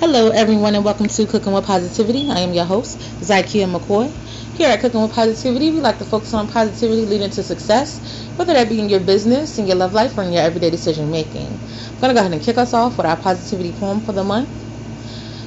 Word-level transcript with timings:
Hello, 0.00 0.28
everyone, 0.30 0.76
and 0.76 0.84
welcome 0.84 1.08
to 1.08 1.26
Cooking 1.26 1.52
with 1.52 1.64
Positivity. 1.64 2.30
I 2.30 2.38
am 2.38 2.52
your 2.52 2.66
host, 2.66 3.00
Zykia 3.20 3.66
McCoy. 3.68 4.14
Here 4.52 4.68
at 4.68 4.80
Cooking 4.80 5.02
with 5.02 5.10
Positivity, 5.12 5.72
we 5.72 5.80
like 5.80 5.98
to 5.98 6.04
focus 6.04 6.32
on 6.34 6.46
positivity 6.46 7.04
leading 7.04 7.30
to 7.30 7.42
success, 7.42 8.30
whether 8.36 8.52
that 8.54 8.68
be 8.68 8.78
in 8.78 8.88
your 8.88 9.00
business, 9.00 9.58
in 9.58 9.66
your 9.66 9.74
love 9.74 9.94
life, 9.94 10.16
or 10.16 10.22
in 10.22 10.30
your 10.32 10.42
everyday 10.42 10.70
decision 10.70 11.10
making. 11.10 11.48
I'm 11.54 11.98
going 11.98 12.10
to 12.10 12.14
go 12.14 12.20
ahead 12.20 12.32
and 12.32 12.40
kick 12.40 12.58
us 12.58 12.74
off 12.74 12.96
with 12.96 13.06
our 13.06 13.16
positivity 13.16 13.72
poem 13.72 14.00
for 14.00 14.12
the 14.12 14.22
month. 14.22 14.50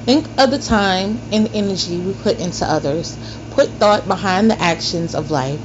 Think 0.03 0.29
of 0.37 0.52
the 0.52 0.59
time 0.59 1.21
and 1.31 1.49
energy 1.54 2.02
we 2.02 2.13
put 2.13 2.38
into 2.38 2.65
others. 2.70 3.20
Put 3.49 3.79
thought 3.79 4.05
behind 4.05 4.52
the 4.52 4.61
actions 4.61 5.15
of 5.15 5.31
life. 5.31 5.61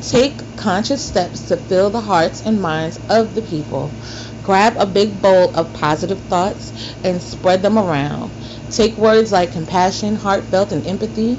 Take 0.00 0.56
conscious 0.56 1.04
steps 1.04 1.42
to 1.48 1.58
fill 1.58 1.90
the 1.90 2.00
hearts 2.00 2.40
and 2.46 2.62
minds 2.62 2.98
of 3.10 3.34
the 3.34 3.42
people. 3.42 3.98
Grab 4.44 4.76
a 4.76 4.86
big 4.86 5.22
bowl 5.22 5.54
of 5.54 5.72
positive 5.74 6.18
thoughts 6.22 6.72
and 7.04 7.22
spread 7.22 7.62
them 7.62 7.78
around. 7.78 8.30
Take 8.70 8.96
words 8.96 9.30
like 9.30 9.52
compassion, 9.52 10.16
heartfelt, 10.16 10.72
and 10.72 10.86
empathy. 10.86 11.38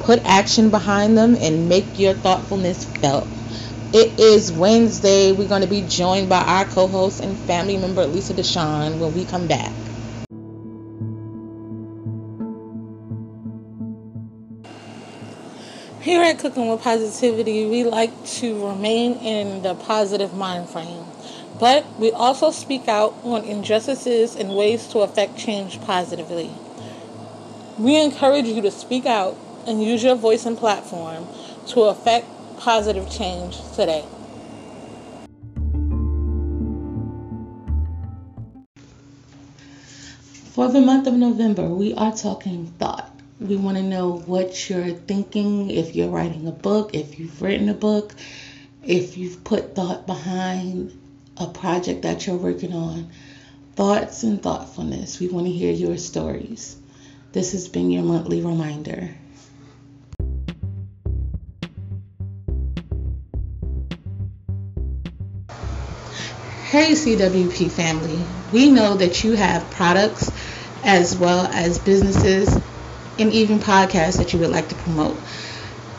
Put 0.00 0.24
action 0.24 0.70
behind 0.70 1.16
them 1.16 1.36
and 1.40 1.68
make 1.68 1.98
your 1.98 2.14
thoughtfulness 2.14 2.84
felt. 2.84 3.26
It 3.94 4.18
is 4.18 4.50
Wednesday. 4.50 5.32
We're 5.32 5.48
going 5.48 5.62
to 5.62 5.68
be 5.68 5.82
joined 5.82 6.28
by 6.28 6.42
our 6.42 6.64
co 6.64 6.88
host 6.88 7.22
and 7.22 7.36
family 7.36 7.76
member, 7.76 8.04
Lisa 8.06 8.34
Deshawn, 8.34 8.98
when 8.98 9.14
we 9.14 9.24
come 9.24 9.46
back. 9.46 9.72
Here 16.02 16.20
at 16.22 16.40
Cooking 16.40 16.68
with 16.68 16.82
Positivity, 16.82 17.66
we 17.66 17.84
like 17.84 18.10
to 18.40 18.66
remain 18.66 19.18
in 19.18 19.62
the 19.62 19.74
positive 19.74 20.34
mind 20.34 20.68
frame. 20.68 21.04
But 21.62 21.86
we 21.96 22.10
also 22.10 22.50
speak 22.50 22.88
out 22.88 23.14
on 23.22 23.44
injustices 23.44 24.34
and 24.34 24.56
ways 24.56 24.88
to 24.88 24.98
affect 24.98 25.38
change 25.38 25.80
positively. 25.82 26.50
We 27.78 28.02
encourage 28.02 28.46
you 28.46 28.60
to 28.62 28.70
speak 28.72 29.06
out 29.06 29.36
and 29.64 29.80
use 29.80 30.02
your 30.02 30.16
voice 30.16 30.44
and 30.44 30.58
platform 30.58 31.28
to 31.68 31.82
affect 31.82 32.26
positive 32.58 33.08
change 33.08 33.60
today. 33.76 34.04
For 40.50 40.66
the 40.66 40.80
month 40.80 41.06
of 41.06 41.14
November, 41.14 41.68
we 41.68 41.94
are 41.94 42.10
talking 42.10 42.74
thought. 42.80 43.08
We 43.38 43.54
want 43.54 43.76
to 43.76 43.84
know 43.84 44.16
what 44.26 44.68
you're 44.68 44.90
thinking, 44.90 45.70
if 45.70 45.94
you're 45.94 46.08
writing 46.08 46.48
a 46.48 46.50
book, 46.50 46.92
if 46.92 47.20
you've 47.20 47.40
written 47.40 47.68
a 47.68 47.74
book, 47.74 48.16
if 48.82 49.16
you've 49.16 49.44
put 49.44 49.76
thought 49.76 50.08
behind 50.08 50.98
a 51.36 51.46
project 51.46 52.02
that 52.02 52.26
you're 52.26 52.36
working 52.36 52.72
on. 52.72 53.10
Thoughts 53.74 54.22
and 54.22 54.42
thoughtfulness. 54.42 55.18
We 55.18 55.28
want 55.28 55.46
to 55.46 55.52
hear 55.52 55.72
your 55.72 55.96
stories. 55.96 56.76
This 57.32 57.52
has 57.52 57.68
been 57.68 57.90
your 57.90 58.02
monthly 58.02 58.42
reminder. 58.42 59.10
Hey, 66.68 66.92
CWP 66.92 67.70
family. 67.70 68.18
We 68.52 68.70
know 68.70 68.96
that 68.96 69.24
you 69.24 69.32
have 69.32 69.70
products 69.70 70.30
as 70.84 71.16
well 71.16 71.46
as 71.46 71.78
businesses 71.78 72.48
and 73.18 73.32
even 73.32 73.58
podcasts 73.58 74.18
that 74.18 74.32
you 74.32 74.38
would 74.40 74.50
like 74.50 74.68
to 74.68 74.74
promote. 74.74 75.16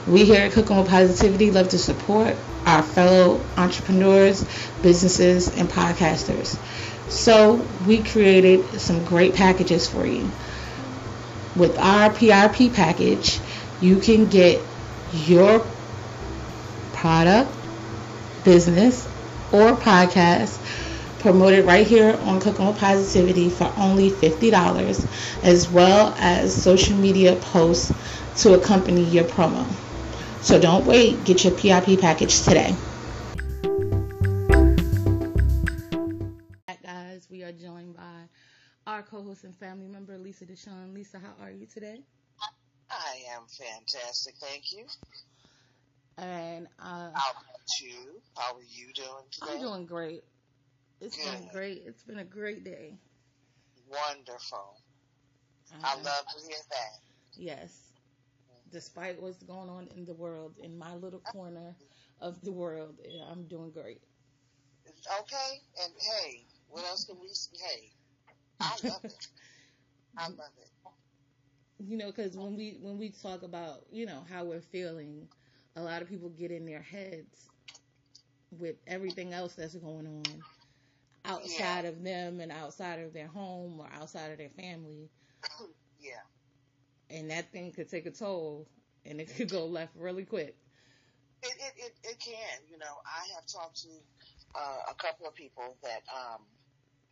We 0.07 0.25
here 0.25 0.41
at 0.41 0.51
Cooking 0.51 0.77
with 0.77 0.89
Positivity 0.89 1.51
love 1.51 1.69
to 1.69 1.77
support 1.77 2.35
our 2.65 2.83
fellow 2.83 3.45
entrepreneurs, 3.57 4.45
businesses, 4.81 5.49
and 5.49 5.69
podcasters. 5.69 6.57
So 7.09 7.55
we 7.85 8.03
created 8.03 8.79
some 8.79 9.03
great 9.05 9.35
packages 9.35 9.87
for 9.87 10.05
you. 10.05 10.31
With 11.55 11.77
our 11.77 12.09
PRP 12.09 12.73
package, 12.73 13.39
you 13.79 13.97
can 13.97 14.27
get 14.27 14.65
your 15.11 15.59
product, 16.93 17.57
business, 18.43 19.07
or 19.51 19.75
podcast 19.75 20.59
promoted 21.19 21.65
right 21.65 21.87
here 21.87 22.17
on 22.23 22.39
Cooking 22.41 22.67
with 22.67 22.77
Positivity 22.77 23.49
for 23.49 23.71
only 23.77 24.09
$50, 24.09 25.43
as 25.43 25.69
well 25.69 26.13
as 26.17 26.61
social 26.61 26.97
media 26.97 27.35
posts 27.35 27.93
to 28.41 28.53
accompany 28.55 29.03
your 29.03 29.23
promo. 29.23 29.65
So 30.43 30.59
don't 30.59 30.85
wait, 30.85 31.23
get 31.23 31.45
your 31.45 31.53
PIP 31.53 32.01
package 32.01 32.41
today. 32.41 32.75
Hi 36.67 36.77
Guys, 36.83 37.25
we 37.31 37.43
are 37.43 37.53
joined 37.53 37.95
by 37.95 38.27
our 38.85 39.03
co-host 39.03 39.45
and 39.45 39.55
family 39.55 39.87
member 39.87 40.17
Lisa 40.17 40.45
Deshawn. 40.45 40.93
Lisa, 40.93 41.17
how 41.17 41.33
are 41.41 41.49
you 41.49 41.65
today? 41.65 42.01
I 42.91 43.21
am 43.33 43.43
fantastic, 43.47 44.35
thank 44.41 44.73
you. 44.73 44.85
And 46.17 46.67
uh, 46.77 47.11
how 47.13 47.31
about 47.31 47.81
you? 47.81 48.19
How 48.35 48.53
are 48.55 48.61
you 48.69 48.91
doing 48.93 49.23
today? 49.31 49.53
I'm 49.53 49.61
doing 49.61 49.85
great. 49.85 50.25
It's 50.99 51.15
Good. 51.15 51.39
been 51.39 51.47
great. 51.53 51.83
It's 51.85 52.03
been 52.03 52.19
a 52.19 52.25
great 52.25 52.65
day. 52.65 52.97
Wonderful. 53.89 54.75
Uh, 55.73 55.77
I 55.85 55.95
love 56.01 56.25
to 56.35 56.45
hear 56.45 56.57
that. 56.69 56.99
Yes 57.37 57.82
despite 58.73 59.21
what's 59.21 59.43
going 59.43 59.69
on 59.69 59.87
in 59.95 60.05
the 60.05 60.15
world, 60.15 60.55
in 60.61 60.77
my 60.77 60.95
little 60.95 61.21
corner 61.21 61.75
of 62.21 62.41
the 62.41 62.51
world, 62.51 62.99
I'm 63.29 63.47
doing 63.47 63.71
great. 63.71 64.01
Okay, 65.21 65.61
and 65.83 65.93
hey, 65.99 66.45
what 66.69 66.85
else 66.85 67.05
can 67.05 67.19
we? 67.21 67.29
say? 67.29 67.57
Hey, 67.61 67.93
I 68.59 68.75
love 68.83 69.05
it. 69.05 69.27
I 70.17 70.27
love 70.29 70.53
it. 70.59 70.69
You 71.79 71.97
know, 71.97 72.07
because 72.07 72.37
when 72.37 72.55
we 72.55 72.77
when 72.81 72.97
we 72.97 73.09
talk 73.11 73.43
about 73.43 73.85
you 73.91 74.05
know 74.05 74.25
how 74.29 74.45
we're 74.45 74.61
feeling, 74.61 75.27
a 75.75 75.81
lot 75.81 76.01
of 76.01 76.09
people 76.09 76.29
get 76.29 76.51
in 76.51 76.65
their 76.65 76.81
heads 76.81 77.51
with 78.51 78.77
everything 78.87 79.33
else 79.33 79.55
that's 79.55 79.75
going 79.75 80.07
on 80.07 80.43
outside 81.25 81.83
yeah. 81.85 81.89
of 81.89 82.03
them 82.03 82.39
and 82.41 82.51
outside 82.51 82.99
of 82.99 83.13
their 83.13 83.27
home 83.27 83.79
or 83.79 83.87
outside 83.93 84.31
of 84.31 84.37
their 84.37 84.49
family. 84.51 85.09
yeah 85.99 86.23
and 87.13 87.29
that 87.29 87.51
thing 87.51 87.71
could 87.71 87.89
take 87.89 88.05
a 88.05 88.11
toll 88.11 88.67
and 89.05 89.21
it 89.21 89.35
could 89.35 89.49
go 89.49 89.65
left 89.65 89.95
really 89.95 90.25
quick. 90.25 90.57
It, 91.43 91.53
it, 91.59 91.73
it, 91.85 91.93
it 92.03 92.19
can, 92.19 92.59
you 92.71 92.77
know, 92.77 92.95
I 93.05 93.33
have 93.35 93.45
talked 93.45 93.83
to 93.83 93.89
uh, 94.55 94.91
a 94.91 94.95
couple 94.95 95.27
of 95.27 95.35
people 95.35 95.77
that, 95.83 96.01
um, 96.09 96.41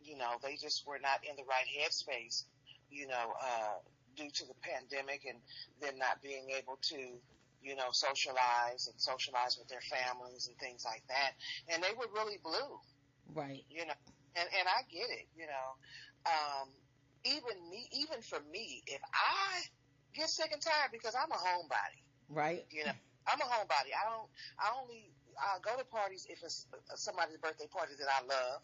you 0.02 0.16
know, 0.16 0.32
they 0.42 0.56
just 0.56 0.86
were 0.86 0.98
not 0.98 1.20
in 1.28 1.36
the 1.36 1.44
right 1.44 1.68
headspace, 1.68 2.44
you 2.90 3.06
know, 3.06 3.34
uh, 3.40 3.78
due 4.16 4.30
to 4.30 4.46
the 4.46 4.54
pandemic 4.62 5.22
and 5.28 5.38
them 5.80 5.98
not 5.98 6.22
being 6.22 6.50
able 6.58 6.78
to, 6.82 6.96
you 7.62 7.76
know, 7.76 7.92
socialize 7.92 8.88
and 8.90 8.98
socialize 8.98 9.56
with 9.58 9.68
their 9.68 9.84
families 9.84 10.48
and 10.48 10.56
things 10.58 10.84
like 10.84 11.02
that. 11.08 11.32
And 11.72 11.82
they 11.82 11.92
were 11.96 12.08
really 12.14 12.38
blue. 12.42 12.80
Right. 13.34 13.64
You 13.70 13.86
know, 13.86 13.94
and, 14.34 14.48
and 14.58 14.66
I 14.66 14.82
get 14.90 15.08
it, 15.10 15.28
you 15.36 15.46
know. 15.46 15.68
Um, 16.24 16.68
even 17.24 17.70
me, 17.70 17.86
even 17.92 18.22
for 18.22 18.40
me, 18.50 18.82
if 18.86 19.00
I 19.12 19.62
get 20.14 20.28
sick 20.28 20.50
and 20.52 20.60
tired 20.60 20.90
because 20.92 21.14
I'm 21.14 21.30
a 21.30 21.34
homebody. 21.34 22.00
Right. 22.28 22.64
You 22.70 22.84
know, 22.86 22.92
I'm 23.26 23.40
a 23.40 23.44
homebody. 23.44 23.92
I 23.92 24.08
don't. 24.10 24.28
I 24.58 24.72
only 24.80 25.10
I 25.38 25.58
go 25.62 25.76
to 25.78 25.84
parties 25.84 26.26
if 26.28 26.42
it's 26.42 26.66
somebody's 26.94 27.36
birthday 27.38 27.66
party 27.70 27.92
that 27.98 28.08
I 28.08 28.26
love. 28.26 28.60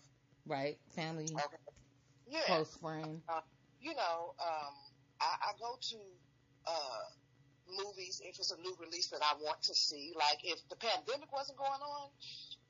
Right. 0.46 0.78
Family. 0.94 1.24
Okay. 1.24 1.56
Yeah. 2.28 2.40
Close 2.46 2.76
friend. 2.76 3.20
Uh, 3.28 3.40
you 3.80 3.94
know, 3.94 4.34
um, 4.40 4.74
I, 5.20 5.50
I 5.50 5.52
go 5.58 5.76
to 5.80 5.96
uh, 6.66 7.04
movies 7.84 8.20
if 8.24 8.38
it's 8.38 8.50
a 8.50 8.60
new 8.60 8.74
release 8.80 9.08
that 9.08 9.20
I 9.22 9.34
want 9.42 9.62
to 9.64 9.74
see. 9.74 10.12
Like 10.16 10.40
if 10.44 10.58
the 10.68 10.76
pandemic 10.76 11.32
wasn't 11.32 11.58
going 11.58 11.70
on, 11.80 12.08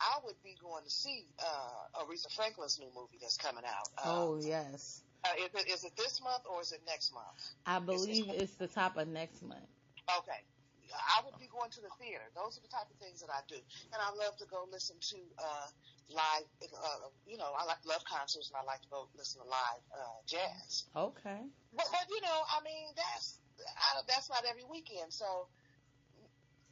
I 0.01 0.19
would 0.25 0.41
be 0.45 0.55
going 0.63 0.85
to 0.85 0.91
see 0.91 1.27
uh, 1.39 2.03
Aretha 2.03 2.35
Franklin's 2.35 2.79
new 2.79 2.91
movie 2.95 3.19
that's 3.21 3.37
coming 3.37 3.65
out. 3.67 3.89
oh 4.05 4.41
yes. 4.41 5.03
Uh, 5.25 5.35
is 5.39 5.51
it 5.55 5.67
is 5.69 5.85
it 5.85 5.93
this 5.97 6.21
month 6.23 6.43
or 6.47 6.61
is 6.61 6.73
it 6.73 6.81
next 6.87 7.13
month? 7.13 7.39
I 7.67 7.79
believe 7.81 8.27
it's 8.29 8.55
the 8.55 8.69
top 8.69 8.97
of 8.97 9.09
next 9.09 9.43
month. 9.43 9.67
Okay. 10.07 10.41
I 10.89 11.21
would 11.25 11.37
be 11.37 11.53
going 11.53 11.69
to 11.77 11.83
the 11.85 11.93
theater. 12.01 12.25
Those 12.33 12.57
are 12.57 12.65
the 12.65 12.73
type 12.73 12.89
of 12.89 12.97
things 12.97 13.21
that 13.21 13.29
I 13.29 13.45
do, 13.45 13.61
and 13.93 14.01
I 14.01 14.09
love 14.17 14.41
to 14.41 14.47
go 14.49 14.65
listen 14.73 14.97
to 15.13 15.21
uh, 15.37 15.69
live. 16.09 16.49
Uh, 16.65 17.13
you 17.29 17.37
know, 17.37 17.53
I 17.53 17.69
like 17.69 17.85
love 17.85 18.01
concerts, 18.09 18.49
and 18.49 18.57
I 18.57 18.65
like 18.65 18.81
to 18.89 18.91
go 18.91 19.09
listen 19.13 19.45
to 19.45 19.49
live 19.49 19.85
uh, 19.93 20.19
jazz. 20.25 20.89
Okay. 20.97 21.45
But, 21.77 21.87
but 21.93 22.07
you 22.09 22.21
know, 22.25 22.39
I 22.49 22.65
mean, 22.65 22.89
that's 22.97 23.37
I, 23.61 24.01
that's 24.09 24.33
not 24.33 24.49
every 24.49 24.65
weekend. 24.65 25.13
So, 25.13 25.49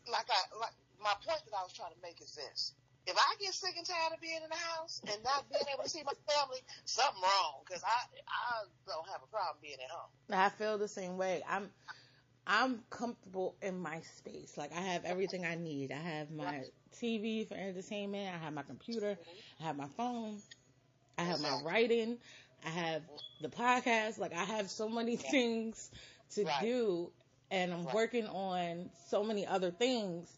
like 0.09 0.29
I 0.33 0.41
like 0.57 0.77
my 0.97 1.13
point 1.21 1.45
that 1.45 1.53
I 1.53 1.61
was 1.61 1.77
trying 1.77 1.93
to 1.93 2.01
make 2.01 2.17
is 2.25 2.33
this: 2.33 2.73
if 3.07 3.17
I 3.17 3.35
get 3.41 3.55
sick 3.55 3.75
and 3.77 3.87
tired 3.87 4.13
of 4.15 4.21
being 4.21 4.43
in 4.43 4.51
the 4.51 4.57
house 4.75 5.01
and 5.13 5.23
not 5.25 5.49
being 5.51 5.63
able 5.73 5.85
to 5.85 5.89
see 5.91 6.03
my 6.05 6.13
family, 6.29 6.59
something 6.85 7.23
wrong 7.23 7.63
because 7.67 7.83
I 7.85 7.99
I 8.29 8.67
don't 8.87 9.09
have 9.09 9.23
a 9.23 9.31
problem 9.31 9.59
being 9.63 9.79
at 9.83 9.91
home. 9.91 10.11
I 10.33 10.49
feel 10.51 10.79
the 10.79 10.89
same 10.89 11.17
way. 11.17 11.43
I'm 11.49 11.71
I'm 12.47 12.81
comfortable 12.91 13.57
in 13.63 13.79
my 13.79 14.01
space. 14.01 14.57
Like 14.57 14.73
I 14.73 14.81
have 14.81 15.05
everything 15.05 15.45
I 15.45 15.55
need. 15.57 15.93
I 15.93 15.97
have 15.99 16.31
my 16.31 16.63
TV 16.93 17.45
for 17.45 17.55
entertainment. 17.55 18.35
I 18.35 18.39
have 18.39 18.53
my 18.55 18.63
computer. 18.63 19.19
I 19.61 19.65
have 19.65 19.77
my 19.77 19.89
phone. 19.97 20.39
I 21.19 21.23
have 21.25 21.41
my 21.41 21.61
writing. 21.65 22.19
I 22.65 22.69
have 22.71 23.03
the 23.41 23.49
podcast. 23.49 24.19
Like 24.19 24.35
I 24.35 24.45
have 24.45 24.71
so 24.71 24.89
many 24.89 25.17
things 25.17 25.91
to 26.35 26.45
Right. 26.45 26.61
do, 26.61 27.13
and 27.51 27.73
I'm 27.73 27.85
Right. 27.85 27.95
working 27.95 28.27
on 28.27 28.91
so 29.09 29.23
many 29.23 29.47
other 29.47 29.71
things 29.71 30.29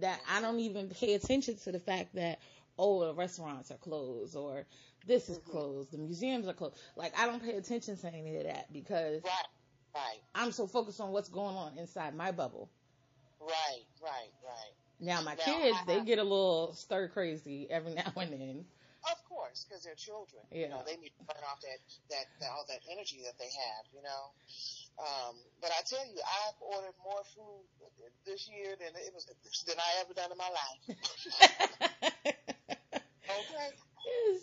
that 0.00 0.20
I 0.30 0.40
don't 0.40 0.60
even 0.60 0.88
pay 0.90 1.14
attention 1.14 1.56
to 1.58 1.72
the 1.72 1.80
fact 1.80 2.14
that 2.14 2.40
oh 2.78 3.06
the 3.06 3.14
restaurants 3.14 3.70
are 3.70 3.76
closed 3.78 4.36
or 4.36 4.66
this 5.06 5.28
is 5.28 5.38
Mhm. 5.38 5.50
closed, 5.50 5.90
the 5.92 5.98
museums 5.98 6.46
are 6.48 6.54
closed. 6.54 6.76
Like 6.96 7.18
I 7.18 7.26
don't 7.26 7.42
pay 7.42 7.54
attention 7.56 7.96
to 7.98 8.08
any 8.08 8.36
of 8.36 8.44
that 8.44 8.72
because 8.72 9.22
Right. 9.24 9.46
Right. 9.94 10.20
I'm 10.34 10.52
so 10.52 10.66
focused 10.66 11.00
on 11.00 11.12
what's 11.12 11.28
going 11.28 11.56
on 11.56 11.78
inside 11.78 12.14
my 12.14 12.30
bubble. 12.32 12.70
Right. 13.40 13.84
Right. 14.02 14.30
Right. 14.44 14.72
Now 15.00 15.22
my 15.22 15.34
Now, 15.34 15.44
kids, 15.44 15.78
I- 15.82 15.84
they 15.86 16.00
get 16.04 16.18
a 16.18 16.24
little 16.24 16.74
stir 16.74 17.08
crazy 17.08 17.68
every 17.70 17.94
now 17.94 18.12
and 18.16 18.32
then. 18.32 18.66
Of 19.10 19.24
course, 19.24 19.64
because 19.64 19.84
they're 19.84 19.94
children. 19.94 20.42
You 20.52 20.68
know, 20.68 20.82
they 20.84 20.96
need 20.96 21.12
to 21.18 21.24
burn 21.24 21.42
off 21.50 21.60
that, 21.62 21.78
that, 22.10 22.26
that 22.40 22.50
all 22.50 22.64
that 22.68 22.80
energy 22.90 23.22
that 23.24 23.38
they 23.38 23.46
have. 23.48 23.84
You 23.94 24.02
know, 24.02 24.22
um, 24.98 25.34
but 25.60 25.70
I 25.70 25.82
tell 25.86 26.04
you, 26.06 26.20
I've 26.20 26.60
ordered 26.60 26.96
more 27.02 27.22
food 27.34 27.64
this 28.26 28.48
year 28.48 28.76
than 28.78 28.90
it 28.96 29.12
was 29.14 29.26
than 29.66 29.78
I 29.78 30.00
ever 30.00 30.14
done 30.14 30.32
in 30.32 30.38
my 30.38 30.48
life. 30.50 30.98
Okay. 33.28 33.70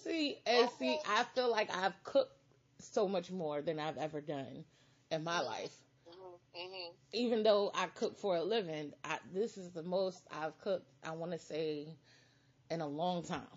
See, 0.03 0.37
and 0.45 0.69
see, 0.69 0.99
I 1.07 1.23
feel 1.23 1.49
like 1.49 1.75
I've 1.75 2.01
cooked 2.03 2.33
so 2.79 3.07
much 3.07 3.31
more 3.31 3.61
than 3.61 3.79
I've 3.79 3.97
ever 3.97 4.21
done 4.21 4.65
in 5.11 5.23
my 5.23 5.39
Mhm. 5.39 5.45
life. 5.45 5.77
hmm 6.05 6.35
hmm 6.53 6.95
Even 7.13 7.43
though 7.43 7.71
I 7.73 7.87
cook 7.87 8.15
for 8.17 8.35
a 8.35 8.43
living, 8.43 8.93
I, 9.03 9.19
this 9.33 9.57
is 9.57 9.71
the 9.71 9.83
most 9.83 10.27
I've 10.31 10.57
cooked. 10.59 10.87
I 11.03 11.11
want 11.11 11.31
to 11.31 11.39
say 11.39 11.97
in 12.69 12.81
a 12.81 12.87
long 12.87 13.23
time 13.23 13.47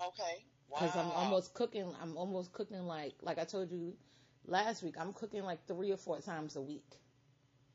Okay. 0.00 0.46
Wow. 0.68 0.78
because 0.78 0.96
I'm 0.96 1.10
almost 1.12 1.54
cooking. 1.54 1.94
I'm 2.00 2.16
almost 2.16 2.52
cooking 2.52 2.86
like 2.86 3.14
like 3.22 3.38
I 3.38 3.44
told 3.44 3.70
you 3.70 3.94
last 4.46 4.82
week. 4.82 4.96
I'm 4.98 5.12
cooking 5.12 5.42
like 5.44 5.66
three 5.66 5.92
or 5.92 5.96
four 5.96 6.20
times 6.20 6.56
a 6.56 6.62
week. 6.62 6.86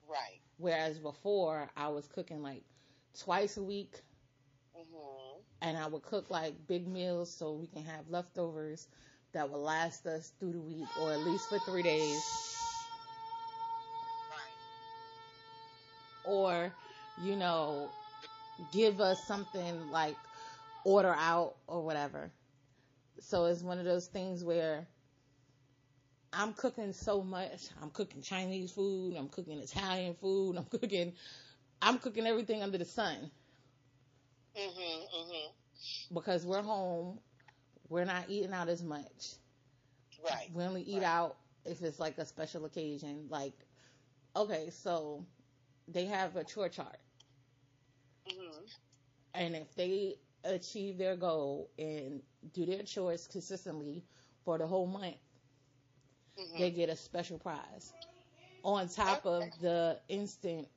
right. 0.07 0.41
Whereas 0.57 0.99
before 0.99 1.69
I 1.75 1.87
was 1.89 2.07
cooking 2.07 2.41
like 2.43 2.63
twice 3.15 3.57
a 3.57 3.63
week, 3.63 4.03
hmm 4.73 5.41
and 5.61 5.77
I 5.77 5.87
would 5.87 6.03
cook 6.03 6.29
like 6.29 6.67
big 6.67 6.87
meals 6.87 7.31
so 7.31 7.53
we 7.53 7.67
can 7.67 7.83
have 7.83 8.09
leftovers 8.09 8.87
that 9.33 9.49
will 9.49 9.61
last 9.61 10.05
us 10.07 10.31
through 10.39 10.53
the 10.53 10.61
week 10.61 10.89
or 10.97 11.13
at 11.13 11.19
least 11.21 11.49
for 11.49 11.59
three 11.59 11.83
days. 11.83 12.23
Right. 14.29 14.57
Or, 16.23 16.73
you 17.17 17.35
know, 17.35 17.89
give 18.71 18.99
us 19.01 19.25
something 19.25 19.89
like 19.91 20.17
order 20.83 21.13
out 21.17 21.57
or 21.67 21.83
whatever. 21.83 22.31
So 23.19 23.45
it's 23.45 23.63
one 23.63 23.79
of 23.79 23.85
those 23.85 24.07
things 24.07 24.43
where 24.43 24.87
I'm 26.37 26.53
cooking 26.53 26.93
so 26.93 27.21
much. 27.23 27.69
I'm 27.81 27.91
cooking 27.91 28.21
Chinese 28.21 28.71
food, 28.71 29.15
I'm 29.17 29.29
cooking 29.29 29.59
Italian 29.59 30.15
food, 30.15 30.57
I'm 30.57 30.65
cooking 30.65 31.13
I'm 31.81 31.99
cooking 31.99 32.27
everything 32.27 32.63
under 32.63 32.77
the 32.77 32.85
sun. 32.85 33.31
hmm 34.55 35.01
hmm 35.13 35.47
because 36.13 36.45
we're 36.45 36.63
home, 36.63 37.19
we're 37.89 38.05
not 38.05 38.25
eating 38.29 38.53
out 38.53 38.69
as 38.69 38.83
much. 38.83 39.35
Right. 40.23 40.51
We 40.53 40.63
only 40.63 40.83
eat 40.83 41.01
Right. 41.01 41.03
out 41.03 41.37
if 41.65 41.81
it's 41.83 41.99
like 41.99 42.17
a 42.19 42.25
special 42.25 42.65
occasion. 42.65 43.27
Like, 43.29 43.53
okay, 44.35 44.69
so 44.71 45.25
they 45.87 46.05
have 46.05 46.35
a 46.37 46.43
chore 46.43 46.69
chart, 46.69 46.99
hmm 48.27 48.67
and 49.33 49.55
if 49.55 49.75
they 49.75 50.17
achieve 50.43 50.97
their 50.97 51.15
goal 51.15 51.69
and 51.79 52.21
do 52.53 52.65
their 52.65 52.83
chores 52.83 53.27
consistently 53.27 54.03
for 54.45 54.57
the 54.57 54.67
whole 54.67 54.87
month, 54.87 55.17
hmm 56.37 56.57
they 56.57 56.71
get 56.71 56.89
a 56.89 56.95
special 56.95 57.39
prize 57.39 57.93
on 58.63 58.87
top 58.89 59.25
of 59.25 59.59
the 59.59 59.99
instant, 60.09 60.67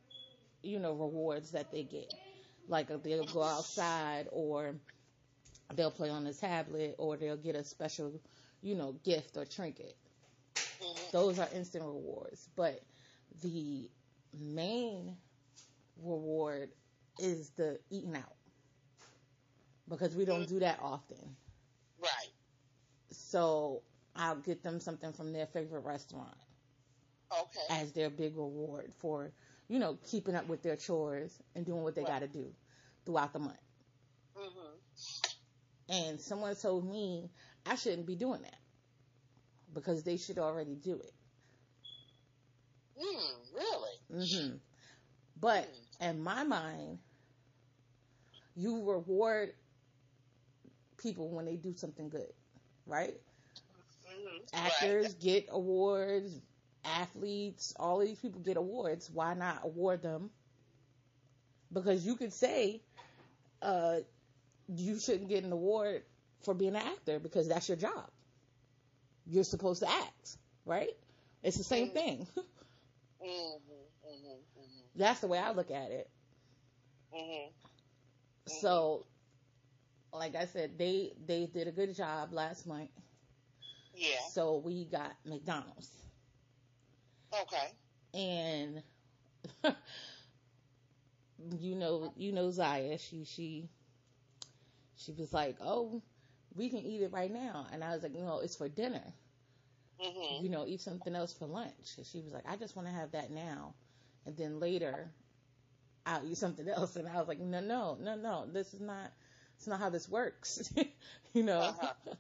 you 0.63 0.79
know, 0.79 0.93
rewards 0.93 1.53
that 1.53 1.71
they 1.71 1.85
get. 1.85 2.15
Like 2.69 2.89
they'll 3.03 3.25
go 3.25 3.43
outside 3.43 4.29
or 4.33 4.75
they'll 5.75 5.91
play 5.91 6.11
on 6.11 6.25
the 6.25 6.35
tablet 6.35 6.95
or 6.99 7.17
they'll 7.17 7.37
get 7.37 7.57
a 7.57 7.65
special, 7.65 8.21
you 8.63 8.75
know, 8.75 8.93
gift 9.05 9.37
or 9.37 9.45
trinket. 9.45 9.97
hmm 10.81 11.11
Those 11.13 11.39
are 11.39 11.49
instant 11.53 11.85
rewards. 11.85 12.49
But 12.57 12.83
the 13.43 13.91
main 14.33 15.17
reward 15.97 16.71
is 17.19 17.51
the 17.51 17.81
eating 17.91 18.17
out. 18.17 18.37
Because 19.89 20.17
we 20.17 20.25
don't 20.25 20.47
do 20.47 20.61
that 20.61 20.79
often. 20.81 21.37
Right. 21.99 22.33
So 23.13 23.83
I'll 24.17 24.37
get 24.37 24.63
them 24.63 24.81
something 24.81 25.13
from 25.13 25.33
their 25.33 25.47
favorite 25.47 25.81
restaurant. 25.85 26.37
Okay. 27.33 27.69
as 27.71 27.93
their 27.93 28.11
big 28.11 28.37
reward 28.37 28.93
for, 28.99 29.33
you 29.69 29.79
know, 29.79 29.97
keeping 30.11 30.35
up 30.35 30.47
with 30.49 30.63
their 30.63 30.77
chores 30.77 31.41
and 31.55 31.65
doing 31.67 31.83
what 31.83 31.95
they 31.95 32.05
Right. 32.05 32.13
got 32.13 32.21
to 32.21 32.29
do 32.29 32.55
throughout 33.05 33.33
the 33.33 33.39
month. 33.39 33.59
hmm 34.35 34.77
And 35.89 36.21
someone 36.21 36.55
told 36.57 36.85
me 36.89 37.31
I 37.67 37.75
shouldn't 37.77 38.07
be 38.07 38.17
doing 38.17 38.43
that 38.43 38.59
because 39.73 40.03
they 40.05 40.17
should 40.17 40.39
already 40.39 40.75
do 40.77 41.01
it. 41.01 41.13
Mm, 42.97 43.55
really? 43.55 43.97
hmm 44.11 44.57
But 45.41 45.69
in 46.01 46.23
my 46.23 46.45
mind, 46.45 46.99
you 48.57 48.85
reward 48.91 49.55
people 50.99 51.31
when 51.31 51.45
they 51.47 51.57
do 51.57 51.75
something 51.75 52.09
good, 52.09 52.33
right? 52.87 53.15
Hmm 54.21 54.45
Actors 54.53 55.15
get 55.15 55.47
awards, 55.51 56.41
athletes, 56.85 57.75
all 57.79 58.01
of 58.01 58.07
these 58.09 58.19
people 58.21 58.41
get 58.41 58.57
awards. 58.57 59.11
Why 59.11 59.35
not 59.35 59.65
award 59.65 60.03
them? 60.03 60.31
Because 61.73 62.07
you 62.07 62.17
could 62.17 62.33
say, 62.33 62.83
uh, 63.63 63.99
you 64.69 64.99
shouldn't 64.99 65.29
get 65.29 65.45
an 65.45 65.53
award 65.53 66.05
for 66.41 66.55
being 66.55 66.77
an 66.77 66.83
actor 66.83 67.19
because 67.21 67.49
that's 67.49 67.69
your 67.69 67.77
job. 67.77 68.11
You're 69.27 69.45
supposed 69.45 69.81
to 69.83 69.91
act, 69.91 70.37
right? 70.65 70.97
It's 71.43 71.57
the 71.59 71.65
same 71.65 71.89
Mhm. 71.89 71.95
thing. 71.95 72.27
hmm 73.21 73.59
hmm 74.03 74.41
hmm 74.55 74.87
that's 74.97 75.21
the 75.21 75.27
way 75.29 75.39
I 75.39 75.53
look 75.53 75.71
at 75.71 75.91
it. 75.91 76.11
So, 78.47 79.07
like 80.13 80.35
I 80.37 80.47
said, 80.47 80.79
they 80.79 81.13
they 81.27 81.47
did 81.47 81.69
a 81.69 81.73
good 81.73 81.95
job 81.95 82.33
last 82.33 82.67
month. 82.67 82.91
Yeah. 83.95 84.17
So 84.19 84.57
we 84.59 84.85
got 84.87 85.17
McDonald's. 85.25 85.91
Okay. 87.33 87.75
and 88.15 88.83
you 91.59 91.75
know 91.75 92.13
you 92.17 92.33
know 92.33 92.51
Zaya 92.51 92.99
she 92.99 93.25
she 93.25 93.69
she 94.97 95.13
was 95.13 95.33
like 95.33 95.57
oh 95.61 96.03
we 96.55 96.69
can 96.69 96.79
eat 96.81 97.03
it 97.03 97.13
right 97.13 97.31
now. 97.33 97.67
And 97.73 97.83
I 97.85 97.93
was 97.95 98.03
like 98.03 98.13
no 98.13 98.41
it's 98.41 98.57
for 98.57 98.69
dinner. 98.69 99.15
Hmm 99.99 100.43
you 100.43 100.49
know 100.49 100.67
eat 100.67 100.81
something 100.81 101.15
else 101.15 101.33
for 101.33 101.47
lunch. 101.47 101.97
And 101.97 102.07
she 102.07 102.21
was 102.21 102.33
like 102.33 102.45
I 102.49 102.57
just 102.57 102.77
want 102.77 102.89
to 102.89 102.95
have 102.95 103.13
that 103.13 103.31
now. 103.31 103.75
And 104.27 104.37
then 104.37 104.61
later 104.61 105.11
I'll 106.07 106.25
eat 106.27 106.39
something 106.39 106.69
else. 106.77 106.97
And 106.97 107.09
I 107.09 107.19
was 107.19 107.29
like 107.29 107.41
no 107.41 107.61
no 107.61 107.97
no 108.01 108.15
no. 108.17 108.47
This 108.53 108.75
is 108.75 108.81
not 108.81 109.13
it's 109.57 109.67
not 109.67 109.81
how 109.81 109.91
this 109.91 110.09
works. 110.09 110.73
You 111.35 111.45
know? 111.45 111.61
Uh-huh. 111.61 112.15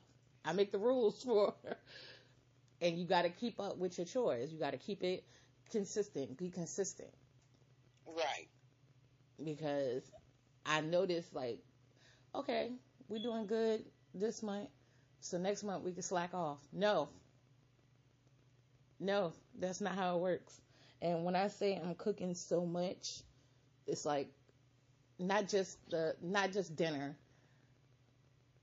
I 0.44 0.52
make 0.52 0.72
the 0.72 0.78
rules 0.78 1.22
for. 1.24 1.54
And 2.82 2.98
you 2.98 3.06
got 3.06 3.22
to 3.22 3.30
keep 3.30 3.58
up 3.58 3.78
with 3.78 3.96
your 3.98 4.06
chores. 4.06 4.52
You 4.52 4.58
got 4.58 4.72
to 4.72 4.78
keep 4.78 5.02
it 5.02 5.24
consistent. 5.70 6.36
Be 6.36 6.50
consistent. 6.50 7.10
Right. 8.06 8.48
because 9.42 10.10
I 10.66 10.80
noticed 10.80 11.34
like, 11.34 11.62
okay, 12.34 12.72
we're 13.08 13.22
doing 13.22 13.46
good 13.46 13.84
this 14.14 14.42
month, 14.42 14.70
so 15.20 15.38
next 15.38 15.62
month 15.64 15.84
we 15.84 15.92
can 15.92 16.02
slack 16.02 16.34
off. 16.34 16.58
No, 16.72 17.10
no, 19.00 19.32
that's 19.58 19.80
not 19.80 19.94
how 19.94 20.16
it 20.16 20.20
works. 20.20 20.60
And 21.02 21.24
when 21.24 21.34
I 21.36 21.48
say 21.48 21.76
I'm 21.76 21.94
cooking 21.94 22.34
so 22.34 22.64
much, 22.66 23.22
it's 23.86 24.04
like 24.06 24.30
not 25.18 25.48
just 25.48 25.78
the 25.90 26.16
not 26.22 26.52
just 26.52 26.76
dinner, 26.76 27.16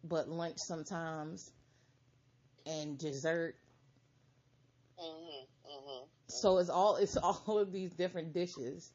but 0.04 0.28
lunch 0.30 0.58
sometimes, 0.60 1.52
and 2.68 3.00
dessert. 3.00 3.56
hmm 4.98 5.46
hmm 5.66 6.06
So 6.30 6.58
it's 6.60 6.70
all 6.70 6.96
it's 6.98 7.18
all 7.24 7.60
of 7.60 7.72
these 7.72 7.94
different 7.94 8.34
dishes. 8.34 8.92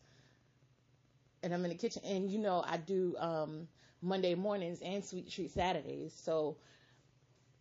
And 1.43 1.55
I'm 1.55 1.65
in 1.65 1.71
the 1.71 1.77
kitchen 1.77 2.03
and 2.05 2.31
you 2.31 2.39
know 2.39 2.63
I 2.67 2.79
do 2.79 3.17
um 3.19 3.69
Monday 4.03 4.35
mornings 4.35 4.81
and 4.83 5.05
sweet 5.05 5.31
treat 5.31 5.53
Saturdays. 5.53 6.15
So 6.15 6.59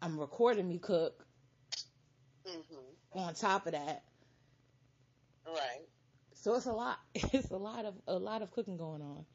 I'm 0.02 0.20
recording 0.20 0.68
me 0.68 0.80
cook 0.80 1.28
hmm 2.46 2.96
on 3.14 3.34
top 3.36 3.66
of 3.68 3.74
that. 3.74 4.04
Right. 5.48 5.88
So 6.36 6.56
it's 6.56 6.66
a 6.66 6.74
lot. 6.74 7.00
It's 7.34 7.52
a 7.52 7.58
lot 7.58 7.86
of 7.86 7.96
a 8.08 8.18
lot 8.20 8.42
of 8.42 8.52
cooking 8.52 8.78
going 8.78 9.02
on. 9.02 9.26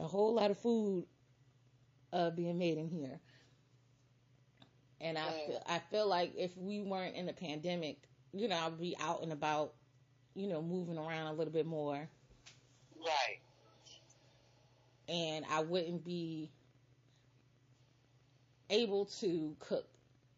A 0.00 0.08
whole 0.08 0.34
lot 0.34 0.50
of 0.50 0.58
food 0.58 1.06
uh 2.12 2.30
being 2.30 2.58
made 2.58 2.78
in 2.78 2.88
here. 2.88 3.20
And 5.00 5.16
I 5.16 5.30
feel, 5.30 5.62
I 5.66 5.78
feel 5.90 6.06
like 6.08 6.32
if 6.36 6.56
we 6.56 6.80
weren't 6.80 7.16
in 7.16 7.26
the 7.26 7.32
pandemic, 7.32 7.98
you 8.32 8.48
know, 8.48 8.56
I'd 8.56 8.78
be 8.78 8.96
out 9.00 9.22
and 9.22 9.32
about, 9.32 9.72
you 10.34 10.46
know, 10.46 10.60
moving 10.60 10.98
around 10.98 11.28
a 11.28 11.32
little 11.32 11.52
bit 11.52 11.66
more. 11.66 12.08
Right. 12.98 13.40
And 15.08 15.44
I 15.50 15.62
wouldn't 15.62 16.04
be 16.04 16.50
able 18.68 19.06
to 19.06 19.56
cook 19.58 19.88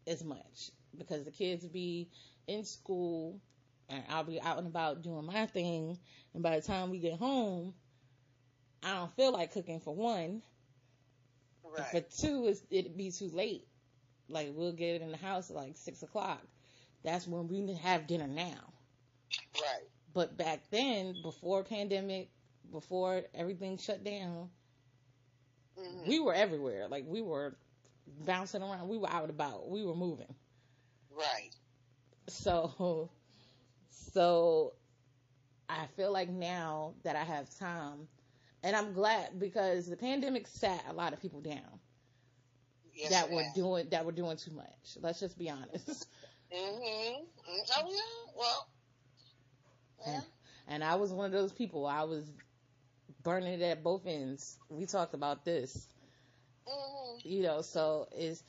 as 0.07 0.23
much 0.23 0.71
because 0.97 1.23
the 1.23 1.31
kids 1.31 1.65
be 1.65 2.09
in 2.47 2.63
school 2.63 3.39
and 3.89 4.03
I'll 4.09 4.23
be 4.23 4.41
out 4.41 4.57
and 4.57 4.67
about 4.67 5.03
doing 5.03 5.25
my 5.25 5.45
thing. 5.45 5.99
And 6.33 6.41
by 6.41 6.59
the 6.59 6.65
time 6.65 6.89
we 6.89 6.99
get 6.99 7.19
home, 7.19 7.73
I 8.81 8.93
don't 8.93 9.15
feel 9.15 9.33
like 9.33 9.53
cooking 9.53 9.79
for 9.79 9.93
one. 9.93 10.41
Right. 11.63 11.85
For 11.87 12.01
two, 12.01 12.53
it'd 12.69 12.97
be 12.97 13.11
too 13.11 13.29
late. 13.29 13.67
Like 14.29 14.51
we'll 14.53 14.71
get 14.73 14.95
it 14.95 15.01
in 15.01 15.11
the 15.11 15.17
house 15.17 15.49
at 15.49 15.55
like 15.55 15.75
six 15.75 16.03
o'clock. 16.03 16.41
That's 17.03 17.27
when 17.27 17.47
we 17.47 17.73
have 17.75 18.07
dinner 18.07 18.27
now. 18.27 18.73
Right. 19.55 19.87
But 20.13 20.37
back 20.37 20.61
then, 20.69 21.15
before 21.21 21.63
pandemic, 21.63 22.29
before 22.71 23.23
everything 23.33 23.77
shut 23.77 24.03
down, 24.03 24.49
mm-hmm. 25.77 26.07
we 26.07 26.19
were 26.19 26.33
everywhere. 26.33 26.87
Like 26.87 27.05
we 27.07 27.21
were 27.21 27.55
bouncing 28.25 28.61
around. 28.61 28.87
We 28.87 28.97
were 28.97 29.09
out 29.09 29.29
about. 29.29 29.69
We 29.69 29.85
were 29.85 29.95
moving. 29.95 30.33
Right. 31.11 31.55
So, 32.27 33.09
so 33.89 34.73
I 35.69 35.87
feel 35.95 36.11
like 36.11 36.29
now 36.29 36.93
that 37.03 37.15
I 37.15 37.23
have 37.23 37.53
time, 37.57 38.07
and 38.63 38.75
I'm 38.75 38.93
glad 38.93 39.39
because 39.39 39.87
the 39.87 39.97
pandemic 39.97 40.47
sat 40.47 40.83
a 40.89 40.93
lot 40.93 41.13
of 41.13 41.21
people 41.21 41.41
down. 41.41 41.72
Yes, 42.93 43.09
that 43.11 43.29
were 43.31 43.43
doing 43.55 43.89
that 43.89 44.05
were 44.05 44.11
doing 44.11 44.37
too 44.37 44.51
much. 44.51 44.97
Let's 45.01 45.19
just 45.19 45.37
be 45.37 45.49
honest. 45.49 46.07
Mhm. 46.53 47.25
Oh 47.75 47.89
yeah. 47.89 48.33
Well. 48.35 48.69
Yeah. 50.05 50.15
And, 50.15 50.25
and 50.67 50.83
I 50.83 50.95
was 50.95 51.11
one 51.13 51.25
of 51.27 51.31
those 51.31 51.53
people. 51.53 51.85
I 51.85 52.03
was 52.03 52.29
burning 53.23 53.53
it 53.53 53.61
at 53.61 53.83
both 53.83 54.05
ends. 54.07 54.57
We 54.69 54.85
talked 54.85 55.13
about 55.13 55.45
this. 55.45 55.87
Mm-hmm. 56.67 57.27
You 57.27 57.43
know, 57.43 57.61
so 57.61 58.07
is 58.15 58.43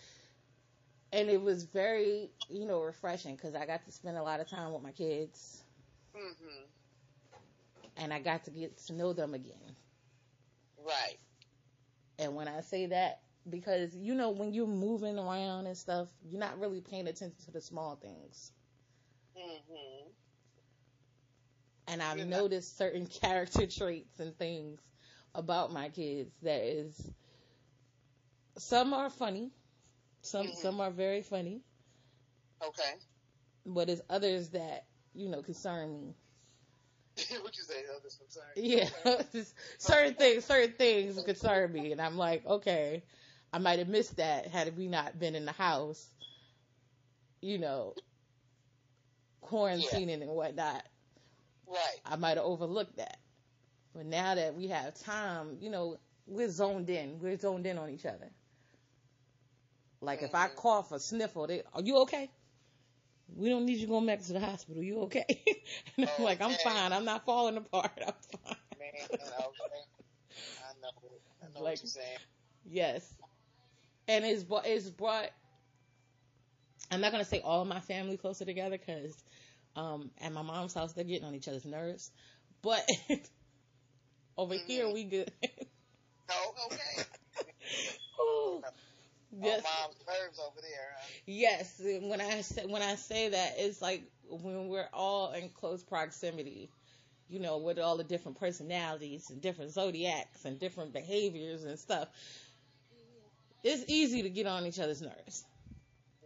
and 1.13 1.31
it 1.31 1.41
was 1.41 1.65
very, 1.65 2.31
you 2.49 2.67
know, 2.67 2.81
refreshing 2.83 3.37
because 3.37 3.55
I 3.55 3.67
got 3.67 3.85
to 3.87 3.93
spend 3.93 4.17
a 4.19 4.23
lot 4.23 4.41
of 4.41 4.49
time 4.49 4.73
with 4.73 4.83
my 4.83 4.93
kids. 4.93 5.65
Mm-hmm. 6.17 6.65
And 7.97 8.13
I 8.13 8.21
got 8.21 8.45
to 8.45 8.51
get 8.51 8.79
to 8.87 8.93
know 8.93 9.13
them 9.13 9.35
again. 9.35 9.77
Right. 10.79 11.19
And 12.19 12.35
when 12.37 12.49
I 12.49 12.61
say 12.61 12.87
that, 12.87 13.24
because 13.49 13.95
you 13.95 14.15
know, 14.15 14.31
when 14.31 14.53
you're 14.53 14.67
moving 14.67 15.19
around 15.19 15.67
and 15.67 15.77
stuff, 15.77 16.09
you're 16.25 16.41
not 16.41 16.59
really 16.59 16.81
paying 16.81 17.07
attention 17.07 17.37
to 17.45 17.51
the 17.51 17.61
small 17.61 17.97
things. 17.97 18.53
Mm-hmm. 19.37 20.09
And 21.89 22.03
I've 22.03 22.19
you're 22.19 22.27
noticed 22.27 22.79
not- 22.81 22.87
certain 22.87 23.07
character 23.23 23.67
traits 23.67 24.21
and 24.21 24.37
things 24.39 24.81
about 25.35 25.73
my 25.73 25.89
kids 25.89 26.33
that 26.43 26.63
is 26.63 27.11
some 28.57 28.95
are 28.95 29.11
funny, 29.11 29.51
some 30.23 30.47
mm-hmm. 30.47 30.57
some 30.57 30.81
are 30.81 30.91
very 30.91 31.23
funny. 31.23 31.61
Okay. 32.63 32.95
But 33.67 33.89
there's 33.89 34.03
others 34.09 34.51
that 34.51 34.87
you 35.15 35.29
know 35.29 35.43
concern 35.43 35.93
me. 35.93 36.15
what 37.43 37.57
you 37.57 37.63
say? 37.65 37.75
Others 37.97 38.19
concern. 38.19 38.45
Yeah, 38.57 38.89
certain 39.79 40.15
things, 40.15 40.45
certain 40.45 40.75
things 40.77 41.23
concern 41.23 41.73
me, 41.73 41.93
and 41.93 42.01
I'm 42.01 42.17
like, 42.17 42.45
okay, 42.47 43.03
I 43.55 43.59
might 43.59 43.79
have 43.79 43.87
missed 43.89 44.17
that 44.17 44.49
had 44.49 44.77
we 44.77 44.89
not 44.89 45.21
been 45.21 45.37
in 45.37 45.45
the 45.45 45.53
house, 45.53 46.05
you 47.41 47.57
know, 47.57 47.95
quarantining 49.45 50.09
yeah. 50.09 50.25
and 50.25 50.31
whatnot. 50.31 50.83
Right. 51.69 52.01
I 52.05 52.17
might 52.17 52.37
have 52.37 52.47
overlooked 52.47 52.97
that. 52.97 53.19
But 53.95 54.07
now 54.07 54.35
that 54.35 54.57
we 54.57 54.67
have 54.69 54.95
time, 54.95 55.59
you 55.61 55.71
know, 55.71 55.99
we're 56.27 56.51
zoned 56.51 56.91
in. 56.91 57.21
We're 57.21 57.39
zoned 57.39 57.65
in 57.65 57.79
on 57.79 57.91
each 57.91 58.05
other. 58.05 58.29
Like 60.01 60.23
if 60.23 60.35
I 60.35 60.49
mm-hmm. 60.49 60.57
cough 60.57 60.91
or 60.91 60.99
sniffle, 60.99 61.47
they, 61.47 61.63
are 61.73 61.83
you 61.83 61.99
okay? 61.99 62.33
We 63.37 63.51
don't 63.51 63.67
need 63.67 63.79
you 63.79 63.87
going 63.87 64.07
back 64.07 64.23
to 64.23 64.33
the 64.33 64.41
hospital. 64.41 64.83
You 64.83 65.03
okay? 65.03 65.45
and 65.97 66.11
I'm 66.19 66.25
like, 66.25 66.41
I'm 66.41 66.57
fine. 66.65 66.93
I'm 66.93 67.05
not 67.05 67.25
falling 67.25 67.57
apart. 67.57 67.93
I'm 68.05 68.15
fine. 68.43 68.57
Man, 68.81 68.91
okay. 69.13 69.23
I 69.23 69.39
know. 69.39 69.53
I 71.41 71.47
know 71.55 71.61
like, 71.61 71.63
what 71.63 71.83
you're 71.85 71.89
saying. 71.89 72.19
Yes. 72.67 73.15
And 74.09 74.25
it's, 74.25 74.45
it's 74.65 74.91
brought, 74.91 75.31
I'm 76.91 77.01
not 77.01 77.13
going 77.13 77.25
to 77.25 77.29
say 77.29 77.41
all 77.41 77.63
of 77.63 77.69
my 77.69 77.81
family 77.81 78.17
closer 78.17 78.45
together 78.45 78.79
because, 78.79 79.15
um, 79.77 80.11
at 80.21 80.33
my 80.33 80.43
mom's 80.43 80.75
house, 80.75 80.93
they're 80.93 81.05
getting 81.05 81.27
on 81.27 81.35
each 81.35 81.49
other's 81.49 81.65
nerves. 81.65 82.11
But 82.63 82.89
over 84.37 84.55
mm-hmm. 84.55 84.67
here, 84.67 84.93
we 84.93 85.05
good. 85.05 85.31
oh, 86.31 86.55
okay. 86.67 87.07
Ooh. 88.21 88.63
Yes. 89.41 89.65
mom's 89.65 89.97
nerves 90.07 90.39
over 90.39 90.61
there. 90.61 90.97
Huh? 90.97 91.07
Yes, 91.27 91.81
when 92.03 92.21
I 92.21 92.41
say 92.43 92.67
when 92.67 92.83
I 92.83 92.95
say 92.95 93.31
that, 93.31 93.55
it's 93.59 93.83
like 93.83 94.05
when 94.29 94.69
we're 94.69 94.89
all 94.93 95.33
in 95.33 95.49
close 95.49 95.83
proximity, 95.83 96.71
you 97.29 97.41
know, 97.41 97.59
with 97.59 97.79
all 97.79 97.97
the 97.97 98.05
different 98.05 98.39
personalities 98.39 99.31
and 99.31 99.41
different 99.41 99.73
zodiacs 99.73 100.45
and 100.45 100.59
different 100.59 100.93
behaviors 100.93 101.65
and 101.65 101.79
stuff. 101.79 102.09
It's 103.65 103.85
easy 103.89 104.23
to 104.23 104.31
get 104.31 104.47
on 104.47 104.67
each 104.67 104.79
other's 104.79 105.01
nerves. 105.01 105.45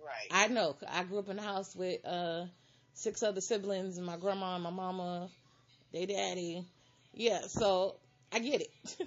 Right. 0.04 0.28
I 0.30 0.48
know. 0.48 0.76
I 0.88 1.04
grew 1.04 1.20
up 1.20 1.28
in 1.28 1.38
a 1.38 1.42
house 1.42 1.74
with 1.76 2.04
uh, 2.04 2.46
six 2.94 3.22
other 3.22 3.40
siblings 3.40 3.96
and 3.96 4.04
my 4.04 4.16
grandma 4.16 4.56
and 4.56 4.64
my 4.64 4.70
mama, 4.70 5.28
they 5.92 6.06
daddy. 6.06 6.64
Yeah, 7.14 7.42
so 7.42 7.94
I 8.32 8.40
get 8.40 8.62
it. 8.62 8.70
mm-hmm. 8.84 9.04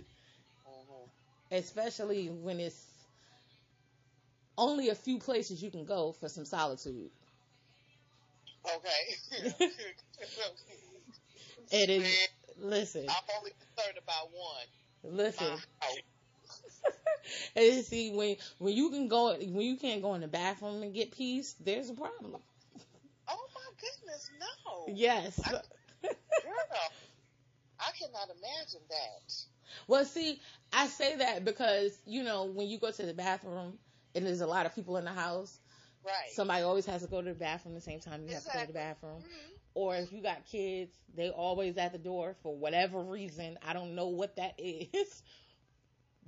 Especially 1.51 2.27
when 2.27 2.61
it's 2.61 2.81
only 4.57 4.89
a 4.89 4.95
few 4.95 5.19
places 5.19 5.61
you 5.61 5.69
can 5.69 5.83
go 5.83 6.13
for 6.13 6.29
some 6.29 6.45
solitude. 6.45 7.09
Okay. 8.65 9.55
it 11.71 11.89
is. 11.89 12.27
Listen. 12.61 13.05
I'm 13.09 13.23
only 13.38 13.51
concerned 13.59 13.97
about 13.97 14.29
one. 14.31 15.15
Listen. 15.15 15.57
And 17.56 17.86
see 17.86 18.12
when 18.12 18.36
when 18.58 18.74
you 18.74 18.89
can 18.89 19.08
go 19.08 19.36
when 19.36 19.62
you 19.62 19.77
can't 19.77 20.01
go 20.01 20.13
in 20.15 20.22
the 20.22 20.27
bathroom 20.27 20.84
and 20.84 20.94
get 20.94 21.12
peace, 21.12 21.56
there's 21.60 21.89
a 21.89 21.94
problem. 21.94 22.41
Oh 23.27 23.46
my 23.56 23.72
goodness, 23.80 24.30
no. 24.39 24.94
Yes. 24.94 25.39
I, 25.46 25.51
girl, 25.51 25.62
I 27.80 27.91
cannot 27.98 28.30
imagine 28.30 28.82
that. 28.89 29.34
Well, 29.88 30.06
see, 30.06 30.39
I 30.74 30.88
say 30.88 31.18
that 31.18 31.46
because 31.46 31.98
you 32.06 32.24
know 32.24 32.46
when 32.46 32.68
you 32.68 32.77
go 32.77 32.91
to 32.91 33.06
the 33.06 33.13
bathroom 33.13 33.77
and 34.15 34.25
there's 34.25 34.41
a 34.41 34.48
lot 34.48 34.65
of 34.65 34.75
people 34.75 34.98
in 34.98 35.06
the 35.06 35.12
house. 35.12 35.58
Right. 36.03 36.32
Somebody 36.34 36.63
always 36.63 36.86
has 36.88 37.03
to 37.03 37.08
go 37.08 37.22
to 37.22 37.30
the 37.30 37.36
bathroom 37.36 37.75
at 37.75 37.84
the 37.84 37.91
same 37.91 38.00
time 38.00 38.22
you 38.22 38.32
exactly. 38.32 38.36
have 38.36 38.51
to 38.51 38.58
go 38.58 38.62
to 38.62 38.68
the 38.68 38.74
bathroom. 38.74 39.20
Mm-hmm. 39.20 39.51
Or 39.74 39.96
if 39.96 40.12
you 40.12 40.22
got 40.22 40.46
kids, 40.48 40.91
they 41.15 41.30
always 41.30 41.77
at 41.77 41.91
the 41.91 41.98
door 41.98 42.36
for 42.41 42.56
whatever 42.58 43.01
reason. 43.01 43.58
I 43.65 43.74
don't 43.74 43.96
know 43.96 44.08
what 44.08 44.36
that 44.36 44.56
is, 44.58 45.24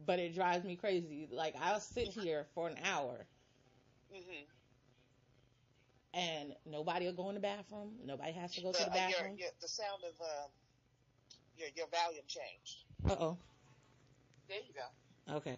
but 0.05 0.19
it 0.19 0.36
drives 0.36 0.65
me 0.65 0.75
crazy. 0.75 1.27
Like 1.31 1.55
I'll 1.62 1.79
sit 1.79 2.07
here 2.07 2.45
for 2.53 2.67
an 2.67 2.75
hour. 2.83 3.25
Mm-hmm. 4.13 4.45
And 6.15 6.53
nobody 6.65 7.05
will 7.05 7.13
go 7.13 7.29
in 7.29 7.36
the 7.36 7.41
bathroom. 7.41 7.93
Nobody 8.05 8.33
has 8.33 8.53
to 8.53 8.62
go 8.62 8.72
the, 8.72 8.79
to 8.79 8.83
the 8.86 8.91
bathroom. 8.91 9.33
Uh, 9.33 9.36
your, 9.36 9.38
your, 9.39 9.50
the 9.62 9.67
sound 9.67 10.03
of 10.07 10.22
uh, 10.22 10.48
your 11.57 11.69
your 11.75 11.88
volume 11.88 12.24
changed. 12.27 12.83
Uh 13.10 13.24
oh. 13.24 13.38
There 14.48 14.57
you 14.57 14.74
go. 14.74 15.36
Okay. 15.38 15.57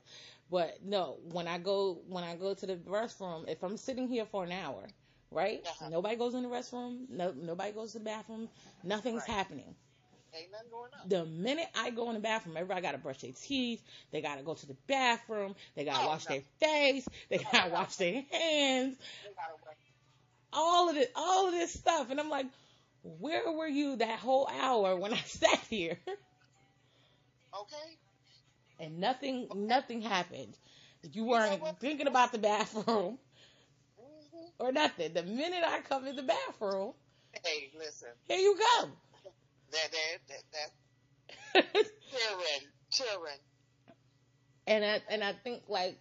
But 0.49 0.77
no, 0.83 1.17
when 1.31 1.47
I 1.47 1.57
go 1.57 1.99
when 2.07 2.23
I 2.23 2.35
go 2.35 2.53
to 2.53 2.65
the 2.65 2.75
restroom, 2.75 3.49
if 3.49 3.63
I'm 3.63 3.77
sitting 3.77 4.07
here 4.07 4.25
for 4.25 4.43
an 4.43 4.51
hour, 4.51 4.87
right? 5.31 5.61
Uh-huh. 5.65 5.89
Nobody 5.89 6.15
goes 6.15 6.35
in 6.35 6.43
the 6.43 6.49
restroom. 6.49 7.09
No, 7.09 7.33
nobody 7.35 7.71
goes 7.71 7.93
to 7.93 7.99
the 7.99 8.05
bathroom. 8.05 8.47
Nothing's 8.83 9.23
right. 9.27 9.37
happening. 9.37 9.75
Ain't 10.37 10.51
nothing 10.51 10.69
going 10.71 10.91
on. 11.01 11.09
The 11.09 11.25
minute 11.25 11.67
I 11.75 11.91
go 11.91 12.09
in 12.09 12.15
the 12.15 12.21
bathroom, 12.21 12.57
everybody 12.57 12.81
got 12.81 12.91
to 12.91 12.97
brush 12.97 13.19
their 13.19 13.31
teeth. 13.31 13.81
They 14.11 14.21
got 14.21 14.37
to 14.37 14.43
go 14.43 14.53
to 14.53 14.67
the 14.67 14.75
bathroom. 14.87 15.55
They 15.75 15.85
got 15.85 15.99
to 15.99 16.05
oh, 16.05 16.07
wash 16.07 16.29
no. 16.29 16.35
their 16.35 16.43
face. 16.59 17.07
They 17.29 17.37
got 17.37 17.65
to 17.65 17.69
wash 17.71 17.95
their 17.95 18.23
hands. 18.31 18.97
All 20.51 20.89
of 20.89 20.97
it, 20.97 21.11
all 21.15 21.47
of 21.47 21.53
this 21.53 21.73
stuff, 21.73 22.09
and 22.11 22.19
I'm 22.19 22.29
like, 22.29 22.45
where 23.19 23.51
were 23.51 23.67
you 23.67 23.97
that 23.97 24.19
whole 24.19 24.49
hour 24.61 24.95
when 24.95 25.13
I 25.13 25.17
sat 25.25 25.59
here? 25.69 25.97
Okay 26.07 27.97
and 28.79 28.99
nothing 28.99 29.47
nothing 29.55 30.01
happened. 30.01 30.57
You 31.11 31.25
weren't 31.25 31.61
thinking 31.79 32.07
about 32.07 32.31
the 32.31 32.39
bathroom 32.39 32.85
mm-hmm. 33.99 34.45
or 34.59 34.71
nothing. 34.71 35.13
The 35.13 35.23
minute 35.23 35.63
I 35.65 35.81
come 35.81 36.07
in 36.07 36.15
the 36.15 36.23
bathroom, 36.23 36.93
hey, 37.43 37.71
listen, 37.77 38.09
here 38.27 38.39
you 38.39 38.57
go. 38.57 38.89
That 39.71 39.91
that 40.27 40.43
that 40.53 40.71
children, 42.09 42.71
children. 42.91 43.37
And 44.67 44.85
I 44.85 45.01
and 45.09 45.23
I 45.23 45.33
think 45.33 45.63
like 45.67 45.99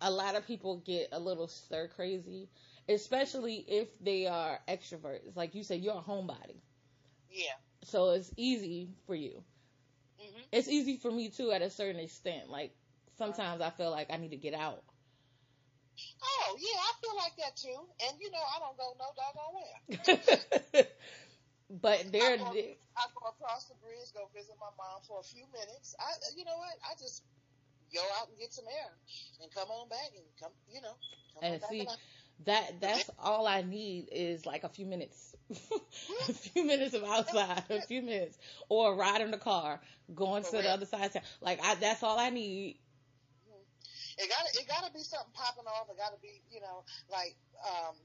a 0.00 0.10
lot 0.10 0.36
of 0.36 0.46
people 0.46 0.78
get 0.78 1.08
a 1.12 1.18
little 1.20 1.48
stir 1.48 1.88
crazy, 1.88 2.48
especially 2.88 3.56
if 3.68 3.88
they 4.00 4.26
are 4.26 4.60
extroverts. 4.68 5.36
Like 5.36 5.54
you 5.54 5.62
said, 5.64 5.80
you're 5.82 5.94
a 5.98 6.02
homebody. 6.02 6.60
Yeah. 7.30 7.54
So 7.84 8.10
it's 8.10 8.32
easy 8.36 8.90
for 9.06 9.14
you. 9.14 9.44
hmm 10.18 10.42
It's 10.52 10.68
easy 10.68 10.96
for 10.98 11.10
me 11.10 11.30
too 11.30 11.52
at 11.52 11.62
a 11.62 11.70
certain 11.70 12.00
extent. 12.00 12.48
Like 12.50 12.74
sometimes 13.18 13.60
I 13.60 13.70
feel 13.70 13.90
like 13.90 14.10
I 14.12 14.16
need 14.18 14.30
to 14.32 14.36
get 14.36 14.54
out. 14.54 14.82
Oh 16.22 16.56
yeah, 16.58 16.78
I 16.78 16.92
feel 17.00 17.16
like 17.16 17.36
that 17.36 17.56
too. 17.56 17.78
And 18.06 18.20
you 18.20 18.30
know, 18.30 18.42
I 18.54 18.58
don't 18.60 18.76
go 18.76 18.94
no 18.98 19.06
doggone 19.16 19.54
where. 19.54 20.84
but 21.80 22.12
there, 22.12 22.34
I 22.34 22.36
go, 22.36 22.52
I 22.52 23.04
go 23.16 23.24
across 23.32 23.64
the 23.64 23.74
bridge, 23.80 24.12
go 24.12 24.28
visit 24.34 24.56
my 24.60 24.68
mom 24.76 25.00
for 25.08 25.20
a 25.20 25.22
few 25.24 25.44
minutes. 25.52 25.96
I, 25.98 26.12
you 26.36 26.44
know 26.44 26.56
what? 26.60 26.76
I 26.84 26.92
just 27.00 27.24
go 27.94 28.02
out 28.20 28.28
and 28.28 28.38
get 28.38 28.52
some 28.52 28.66
air 28.68 28.92
and 29.42 29.52
come 29.52 29.68
on 29.68 29.88
back 29.88 30.12
and 30.16 30.24
come, 30.40 30.52
you 30.68 30.80
know. 30.80 30.94
Come 31.34 31.52
and 31.52 31.62
see 31.62 31.86
that 32.44 32.80
that's 32.80 33.10
all 33.18 33.46
I 33.46 33.62
need 33.62 34.08
is 34.12 34.44
like 34.44 34.64
a 34.64 34.68
few 34.68 34.84
minutes, 34.84 35.34
a 35.50 36.32
few 36.32 36.64
minutes 36.64 36.94
of 36.94 37.04
outside, 37.04 37.62
a 37.70 37.80
few 37.80 38.02
minutes, 38.02 38.38
or 38.68 38.92
a 38.92 38.96
ride 38.96 39.20
in 39.20 39.30
the 39.30 39.38
car, 39.38 39.80
going 40.14 40.42
to 40.44 40.50
the 40.50 40.68
other 40.68 40.86
side 40.86 41.06
of 41.06 41.12
town. 41.12 41.22
Like 41.40 41.60
I, 41.64 41.76
that's 41.76 42.02
all 42.02 42.18
I 42.18 42.30
need. 42.30 42.78
It 44.18 44.28
gotta, 44.28 44.60
it 44.60 44.68
gotta 44.68 44.92
be 44.92 45.00
something 45.00 45.32
popping 45.32 45.64
off. 45.64 45.88
It 45.88 45.96
gotta 45.96 46.20
be, 46.20 46.42
you 46.52 46.60
know, 46.60 46.84
like 47.10 47.34
um, 47.64 47.96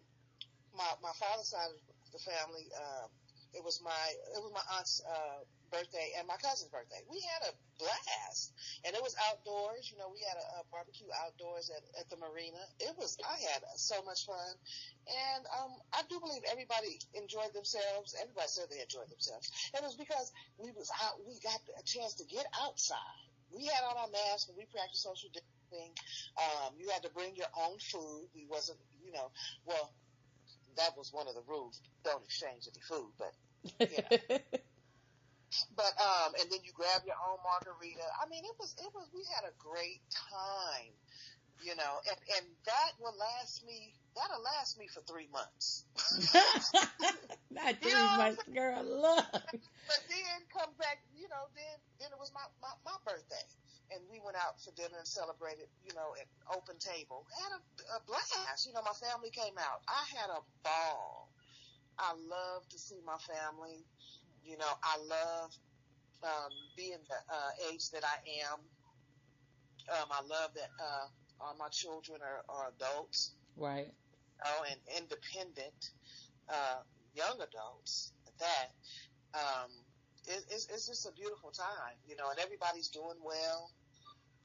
my 0.75 0.87
my 1.03 1.11
father's 1.19 1.49
side 1.49 1.67
of 1.67 2.11
the 2.13 2.19
family. 2.19 2.63
Uh, 2.71 3.07
it 3.53 3.63
was 3.63 3.81
my 3.83 4.05
it 4.35 4.41
was 4.41 4.51
my 4.53 4.63
aunt's 4.77 5.01
uh, 5.05 5.43
birthday 5.71 6.15
and 6.17 6.27
my 6.27 6.37
cousin's 6.39 6.71
birthday. 6.71 6.99
We 7.11 7.19
had 7.23 7.51
a 7.51 7.53
blast, 7.79 8.53
and 8.85 8.95
it 8.95 9.01
was 9.03 9.15
outdoors. 9.29 9.91
You 9.91 9.97
know, 9.99 10.09
we 10.11 10.23
had 10.23 10.37
a, 10.39 10.45
a 10.59 10.67
barbecue 10.71 11.07
outdoors 11.23 11.71
at, 11.71 11.83
at 11.99 12.07
the 12.09 12.17
marina. 12.17 12.59
It 12.79 12.95
was 12.97 13.17
I 13.23 13.37
had 13.51 13.61
so 13.75 13.99
much 14.03 14.25
fun, 14.25 14.53
and 15.07 15.43
um, 15.55 15.73
I 15.93 16.03
do 16.09 16.19
believe 16.19 16.43
everybody 16.47 16.99
enjoyed 17.15 17.53
themselves. 17.53 18.15
Everybody 18.15 18.47
said 18.47 18.67
they 18.71 18.83
enjoyed 18.83 19.09
themselves, 19.11 19.51
and 19.75 19.83
it 19.83 19.87
was 19.87 19.99
because 19.99 20.31
we 20.57 20.71
was 20.71 20.91
out. 21.03 21.19
We 21.23 21.39
got 21.43 21.59
a 21.79 21.83
chance 21.83 22.15
to 22.19 22.25
get 22.25 22.45
outside. 22.63 23.27
We 23.51 23.65
had 23.65 23.83
on 23.87 23.95
our 23.95 24.11
masks 24.11 24.49
and 24.49 24.57
we 24.57 24.67
practiced 24.67 25.03
social 25.03 25.31
distancing. 25.31 25.95
Um, 26.35 26.75
you 26.75 26.89
had 26.91 27.03
to 27.03 27.11
bring 27.15 27.35
your 27.35 27.51
own 27.55 27.79
food. 27.79 28.27
We 28.35 28.45
wasn't, 28.49 28.79
you 28.99 29.11
know, 29.11 29.31
well, 29.65 29.93
that 30.77 30.97
was 30.97 31.11
one 31.13 31.27
of 31.27 31.35
the 31.35 31.43
rules. 31.47 31.81
Don't 32.03 32.23
exchange 32.23 32.67
any 32.67 32.81
food, 32.81 33.11
but 33.17 33.33
but 35.75 35.93
um, 35.99 36.33
and 36.39 36.51
then 36.51 36.59
you 36.63 36.71
grab 36.73 37.01
your 37.05 37.17
own 37.29 37.37
margarita. 37.43 38.05
I 38.21 38.29
mean, 38.29 38.43
it 38.45 38.55
was 38.59 38.75
it 38.79 38.89
was 38.93 39.07
we 39.13 39.23
had 39.35 39.43
a 39.47 39.53
great 39.57 40.01
time, 40.13 40.93
you 41.61 41.75
know, 41.75 41.93
and 42.07 42.19
and 42.37 42.45
that 42.65 42.91
will 42.99 43.15
last 43.17 43.65
me. 43.65 43.93
That'll 44.15 44.41
last 44.41 44.79
me 44.79 44.87
for 44.89 45.01
three 45.05 45.29
months. 45.31 45.85
Not 47.51 47.77
You 47.85 47.93
know 47.93 48.33
what 48.33 48.53
girl. 48.53 48.81
Look. 48.81 49.29
But 49.31 50.01
then 50.09 50.39
come 50.51 50.73
back, 50.79 50.99
you 51.15 51.29
know, 51.29 51.45
then 51.53 51.77
then 51.99 52.09
it 52.11 52.19
was 52.19 52.31
my, 52.33 52.41
my, 52.61 52.73
my 52.83 52.97
birthday. 53.05 53.45
And 53.91 54.01
we 54.11 54.19
went 54.19 54.35
out 54.35 54.59
for 54.59 54.71
dinner 54.75 54.99
and 54.99 55.07
celebrated, 55.07 55.67
you 55.85 55.93
know, 55.95 56.11
at 56.19 56.27
open 56.51 56.75
table. 56.77 57.23
Had 57.31 57.55
a, 57.55 57.61
a 57.95 57.99
blast. 58.05 58.67
You 58.67 58.73
know, 58.73 58.83
my 58.83 58.95
family 58.99 59.29
came 59.31 59.55
out. 59.57 59.79
I 59.87 60.03
had 60.11 60.29
a 60.29 60.41
ball. 60.63 61.31
I 61.97 62.11
love 62.13 62.67
to 62.69 62.77
see 62.77 62.99
my 63.05 63.17
family. 63.23 63.85
You 64.43 64.57
know, 64.57 64.73
I 64.83 64.97
love 64.99 65.51
um, 66.23 66.51
being 66.75 66.99
the 67.07 67.19
uh, 67.33 67.71
age 67.71 67.89
that 67.91 68.03
I 68.03 68.17
am. 68.43 68.59
Um, 69.89 70.09
I 70.11 70.21
love 70.27 70.51
that 70.55 70.69
uh, 70.83 71.07
all 71.39 71.55
my 71.57 71.69
children 71.69 72.19
are, 72.21 72.43
are 72.49 72.71
adults 72.75 73.31
Right. 73.55 73.93
oh, 74.45 74.63
and 74.69 74.79
independent 74.97 75.91
uh, 76.49 76.83
young 77.15 77.39
adults 77.41 78.11
at 78.27 78.37
that. 78.39 78.67
Um, 79.33 79.71
it, 80.27 80.43
it's, 80.51 80.67
it's 80.67 80.87
just 80.87 81.07
a 81.07 81.11
beautiful 81.13 81.51
time, 81.51 81.95
you 82.07 82.15
know, 82.15 82.29
and 82.29 82.39
everybody's 82.39 82.89
doing 82.89 83.17
well. 83.23 83.71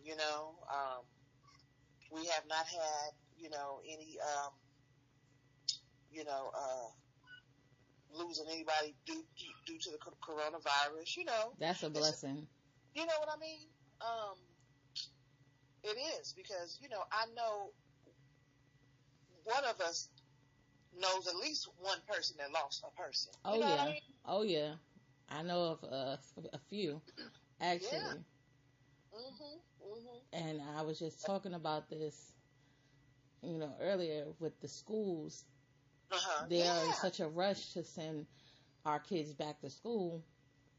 You 0.02 0.16
know, 0.16 0.54
um, 0.70 1.02
we 2.10 2.26
have 2.26 2.44
not 2.48 2.66
had, 2.66 3.10
you 3.38 3.50
know, 3.50 3.80
any, 3.86 4.18
um, 4.20 4.52
you 6.10 6.24
know, 6.24 6.50
uh, 6.54 6.90
losing 8.14 8.46
anybody 8.50 8.94
due 9.06 9.24
due 9.66 9.78
to 9.78 9.90
the 9.90 9.98
coronavirus. 10.20 11.16
You 11.16 11.24
know, 11.24 11.52
That's 11.58 11.82
a 11.82 11.90
blessing. 11.90 12.46
you 12.94 13.06
know 13.06 13.14
what 13.20 13.28
I 13.34 13.40
mean? 13.40 13.66
Um, 14.00 14.36
it 15.84 15.98
is 16.20 16.34
because 16.36 16.78
you 16.82 16.88
know 16.88 17.02
I 17.10 17.26
know 17.34 17.70
one 19.44 19.64
of 19.64 19.80
us 19.80 20.08
knows 20.98 21.26
at 21.26 21.36
least 21.36 21.68
one 21.78 21.98
person 22.08 22.36
that 22.38 22.52
lost 22.52 22.84
a 22.86 23.00
person. 23.00 23.32
Oh 23.44 23.58
yeah. 23.58 23.76
I 23.80 23.86
mean? 23.86 24.00
Oh 24.26 24.42
yeah. 24.42 24.74
I 25.28 25.42
know 25.42 25.64
of 25.72 25.84
uh, 25.84 26.16
a 26.52 26.58
few, 26.58 27.02
actually. 27.60 27.98
Yeah. 27.98 28.14
Mhm. 29.12 29.60
Mhm. 29.80 30.20
And 30.32 30.60
I 30.62 30.82
was 30.82 30.98
just 30.98 31.24
talking 31.24 31.54
about 31.54 31.88
this, 31.88 32.32
you 33.42 33.58
know, 33.58 33.74
earlier 33.80 34.26
with 34.38 34.60
the 34.60 34.68
schools. 34.68 35.44
Uh-huh. 36.10 36.46
They 36.48 36.66
are 36.66 36.84
in 36.84 36.92
such 36.92 37.20
a 37.20 37.28
rush 37.28 37.72
to 37.74 37.82
send 37.82 38.26
our 38.84 38.98
kids 39.00 39.32
back 39.34 39.60
to 39.60 39.70
school. 39.70 40.24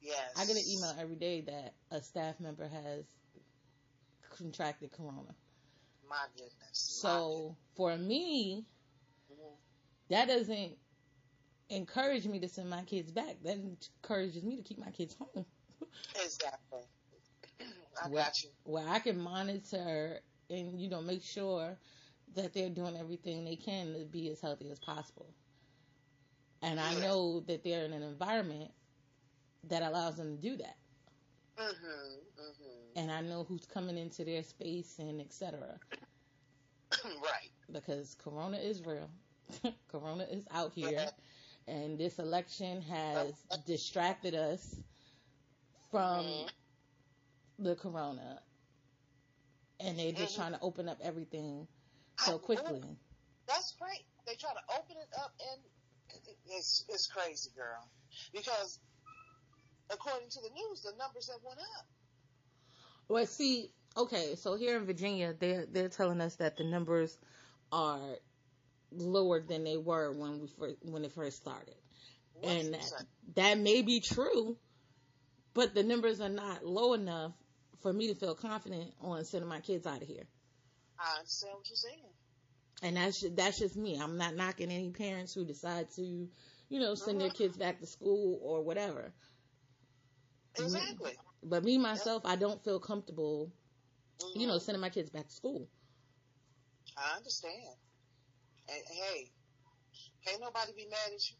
yes. 0.02 0.34
I 0.36 0.46
get 0.46 0.58
an 0.58 0.64
email 0.68 0.96
every 1.00 1.16
day 1.16 1.42
that 1.42 1.76
a 1.92 2.02
staff 2.02 2.40
member 2.40 2.68
has 2.68 3.06
contracted 4.30 4.92
corona. 4.92 5.36
My 6.08 6.26
goodness. 6.36 6.54
So 6.74 7.58
for 7.76 7.98
me, 7.98 8.66
My 9.30 9.36
goodness. 9.36 9.42
Mhm. 9.42 9.58
that 10.10 10.28
doesn't 10.28 10.78
encourage 11.70 12.28
me 12.28 12.40
to 12.40 12.48
send 12.50 12.70
my 12.70 12.84
kids 12.84 13.12
back. 13.12 13.38
That 13.44 13.58
encourages 13.58 14.44
me 14.44 14.56
to 14.58 14.64
keep 14.64 14.80
my 14.80 14.92
kids 14.92 15.16
home. 15.16 15.46
Exactly. 16.24 16.82
I 18.04 18.08
Well- 18.10 18.24
got 18.26 18.44
you. 18.44 18.50
where 18.64 18.88
I 18.88 19.00
can 19.00 19.20
monitor 19.20 20.20
and 20.50 20.80
you 20.80 20.90
know 20.90 21.02
make 21.02 21.24
sure 21.24 21.78
that 22.36 22.54
they're 22.54 22.70
doing 22.70 22.98
everything 22.98 23.44
they 23.46 23.56
can 23.56 23.94
to 23.94 24.06
be 24.06 24.30
as 24.30 24.42
healthy 24.42 24.70
as 24.72 24.80
possible. 24.80 25.34
And 26.62 26.80
I 26.80 26.94
know 26.96 27.42
that 27.42 27.64
they're 27.64 27.84
in 27.86 27.94
an 27.94 28.04
environment 28.04 28.72
that 29.66 29.84
allows 29.84 30.16
them 30.18 30.36
to 30.36 30.42
do 30.42 30.58
that. 30.58 30.78
Mhm. 31.58 32.20
Mhm. 32.38 32.92
And 32.96 33.12
I 33.12 33.22
know 33.22 33.44
who's 33.44 33.66
coming 33.66 33.98
into 33.98 34.24
their 34.26 34.44
space 34.44 34.98
and 35.00 35.22
etc. 35.22 35.80
right. 37.06 37.52
Because 37.72 38.16
corona 38.16 38.58
is 38.58 38.82
real. 38.86 39.10
corona 39.88 40.24
is 40.26 40.48
out 40.52 40.74
here. 40.74 41.10
And 41.68 41.98
this 41.98 42.20
election 42.20 42.82
has 42.82 43.34
distracted 43.66 44.36
us 44.36 44.76
from 45.92 46.26
Mhm. 46.26 46.50
the 47.60 47.76
corona. 47.76 48.42
And 49.80 49.98
they're 49.98 50.12
just 50.12 50.34
Mhm. 50.34 50.38
trying 50.38 50.52
to 50.54 50.62
open 50.62 50.90
up 50.90 51.00
everything 51.02 51.68
so 52.18 52.38
quickly. 52.38 52.82
That's 53.48 53.74
great. 53.74 54.06
They 54.26 54.36
try 54.36 54.54
to 54.54 54.76
open 54.80 54.98
it 54.98 55.10
up, 55.20 55.34
and 55.52 55.62
it's 56.46 56.86
it's 56.90 57.08
crazy, 57.08 57.52
girl. 57.52 57.90
Because 58.34 58.80
according 59.90 60.30
to 60.30 60.42
the 60.42 60.50
news, 60.50 60.82
the 60.82 60.94
numbers 60.98 61.30
have 61.30 61.44
went 61.44 61.60
up. 61.60 61.88
Well, 63.10 63.26
see, 63.26 63.72
okay, 63.98 64.36
so 64.36 64.56
here 64.56 64.78
in 64.78 64.86
Virginia, 64.86 65.34
they're 65.38 65.66
they're 65.66 65.90
telling 65.90 66.22
us 66.22 66.36
that 66.38 66.58
the 66.58 66.64
numbers 66.64 67.18
are 67.72 68.18
lower 68.98 69.42
than 69.42 69.64
they 69.64 69.78
were 69.78 70.12
when 70.14 70.40
we 70.42 70.48
first 70.48 70.78
when 70.84 71.04
it 71.06 71.12
first 71.14 71.38
started, 71.38 71.76
and 72.44 72.74
that, 72.74 72.92
that 73.36 73.58
may 73.60 73.82
be 73.82 74.00
true, 74.00 74.58
but 75.54 75.74
the 75.74 75.84
numbers 75.84 76.22
are 76.22 76.30
not 76.30 76.66
low 76.66 76.94
enough 76.94 77.34
for 77.82 77.92
me 77.94 78.08
to 78.08 78.16
feel 78.16 78.36
confident 78.36 78.94
on 79.02 79.24
sending 79.26 79.50
my 79.50 79.60
kids 79.62 79.86
out 79.88 80.02
of 80.02 80.08
here. 80.08 80.28
I 81.00 81.18
understand 81.20 81.56
what 81.58 81.70
you're 81.70 81.76
saying. 81.78 82.14
And 82.84 82.98
that's 82.98 83.20
ju- 83.22 83.30
that's 83.30 83.60
just 83.60 83.76
me. 83.76 83.98
I'm 84.00 84.18
not 84.18 84.36
knocking 84.36 84.72
any 84.72 84.90
parents 84.92 85.34
who 85.34 85.44
decide 85.46 85.90
to, 85.92 86.30
you 86.70 86.80
know, 86.80 86.96
send 86.96 87.20
their 87.20 87.30
Uh-huh. 87.30 87.32
kids 87.32 87.58
back 87.58 87.80
to 87.80 87.86
school 87.88 88.40
or 88.42 88.62
whatever. 88.64 89.14
Exactly. 90.56 91.18
But 91.44 91.64
me 91.64 91.78
myself, 91.78 92.24
I 92.26 92.36
don't 92.36 92.64
feel 92.64 92.80
comfortable, 92.80 93.52
you 94.34 94.48
know, 94.48 94.58
Mhm. 94.58 94.60
sending 94.60 94.82
my 94.82 94.90
kids 94.90 95.10
back 95.10 95.28
to 95.28 95.34
school. 95.34 95.70
I 96.98 97.18
understand. 97.18 97.78
And 98.70 98.84
hey, 98.90 99.32
can't 100.26 100.42
nobody 100.42 100.74
be 100.74 100.86
mad 100.90 101.14
at 101.14 101.30
you. 101.30 101.36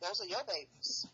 Those 0.00 0.20
are 0.20 0.26
your 0.26 0.44
babies. 0.46 1.06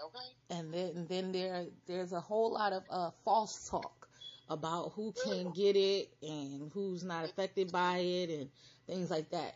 Okay. 0.00 0.34
and 0.50 0.72
then 0.72 0.90
and 0.96 1.08
then 1.08 1.32
there 1.32 1.66
there's 1.86 2.12
a 2.12 2.20
whole 2.20 2.52
lot 2.52 2.72
of 2.72 2.84
uh, 2.90 3.10
false 3.24 3.68
talk 3.68 4.08
about 4.48 4.92
who 4.94 5.12
can 5.12 5.50
get 5.52 5.76
it 5.76 6.14
and 6.22 6.70
who's 6.72 7.02
not 7.04 7.24
affected 7.24 7.70
by 7.72 7.98
it 7.98 8.30
and 8.30 8.50
things 8.86 9.10
like 9.10 9.30
that. 9.30 9.54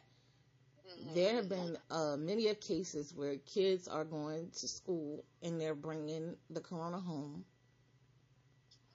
Mhm. 0.87 1.15
There 1.15 1.35
have 1.37 1.49
been 1.49 1.79
uh, 1.91 2.17
many 2.17 2.49
of 2.49 2.61
cases 2.61 3.15
where 3.15 3.37
kids 3.39 3.89
are 3.89 4.05
going 4.05 4.51
to 4.53 4.69
school 4.69 5.25
and 5.43 5.61
they're 5.61 5.75
bringing 5.75 6.37
the 6.51 6.61
corona 6.61 7.01
home. 7.01 7.45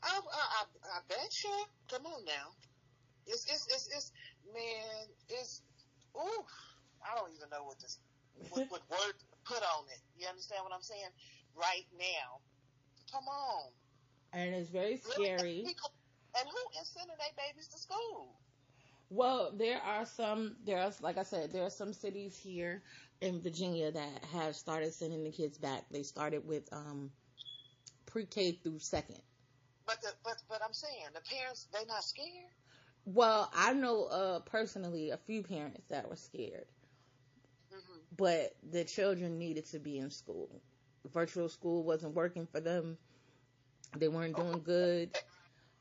I, 0.04 0.20
I, 0.20 0.44
I, 0.62 0.64
I 0.98 1.00
bet 1.08 1.44
you. 1.44 1.66
Come 1.90 2.06
on 2.06 2.26
now. 2.26 2.56
It's 3.28 3.46
it's 3.46 3.68
it's, 3.68 3.88
it's 3.96 4.12
man, 4.54 5.08
it's 5.30 5.62
ooh, 6.18 6.46
I 7.02 7.16
don't 7.16 7.32
even 7.36 7.50
know 7.50 7.64
what 7.64 7.80
this 7.80 8.00
what, 8.50 8.70
what 8.70 8.82
word 8.90 9.14
to 9.20 9.26
put 9.46 9.64
on 9.64 9.86
it. 9.90 10.02
You 10.18 10.28
understand 10.28 10.64
what 10.64 10.74
I'm 10.74 10.82
saying? 10.82 11.10
Right 11.56 11.86
now, 11.98 12.40
come 13.12 13.26
on. 13.28 13.72
And 14.34 14.56
it's 14.56 14.70
very 14.70 14.98
scary. 14.98 15.66
And 16.38 16.48
who 16.48 16.82
is 16.82 16.88
sending 16.88 17.16
their 17.18 17.36
babies 17.36 17.68
to 17.70 17.78
school? 17.78 18.40
Well, 19.10 19.52
there 19.52 19.82
are 19.82 20.06
some. 20.06 20.56
There's 20.64 21.02
like 21.02 21.18
I 21.18 21.24
said, 21.24 21.52
there 21.52 21.64
are 21.64 21.70
some 21.70 21.92
cities 21.92 22.38
here 22.38 22.82
in 23.20 23.42
Virginia 23.42 23.92
that 23.92 24.26
have 24.32 24.56
started 24.56 24.94
sending 24.94 25.26
the 25.26 25.32
kids 25.32 25.58
back. 25.58 25.84
They 25.92 26.04
started 26.04 26.48
with 26.48 26.72
um, 26.72 27.12
pre-K 28.06 28.54
through 28.54 28.80
second. 28.80 29.22
But 29.86 30.02
the, 30.02 30.14
but 30.24 30.42
but 30.48 30.62
I'm 30.64 30.74
saying 30.74 31.08
the 31.14 31.20
parents 31.22 31.68
they're 31.74 31.86
not 31.86 32.06
scared. 32.06 32.56
Well, 33.06 33.50
I 33.54 33.74
know 33.74 34.06
uh, 34.06 34.40
personally 34.42 35.10
a 35.10 35.18
few 35.18 35.44
parents 35.44 35.82
that 35.90 36.10
were 36.10 36.16
scared, 36.16 36.66
mm-hmm. 37.74 38.00
but 38.16 38.56
the 38.72 38.84
children 38.84 39.38
needed 39.38 39.66
to 39.68 39.80
be 39.80 39.98
in 39.98 40.12
school. 40.12 40.62
Virtual 41.12 41.50
school 41.50 41.84
wasn't 41.84 42.14
working 42.14 42.46
for 42.46 42.60
them. 42.60 42.98
They 43.98 44.08
weren't 44.08 44.36
doing 44.36 44.62
good. 44.64 45.18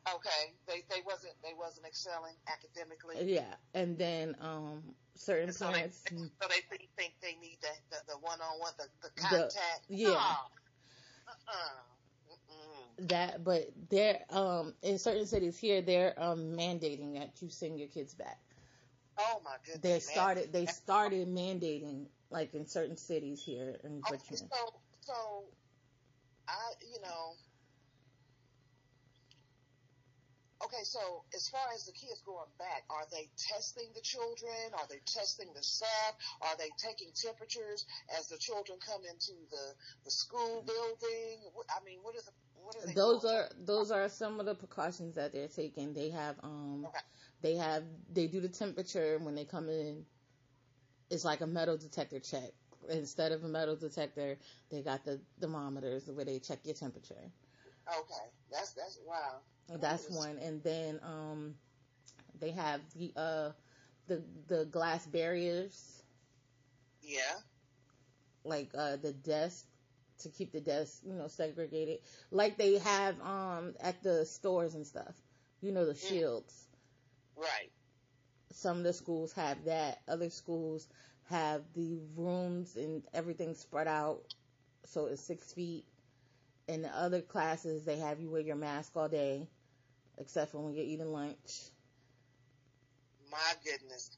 Okay, 0.08 0.54
they 0.66 0.82
they 0.88 1.02
wasn't 1.06 1.34
they 1.44 1.52
wasn't 1.56 1.86
excelling 1.86 2.34
academically. 2.48 3.34
Yeah, 3.34 3.54
and 3.74 3.98
then 3.98 4.34
um 4.40 4.82
certain 5.14 5.52
so 5.52 5.70
parents. 5.70 6.02
They, 6.10 6.16
so 6.16 6.48
they 6.48 6.62
think, 6.70 6.88
think 6.96 7.14
they 7.20 7.36
need 7.40 7.58
the 7.60 7.96
the 8.08 8.18
one 8.18 8.40
on 8.40 8.58
one 8.58 8.72
the 8.78 8.86
the 9.02 9.20
contact. 9.20 9.54
The, 9.88 9.96
yeah. 9.96 10.08
Oh, 10.16 10.46
uh-uh. 11.28 11.89
That, 13.08 13.44
but 13.44 13.70
they're 13.88 14.20
um 14.30 14.74
in 14.82 14.98
certain 14.98 15.26
cities 15.26 15.58
here 15.58 15.80
they're 15.80 16.14
um 16.18 16.56
mandating 16.56 17.18
that 17.18 17.40
you 17.40 17.48
send 17.48 17.78
your 17.78 17.88
kids 17.88 18.14
back. 18.14 18.38
Oh 19.18 19.40
my 19.44 19.56
goodness! 19.64 19.80
They 19.82 20.00
started 20.00 20.52
they 20.52 20.66
started 20.66 21.28
mandating 21.28 22.06
like 22.30 22.54
in 22.54 22.66
certain 22.66 22.96
cities 22.96 23.42
here 23.42 23.80
in 23.84 24.02
Virginia. 24.02 24.44
Okay, 24.44 24.48
so 24.52 24.80
so 25.00 25.44
I 26.46 26.72
you 26.80 27.00
know 27.02 27.34
Okay, 30.62 30.84
so 30.84 31.24
as 31.34 31.48
far 31.48 31.72
as 31.74 31.86
the 31.86 31.92
kids 31.92 32.20
going 32.20 32.52
back, 32.58 32.84
are 32.90 33.06
they 33.10 33.30
testing 33.38 33.88
the 33.94 34.00
children? 34.02 34.76
Are 34.76 34.86
they 34.88 35.00
testing 35.06 35.48
the 35.54 35.62
staff? 35.62 36.14
Are 36.42 36.56
they 36.58 36.68
taking 36.76 37.08
temperatures 37.16 37.86
as 38.12 38.28
the 38.28 38.36
children 38.36 38.78
come 38.78 39.00
into 39.08 39.32
the, 39.50 39.74
the 40.04 40.10
school 40.10 40.60
building? 40.60 41.40
I 41.74 41.82
mean, 41.82 42.00
what 42.02 42.14
is 42.14 42.24
the 42.24 42.32
what 42.32 42.36
are 42.36 42.36
they 42.36 42.49
those 42.94 43.24
are 43.24 43.48
those 43.64 43.90
are 43.90 44.08
some 44.08 44.40
of 44.40 44.46
the 44.46 44.54
precautions 44.54 45.14
that 45.16 45.32
they're 45.32 45.48
taking. 45.48 45.92
They 45.92 46.10
have 46.10 46.36
um 46.42 46.86
okay. 46.88 46.98
they 47.42 47.56
have 47.56 47.84
they 48.12 48.26
do 48.26 48.40
the 48.40 48.48
temperature 48.48 49.18
when 49.20 49.34
they 49.34 49.44
come 49.44 49.68
in. 49.68 50.04
It's 51.10 51.24
like 51.24 51.40
a 51.40 51.46
metal 51.46 51.76
detector 51.76 52.20
check. 52.20 52.52
Instead 52.88 53.32
of 53.32 53.44
a 53.44 53.48
metal 53.48 53.76
detector, 53.76 54.38
they 54.70 54.80
got 54.82 55.04
the 55.04 55.20
thermometers 55.40 56.08
where 56.08 56.24
they 56.24 56.38
check 56.38 56.60
your 56.64 56.74
temperature. 56.74 57.30
Okay, 57.88 58.26
that's 58.50 58.72
that's 58.72 58.98
wow. 59.06 59.40
That's 59.78 60.08
one, 60.10 60.38
and 60.38 60.62
then 60.62 60.98
um, 61.02 61.54
they 62.40 62.50
have 62.50 62.80
the 62.96 63.12
uh, 63.16 63.50
the 64.06 64.22
the 64.48 64.64
glass 64.66 65.06
barriers. 65.06 66.02
Yeah. 67.02 67.20
Like 68.44 68.70
uh, 68.76 68.96
the 68.96 69.12
desk 69.12 69.66
to 70.20 70.28
keep 70.28 70.52
the 70.52 70.60
desks, 70.60 71.00
you 71.04 71.14
know, 71.14 71.28
segregated, 71.28 71.98
like 72.30 72.56
they 72.56 72.78
have 72.78 73.20
um 73.20 73.74
at 73.80 74.02
the 74.02 74.24
stores 74.26 74.74
and 74.74 74.86
stuff. 74.86 75.14
You 75.60 75.72
know, 75.72 75.84
the 75.86 75.94
mm. 75.94 76.08
shields. 76.08 76.66
Right. 77.36 77.70
Some 78.52 78.78
of 78.78 78.84
the 78.84 78.92
schools 78.92 79.32
have 79.32 79.64
that. 79.64 80.00
Other 80.08 80.30
schools 80.30 80.88
have 81.28 81.62
the 81.74 82.00
rooms 82.16 82.76
and 82.76 83.02
everything 83.14 83.54
spread 83.54 83.86
out, 83.86 84.22
so 84.84 85.06
it's 85.06 85.22
six 85.22 85.52
feet. 85.52 85.84
In 86.68 86.82
the 86.82 86.88
other 86.88 87.20
classes, 87.20 87.84
they 87.84 87.98
have 87.98 88.20
you 88.20 88.30
wear 88.30 88.40
your 88.40 88.56
mask 88.56 88.92
all 88.96 89.08
day 89.08 89.48
except 90.18 90.52
for 90.52 90.58
when 90.58 90.74
you're 90.74 90.84
eating 90.84 91.12
lunch. 91.12 91.70
My 93.30 93.52
goodness, 93.64 94.16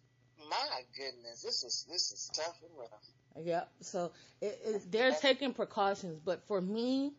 my 0.50 0.80
goodness, 0.96 1.42
this 1.42 1.62
is 1.64 1.86
this 1.88 2.12
is 2.12 2.30
tough 2.34 2.58
and 2.62 2.78
rough. 2.78 3.21
Yep. 3.40 3.68
So 3.80 4.12
it, 4.40 4.60
it, 4.64 4.92
they're 4.92 5.12
taking 5.12 5.52
precautions, 5.52 6.20
but 6.24 6.42
for 6.46 6.60
me, 6.60 7.12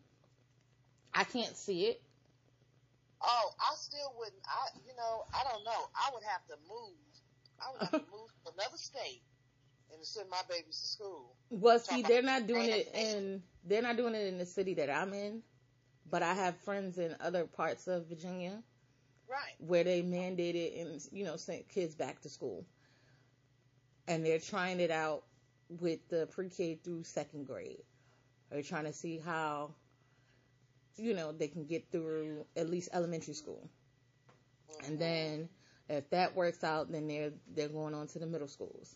I 1.14 1.24
can't 1.24 1.56
see 1.56 1.86
it. 1.86 2.00
Oh, 3.22 3.50
I 3.58 3.74
still 3.76 4.12
wouldn't. 4.18 4.42
I, 4.46 4.78
you 4.86 4.94
know, 4.96 5.24
I 5.34 5.44
don't 5.50 5.64
know. 5.64 5.88
I 5.94 6.10
would 6.12 6.22
have 6.24 6.46
to 6.48 6.56
move. 6.68 6.96
I 7.60 7.72
would 7.72 7.80
have 7.80 7.90
to 7.92 8.12
move 8.12 8.30
to 8.44 8.52
another 8.52 8.76
state 8.76 9.22
and 9.92 10.04
send 10.04 10.28
my 10.30 10.40
babies 10.48 10.80
to 10.80 10.86
school. 10.86 11.36
Well, 11.50 11.78
see, 11.78 12.02
they're 12.02 12.22
not 12.22 12.46
doing 12.46 12.68
it 12.70 12.90
in. 12.94 13.42
They're 13.64 13.82
not 13.82 13.96
doing 13.96 14.14
it 14.14 14.26
in 14.26 14.38
the 14.38 14.46
city 14.46 14.74
that 14.74 14.90
I'm 14.90 15.14
in, 15.14 15.42
but 16.10 16.22
I 16.22 16.34
have 16.34 16.56
friends 16.58 16.98
in 16.98 17.16
other 17.20 17.44
parts 17.44 17.88
of 17.88 18.06
Virginia 18.08 18.62
Right. 19.28 19.54
Where 19.58 19.84
they 19.84 20.02
mandated 20.02 20.80
and 20.80 21.00
you 21.10 21.24
know 21.24 21.36
sent 21.36 21.68
kids 21.68 21.94
back 21.94 22.20
to 22.22 22.28
school, 22.28 22.66
and 24.06 24.24
they're 24.24 24.38
trying 24.38 24.80
it 24.80 24.90
out 24.90 25.24
with 25.80 26.08
the 26.08 26.26
pre-K 26.26 26.78
through 26.82 27.04
second 27.04 27.46
grade. 27.46 27.82
They're 28.50 28.62
trying 28.62 28.84
to 28.84 28.92
see 28.92 29.18
how 29.18 29.74
you 30.96 31.14
know 31.14 31.32
they 31.32 31.48
can 31.48 31.64
get 31.64 31.90
through 31.90 32.44
at 32.56 32.70
least 32.70 32.90
elementary 32.92 33.34
school, 33.34 33.68
and 34.86 34.98
then 34.98 35.48
if 35.88 36.08
that 36.10 36.36
works 36.36 36.62
out, 36.62 36.90
then 36.90 37.08
they're 37.08 37.32
they're 37.54 37.68
going 37.68 37.94
on 37.94 38.06
to 38.08 38.18
the 38.18 38.26
middle 38.26 38.48
schools. 38.48 38.94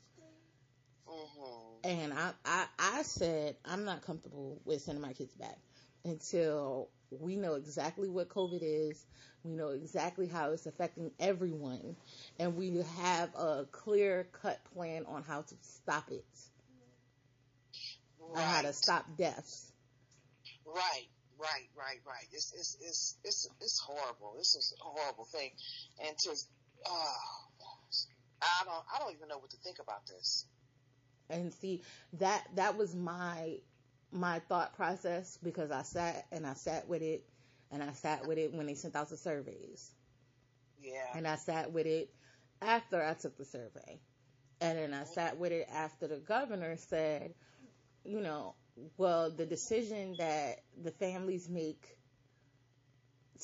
Mm-hmm. 1.08 1.90
And 1.90 2.12
I, 2.12 2.30
I 2.44 2.66
I 2.78 3.02
said 3.02 3.56
I'm 3.64 3.84
not 3.84 4.02
comfortable 4.02 4.60
with 4.64 4.82
sending 4.82 5.02
my 5.02 5.12
kids 5.12 5.34
back 5.34 5.58
until 6.04 6.88
we 7.10 7.36
know 7.36 7.54
exactly 7.54 8.08
what 8.08 8.28
COVID 8.28 8.60
is. 8.62 9.04
We 9.44 9.52
know 9.52 9.68
exactly 9.68 10.26
how 10.26 10.50
it's 10.52 10.66
affecting 10.66 11.10
everyone. 11.18 11.96
And 12.38 12.56
we 12.56 12.76
have 13.00 13.34
a 13.34 13.66
clear 13.70 14.28
cut 14.42 14.60
plan 14.74 15.04
on 15.06 15.22
how 15.22 15.42
to 15.42 15.54
stop 15.62 16.10
it. 16.10 16.24
Right. 18.34 18.44
how 18.44 18.62
to 18.62 18.72
stop 18.72 19.04
deaths. 19.16 19.72
Right, 20.66 21.08
right, 21.38 21.68
right, 21.76 22.00
right. 22.06 22.26
It's, 22.32 22.52
it's, 22.52 22.76
it's, 22.80 23.16
it's, 23.24 23.48
it's 23.60 23.78
horrible. 23.78 24.34
This 24.36 24.54
is 24.54 24.74
a 24.80 24.84
horrible 24.84 25.24
thing. 25.24 25.50
And 26.06 26.16
to, 26.18 26.30
oh, 26.86 27.14
I 28.42 28.64
don't, 28.64 28.84
I 28.94 28.98
don't 28.98 29.14
even 29.14 29.28
know 29.28 29.38
what 29.38 29.50
to 29.50 29.56
think 29.58 29.78
about 29.80 30.06
this. 30.06 30.46
And 31.30 31.52
see, 31.54 31.82
that, 32.14 32.44
that 32.54 32.76
was 32.76 32.94
my 32.94 33.58
my 34.10 34.38
thought 34.48 34.74
process 34.74 35.38
because 35.42 35.70
I 35.70 35.82
sat 35.82 36.26
and 36.32 36.46
I 36.46 36.54
sat 36.54 36.88
with 36.88 37.02
it 37.02 37.24
and 37.70 37.82
I 37.82 37.92
sat 37.92 38.26
with 38.26 38.38
it 38.38 38.54
when 38.54 38.66
they 38.66 38.74
sent 38.74 38.96
out 38.96 39.10
the 39.10 39.16
surveys. 39.16 39.90
Yeah. 40.82 41.04
And 41.14 41.26
I 41.26 41.36
sat 41.36 41.72
with 41.72 41.86
it 41.86 42.10
after 42.62 43.02
I 43.02 43.14
took 43.14 43.36
the 43.36 43.44
survey. 43.44 44.00
And 44.60 44.78
then 44.78 44.94
I 44.94 45.02
mm-hmm. 45.02 45.12
sat 45.12 45.38
with 45.38 45.52
it 45.52 45.68
after 45.70 46.08
the 46.08 46.16
governor 46.16 46.76
said, 46.76 47.34
you 48.09 48.21
know, 48.21 48.55
well, 48.97 49.31
the 49.31 49.44
decision 49.44 50.16
that 50.18 50.62
the 50.83 50.90
families 50.92 51.49
make 51.49 51.85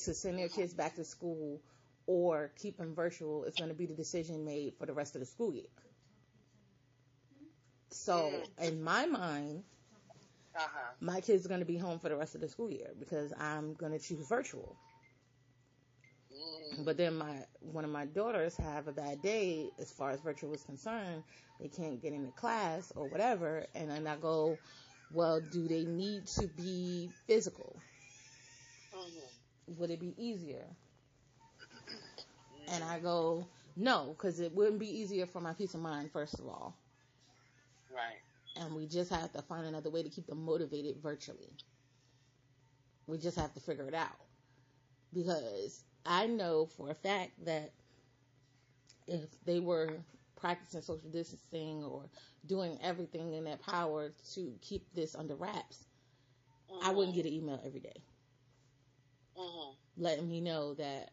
to 0.03 0.13
send 0.13 0.39
their 0.39 0.49
kids 0.49 0.73
back 0.73 0.95
to 0.95 1.05
school 1.05 1.61
or 2.07 2.51
keep 2.59 2.77
them 2.77 2.95
virtual 2.95 3.43
is 3.45 3.55
going 3.55 3.69
to 3.69 3.75
be 3.75 3.85
the 3.85 3.93
decision 3.93 4.43
made 4.43 4.73
for 4.77 4.85
the 4.85 4.93
rest 4.93 5.15
of 5.15 5.21
the 5.21 5.25
school 5.25 5.53
year. 5.53 5.65
So, 7.91 8.31
in 8.61 8.83
my 8.83 9.05
mind, 9.05 9.63
uh-huh. 10.55 10.93
my 10.99 11.21
kids 11.21 11.45
are 11.45 11.49
going 11.49 11.61
to 11.61 11.65
be 11.65 11.77
home 11.77 11.99
for 11.99 12.09
the 12.09 12.15
rest 12.15 12.35
of 12.35 12.41
the 12.41 12.49
school 12.49 12.69
year 12.69 12.89
because 12.99 13.31
I'm 13.39 13.73
going 13.75 13.91
to 13.91 13.99
choose 13.99 14.27
virtual. 14.27 14.75
But 16.83 16.97
then 16.97 17.17
my 17.17 17.45
one 17.59 17.85
of 17.85 17.91
my 17.91 18.05
daughters 18.05 18.57
have 18.57 18.87
a 18.87 18.91
bad 18.91 19.21
day 19.21 19.69
as 19.79 19.91
far 19.91 20.11
as 20.11 20.19
virtual 20.19 20.53
is 20.53 20.63
concerned. 20.63 21.23
They 21.59 21.69
can't 21.69 22.01
get 22.01 22.13
into 22.13 22.31
class 22.31 22.91
or 22.95 23.07
whatever, 23.07 23.65
and 23.75 23.89
then 23.89 24.07
I 24.07 24.17
go, 24.17 24.57
well, 25.13 25.39
do 25.39 25.67
they 25.67 25.85
need 25.85 26.27
to 26.27 26.47
be 26.47 27.09
physical? 27.27 27.79
Mm-hmm. 28.93 29.79
Would 29.79 29.89
it 29.91 29.99
be 29.99 30.13
easier? 30.17 30.65
And 32.73 32.83
I 32.83 32.99
go, 32.99 33.47
no, 33.77 34.15
because 34.17 34.39
it 34.39 34.53
wouldn't 34.53 34.79
be 34.79 34.99
easier 34.99 35.27
for 35.27 35.39
my 35.39 35.53
peace 35.53 35.75
of 35.75 35.81
mind, 35.81 36.11
first 36.11 36.33
of 36.39 36.47
all. 36.47 36.75
Right 37.93 38.19
and 38.55 38.73
we 38.73 38.87
just 38.87 39.11
have 39.11 39.31
to 39.33 39.41
find 39.41 39.65
another 39.65 39.89
way 39.89 40.03
to 40.03 40.09
keep 40.09 40.27
them 40.27 40.43
motivated 40.43 40.97
virtually. 41.01 41.51
We 43.07 43.17
just 43.17 43.37
have 43.37 43.53
to 43.53 43.59
figure 43.59 43.87
it 43.87 43.93
out. 43.93 44.17
Because 45.13 45.83
I 46.05 46.27
know 46.27 46.65
for 46.67 46.89
a 46.89 46.95
fact 46.95 47.45
that 47.45 47.73
if 49.07 49.43
they 49.45 49.59
were 49.59 50.03
practicing 50.35 50.81
social 50.81 51.09
distancing 51.09 51.83
or 51.83 52.09
doing 52.45 52.77
everything 52.81 53.33
in 53.33 53.43
their 53.43 53.57
power 53.57 54.11
to 54.33 54.57
keep 54.61 54.93
this 54.93 55.15
under 55.15 55.35
wraps, 55.35 55.85
mm-hmm. 56.69 56.85
I 56.85 56.91
wouldn't 56.91 57.15
get 57.15 57.25
an 57.25 57.33
email 57.33 57.59
every 57.65 57.79
day. 57.79 58.03
Mm-hmm. 59.37 59.75
letting 59.97 60.27
me 60.29 60.41
know 60.41 60.73
that 60.75 61.11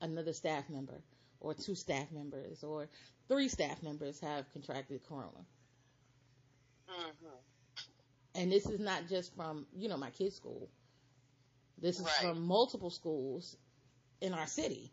another 0.00 0.32
staff 0.32 0.68
member 0.70 1.02
or 1.40 1.54
two 1.54 1.74
staff 1.74 2.10
members 2.12 2.62
or 2.64 2.88
three 3.28 3.48
staff 3.48 3.82
members 3.82 4.20
have 4.20 4.50
contracted 4.52 5.02
corona. 5.04 5.44
Mhm. 6.88 7.42
And 8.34 8.50
this 8.52 8.66
is 8.68 8.80
not 8.80 9.06
just 9.08 9.34
from, 9.34 9.66
you 9.74 9.88
know, 9.88 9.96
my 9.96 10.10
kids' 10.10 10.36
school. 10.36 10.70
This 11.78 12.00
is 12.00 12.06
Right. 12.06 12.14
from 12.20 12.40
multiple 12.42 12.90
schools 12.90 13.56
in 14.20 14.34
our 14.34 14.46
city. 14.46 14.92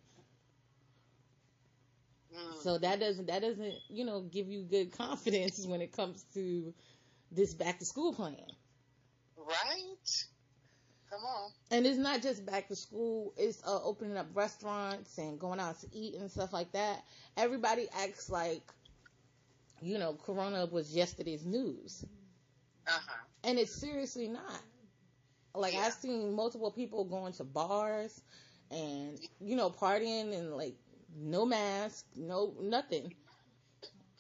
Mm. 2.34 2.62
So 2.62 2.77
that 2.77 2.99
doesn't 2.99 3.27
that 3.27 3.41
doesn't, 3.41 3.75
you 3.89 4.05
know, 4.05 4.21
give 4.21 4.47
you 4.49 4.63
good 4.63 4.91
confidence 4.97 5.65
when 5.65 5.81
it 5.81 5.91
comes 5.91 6.23
to 6.34 6.73
this 7.31 7.53
back 7.53 7.79
to 7.79 7.86
school 7.86 8.13
plan. 8.13 8.38
Right? 9.38 10.25
Come 11.10 11.21
on. 11.23 11.51
And 11.71 11.86
it's 11.86 11.97
not 11.97 12.21
just 12.21 12.45
back 12.45 12.67
to 12.69 12.75
school, 12.75 13.34
it's 13.38 13.62
uh, 13.65 13.81
opening 13.84 14.17
up 14.17 14.27
restaurants 14.34 15.17
and 15.17 15.39
going 15.39 15.60
out 15.60 15.79
to 15.81 15.88
eat 15.91 16.15
and 16.15 16.29
stuff 16.31 16.53
like 16.53 16.71
that. 16.73 17.03
Everybody 17.38 17.88
acts 17.91 18.29
like, 18.29 18.71
you 19.81 19.97
know, 19.97 20.13
Corona 20.13 20.65
was 20.65 20.95
yesterday's 20.95 21.45
news. 21.45 22.05
Uh 22.88 22.91
huh. 22.91 23.25
And 23.43 23.57
it's 23.60 23.73
seriously 23.73 24.27
not. 24.27 24.62
Like, 25.55 25.73
Yeah. 25.73 25.81
I've 25.81 25.93
seen 25.93 26.34
multiple 26.34 26.71
people 26.71 27.05
going 27.05 27.34
to 27.34 27.43
bars 27.43 28.21
and, 28.71 29.19
you 29.39 29.55
know, 29.55 29.69
partying 29.69 30.34
and, 30.38 30.55
like, 30.55 30.75
no 31.15 31.45
mask, 31.45 32.05
no 32.15 32.53
nothing, 32.62 33.13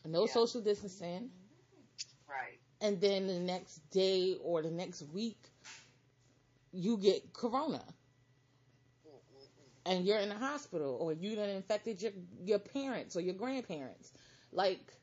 no 0.05 0.25
Yeah. 0.25 0.31
social 0.31 0.61
distancing. 0.61 1.31
Right. 2.27 2.59
And 2.81 2.99
then 3.01 3.27
the 3.27 3.39
next 3.39 3.89
day 3.91 4.35
or 4.41 4.61
the 4.61 4.71
next 4.71 5.01
week, 5.03 5.49
you 6.71 6.97
get 6.97 7.33
Corona. 7.33 7.83
Mm-mm-mm. 9.05 9.71
and 9.85 10.05
you're 10.05 10.17
in 10.19 10.29
the 10.29 10.35
hospital 10.35 10.97
or 10.99 11.13
you 11.13 11.35
done 11.35 11.49
infected 11.49 12.01
your 12.01 12.11
your 12.43 12.59
parents 12.59 13.15
or 13.15 13.21
your 13.21 13.33
grandparents. 13.33 14.11
Like 14.51 14.93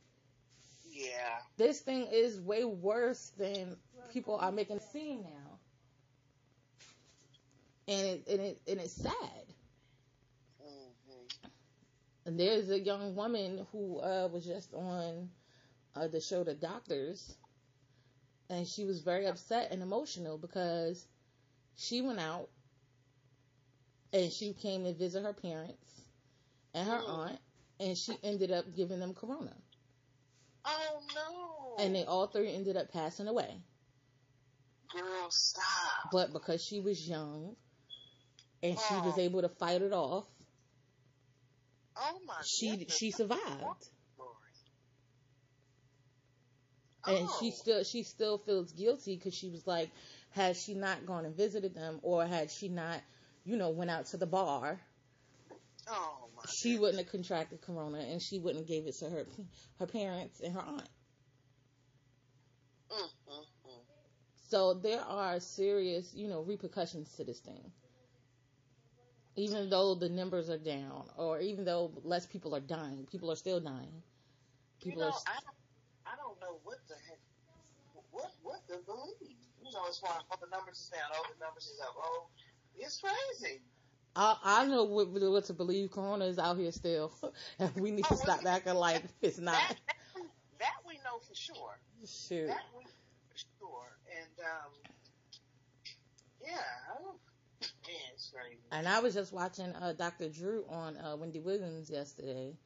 Yeah. 0.85 1.41
this 1.57 1.81
thing 1.81 2.07
is 2.11 2.41
way 2.41 2.65
worse 2.65 3.31
than 3.37 3.77
people 4.09 4.37
are 4.37 4.51
making 4.53 4.77
it 4.77 4.83
seem 4.83 5.23
now. 5.23 5.48
And 7.89 8.07
it 8.07 8.25
and 8.29 8.41
it 8.41 8.63
and 8.69 8.81
it's 8.81 8.93
sad. 8.95 9.55
hmm 10.61 11.27
And 12.27 12.39
there's 12.39 12.71
a 12.71 12.79
young 12.79 13.17
woman 13.17 13.67
who 13.73 13.99
uh, 14.01 14.29
was 14.33 14.45
just 14.47 14.75
on 14.75 15.31
uh, 15.95 16.09
the 16.09 16.21
show 16.21 16.45
The 16.45 16.55
Doctors, 16.55 17.37
and 18.51 18.67
she 18.69 18.85
was 18.85 19.01
very 19.03 19.27
upset 19.27 19.73
and 19.73 19.83
emotional 19.83 20.39
because 20.39 21.09
she 21.77 22.03
went 22.03 22.21
out 22.21 22.51
and 24.13 24.33
she 24.33 24.55
came 24.55 24.85
to 24.85 24.93
visit 24.95 25.23
her 25.25 25.33
parents 25.35 26.03
and 26.75 26.89
her 26.89 27.01
Mm. 27.01 27.09
aunt, 27.09 27.41
and 27.81 27.97
she 27.99 28.19
ended 28.23 28.51
up 28.53 28.75
giving 28.75 29.01
them 29.01 29.15
corona, 29.15 29.57
Oh 30.65 31.01
no. 31.15 31.77
and 31.85 31.95
they 31.95 32.05
all 32.05 32.27
three 32.27 32.53
ended 32.53 32.77
up 32.77 32.91
passing 32.93 33.29
away. 33.29 33.63
Girl, 34.93 35.31
stop. 35.31 36.11
But 36.11 36.33
because 36.33 36.63
she 36.63 36.81
was 36.81 37.09
young 37.09 37.57
and 38.63 38.79
she 38.79 38.95
was 38.95 39.19
able 39.19 39.43
to 39.43 39.49
fight 39.49 39.83
it 39.83 39.93
off, 39.93 40.25
oh 41.97 42.19
my. 42.27 42.35
she 42.45 42.71
goodness. 42.71 42.97
she 42.97 43.11
survived. 43.11 43.41
And 47.07 47.29
Oh. 47.29 47.37
she 47.41 47.51
still 47.53 47.85
she 47.85 48.03
still 48.03 48.39
feels 48.39 48.73
guilty 48.73 49.17
because 49.17 49.35
she 49.35 49.49
was 49.49 49.67
like 49.67 49.89
had 50.31 50.57
she 50.57 50.75
not 50.75 51.07
gone 51.07 51.25
and 51.25 51.35
visited 51.35 51.75
them 51.75 52.01
or 52.03 52.27
had 52.27 52.51
she 52.51 52.69
not 52.69 53.01
you 53.45 53.57
know 53.57 53.71
went 53.71 53.91
out 53.91 54.07
to 54.07 54.17
the 54.19 54.27
bar 54.27 54.79
Oh 55.89 56.29
my. 56.37 56.43
she 56.51 56.79
wouldn't 56.79 56.99
have 56.99 57.11
contracted 57.11 57.63
corona 57.63 57.99
and 58.01 58.21
she 58.21 58.39
wouldn't 58.39 58.59
have 58.63 58.69
gave 58.69 58.87
it 58.87 58.95
to 58.99 59.09
her 59.09 59.27
her 59.79 59.87
parents 59.87 60.41
and 60.41 60.53
her 60.55 60.61
aunt 60.61 60.89
Mm, 62.91 62.97
mm, 63.29 63.45
mm. 63.69 63.81
so 64.51 64.75
there 64.75 65.01
are 65.01 65.41
serious 65.41 66.13
you 66.15 66.29
know 66.29 66.43
repercussions 66.43 67.11
to 67.17 67.25
this 67.25 67.39
thing 67.41 67.71
even 69.39 69.71
though 69.71 69.95
the 69.95 70.09
numbers 70.09 70.51
are 70.51 70.59
down 70.59 71.05
or 71.17 71.41
even 71.41 71.65
though 71.65 71.93
less 72.05 72.27
people 72.27 72.55
are 72.55 72.61
dying 72.61 73.07
people 73.11 73.31
are 73.31 73.37
still 73.37 73.61
dying 73.61 74.03
people 74.83 75.03
you 75.03 75.09
know, 75.09 75.13
are 75.13 75.23
I 75.27 75.39
don't, 75.41 75.59
I 76.07 76.17
don't 76.17 76.41
know 76.41 76.61
what 76.65 76.79
the 76.89 76.95
heck, 77.09 77.21
what 78.11 78.33
what 78.43 78.67
to 78.69 78.79
believe. 78.87 79.37
You 79.63 79.73
know, 79.73 79.87
as 79.89 79.99
far 79.99 80.17
as 80.17 80.25
oh, 80.31 80.37
the 80.41 80.49
numbers 80.51 80.79
is 80.79 80.91
down, 80.91 81.11
oh, 81.15 81.27
the 81.33 81.45
numbers 81.45 81.67
is 81.67 81.81
up, 81.81 81.95
oh, 81.99 82.27
it's 82.77 83.01
crazy. 83.01 83.61
I, 84.17 84.37
I 84.43 84.67
know 84.67 84.85
what, 84.85 85.11
what 85.11 85.45
to 85.45 85.55
believe. 85.55 85.91
Corona 85.91 86.25
is 86.25 86.39
out 86.39 86.59
here 86.59 86.73
still, 86.73 87.13
and 87.59 87.75
we 87.77 87.91
need 87.91 88.07
to 88.07 88.15
Oh, 88.15 88.17
well, 88.17 88.39
stop 88.39 88.47
acting 88.47 88.75
like 88.75 89.05
it's 89.23 89.39
not. 89.39 89.55
That, 89.55 89.77
that, 89.87 90.25
that 90.61 90.77
we 90.87 90.95
know 91.05 91.19
for 91.21 91.35
sure. 91.35 91.79
Shoot. 92.07 92.49
That 92.49 92.65
we 92.77 92.85
know 92.85 92.91
for 93.29 93.39
sure. 93.61 93.99
And 94.11 94.33
um, 94.41 94.73
yeah, 96.41 96.65
I 96.91 97.03
don't, 97.03 97.19
it's 98.13 98.31
crazy. 98.31 98.59
And 98.73 98.89
I 98.89 99.01
was 99.01 99.15
just 99.15 99.33
watching 99.33 99.75
uh, 99.75 99.93
Dr. 99.93 100.29
Drew 100.29 100.65
on 100.69 100.97
uh, 100.97 101.17
Wendy 101.17 101.41
Williams 101.41 101.91
yesterday, 101.91 102.57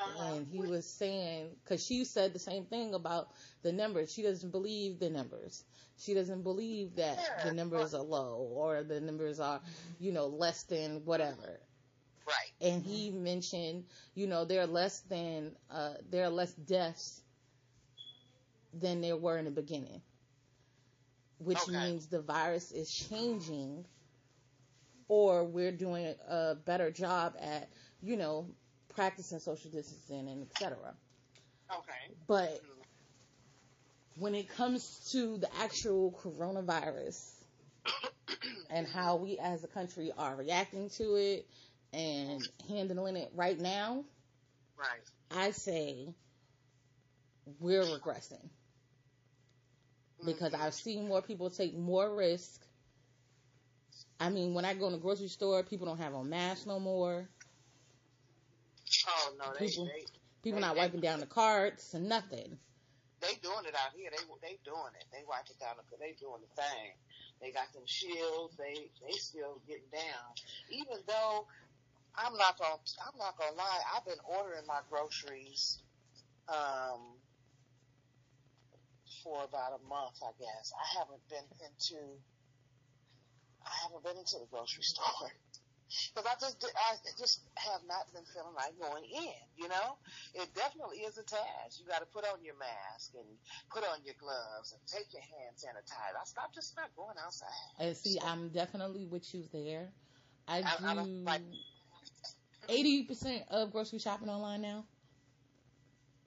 Uh-huh. 0.00 0.34
and 0.34 0.46
he 0.46 0.62
was 0.62 0.86
saying 0.88 1.56
because 1.62 1.84
she 1.84 2.04
said 2.04 2.32
the 2.32 2.38
same 2.38 2.66
thing 2.66 2.94
about 2.94 3.30
the 3.62 3.72
numbers. 3.72 4.12
She 4.12 4.22
doesn't 4.22 4.50
believe 4.50 4.98
the 4.98 5.10
numbers. 5.10 5.64
She 5.96 6.14
doesn't 6.14 6.42
believe 6.42 6.96
that 6.96 7.18
Yeah. 7.18 7.44
the 7.44 7.52
numbers 7.52 7.94
are 7.94 8.02
low 8.02 8.36
or 8.36 8.82
the 8.82 9.00
numbers 9.00 9.40
are, 9.40 9.62
you 9.98 10.12
know, 10.12 10.26
less 10.26 10.64
than 10.64 11.04
whatever. 11.04 11.60
right. 12.26 12.52
And 12.60 12.82
he 12.82 13.10
mentioned, 13.10 13.86
you 14.14 14.26
know, 14.26 14.44
there 14.44 14.62
are 14.62 14.66
less 14.66 15.00
than 15.02 15.56
uh, 15.70 15.94
there 16.08 16.24
are 16.24 16.30
less 16.30 16.54
deaths 16.54 17.22
than 18.74 19.00
there 19.00 19.16
were 19.16 19.38
in 19.38 19.44
the 19.46 19.50
beginning, 19.50 20.02
which 21.38 21.68
Okay. 21.68 21.68
means 21.68 22.08
the 22.08 22.20
virus 22.22 22.70
is 22.72 22.90
changing, 22.92 23.86
or 25.08 25.44
we're 25.44 25.72
doing 25.72 26.14
a 26.28 26.54
better 26.54 26.90
job 26.90 27.34
at, 27.40 27.68
you 28.02 28.16
know, 28.16 28.46
practicing 28.94 29.40
social 29.40 29.70
distancing 29.70 30.28
and 30.28 30.42
etc. 30.50 30.94
Okay. 31.70 32.14
But 32.26 32.60
when 34.18 34.34
it 34.34 34.48
comes 34.56 35.10
to 35.12 35.38
the 35.38 35.48
actual 35.56 36.12
coronavirus 36.24 37.20
and 38.70 38.86
how 38.86 39.16
we 39.16 39.38
as 39.38 39.64
a 39.64 39.68
country 39.68 40.12
are 40.16 40.36
reacting 40.36 40.90
to 40.90 41.14
it 41.16 41.46
and 41.92 42.48
handling 42.68 43.16
it 43.16 43.30
right 43.34 43.58
now, 43.58 44.04
Right. 44.76 45.04
I 45.30 45.50
say 45.52 46.14
we're 47.60 47.84
regressing 47.84 48.48
because 50.24 50.52
Mhm. 50.52 50.60
I've 50.60 50.74
seen 50.74 51.08
more 51.08 51.22
people 51.22 51.50
take 51.50 51.76
more 51.76 52.14
risk. 52.14 52.64
I 54.20 54.30
mean, 54.30 54.54
when 54.54 54.64
I 54.64 54.74
go 54.74 54.86
in 54.86 54.92
the 54.92 54.98
grocery 54.98 55.28
store, 55.28 55.62
people 55.62 55.86
don't 55.86 55.98
have 55.98 56.14
on 56.14 56.28
masks 56.30 56.66
no 56.66 56.78
more. 56.78 57.28
Oh 59.08 59.32
no, 59.38 59.52
they 59.58 59.66
People- 59.68 59.86
they 59.86 60.04
People 60.42 60.60
not 60.60 60.76
wiping 60.76 61.00
down 61.00 61.20
the 61.20 61.26
carts 61.26 61.94
and 61.94 62.06
nothing. 62.06 62.58
they 63.20 63.34
doing 63.36 63.64
it 63.64 63.74
out 63.74 63.92
here. 63.96 64.10
They 64.10 64.22
they 64.46 64.58
doing 64.62 64.92
it. 65.00 65.06
They 65.10 65.24
wipe 65.26 65.48
it 65.48 65.58
down. 65.58 65.76
They 65.98 66.12
doing 66.20 66.42
the 66.42 66.62
thing. 66.62 66.92
They 67.40 67.50
got 67.50 67.72
them 67.72 67.82
shields. 67.86 68.54
They 68.56 68.90
they 69.00 69.12
still 69.12 69.62
getting 69.66 69.88
down. 69.90 70.34
Even 70.68 70.98
though 71.06 71.46
I'm 72.14 72.36
not 72.36 72.58
gonna 72.58 72.76
I'm 73.00 73.18
not 73.18 73.38
gonna 73.38 73.56
lie. 73.56 73.80
I've 73.96 74.04
been 74.04 74.20
ordering 74.24 74.66
my 74.66 74.80
groceries 74.90 75.78
um 76.50 77.00
for 79.22 79.44
about 79.44 79.80
a 79.80 79.88
month. 79.88 80.20
I 80.22 80.30
guess 80.38 80.72
I 80.76 80.98
haven't 80.98 81.26
been 81.30 81.48
into 81.64 81.96
I 83.66 83.74
haven't 83.84 84.04
been 84.04 84.18
into 84.18 84.38
the 84.38 84.46
grocery 84.50 84.82
store. 84.94 85.30
Because 86.10 86.26
I 86.26 86.34
just, 86.40 86.64
I 86.64 86.96
just 87.20 87.40
have 87.54 87.82
not 87.86 88.10
been 88.12 88.24
feeling 88.34 88.54
like 88.56 88.74
going 88.80 89.04
in, 89.04 89.38
you 89.56 89.68
know? 89.68 89.94
It 90.34 90.48
definitely 90.54 90.98
is 91.06 91.18
a 91.18 91.22
task. 91.22 91.78
You 91.78 91.86
got 91.86 92.00
to 92.00 92.06
put 92.06 92.24
on 92.26 92.42
your 92.42 92.56
mask 92.58 93.12
and 93.14 93.26
put 93.70 93.84
on 93.84 93.98
your 94.04 94.14
gloves 94.18 94.72
and 94.74 94.80
take 94.88 95.12
your 95.12 95.22
hand 95.22 95.54
sanitizer. 95.54 96.18
I 96.18 96.24
stop 96.24 96.52
just 96.54 96.74
not 96.76 96.90
going 96.96 97.14
outside. 97.24 97.46
And 97.78 97.96
see, 97.96 98.18
I'm 98.18 98.48
definitely 98.48 99.06
with 99.06 99.32
you 99.34 99.44
there. 99.52 99.92
I 100.48 100.64
I- 100.64 100.94
do 100.94 101.10
like- 101.22 101.42
eighty 102.68 103.04
percent 103.04 103.44
of 103.50 103.70
grocery 103.70 103.98
shopping 103.98 104.28
online 104.28 104.62
now. 104.62 104.84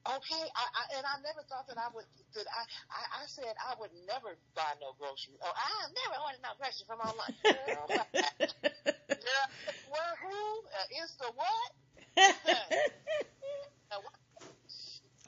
Okay, 0.08 0.44
I, 0.56 0.64
I 0.72 0.84
and 0.98 1.04
I 1.04 1.20
never 1.20 1.44
thought 1.52 1.68
that 1.68 1.76
I 1.78 1.92
would. 1.94 2.06
That 2.36 2.48
I, 2.48 2.64
I, 2.88 3.02
I 3.20 3.24
said 3.28 3.52
I 3.60 3.76
would 3.80 3.92
never 4.08 4.40
buy 4.56 4.72
no 4.80 4.96
groceries. 4.96 5.36
Oh, 5.44 5.52
I 5.52 5.68
never 5.92 6.16
ordered 6.24 6.40
no 6.44 6.56
groceries 6.56 6.88
from 6.88 7.04
online. 7.04 7.36
Girl, 7.44 7.88
girl, 9.20 9.46
where 9.92 10.14
who? 10.24 10.38
Uh, 10.72 11.04
it's 11.04 11.16
the 11.20 11.30
what? 11.36 11.70
Uh, 13.90 13.96
what? 14.04 14.14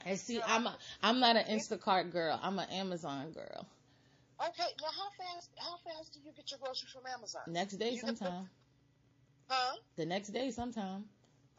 and 0.04 0.18
see, 0.18 0.40
I'm 0.46 0.66
a, 0.66 0.76
I'm 1.02 1.18
not 1.18 1.36
an 1.36 1.44
Instacart 1.48 2.12
girl. 2.12 2.38
I'm 2.42 2.58
an 2.58 2.68
Amazon 2.70 3.32
girl. 3.32 3.66
Okay, 4.40 4.68
now 4.80 4.88
how 4.92 5.08
fast? 5.16 5.48
How 5.56 5.76
fast 5.84 6.12
do 6.14 6.20
you 6.24 6.32
get 6.36 6.50
your 6.50 6.60
groceries 6.60 6.92
from 6.92 7.04
Amazon? 7.06 7.42
Next 7.48 7.76
day, 7.76 7.92
You 7.92 8.00
can- 8.00 8.16
sometime. 8.16 8.48
Huh? 9.48 9.76
The 9.96 10.06
next 10.06 10.28
day, 10.28 10.50
sometime. 10.50 11.04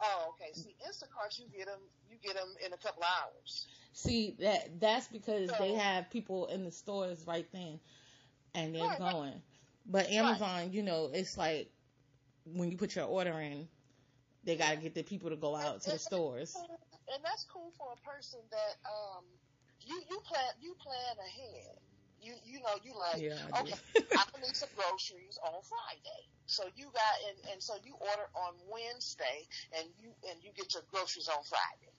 Oh, 0.00 0.34
okay. 0.34 0.50
See, 0.54 0.74
Instacart, 0.82 1.38
you 1.38 1.46
get 1.56 1.66
them, 1.66 1.78
you 1.78 2.01
get 2.22 2.34
them 2.34 2.48
in 2.64 2.72
a 2.72 2.76
couple 2.78 3.02
hours. 3.02 3.66
See 3.94 4.36
that 4.40 4.80
that's 4.80 5.08
because 5.08 5.50
So- 5.50 5.56
they 5.58 5.74
have 5.74 6.10
people 6.10 6.46
in 6.46 6.64
the 6.64 6.72
stores 6.72 7.26
right 7.26 7.46
then, 7.52 7.80
and 8.54 8.74
they're 8.74 8.82
Right, 8.82 9.00
right. 9.00 9.12
going. 9.12 9.42
But 9.86 10.10
Amazon, 10.10 10.72
you 10.72 10.82
know, 10.82 11.10
it's 11.12 11.36
like 11.36 11.70
when 12.44 12.70
you 12.70 12.76
put 12.76 12.94
your 12.94 13.06
order 13.06 13.38
in, 13.40 13.68
they 14.44 14.56
gotta 14.56 14.76
get 14.76 14.94
the 14.94 15.02
people 15.02 15.30
to 15.30 15.36
go 15.36 15.54
out 15.56 15.82
to 15.82 15.90
the 15.90 15.98
stores. 15.98 16.54
and 17.12 17.22
that's 17.24 17.44
cool 17.44 17.72
for 17.78 17.92
a 17.92 18.00
person 18.08 18.40
that 18.50 18.74
um 18.88 19.24
you 19.84 19.96
you 20.10 20.18
plan 20.20 20.50
you 20.60 20.74
plan 20.74 21.16
ahead. 21.18 21.76
You 22.20 22.34
you 22.44 22.60
know 22.60 22.74
you 22.82 22.94
like 22.98 23.20
Yeah, 23.20 23.38
I 23.52 23.60
okay 23.62 23.74
I 24.16 24.24
need 24.40 24.56
some 24.56 24.68
groceries 24.76 25.38
on 25.44 25.60
Friday. 25.62 26.22
So 26.46 26.64
you 26.76 26.86
got 26.92 27.14
and, 27.28 27.52
and 27.52 27.62
so 27.62 27.74
you 27.84 27.94
order 28.00 28.28
on 28.34 28.54
Wednesday 28.70 29.46
and 29.78 29.88
you 29.98 30.10
and 30.30 30.42
you 30.42 30.50
get 30.56 30.72
your 30.74 30.82
groceries 30.90 31.28
on 31.28 31.42
Friday. 31.44 31.91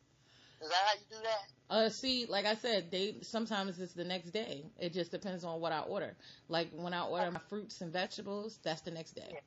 Is 0.63 0.69
that 0.69 0.75
how 0.87 0.93
you 0.93 1.05
do 1.09 1.23
that? 1.23 1.75
Uh, 1.75 1.89
see, 1.89 2.25
like 2.27 2.45
I 2.45 2.55
said, 2.55 2.91
they 2.91 3.17
sometimes 3.21 3.79
it's 3.79 3.93
the 3.93 4.05
next 4.05 4.31
day. 4.31 4.63
It 4.79 4.93
just 4.93 5.11
depends 5.11 5.43
on 5.43 5.59
what 5.59 5.71
I 5.73 5.79
order. 5.81 6.15
Like 6.47 6.69
when 6.73 6.93
I 6.93 7.03
order 7.05 7.31
my 7.31 7.41
fruits 7.49 7.81
and 7.81 7.91
vegetables, 7.91 8.59
that's 8.63 8.81
the 8.81 8.91
next 8.91 9.13
day. 9.15 9.37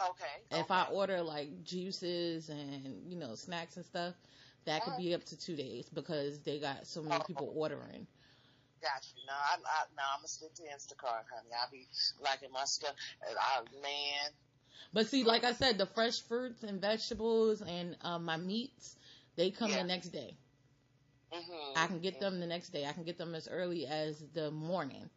Okay. 0.00 0.60
If 0.60 0.70
I 0.70 0.84
order 0.84 1.22
like 1.22 1.64
juices 1.64 2.48
and 2.48 3.02
you 3.06 3.18
know 3.18 3.34
snacks 3.34 3.76
and 3.76 3.84
stuff, 3.84 4.14
that 4.64 4.84
could 4.84 4.96
be 4.96 5.14
up 5.14 5.24
to 5.26 5.38
two 5.38 5.56
days 5.56 5.88
because 5.92 6.40
they 6.40 6.58
got 6.58 6.86
so 6.86 7.02
many 7.02 7.22
people 7.26 7.52
ordering. 7.54 8.06
Got 8.82 9.04
you. 9.14 9.22
No, 9.26 9.34
I, 9.34 9.56
I 9.56 9.84
no, 9.96 10.02
I'm 10.14 10.20
gonna 10.20 10.28
stick 10.28 10.54
to 10.54 10.62
Instacart, 10.62 11.24
honey. 11.34 11.50
I'll 11.60 11.70
be 11.70 11.86
liking 12.24 12.50
my 12.52 12.64
stuff. 12.64 12.94
I 13.22 13.60
man, 13.82 14.32
But 14.92 15.08
see, 15.08 15.24
like 15.24 15.44
I 15.44 15.52
said, 15.52 15.76
the 15.78 15.86
fresh 15.86 16.20
fruits 16.22 16.62
and 16.62 16.80
vegetables 16.80 17.60
and 17.62 17.96
um, 18.02 18.24
my 18.24 18.38
meats, 18.38 18.96
they 19.40 19.50
come 19.52 19.74
Yeah. 19.74 19.76
the 19.76 19.84
next 19.84 20.10
day. 20.10 20.38
hmm 21.32 21.76
I 21.76 21.86
can 21.88 22.00
get 22.00 22.18
them 22.20 22.40
the 22.40 22.46
next 22.46 22.70
day. 22.70 22.86
I 22.86 22.92
can 22.92 23.04
get 23.04 23.18
them 23.18 23.34
as 23.34 23.48
early 23.48 23.86
as 23.86 24.30
the 24.32 24.50
morning. 24.50 25.10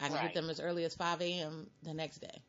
I 0.00 0.08
can 0.08 0.18
Right. 0.18 0.30
get 0.30 0.34
them 0.34 0.50
as 0.50 0.60
early 0.60 0.84
as 0.84 0.94
5 0.96 1.40
a.m. 1.40 1.70
the 1.82 1.94
next 1.94 2.18
day. 2.18 2.42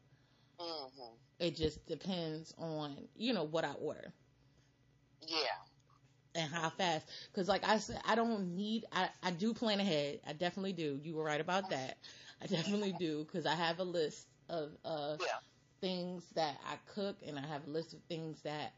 hmm 0.59 1.15
It 1.39 1.55
just 1.55 1.85
depends 1.85 2.53
on, 2.57 3.09
you 3.15 3.33
know, 3.33 3.43
what 3.43 3.65
I 3.65 3.73
order 3.73 4.13
Yeah. 5.21 5.65
and 6.35 6.51
how 6.51 6.69
fast. 6.69 7.09
Cause 7.33 7.47
like 7.49 7.67
I 7.67 7.77
said, 7.77 8.01
I 8.05 8.15
don't 8.15 8.55
need, 8.55 8.85
I, 8.91 9.09
I 9.23 9.31
do 9.31 9.53
plan 9.53 9.79
ahead. 9.79 10.21
I 10.27 10.33
definitely 10.33 10.73
do. 10.73 10.99
You 11.01 11.15
were 11.15 11.23
right 11.23 11.41
about 11.41 11.69
that. 11.69 11.97
I 12.41 12.47
definitely 12.47 12.93
do. 12.93 13.25
Cause 13.25 13.45
I 13.45 13.55
have 13.55 13.79
a 13.79 13.83
list 13.83 14.27
of, 14.49 14.77
uh, 14.85 15.17
Yeah. 15.19 15.39
things 15.81 16.29
that 16.31 16.59
I 16.65 16.77
cook 16.85 17.21
and 17.25 17.37
I 17.39 17.45
have 17.45 17.67
a 17.67 17.71
list 17.71 17.93
of 17.93 18.03
things 18.03 18.41
that 18.43 18.73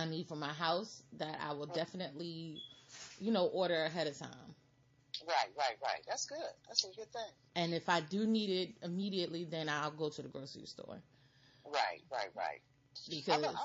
I 0.00 0.06
need 0.06 0.26
for 0.26 0.36
my 0.36 0.52
house 0.52 1.02
that 1.18 1.40
I 1.40 1.52
will 1.52 1.66
definitely, 1.66 2.62
you 3.20 3.32
know, 3.32 3.46
order 3.48 3.84
ahead 3.84 4.06
of 4.08 4.18
time. 4.18 4.54
Right, 5.26 5.52
right, 5.56 5.76
right. 5.82 6.02
That's 6.06 6.26
good. 6.26 6.52
That's 6.68 6.84
a 6.84 6.88
good 6.96 7.12
thing. 7.12 7.32
And 7.56 7.74
if 7.74 7.88
I 7.88 8.00
do 8.00 8.26
need 8.26 8.50
it 8.50 8.76
immediately, 8.82 9.44
then 9.44 9.68
I'll 9.68 9.90
go 9.90 10.08
to 10.10 10.22
the 10.22 10.28
grocery 10.28 10.66
store 10.66 11.02
Right, 11.66 12.02
right, 12.10 12.34
right. 12.34 12.60
because 13.08 13.34
I'm 13.34 13.42
gonna, 13.42 13.56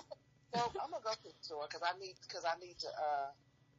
I'm. 0.55 0.71
I'm 0.83 0.91
gonna 0.91 1.03
go 1.03 1.13
to 1.13 1.27
the 1.29 1.33
store 1.41 1.67
because 1.69 1.83
I 1.83 1.97
need 1.99 2.15
because 2.27 2.45
I 2.45 2.57
need 2.59 2.77
to 2.79 2.87
uh 2.87 3.31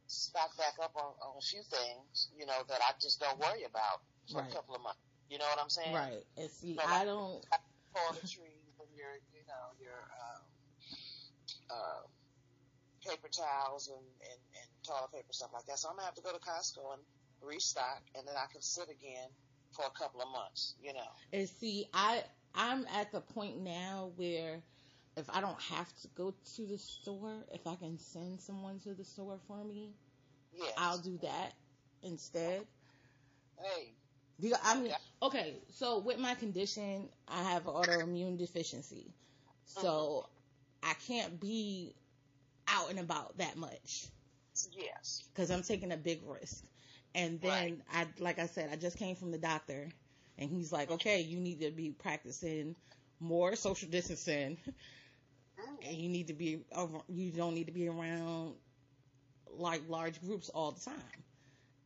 stock 0.07 0.55
back 0.57 0.75
up 0.81 0.95
on, 0.95 1.13
on 1.21 1.37
a 1.37 1.41
few 1.41 1.63
things. 1.63 2.29
You 2.37 2.45
know 2.45 2.63
that 2.67 2.81
I 2.81 2.93
just 3.01 3.19
don't 3.19 3.39
worry 3.39 3.63
about 3.63 4.01
for 4.31 4.41
Right. 4.41 4.51
a 4.51 4.53
couple 4.53 4.75
of 4.75 4.81
months. 4.81 4.99
You 5.29 5.37
know 5.39 5.45
what 5.45 5.59
I'm 5.61 5.69
saying? 5.69 5.93
right. 5.93 6.23
And 6.37 6.49
see, 6.51 6.75
No, 6.75 6.83
I 6.85 7.05
don't. 7.05 7.45
Toiletries 7.95 8.77
and 8.79 8.95
your 8.95 9.15
you 9.33 9.43
know 9.47 9.65
your 9.79 9.97
um, 9.97 10.43
uh, 11.69 12.01
paper 13.07 13.29
towels 13.31 13.87
and, 13.87 14.05
and 14.21 14.39
and 14.59 14.67
toilet 14.85 15.11
paper 15.13 15.31
stuff 15.31 15.49
like 15.53 15.65
that. 15.65 15.79
So 15.79 15.89
I'm 15.89 15.95
gonna 15.95 16.05
have 16.05 16.15
to 16.15 16.21
go 16.21 16.31
to 16.31 16.39
Costco 16.39 16.93
and 16.93 17.01
restock, 17.41 18.01
and 18.15 18.27
then 18.27 18.35
I 18.35 18.51
can 18.51 18.61
sit 18.61 18.89
again 18.89 19.29
for 19.71 19.85
a 19.85 19.97
couple 19.97 20.21
of 20.21 20.29
months. 20.29 20.75
You 20.81 20.93
know. 20.93 21.11
And 21.33 21.47
see, 21.47 21.87
I 21.93 22.23
I'm 22.53 22.85
at 22.93 23.11
the 23.11 23.21
point 23.21 23.61
now 23.63 24.11
where 24.15 24.59
if 25.15 25.29
I 25.29 25.41
don't 25.41 25.59
have 25.61 25.87
to 26.01 26.07
go 26.15 26.33
to 26.55 26.65
the 26.65 26.77
store, 26.77 27.43
if 27.53 27.65
I 27.65 27.75
can 27.75 27.97
send 27.97 28.41
someone 28.41 28.79
to 28.81 28.93
the 28.93 29.03
store 29.03 29.39
for 29.47 29.63
me, 29.63 29.93
Yes. 30.57 30.73
I'll 30.77 30.97
do 30.97 31.17
that 31.21 31.53
instead. 32.03 32.65
Hey. 33.57 33.93
You- 34.39 34.55
I 34.63 34.79
mean, 34.79 34.93
okay, 35.21 35.55
so 35.73 35.99
with 35.99 36.19
my 36.19 36.35
condition, 36.35 37.09
I 37.27 37.43
have 37.43 37.63
autoimmune 37.63 38.37
deficiency. 38.37 39.11
So 39.65 40.25
mm-hmm. 40.83 40.89
I 40.89 40.93
can't 41.07 41.39
be 41.39 41.95
out 42.67 42.89
and 42.89 42.99
about 42.99 43.37
that 43.37 43.57
much 43.57 44.07
Yes. 44.71 45.23
because 45.33 45.51
I'm 45.51 45.63
taking 45.63 45.91
a 45.91 45.97
big 45.97 46.21
risk. 46.25 46.63
And 47.15 47.39
then 47.41 47.81
I, 47.91 48.05
like 48.19 48.39
I 48.39 48.47
said, 48.47 48.69
I 48.71 48.75
just 48.75 48.97
came 48.97 49.15
from 49.15 49.31
the 49.31 49.37
doctor 49.37 49.89
and 50.37 50.49
he's 50.49 50.71
like, 50.71 50.91
okay, 50.91 51.21
you 51.21 51.39
need 51.39 51.61
to 51.61 51.71
be 51.71 51.91
practicing 51.91 52.75
more 53.19 53.55
social 53.55 53.89
distancing 53.89 54.57
mm-hmm. 54.57 55.87
and 55.87 55.97
you 55.97 56.09
need 56.09 56.27
to 56.27 56.33
be, 56.33 56.59
ar- 56.73 57.03
you 57.07 57.31
don't 57.31 57.55
need 57.55 57.67
to 57.67 57.71
be 57.71 57.87
around 57.87 58.53
like 59.49 59.81
large 59.87 60.21
groups 60.21 60.49
all 60.49 60.71
the 60.71 60.81
time. 60.81 61.23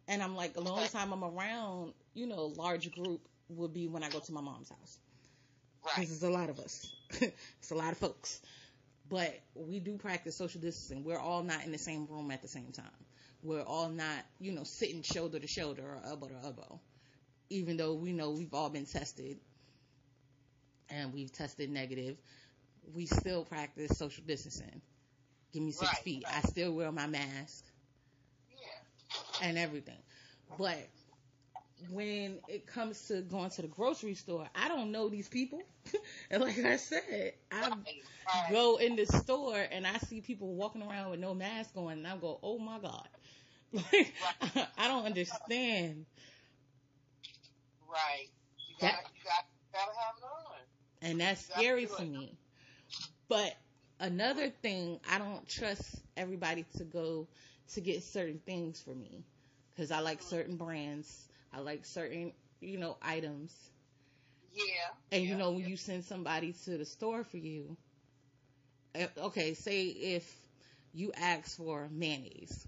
And 0.07 0.21
I'm 0.21 0.35
like, 0.35 0.53
the 0.53 0.61
only 0.61 0.87
time 0.87 1.13
I'm 1.13 1.23
around, 1.23 1.93
you 2.13 2.27
know, 2.27 2.47
large 2.57 2.91
group 2.91 3.21
would 3.49 3.73
be 3.73 3.87
when 3.87 4.03
I 4.03 4.09
go 4.09 4.19
to 4.19 4.33
my 4.33 4.41
mom's 4.41 4.69
house. 4.69 4.97
Right. 5.85 5.95
Because 5.95 6.11
it's 6.11 6.23
a 6.23 6.29
lot 6.29 6.49
of 6.49 6.59
us. 6.59 6.91
it's 7.21 7.71
a 7.71 7.75
lot 7.75 7.91
of 7.91 7.97
folks. 7.97 8.41
But 9.11 9.39
we 9.55 9.81
do 9.81 9.97
practice 9.97 10.37
social 10.37 10.61
distancing. 10.61 11.05
We're 11.05 11.19
all 11.19 11.43
not 11.43 11.65
in 11.65 11.73
the 11.73 11.79
same 11.79 12.07
room 12.07 12.31
at 12.31 12.41
the 12.43 12.49
same 12.49 12.73
time. 12.73 12.87
We're 13.43 13.63
all 13.63 13.89
not, 13.89 14.25
you 14.39 14.53
know, 14.53 14.63
sitting 14.65 15.03
shoulder 15.03 15.39
to 15.39 15.47
shoulder 15.47 15.83
or 15.83 16.01
elbow 16.05 16.29
to 16.29 16.35
elbow. 16.43 16.81
Even 17.49 17.77
though 17.77 17.95
we 17.95 18.13
know 18.13 18.31
we've 18.31 18.53
all 18.53 18.69
been 18.69 18.87
tested 18.87 19.39
and 20.89 21.13
we've 21.13 21.31
tested 21.33 21.69
negative, 21.71 22.17
we 22.95 23.07
still 23.07 23.45
practice 23.45 23.97
social 23.97 24.23
distancing. 24.27 24.81
Give 25.53 25.63
me 25.63 25.73
six 25.73 25.91
Right, 25.91 26.03
feet. 26.03 26.23
right. 26.25 26.37
I 26.37 26.41
still 26.49 26.73
wear 26.73 26.91
my 26.91 27.07
mask 27.07 27.65
Yeah. 28.51 29.47
and 29.47 29.57
everything. 29.57 30.01
But 30.57 30.89
when 31.89 32.39
it 32.47 32.65
comes 32.67 33.07
to 33.07 33.21
going 33.21 33.49
to 33.51 33.61
the 33.61 33.67
grocery 33.67 34.15
store, 34.15 34.47
I 34.55 34.67
don't 34.67 34.91
know 34.91 35.09
these 35.09 35.27
people. 35.27 35.61
and 36.31 36.41
like 36.41 36.57
I 36.59 36.77
said, 36.77 37.33
I 37.51 37.71
go 38.51 38.77
in 38.77 38.95
the 38.95 39.05
store 39.05 39.59
and 39.71 39.85
I 39.87 39.97
see 39.97 40.21
people 40.21 40.53
walking 40.55 40.83
around 40.83 41.11
with 41.11 41.19
no 41.19 41.33
mask 41.33 41.71
on 41.75 41.93
and 41.93 42.07
I 42.07 42.17
go, 42.17 42.39
oh 42.43 42.59
my 42.59 42.79
God. 42.79 43.07
Like, 43.73 44.13
I 44.77 44.87
don't 44.89 45.05
understand. 45.05 46.05
Right. 47.87 48.27
You 48.67 48.75
gotta, 48.79 48.93
That- 48.93 49.11
you 49.15 49.23
got, 49.23 49.45
gotta 49.73 49.91
have 49.97 50.15
it 50.17 50.23
on. 50.25 51.09
And 51.09 51.21
that's 51.21 51.45
scary 51.45 51.85
for 51.85 52.03
me. 52.03 52.37
But 53.29 53.55
another 53.99 54.49
thing, 54.49 54.99
I 55.09 55.17
don't 55.17 55.47
trust 55.47 55.83
everybody 56.17 56.65
to 56.77 56.83
go 56.83 57.27
to 57.73 57.81
get 57.81 58.03
certain 58.03 58.39
things 58.45 58.81
for 58.81 58.93
me 58.93 59.23
because 59.73 59.91
I 59.91 59.99
like 59.99 60.19
mm. 60.21 60.29
certain 60.29 60.57
brands. 60.57 61.27
I 61.53 61.59
like 61.59 61.85
certain, 61.85 62.33
you 62.59 62.77
know, 62.77 62.97
items. 63.01 63.53
Yeah. 64.53 64.63
And 65.11 65.23
you 65.23 65.35
know, 65.35 65.51
when 65.51 65.61
yeah. 65.61 65.67
you 65.67 65.77
send 65.77 66.03
somebody 66.05 66.53
to 66.65 66.77
the 66.77 66.85
store 66.85 67.23
for 67.23 67.37
you, 67.37 67.77
eh, 68.95 69.07
okay, 69.17 69.53
say 69.53 69.87
if 69.87 70.41
you 70.93 71.11
ask 71.15 71.57
for 71.57 71.89
mayonnaise, 71.91 72.67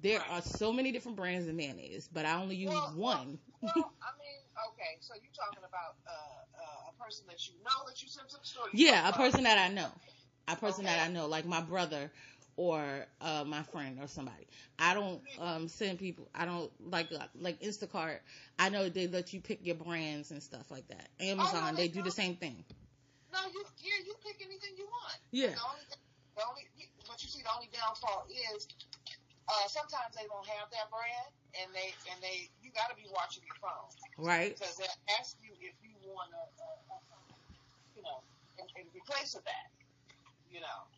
there 0.00 0.18
Right. 0.18 0.30
are 0.30 0.42
so 0.42 0.72
many 0.72 0.92
different 0.92 1.16
brands 1.16 1.48
of 1.48 1.54
mayonnaise, 1.54 2.08
but 2.12 2.26
I 2.26 2.40
only 2.40 2.56
use 2.56 2.72
Well, 2.72 2.94
one. 2.94 3.38
Well, 3.62 3.92
I 4.02 4.10
mean, 4.18 4.40
okay, 4.72 4.98
so 5.00 5.14
you're 5.14 5.32
talking 5.34 5.64
about 5.64 5.96
uh, 6.06 6.12
uh, 6.12 6.90
a 6.90 7.02
person 7.02 7.26
that 7.28 7.46
you 7.48 7.54
know 7.64 7.84
that 7.86 8.02
you 8.02 8.08
sent 8.08 8.28
to 8.30 8.38
the 8.38 8.46
store. 8.46 8.68
Yeah, 8.72 9.08
a 9.08 9.12
person 9.12 9.44
that 9.44 9.58
I 9.58 9.72
know, 9.72 9.88
a 10.48 10.56
person 10.56 10.84
that 10.84 10.98
I 11.08 11.12
know, 11.12 11.26
like 11.26 11.46
my 11.46 11.60
brother 11.60 12.10
or 12.56 13.06
uh, 13.20 13.44
my 13.46 13.62
friend 13.62 13.98
or 14.00 14.08
somebody. 14.08 14.46
I 14.78 14.94
don't 14.94 15.20
um, 15.40 15.68
send 15.68 15.98
people. 15.98 16.28
I 16.34 16.46
don't 16.46 16.70
like 16.90 17.12
uh, 17.12 17.26
like 17.38 17.60
Instacart. 17.60 18.18
I 18.58 18.68
know 18.70 18.88
they 18.88 19.06
let 19.06 19.32
you 19.32 19.40
pick 19.40 19.64
your 19.64 19.76
brands 19.76 20.30
and 20.30 20.42
stuff 20.42 20.70
like 20.70 20.88
that. 20.88 21.08
Amazon, 21.20 21.74
they 21.74 21.82
they 21.86 21.88
do 21.88 22.02
the 22.02 22.10
same 22.10 22.36
thing. 22.36 22.64
No, 23.32 23.38
you 23.52 23.64
yeah, 23.82 24.00
you 24.06 24.14
pick 24.24 24.40
anything 24.44 24.72
you 24.76 24.86
want. 24.86 25.18
Yeah. 25.30 25.52
The 25.52 25.60
only, 25.68 25.84
the 26.36 26.42
only, 26.48 26.62
but 27.08 27.22
you 27.22 27.28
see, 27.28 27.42
the 27.42 27.52
only 27.52 27.68
downfall 27.72 28.26
is 28.32 28.68
uh, 29.48 29.66
sometimes 29.68 30.16
they 30.16 30.26
don't 30.26 30.46
have 30.58 30.66
that 30.72 30.90
brand, 30.90 31.30
and 31.60 31.68
they 31.76 31.94
and 32.10 32.18
they 32.22 32.48
you 32.62 32.72
got 32.72 32.90
to 32.90 32.96
be 32.96 33.06
watching 33.12 33.44
your 33.46 33.58
phone 33.62 33.92
Right. 34.18 34.56
because 34.58 34.76
they 34.76 34.88
ask 35.20 35.36
you 35.44 35.52
if 35.60 35.76
you 35.84 35.94
want 36.08 36.32
to, 36.32 36.40
uh, 36.40 36.96
uh, 36.96 37.30
you 37.94 38.02
know, 38.02 38.24
replace 38.96 39.36
of 39.36 39.44
that, 39.44 39.68
you 40.50 40.60
know. 40.60 40.95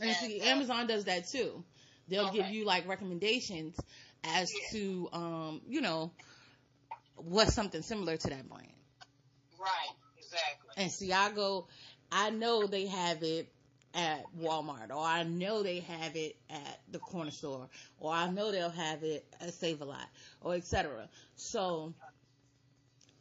And 0.00 0.16
see, 0.16 0.40
Amazon 0.40 0.86
does 0.86 1.04
that 1.04 1.28
too. 1.28 1.62
They'll 2.08 2.32
give 2.32 2.48
you 2.48 2.64
like 2.64 2.88
recommendations 2.88 3.78
as 4.24 4.52
Yeah. 4.52 4.68
to, 4.72 5.08
um, 5.12 5.62
you 5.68 5.80
know, 5.80 6.12
what's 7.16 7.54
something 7.54 7.82
similar 7.82 8.16
to 8.16 8.28
that 8.28 8.48
brand. 8.48 8.66
Right. 9.58 9.96
Exactly. 10.18 10.70
And 10.76 10.90
see, 10.90 11.12
I 11.12 11.30
go, 11.30 11.66
I 12.10 12.30
know 12.30 12.66
they 12.66 12.86
have 12.86 13.22
it 13.22 13.52
at 13.94 14.26
Walmart, 14.38 14.90
or 14.90 15.02
I 15.02 15.24
know 15.24 15.62
they 15.62 15.80
have 15.80 16.16
it 16.16 16.36
at 16.48 16.80
the 16.90 16.98
corner 16.98 17.30
store, 17.30 17.68
or 17.98 18.12
I 18.12 18.30
know 18.30 18.52
they'll 18.52 18.70
have 18.70 19.02
it 19.02 19.26
at 19.40 19.52
Save 19.54 19.80
a 19.80 19.84
Lot, 19.84 20.08
or 20.40 20.54
etc. 20.54 21.08
So 21.36 21.92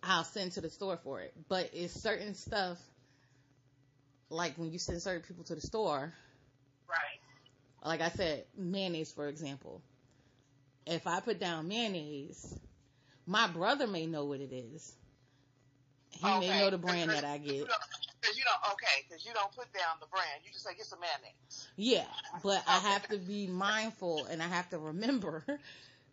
I'll 0.03 0.23
send 0.23 0.53
to 0.53 0.61
the 0.61 0.69
store 0.69 0.97
for 0.97 1.21
it. 1.21 1.33
But 1.47 1.71
it's 1.73 1.93
certain 1.93 2.35
stuff, 2.35 2.77
like 4.29 4.57
when 4.57 4.71
you 4.71 4.79
send 4.79 5.01
certain 5.01 5.23
people 5.23 5.43
to 5.45 5.55
the 5.55 5.61
store, 5.61 6.13
Right. 6.89 7.89
like 7.89 8.01
I 8.01 8.09
said, 8.09 8.45
mayonnaise, 8.57 9.11
for 9.11 9.27
example. 9.27 9.81
If 10.85 11.05
I 11.05 11.19
put 11.19 11.39
down 11.39 11.67
mayonnaise, 11.67 12.55
my 13.27 13.47
brother 13.47 13.87
may 13.87 14.07
know 14.07 14.25
what 14.25 14.39
it 14.39 14.51
is. 14.51 14.93
He 16.11 16.25
may 16.39 16.59
know 16.59 16.69
the 16.71 16.77
brand 16.77 17.11
that 17.11 17.23
I 17.23 17.37
get. 17.37 17.67
cause 17.67 18.37
you 18.37 18.43
don't, 18.43 18.73
okay, 18.73 19.05
cause 19.09 19.23
you 19.25 19.33
don't 19.33 19.51
put 19.55 19.71
down 19.73 19.97
the 19.99 20.07
brand. 20.07 20.41
You 20.43 20.51
just 20.51 20.65
say, 20.65 20.73
get 20.75 20.85
some 20.85 20.99
mayonnaise. 20.99 21.67
Yeah, 21.75 22.05
but 22.43 22.63
I 22.67 22.79
have 22.79 23.07
to 23.09 23.17
be 23.17 23.47
mindful 23.47 24.25
and 24.25 24.41
I 24.41 24.47
have 24.47 24.69
to 24.71 24.79
remember. 24.79 25.43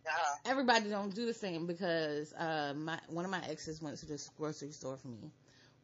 Uh-huh. 0.07 0.37
Everybody 0.45 0.89
don't 0.89 1.13
do 1.13 1.25
the 1.25 1.33
same 1.33 1.67
because 1.67 2.31
uh, 2.33 2.73
my 2.77 2.97
one 3.09 3.25
of 3.25 3.31
my 3.31 3.41
exes 3.49 3.81
went 3.81 3.97
to 3.97 4.05
this 4.05 4.29
grocery 4.37 4.71
store 4.71 4.95
for 4.95 5.09
me 5.09 5.31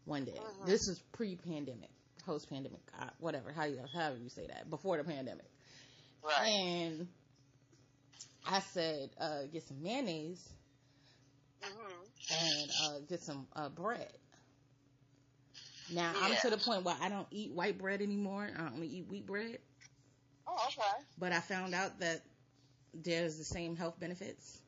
one 0.05 0.23
day. 0.23 0.39
Mhm. 0.39 0.65
This 0.65 0.87
is 0.87 0.99
pre-pandemic, 1.11 1.89
post-pandemic, 2.25 2.81
uh, 2.99 3.05
whatever, 3.19 3.51
how 3.51 3.65
you 3.65 3.79
however 3.93 4.17
you 4.17 4.29
say 4.29 4.47
that, 4.47 4.69
before 4.69 4.97
the 4.97 5.03
pandemic. 5.03 5.45
Right. 6.23 6.47
And 6.47 7.07
I 8.45 8.59
said, 8.59 9.09
uh, 9.19 9.43
get 9.51 9.63
some 9.63 9.81
mayonnaise 9.81 10.47
hmm 11.61 12.03
and 12.31 12.71
uh, 12.83 12.99
get 13.09 13.21
some 13.21 13.47
uh, 13.55 13.69
bread. 13.69 14.11
Now 15.91 16.13
I'm 16.21 16.35
to 16.41 16.49
the 16.49 16.57
point 16.57 16.83
where 16.83 16.95
I 17.01 17.09
don't 17.09 17.27
eat 17.31 17.51
white 17.51 17.77
bread 17.77 18.01
anymore. 18.01 18.49
I 18.57 18.67
only 18.67 18.87
eat 18.87 19.07
wheat 19.09 19.25
bread. 19.25 19.59
Oh, 20.47 20.57
okay. 20.67 21.03
But 21.19 21.33
I 21.33 21.41
found 21.41 21.73
out 21.75 21.99
that 21.99 22.21
there's 22.93 23.37
the 23.37 23.43
same 23.43 23.75
health 23.75 23.99
benefits. 23.99 24.61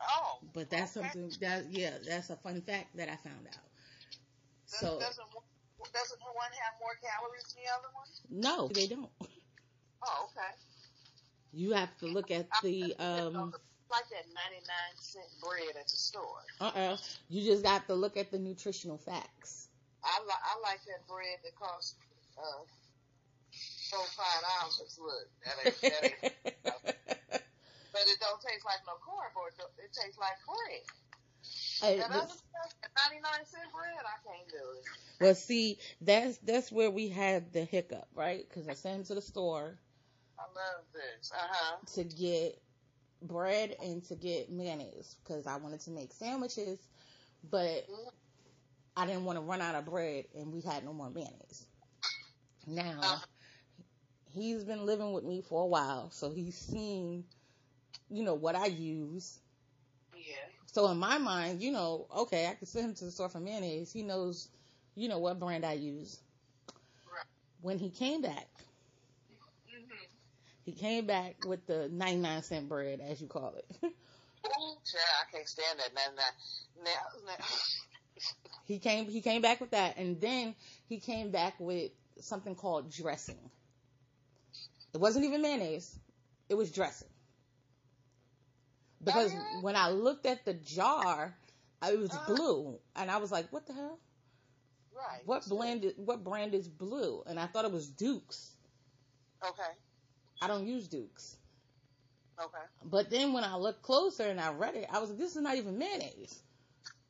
Oh. 0.00 0.38
But 0.54 0.70
that's 0.70 0.96
okay. 0.96 1.06
something 1.06 1.32
that 1.40 1.66
yeah, 1.70 1.92
that's 2.06 2.30
a 2.30 2.36
fun 2.36 2.62
fact 2.62 2.96
that 2.96 3.08
I 3.08 3.16
found 3.16 3.46
out. 3.46 3.64
So 4.66 4.98
doesn't 5.00 5.24
one- 5.32 5.44
doesn't 5.92 6.20
one 6.20 6.52
have 6.52 6.74
more 6.80 6.96
calories 7.00 7.44
than 7.54 7.64
the 7.64 7.70
other 7.72 7.90
one? 7.94 8.08
no, 8.28 8.68
they 8.68 8.86
don't. 8.86 9.10
Oh, 10.02 10.28
okay. 10.30 10.52
You 11.52 11.72
have 11.72 11.96
to 11.98 12.06
look 12.06 12.30
at 12.30 12.46
the 12.62 12.94
um 12.98 13.52
like 13.90 14.08
that 14.10 14.26
ninety 14.32 14.62
nine 14.66 14.94
cent 14.96 15.26
bread 15.42 15.76
at 15.76 15.86
the 15.86 15.96
store. 15.96 16.42
uh 16.60 16.72
uh 16.74 16.96
you 17.28 17.44
just 17.44 17.62
got 17.62 17.86
to 17.88 17.94
look 17.94 18.16
at 18.16 18.30
the 18.30 18.38
nutritional 18.38 18.98
facts. 18.98 19.68
I 20.04 20.20
like 20.26 20.44
I 20.44 20.54
like 20.62 20.80
that 20.86 21.06
bread 21.08 21.38
that 21.44 21.54
costs 21.56 21.96
uh 22.38 22.62
four 23.90 24.06
five 24.16 24.40
dollars. 24.46 24.98
Look, 25.02 25.26
that 25.44 25.56
ain't, 25.66 25.80
that 25.82 26.02
ain't, 26.04 26.34
but 27.92 28.02
it 28.06 28.18
don't 28.20 28.40
taste 28.40 28.64
like 28.64 28.80
no 28.86 28.94
cardboard. 29.04 29.52
It 29.82 29.92
tastes 29.92 30.18
like 30.18 30.38
bread. 30.46 30.84
Hey, 31.80 31.98
That 31.98 32.08
but- 32.08 32.16
other 32.16 32.26
stuff, 32.28 32.74
ninety 33.08 33.22
nine 33.22 33.44
cent 33.46 33.72
bread, 33.72 34.04
I 34.04 34.28
can't 34.36 34.48
do 34.48 34.56
it. 34.78 34.84
well, 35.20 35.34
see, 35.34 35.78
that's 36.00 36.38
that's 36.38 36.70
where 36.72 36.90
we 36.90 37.08
had 37.08 37.52
the 37.52 37.64
hiccup, 37.64 38.06
right? 38.14 38.46
Because 38.48 38.68
I 38.68 38.74
sent 38.74 38.98
him 39.00 39.04
to 39.06 39.14
the 39.14 39.22
store 39.22 39.78
I 40.38 40.42
love 40.42 40.84
this. 40.94 41.30
Uh 41.32 41.36
huh. 41.50 41.76
to 41.94 42.04
get 42.04 42.60
bread 43.22 43.76
and 43.82 44.02
to 44.04 44.14
get 44.14 44.50
mayonnaise 44.50 45.16
because 45.22 45.46
I 45.46 45.56
wanted 45.56 45.80
to 45.80 45.90
make 45.90 46.12
sandwiches, 46.12 46.78
but 47.50 47.86
I 48.96 49.06
didn't 49.06 49.24
want 49.24 49.36
to 49.36 49.42
run 49.42 49.60
out 49.60 49.74
of 49.74 49.84
bread 49.86 50.24
and 50.34 50.52
we 50.52 50.60
had 50.62 50.84
no 50.84 50.92
more 50.92 51.10
mayonnaise. 51.10 51.66
Now, 52.66 53.20
he's 54.32 54.64
been 54.64 54.86
living 54.86 55.12
with 55.12 55.24
me 55.24 55.42
for 55.42 55.62
a 55.62 55.66
while, 55.66 56.10
so 56.10 56.30
he's 56.30 56.56
seen, 56.56 57.24
you 58.08 58.22
know, 58.22 58.34
what 58.34 58.54
I 58.56 58.66
use. 58.66 59.38
Yeah. 60.74 60.84
So 60.84 60.90
in 60.90 60.98
my 60.98 61.18
mind, 61.18 61.62
you 61.62 61.72
know, 61.72 62.06
okay, 62.18 62.46
I 62.48 62.54
can 62.54 62.66
send 62.66 62.86
him 62.86 62.94
to 62.96 63.04
the 63.06 63.10
store 63.10 63.28
for 63.28 63.40
mayonnaise. 63.40 63.92
He 63.92 64.02
knows, 64.02 64.48
you 64.96 65.08
know, 65.08 65.18
what 65.18 65.40
brand 65.40 65.64
I 65.64 65.74
use. 65.74 66.20
Right. 67.06 67.26
When 67.62 67.78
he 67.78 67.90
came 67.90 68.22
back, 68.22 68.48
Mhm. 69.68 70.08
he 70.64 70.72
came 70.72 71.06
back 71.06 71.36
with 71.44 71.66
the 71.66 71.88
99 71.90 72.42
cent 72.42 72.68
bread, 72.68 73.00
as 73.00 73.20
you 73.20 73.28
call 73.28 73.54
it. 73.54 73.66
Ooh, 73.84 73.88
child, 74.86 75.16
I 75.22 75.32
can't 75.32 75.48
stand 75.48 75.80
that 75.80 75.94
nine. 75.94 76.16
Now, 76.84 76.92
now. 77.26 77.46
He 78.66 78.78
came 78.78 79.06
he 79.08 79.20
came 79.22 79.42
back 79.42 79.60
with 79.60 79.72
that 79.72 79.98
and 79.98 80.20
then 80.20 80.56
he 80.88 81.00
came 81.00 81.32
back 81.32 81.56
with 81.60 81.92
something 82.20 82.54
called 82.56 82.90
dressing. 82.92 83.50
It 84.94 84.98
wasn't 85.00 85.26
even 85.26 85.42
mayonnaise. 85.42 86.00
It 86.48 86.56
was 86.56 86.72
dressing. 86.72 87.09
Because 89.02 89.32
Oh, 89.32 89.36
yeah? 89.36 89.60
when 89.62 89.76
I 89.76 89.90
looked 89.90 90.26
at 90.26 90.44
the 90.44 90.54
jar, 90.54 91.34
it 91.82 91.98
was 91.98 92.10
Uh-huh. 92.10 92.34
blue 92.34 92.78
and 92.96 93.10
I 93.10 93.16
was 93.18 93.32
like, 93.32 93.50
"What 93.52 93.66
the 93.66 93.72
hell? 93.72 93.98
right. 94.94 95.22
What 95.26 95.48
blend 95.48 95.84
is, 95.84 95.94
what 95.96 96.22
brand 96.22 96.54
is 96.54 96.68
blue?" 96.68 97.22
And 97.26 97.40
I 97.40 97.46
thought 97.46 97.64
it 97.64 97.72
was 97.72 97.88
Duke's. 97.88 98.54
Okay. 99.42 99.72
I 100.42 100.46
don't 100.46 100.66
use 100.66 100.88
Duke's. 100.88 101.36
Okay. 102.38 102.64
But 102.84 103.10
then 103.10 103.32
when 103.32 103.44
I 103.44 103.56
looked 103.56 103.82
closer 103.82 104.24
and 104.28 104.40
I 104.40 104.52
read 104.52 104.74
it, 104.76 104.86
I 104.90 104.98
was 104.98 105.10
like, 105.10 105.18
"This 105.18 105.36
is 105.36 105.42
not 105.42 105.56
even 105.56 105.78
mayonnaise. 105.78 106.38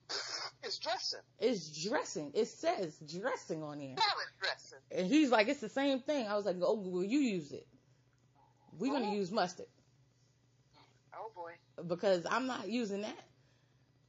It's 0.63 0.79
dressing. 0.79 1.21
It's 1.39 1.83
dressing. 1.89 2.33
It 2.35 2.47
says 2.47 2.95
dressing 2.99 3.63
on 3.63 3.81
here." 3.81 3.97
Salad 3.97 4.27
dressing. 4.41 4.79
And 4.91 5.07
he's 5.07 5.31
like, 5.31 5.49
it's 5.49 5.61
the 5.61 5.71
same 5.71 6.01
thing. 6.01 6.27
I 6.29 6.37
was 6.37 6.45
like, 6.45 6.57
oh, 6.61 6.75
well, 6.75 7.03
you 7.03 7.19
use 7.19 7.51
it. 7.53 7.67
We're 8.79 8.93
going 8.93 9.07
Oh. 9.07 9.11
to 9.11 9.17
use 9.17 9.31
mustard 9.31 9.67
Oh 11.21 11.33
boy. 11.37 11.59
because 11.89 12.27
I'm 12.31 12.47
not 12.47 12.69
using 12.69 13.03
that. 13.03 13.19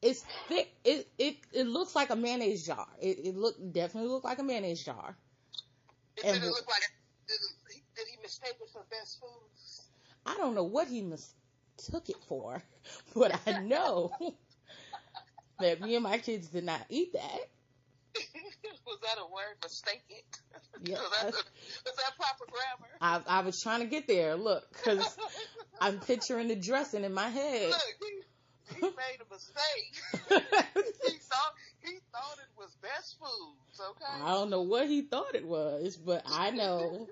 It's 0.02 0.24
thick. 0.48 0.72
It, 0.86 1.10
it, 1.18 1.38
it 1.54 1.68
looks 1.68 1.96
like 1.96 2.10
a 2.12 2.16
mayonnaise 2.16 2.66
jar. 2.66 2.88
It, 3.02 3.20
it 3.26 3.36
look, 3.38 3.56
definitely 3.74 4.10
look 4.10 4.24
like 4.26 4.40
a 4.40 4.44
mayonnaise 4.44 4.84
jar. 4.84 5.18
Did 6.18 6.26
And 6.26 6.38
it 6.44 6.46
look 6.46 6.68
like? 6.68 6.84
Did, 7.28 7.36
it, 7.36 7.84
did 7.96 8.08
he 8.08 8.18
mistake 8.22 8.58
it 8.62 8.70
for 8.72 8.86
best 8.90 9.20
foods? 9.20 9.90
I 10.26 10.36
don't 10.38 10.56
know 10.56 10.64
what 10.64 10.88
he 10.88 11.02
mistook 11.02 12.10
it 12.10 12.24
for, 12.28 12.64
but 13.16 13.40
I 13.48 13.54
know 13.54 14.14
that 15.60 15.82
me 15.82 15.96
and 15.96 16.04
my 16.04 16.18
kids 16.20 16.50
did 16.50 16.64
not 16.66 16.86
eat 16.90 17.14
that. 17.14 17.50
was 18.86 19.00
that 19.02 19.18
a 19.20 19.26
word? 19.26 19.56
Mistake 19.64 20.04
it. 20.10 20.26
Yeah. 20.84 20.96
was, 21.00 21.12
that, 21.22 21.34
was 21.34 21.96
that 21.96 22.16
proper 22.18 22.46
grammar? 22.52 22.92
I, 23.02 23.40
I 23.40 23.42
was 23.42 23.62
trying 23.62 23.82
to 23.82 23.88
get 23.88 24.08
there. 24.08 24.36
Look, 24.36 24.64
because 24.74 25.18
I'm 25.82 26.00
picturing 26.00 26.48
the 26.48 26.56
dressing 26.56 27.04
in 27.04 27.14
my 27.14 27.30
head. 27.30 27.70
Look, 27.70 27.82
he, 28.00 28.76
he 28.76 28.82
made 28.82 29.20
a 29.20 29.34
mistake. 29.34 30.48
he 31.06 31.18
thought 31.20 31.54
he 31.84 31.98
thought 32.12 32.38
it 32.38 32.52
was 32.58 32.76
best 32.82 33.18
foods. 33.20 33.82
Okay. 33.90 34.24
I 34.24 34.34
don't 34.34 34.50
know 34.50 34.62
what 34.62 34.88
he 34.88 35.02
thought 35.02 35.36
it 35.36 35.46
was, 35.46 35.98
but 35.98 36.24
I 36.26 36.52
know 36.52 37.08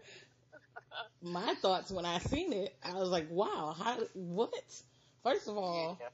my 1.21 1.53
thoughts 1.61 1.91
when 1.91 2.05
I 2.05 2.19
seen 2.19 2.53
it. 2.53 2.75
I 2.83 2.93
was 2.93 3.09
like, 3.09 3.29
wow, 3.29 3.75
how, 3.77 3.97
what? 4.13 4.53
First 5.23 5.47
of 5.47 5.57
all, 5.57 5.97
Yeah. 5.99 6.07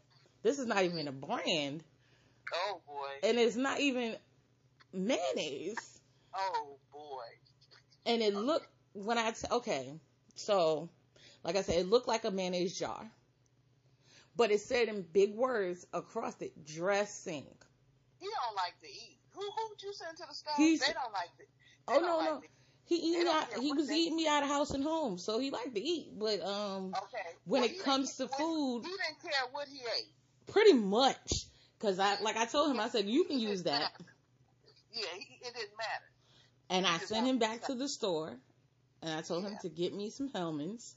this 0.44 0.60
is 0.60 0.66
not 0.66 0.84
even 0.84 1.08
a 1.08 1.12
brand, 1.12 1.84
Oh 2.54 2.82
boy. 2.88 3.28
and 3.28 3.38
it's 3.38 3.56
not 3.56 3.80
even 3.80 4.16
mayonnaise. 4.96 6.00
Oh 6.34 6.78
boy. 6.92 7.24
And 8.06 8.22
it 8.22 8.36
looked, 8.36 8.68
when 8.94 9.18
I, 9.18 9.32
t- 9.32 9.48
okay, 9.52 9.92
so, 10.36 10.90
like 11.44 11.56
I 11.56 11.62
said, 11.62 11.76
it 11.80 11.88
looked 11.90 12.08
like 12.08 12.24
a 12.26 12.32
mayonnaise 12.32 12.78
jar, 12.78 13.10
but 14.36 14.52
it 14.52 14.60
said 14.62 14.88
in 14.90 15.02
big 15.02 15.34
words 15.36 15.86
across 15.94 16.40
it, 16.42 16.66
dressing. 16.66 17.46
He 18.20 18.26
don't 18.28 18.56
like 18.56 18.80
to 18.82 18.88
eat. 18.88 19.20
Who 19.34 19.42
who 19.42 19.70
would 19.70 19.82
you 19.82 19.94
send 19.94 20.18
to 20.18 20.24
the 20.28 20.34
store? 20.36 20.54
He's- 20.58 20.80
they 20.86 20.94
don't 20.94 21.12
like 21.14 21.30
to. 21.38 21.44
They 21.88 21.94
Oh, 21.96 22.00
no, 22.00 22.18
like 22.18 22.30
no. 22.30 22.40
to- 22.42 22.48
He 22.88 22.96
eating 22.98 23.28
out, 23.28 23.54
he 23.60 23.74
was 23.74 23.92
eating 23.92 24.16
me 24.16 24.28
out 24.28 24.44
of 24.44 24.50
house 24.50 24.72
and 24.72 24.84
home, 24.84 25.18
so 25.18 25.40
he 25.40 25.50
liked 25.50 25.74
to 25.76 25.82
eat, 25.82 26.18
but, 26.18 26.40
um, 26.42 26.94
Okay. 26.96 27.36
when 27.46 27.62
Well, 27.62 27.72
it 27.72 27.80
comes 27.84 28.18
to 28.18 28.28
food, 28.28 28.84
he 28.86 28.92
didn't 28.92 29.22
care 29.22 29.48
what 29.52 29.68
he 29.68 29.80
ate. 29.98 30.14
pretty 30.48 30.74
much 30.74 31.46
because 31.80 31.98
i 32.00 32.20
like 32.22 32.38
i 32.38 32.46
told 32.46 32.70
him 32.72 32.80
i 32.80 32.88
said 32.88 33.06
you 33.06 33.24
can 33.26 33.40
use 33.40 33.64
that 33.64 33.92
Yeah, 34.96 35.06
he, 35.18 35.40
it 35.42 35.54
didn't 35.54 35.78
matter. 35.78 36.10
and 36.70 36.86
i 36.86 36.94
He 36.94 37.00
just 37.00 37.10
sent 37.10 37.28
him 37.28 37.38
back 37.40 37.62
to 37.68 37.76
the 37.76 37.88
store 37.88 38.34
and 39.02 39.12
i 39.14 39.22
told 39.22 39.44
him 39.44 39.58
to 39.62 39.70
get 39.70 39.94
me 39.94 40.10
some 40.10 40.30
Hellmann's 40.30 40.96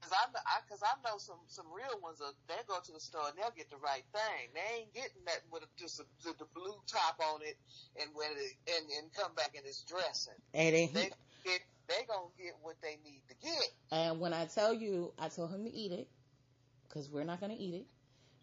Cause 0.00 0.12
I, 0.12 0.24
I, 0.34 0.60
cause 0.68 0.82
I 0.82 0.98
know 1.08 1.16
some, 1.18 1.38
some 1.46 1.66
real 1.72 2.00
ones. 2.02 2.20
Are, 2.20 2.34
they 2.48 2.60
go 2.66 2.74
to 2.84 2.92
the 2.92 2.98
store 2.98 3.22
and 3.28 3.38
they'll 3.38 3.54
get 3.56 3.70
the 3.70 3.76
right 3.76 4.02
thing. 4.12 4.50
They 4.52 4.80
ain't 4.82 4.92
getting 4.92 5.22
that 5.26 5.40
with 5.52 5.62
a, 5.62 5.66
just 5.78 6.00
a, 6.00 6.04
the, 6.24 6.34
the 6.40 6.44
blue 6.54 6.74
top 6.90 7.20
on 7.32 7.40
it 7.42 7.56
and 8.00 8.10
when 8.12 8.28
it, 8.32 8.52
and, 8.66 8.84
and 8.98 9.12
come 9.14 9.32
back 9.36 9.52
and 9.56 9.64
it's 9.64 9.84
dressing. 9.84 10.34
and 10.54 10.74
then 10.74 10.88
They 10.92 11.10
get, 11.44 11.60
they 11.88 12.04
gonna 12.08 12.34
get 12.36 12.54
what 12.62 12.76
they 12.82 12.98
need 13.04 13.22
to 13.28 13.34
get. 13.42 13.68
and 13.90 14.20
when 14.20 14.32
i 14.32 14.44
tell 14.46 14.72
you 14.72 15.12
i 15.18 15.28
told 15.28 15.50
him 15.50 15.64
to 15.64 15.70
eat 15.70 15.92
it 15.92 16.08
because 16.88 17.10
we're 17.10 17.24
not 17.24 17.40
going 17.40 17.52
to 17.52 17.58
eat 17.58 17.74
it 17.74 17.86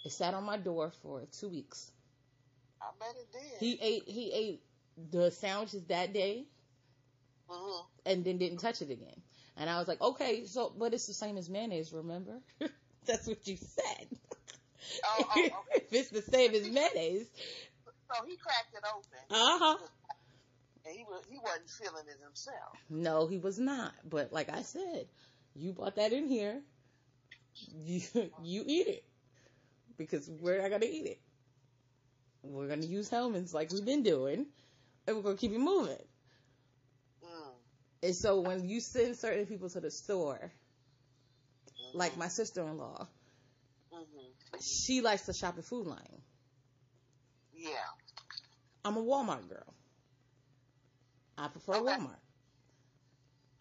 it 0.06 0.12
sat 0.12 0.34
on 0.34 0.44
my 0.44 0.58
door 0.58 0.92
for 1.02 1.24
two 1.40 1.50
weeks 1.50 1.92
I 2.82 2.92
bet 3.00 3.16
it 3.16 3.32
did. 3.32 3.60
he 3.60 3.80
ate 3.82 4.04
he 4.08 4.32
ate 4.34 4.62
the 5.12 5.32
sandwiches 5.32 5.84
that 5.86 6.14
day 6.14 6.46
Mhm. 7.50 7.86
and 8.06 8.24
then 8.26 8.38
didn't 8.38 8.60
touch 8.60 8.82
it 8.82 8.92
again. 8.92 9.22
And 9.58 9.70
I 9.70 9.78
was 9.80 9.88
like, 9.88 10.02
okay, 10.02 10.46
so 10.46 10.70
but 10.78 10.94
it's 10.94 11.08
the 11.08 11.14
same 11.14 11.38
as 11.38 11.50
mayonnaise, 11.50 11.92
remember? 11.92 12.40
That's 13.06 13.28
what 13.28 13.46
you 13.48 13.58
said. 13.58 14.08
Oh, 15.04 15.26
oh, 15.30 15.46
okay. 15.46 15.86
if 15.86 15.94
it's 15.94 16.10
the 16.10 16.22
same 16.22 16.54
as 16.54 16.64
mayonnaise, 16.70 17.28
So 18.12 18.26
he 18.26 18.38
cracked 18.38 18.74
it 18.74 18.84
open. 18.96 19.20
uh 19.30 19.58
huh. 19.60 19.78
And 20.86 20.96
he 20.96 21.04
was 21.04 21.24
he 21.30 21.38
wasn't 21.40 21.70
feeling 21.70 22.06
it 22.08 22.20
himself. 22.24 22.78
No, 22.90 23.28
he 23.28 23.38
was 23.38 23.60
not. 23.60 23.94
But 24.10 24.32
like 24.34 24.50
I 24.50 24.62
said, 24.64 25.08
you 25.56 25.74
brought 25.74 25.96
that 25.98 26.14
in 26.14 26.28
here. 26.28 26.62
You 27.86 28.02
you 28.44 28.64
eat 28.66 28.88
it 28.88 29.04
because 29.98 30.30
we're 30.30 30.62
not 30.62 30.70
gonna 30.72 30.86
eat 30.86 31.06
it. 31.08 31.20
We're 32.44 32.68
gonna 32.68 32.86
use 32.86 33.10
Hellmann's 33.10 33.54
like 33.54 33.72
we've 33.72 33.86
been 33.86 34.04
doing, 34.04 34.46
and 35.08 35.16
we're 35.16 35.24
gonna 35.24 35.38
keep 35.38 35.52
it 35.52 35.60
moving. 35.60 35.98
Mm. 37.24 37.54
And 38.04 38.16
so 38.16 38.42
when 38.42 38.68
you 38.68 38.80
send 38.82 39.18
certain 39.18 39.46
people 39.46 39.70
to 39.70 39.80
the 39.80 39.90
store, 39.92 40.52
Mhm. 41.66 41.94
like 41.94 42.18
my 42.18 42.28
sister-in-law, 42.28 43.08
Mhm. 43.92 44.34
she 44.62 45.02
likes 45.02 45.26
to 45.26 45.34
shop 45.34 45.58
at 45.58 45.66
Food 45.66 45.88
Lion. 45.88 46.22
Yeah. 47.54 47.92
I'm 48.86 48.98
a 48.98 49.04
Walmart 49.04 49.48
girl. 49.50 49.74
I 51.38 51.48
prefer 51.48 51.78
Okay. 51.78 51.82
Walmart. 51.82 52.20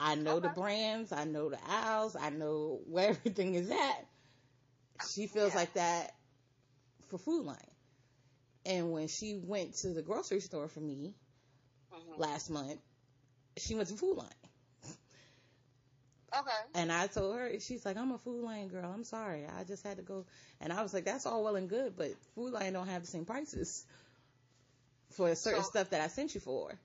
I 0.01 0.15
know 0.15 0.41
the 0.41 0.49
brands, 0.49 1.13
I 1.13 1.25
know 1.25 1.49
the 1.51 1.59
aisles, 1.67 2.17
I 2.17 2.31
know 2.31 2.81
where 2.87 3.09
everything 3.11 3.55
is 3.55 3.71
at. 3.71 4.07
She 5.01 5.27
feels 5.27 5.55
Yeah. 5.55 5.57
like 5.57 5.75
that 5.75 6.15
for 7.09 7.19
Food 7.19 7.45
Lion. 7.47 7.59
And 8.69 8.93
when 8.93 9.09
she 9.09 9.35
went 9.43 9.75
to 9.79 9.89
the 9.95 10.03
grocery 10.03 10.41
store 10.41 10.69
for 10.69 10.81
me 10.81 11.15
Mhm. 11.93 12.19
last 12.19 12.51
month, 12.51 12.81
she 13.57 13.75
went 13.75 13.89
to 13.89 13.97
Food 13.97 14.17
Lion. 14.19 14.31
Okay. 16.37 16.51
And 16.75 16.93
I 16.93 17.07
told 17.07 17.37
her, 17.37 17.59
she's 17.61 17.87
like, 17.87 17.97
I'm 17.97 18.13
a 18.13 18.19
Food 18.19 18.45
Lion 18.45 18.69
girl. 18.69 18.93
I'm 18.93 19.05
sorry. 19.05 19.47
I 19.47 19.65
just 19.65 19.83
had 19.83 19.97
to 19.97 20.03
go. 20.03 20.27
And 20.61 20.73
I 20.73 20.83
was 20.83 20.93
like, 20.93 21.07
that's 21.07 21.25
all 21.27 21.43
well 21.43 21.57
and 21.57 21.69
good, 21.71 21.97
but 21.97 22.11
Food 22.35 22.53
Lion 22.53 22.75
don't 22.75 22.89
have 22.89 23.01
the 23.03 23.09
same 23.09 23.25
prices 23.25 23.87
for 25.13 25.35
certain 25.35 25.63
So- 25.65 25.71
stuff 25.71 25.91
that 25.91 26.03
I 26.03 26.09
sent 26.09 26.35
you 26.35 26.41
for. 26.41 26.79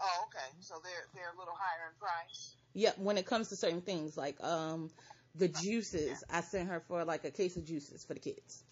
Oh, 0.00 0.24
okay. 0.28 0.56
So 0.60 0.80
they're 0.82 1.06
they're 1.14 1.32
a 1.34 1.38
little 1.38 1.54
higher 1.54 1.88
in 1.92 1.94
price. 2.00 2.56
Yep, 2.74 2.98
when 2.98 3.18
it 3.18 3.26
comes 3.26 3.50
to 3.50 3.56
certain 3.56 3.82
things 3.82 4.16
like 4.16 4.42
um 4.42 4.90
the 5.36 5.48
juices, 5.48 6.24
I 6.30 6.40
sent 6.40 6.68
her 6.68 6.80
for 6.88 7.04
like 7.04 7.24
a 7.24 7.30
case 7.30 7.56
of 7.56 7.64
juices 7.64 8.04
for 8.04 8.14
the 8.14 8.20
kids. 8.20 8.64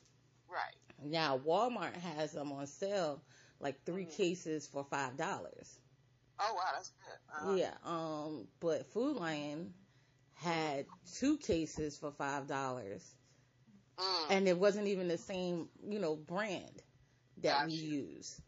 Right. 0.49 0.74
Now 1.05 1.38
Walmart 1.38 1.96
has 1.96 2.32
them 2.32 2.53
on 2.53 2.66
sale, 2.66 3.22
like 3.61 3.84
3 3.84 4.05
Mhm. 4.05 4.07
cases 4.07 4.66
for 4.66 4.84
five 4.84 5.16
dollars. 5.16 5.80
Oh 6.38 6.55
wow, 6.55 6.70
that's 6.74 6.90
good. 7.05 7.18
Uh-huh. 7.34 7.59
Yeah, 7.59 7.74
um, 7.84 8.48
but 8.61 8.86
Food 8.92 9.16
Lion 9.16 9.74
had 10.34 10.86
two 11.14 11.38
cases 11.38 11.96
for 11.98 12.12
five 12.12 12.46
dollars, 12.46 13.16
Mm. 13.98 14.28
and 14.28 14.48
it 14.48 14.59
wasn't 14.59 14.86
even 14.88 15.09
the 15.09 15.18
same, 15.18 15.68
you 15.88 15.98
know, 15.98 16.16
brand 16.16 16.82
that 17.38 17.61
we 17.62 17.72
Gotcha. 17.72 17.74
use. 17.74 18.40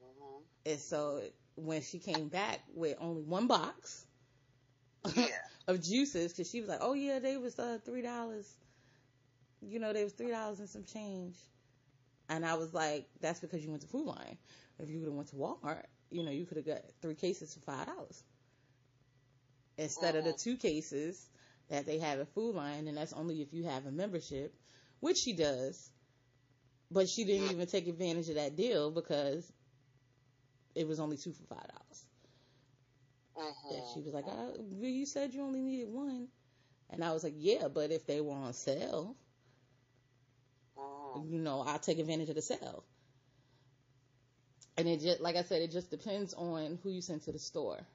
Mhm. 0.00 0.44
And 0.66 0.78
so 0.80 1.22
when 1.56 1.82
she 1.82 1.98
came 1.98 2.28
back 2.28 2.60
with 2.74 2.96
only 3.00 3.22
one 3.22 3.46
box, 3.48 4.06
Yeah. 5.06 5.38
of 5.68 5.82
juices 5.82 6.32
because 6.32 6.50
she 6.50 6.60
was 6.60 6.68
like, 6.68 6.78
"Oh 6.82 6.94
yeah, 6.94 7.18
they 7.18 7.36
was 7.36 7.58
uh, 7.58 7.78
three 7.84 8.02
dollars. 8.02 8.56
You 9.60 9.78
know, 9.78 9.92
they 9.92 10.04
was 10.04 10.12
three 10.14 10.30
dollars 10.30 10.60
and 10.60 10.68
some 10.68 10.84
change." 10.84 11.36
And 12.28 12.44
I 12.46 12.54
was 12.54 12.72
like, 12.74 13.08
"That's 13.20 13.40
because 13.40 13.62
you 13.64 13.70
went 13.70 13.82
to 13.82 13.88
Food 13.88 14.06
Lion. 14.06 14.38
If 14.78 14.88
you 14.90 14.98
would 15.00 15.06
have 15.06 15.14
went 15.14 15.28
to 15.30 15.36
Walmart, 15.36 15.84
you 16.10 16.22
know, 16.24 16.30
you 16.30 16.46
could 16.46 16.56
have 16.58 16.66
got 16.66 16.82
three 17.00 17.14
cases 17.14 17.54
for 17.54 17.60
five 17.60 17.86
dollars 17.86 18.22
instead 19.78 20.14
of 20.16 20.24
the 20.24 20.32
Mhm. 20.32 20.38
two 20.42 20.56
cases 20.56 21.28
that 21.68 21.86
they 21.86 21.98
have 21.98 22.18
at 22.20 22.28
Food 22.34 22.54
Lion, 22.54 22.86
and 22.88 22.96
that's 22.96 23.12
only 23.12 23.40
if 23.42 23.52
you 23.52 23.64
have 23.64 23.86
a 23.86 23.90
membership, 23.90 24.54
which 25.00 25.18
she 25.18 25.32
does. 25.32 25.90
But 26.90 27.08
she 27.08 27.24
didn't 27.24 27.50
even 27.50 27.66
take 27.66 27.86
advantage 27.88 28.28
of 28.28 28.34
that 28.36 28.56
deal 28.56 28.90
because 28.90 29.50
it 30.74 30.86
was 30.86 30.98
only 31.00 31.16
two 31.16 31.32
for 31.32 31.44
five 31.44 31.66
dollars. 31.68 32.06
Mhm. 33.36 33.70
And 33.70 33.84
she 33.86 34.00
was 34.00 34.12
like, 34.14 34.26
uh, 34.28 34.52
you 34.80 35.06
said 35.06 35.32
you 35.34 35.42
only 35.42 35.60
needed 35.60 35.88
one. 35.90 36.28
And 36.90 37.04
I 37.04 37.12
was 37.12 37.22
like, 37.24 37.34
yeah, 37.36 37.68
but 37.68 37.90
if 37.90 38.06
they 38.06 38.20
were 38.20 38.34
on 38.34 38.52
sale. 38.52 39.16
You 41.14 41.38
know, 41.38 41.60
I'll 41.60 41.78
take 41.78 41.98
advantage 41.98 42.28
of 42.30 42.34
the 42.36 42.42
sale. 42.42 42.84
And 44.76 44.88
it 44.88 45.00
just, 45.00 45.20
like 45.20 45.36
I 45.36 45.42
said, 45.42 45.62
it 45.62 45.70
just 45.72 45.90
depends 45.90 46.34
on 46.34 46.78
who 46.82 46.90
you 46.90 47.02
send 47.02 47.22
to 47.22 47.32
the 47.32 47.38
store. 47.38 47.86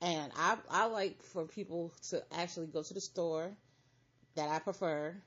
And 0.00 0.32
I, 0.36 0.58
I 0.70 0.86
like 0.86 1.22
for 1.22 1.46
people 1.46 1.92
to 2.10 2.22
actually 2.32 2.66
go 2.66 2.82
to 2.82 2.94
the 2.94 3.00
store 3.00 3.56
that 4.36 4.48
I 4.48 4.58
prefer 4.58 5.22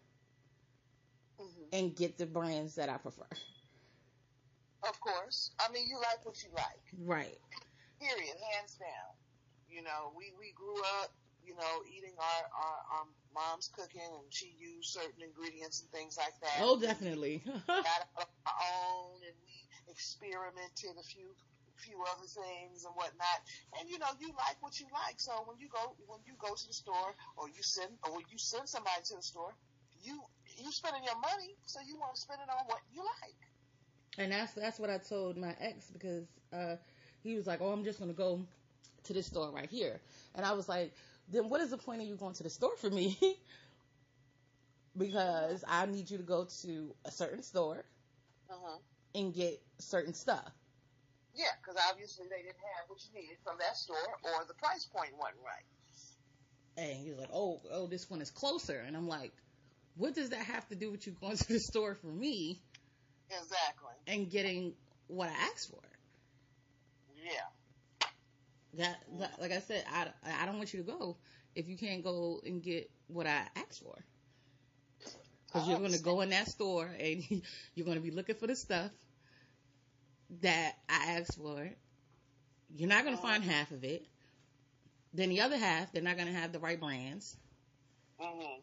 Mhm. 1.40 1.74
and 1.74 1.96
get 1.96 2.18
the 2.18 2.26
brands 2.26 2.76
that 2.76 2.90
I 2.90 2.98
prefer. 2.98 3.28
Of 4.84 5.00
course. 5.02 5.52
I 5.60 5.72
mean, 5.72 5.88
you 5.88 5.98
like 6.00 6.26
what 6.26 6.42
you 6.44 6.52
like. 6.52 6.84
Right. 7.00 7.38
Period. 8.00 8.38
Hands 8.54 8.76
down. 8.78 9.16
You 9.68 9.82
know, 9.84 10.14
we 10.16 10.32
we 10.38 10.52
grew 10.54 10.80
up, 11.02 11.12
you 11.44 11.56
know, 11.56 11.84
eating 11.90 12.16
our 12.20 12.44
our, 12.54 12.78
our 13.00 13.06
mom's 13.36 13.70
cooking, 13.76 14.02
and 14.02 14.32
she 14.32 14.56
used 14.56 14.96
certain 14.96 15.22
ingredients 15.22 15.84
and 15.84 15.92
things 15.92 16.16
like 16.18 16.34
that. 16.42 16.64
Oh, 16.64 16.80
definitely. 16.80 17.44
got 17.68 18.08
our 18.16 18.26
own 18.48 19.20
and 19.28 19.36
we 19.44 19.68
experimented 19.92 20.96
a 20.98 21.04
few 21.04 21.36
few 21.76 22.00
other 22.08 22.26
things 22.26 22.88
and 22.88 22.96
whatnot. 22.96 23.40
And 23.80 23.90
you 23.92 24.00
know, 24.00 24.10
you 24.20 24.32
like 24.40 24.58
what 24.64 24.80
you 24.80 24.88
like. 24.96 25.20
So 25.20 25.36
when 25.46 25.60
you 25.60 25.68
go 25.68 25.94
when 26.08 26.24
you 26.26 26.34
go 26.40 26.56
to 26.56 26.68
the 26.68 26.74
store 26.74 27.14
or 27.36 27.48
you 27.52 27.62
send 27.62 27.92
or 28.08 28.16
when 28.16 28.26
you 28.32 28.40
send 28.40 28.68
somebody 28.70 29.04
to 29.12 29.16
the 29.20 29.22
store, 29.22 29.54
you 30.02 30.24
you 30.58 30.72
spending 30.72 31.04
your 31.04 31.20
money, 31.20 31.56
so 31.66 31.80
you 31.86 32.00
want 32.00 32.16
to 32.16 32.22
spend 32.22 32.40
it 32.42 32.50
on 32.50 32.64
what 32.68 32.80
you 32.94 33.02
like. 33.22 33.42
And 34.18 34.32
that's 34.32 34.54
that's 34.54 34.80
what 34.80 34.90
I 34.90 34.98
told 34.98 35.38
my 35.38 35.56
ex 35.60 35.92
because 35.92 36.26
uh, 36.54 36.76
he 37.24 37.36
was 37.36 37.48
like, 37.48 37.62
"Oh, 37.62 37.70
I'm 37.70 37.84
just 37.84 38.00
gonna 38.00 38.14
go 38.14 38.42
to 39.04 39.14
this 39.14 39.28
store 39.28 39.52
right 39.52 39.70
here," 39.70 40.00
and 40.36 40.46
I 40.46 40.54
was 40.54 40.70
like, 40.70 40.94
"Then 41.28 41.50
what 41.50 41.62
is 41.62 41.70
the 41.72 41.78
point 41.78 42.02
of 42.02 42.08
you 42.08 42.16
going 42.16 42.34
to 42.36 42.44
the 42.44 42.50
store 42.50 42.76
for 42.78 42.90
me?" 42.90 43.18
because 44.98 45.64
I 45.68 45.86
need 45.86 46.10
you 46.10 46.18
to 46.18 46.24
go 46.24 46.46
to 46.64 46.96
a 47.06 47.12
certain 47.12 47.44
store 47.44 47.86
Uh-huh. 48.50 48.78
and 49.14 49.34
get 49.34 49.62
certain 49.80 50.14
stuff. 50.14 50.52
Yeah, 51.34 51.52
because 51.62 51.76
obviously 51.90 52.26
they 52.30 52.42
didn't 52.44 52.64
have 52.78 52.90
what 52.90 53.00
you 53.06 53.22
needed 53.22 53.38
from 53.44 53.58
that 53.60 53.76
store, 53.76 54.20
or 54.24 54.46
the 54.48 54.54
price 54.54 54.86
point 54.86 55.12
wasn't 55.18 55.42
right. 55.44 55.66
And 56.78 56.98
he 56.98 57.10
was 57.12 57.20
like, 57.20 57.30
"Oh, 57.34 57.62
oh, 57.72 57.88
this 57.88 58.10
one 58.10 58.22
is 58.22 58.32
closer," 58.32 58.80
and 58.80 58.96
I'm 58.96 59.08
like, 59.08 59.34
"What 59.96 60.14
does 60.16 60.30
that 60.30 60.46
have 60.46 60.68
to 60.70 60.76
do 60.76 60.92
with 60.92 61.08
you 61.08 61.14
going 61.14 61.38
to 61.38 61.48
the 61.54 61.60
store 61.60 61.96
for 61.96 62.08
me 62.08 62.62
Exactly. 63.30 63.96
and 64.08 64.30
getting 64.30 64.76
what 65.08 65.30
I 65.30 65.34
asked 65.34 65.70
for?" 65.70 65.82
Yeah. 67.16 67.48
That, 68.78 68.98
like 69.40 69.52
I 69.52 69.60
said, 69.60 69.84
I, 69.92 70.08
I 70.42 70.46
don't 70.46 70.58
want 70.58 70.74
you 70.74 70.84
to 70.84 70.92
go 70.92 71.18
if 71.56 71.68
you 71.68 71.78
can't 71.78 72.04
go 72.04 72.42
and 72.46 72.62
get 72.62 72.90
what 73.08 73.28
I 73.28 73.42
asked 73.56 73.82
for. 73.82 73.96
Because 75.48 75.70
you're 75.70 75.80
going 75.80 75.94
to 75.94 76.04
go 76.04 76.22
in 76.22 76.30
that 76.32 76.48
store 76.48 76.90
and 77.00 77.24
you're 77.76 77.86
going 77.86 77.98
to 77.98 78.04
be 78.04 78.12
looking 78.12 78.36
for 78.36 78.48
the 78.48 78.56
stuff 78.56 78.92
that 80.42 80.74
I 80.90 81.18
asked 81.18 81.38
for. 81.38 81.70
You're 82.76 82.90
not 82.90 83.06
going 83.06 83.16
to 83.16 83.22
find 83.22 83.44
half 83.44 83.72
of 83.72 83.84
it. 83.84 84.06
Then 85.14 85.30
the 85.30 85.42
other 85.42 85.58
half, 85.58 85.94
they're 85.94 86.02
not 86.02 86.18
going 86.18 86.28
to 86.28 86.34
have 86.34 86.52
the 86.52 86.60
right 86.60 86.80
brands. 86.80 87.38
Mm-hmm. 88.22 88.60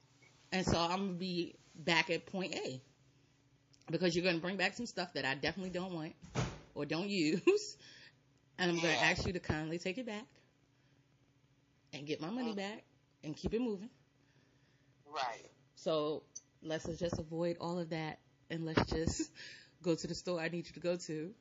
And 0.52 0.66
so 0.66 0.78
I'm 0.78 0.98
going 0.98 1.12
to 1.12 1.18
be 1.18 1.54
back 1.74 2.10
at 2.10 2.26
point 2.26 2.54
A. 2.54 2.82
Because 3.90 4.14
you're 4.14 4.22
going 4.22 4.36
to 4.36 4.42
bring 4.42 4.56
back 4.56 4.74
some 4.74 4.86
stuff 4.86 5.14
that 5.14 5.24
I 5.24 5.34
definitely 5.34 5.70
don't 5.70 5.94
want 5.94 6.12
or 6.74 6.84
don't 6.84 7.08
use. 7.08 7.76
And 8.58 8.70
I'm 8.70 8.78
going 8.80 8.94
to 8.96 9.02
ask 9.02 9.26
you 9.26 9.32
to 9.32 9.40
kindly 9.40 9.78
take 9.78 9.98
it 9.98 10.06
back 10.06 10.26
and 11.92 12.06
get 12.06 12.20
my 12.20 12.30
money 12.30 12.52
Mhm. 12.52 12.56
back 12.56 12.84
and 13.24 13.36
keep 13.36 13.54
it 13.54 13.60
moving. 13.60 13.90
Right. 15.06 15.50
So 15.76 16.24
let's 16.62 16.84
just 16.98 17.18
avoid 17.18 17.56
all 17.60 17.78
of 17.78 17.90
that 17.90 18.18
and 18.50 18.64
let's 18.64 18.84
just 18.90 19.30
go 19.82 19.94
to 19.94 20.06
the 20.06 20.14
store 20.14 20.40
I 20.40 20.48
need 20.48 20.66
you 20.66 20.72
to 20.74 20.80
go 20.80 20.96
to 20.96 21.34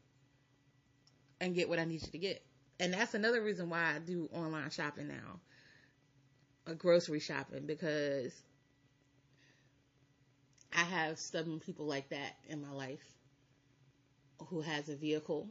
and 1.39 1.55
get 1.55 1.69
what 1.69 1.79
I 1.79 1.85
need 1.85 2.01
you 2.01 2.11
to 2.11 2.17
get. 2.17 2.43
And 2.79 2.93
that's 2.93 3.13
another 3.13 3.41
reason 3.41 3.69
why 3.69 3.95
I 3.95 3.99
do 3.99 4.29
online 4.33 4.69
shopping 4.69 5.07
now, 5.07 5.39
a 6.65 6.75
grocery 6.75 7.19
shopping, 7.19 7.65
because 7.65 8.43
I 10.73 10.83
have 10.83 11.19
stubborn 11.19 11.59
people 11.59 11.85
like 11.85 12.09
that 12.09 12.37
in 12.45 12.61
my 12.61 12.71
life 12.71 13.17
who 14.47 14.61
has 14.61 14.89
a 14.89 14.95
vehicle. 14.95 15.49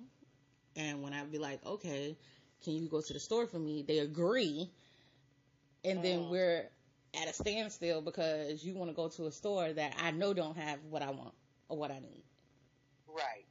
And 0.80 1.02
when 1.02 1.14
I'd 1.14 1.32
be 1.32 1.38
like, 1.38 1.64
okay, 1.66 2.18
can 2.64 2.74
you 2.74 2.88
go 2.88 3.02
to 3.02 3.14
the 3.14 3.20
store 3.20 3.46
for 3.46 3.58
me? 3.60 3.82
They 3.86 4.00
agree. 4.00 4.70
And 5.84 6.02
then 6.02 6.20
Mhm. 6.20 6.28
we're 6.28 6.70
at 7.14 7.28
a 7.28 7.32
standstill 7.34 8.02
because 8.02 8.64
you 8.64 8.74
want 8.74 8.90
to 8.90 8.94
go 8.94 9.08
to 9.08 9.26
a 9.26 9.32
store 9.32 9.72
that 9.72 9.94
I 9.98 10.10
know 10.12 10.34
don't 10.34 10.56
have 10.56 10.84
what 10.84 11.02
I 11.02 11.10
want 11.10 11.34
or 11.68 11.78
what 11.78 11.90
I 11.90 12.00
need. 12.00 12.24
Right. 13.08 13.46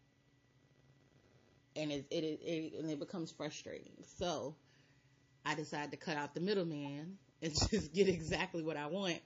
and 1.76 1.92
it, 1.92 2.06
it, 2.12 2.24
it, 2.24 2.40
it 2.44 2.74
and 2.80 2.92
it 2.92 3.00
becomes 3.00 3.32
frustrating. 3.32 3.94
So 4.18 4.56
I 5.46 5.56
decided 5.56 5.92
to 5.92 5.98
cut 5.98 6.18
out 6.18 6.34
the 6.36 6.42
middleman 6.42 7.18
and 7.42 7.54
just 7.70 7.94
get 7.94 8.10
exactly 8.10 8.64
what 8.64 8.78
I 8.78 8.88
want 8.88 9.20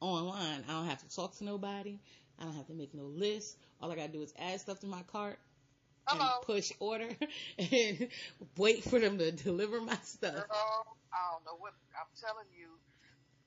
online. 0.00 0.64
I 0.68 0.72
don't 0.72 0.86
have 0.86 1.00
to 1.08 1.14
talk 1.14 1.36
to 1.38 1.44
nobody. 1.44 2.00
I 2.38 2.44
don't 2.44 2.54
have 2.56 2.66
to 2.68 2.74
make 2.74 2.94
no 2.94 3.04
list. 3.04 3.58
All 3.80 3.90
I 3.92 3.96
gotta 3.96 4.12
do 4.12 4.22
is 4.22 4.32
add 4.38 4.60
stuff 4.60 4.80
to 4.80 4.86
my 4.86 5.02
cart 5.12 5.38
and 6.10 6.20
Uh-oh. 6.20 6.40
push 6.42 6.72
order 6.80 7.16
and 7.58 8.10
wait 8.56 8.84
for 8.84 8.98
them 8.98 9.18
to 9.18 9.32
deliver 9.32 9.80
my 9.80 9.96
stuff. 9.96 10.48
Girl, 10.48 10.98
I 11.12 11.32
don't 11.32 11.44
know 11.44 11.56
what 11.56 11.74
I'm 11.98 12.08
telling 12.14 12.50
you. 12.52 12.78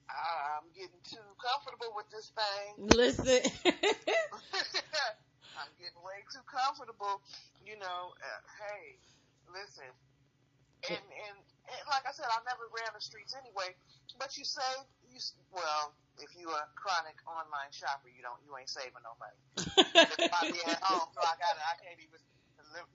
I'm 0.10 0.72
getting 0.72 1.02
too 1.04 1.36
comfortable 1.42 1.94
with 1.96 2.10
this 2.10 2.32
thing. 2.32 2.76
Listen. 2.78 3.42
I'm 5.58 5.74
getting 5.78 6.02
way 6.02 6.24
too 6.32 6.44
comfortable. 6.44 7.22
You 7.66 7.78
know, 7.78 8.14
uh, 8.16 8.42
hey, 8.64 9.00
listen. 9.52 9.92
And, 10.90 11.04
and 11.04 11.38
and 11.68 11.88
like 11.90 12.06
I 12.08 12.12
said, 12.12 12.26
I 12.30 12.40
never 12.46 12.64
ran 12.70 12.94
the 12.94 13.02
streets 13.02 13.36
anyway. 13.36 13.76
But 14.18 14.38
you 14.38 14.46
save 14.46 14.86
you 15.10 15.20
well. 15.52 15.96
If 16.20 16.36
you 16.36 16.50
a 16.52 16.70
chronic 16.76 17.18
online 17.28 17.72
shopper, 17.72 18.10
you 18.10 18.22
don't 18.22 18.44
you 18.46 18.56
ain't 18.58 18.70
saving 18.70 19.04
no 19.04 19.16
money. 19.20 19.38
I 20.32 20.46
be 20.52 20.60
at 20.66 20.82
home, 20.82 21.10
so 21.14 21.22
I 21.22 21.36
got 21.38 21.58
I 21.58 21.76
can't 21.84 22.00
even. 22.00 22.20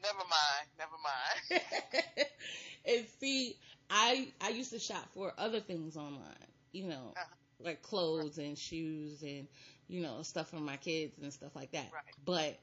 Never 0.02 0.18
mind. 0.18 0.68
Never 0.78 0.96
mind. 1.02 1.62
and 2.86 3.06
see, 3.20 3.56
I 3.90 4.32
I 4.40 4.50
used 4.50 4.72
to 4.72 4.78
shop 4.78 5.08
for 5.14 5.32
other 5.38 5.60
things 5.60 5.96
online, 5.96 6.48
you 6.72 6.86
know, 6.88 7.16
Uh-huh. 7.16 7.34
like 7.60 7.82
clothes 7.82 8.38
and 8.38 8.56
shoes 8.58 9.22
and 9.22 9.48
you 9.88 10.02
know 10.02 10.22
stuff 10.22 10.50
for 10.50 10.56
my 10.60 10.76
kids 10.76 11.18
and 11.18 11.32
stuff 11.32 11.54
like 11.54 11.72
that. 11.72 11.90
Right. 11.92 12.16
But 12.24 12.60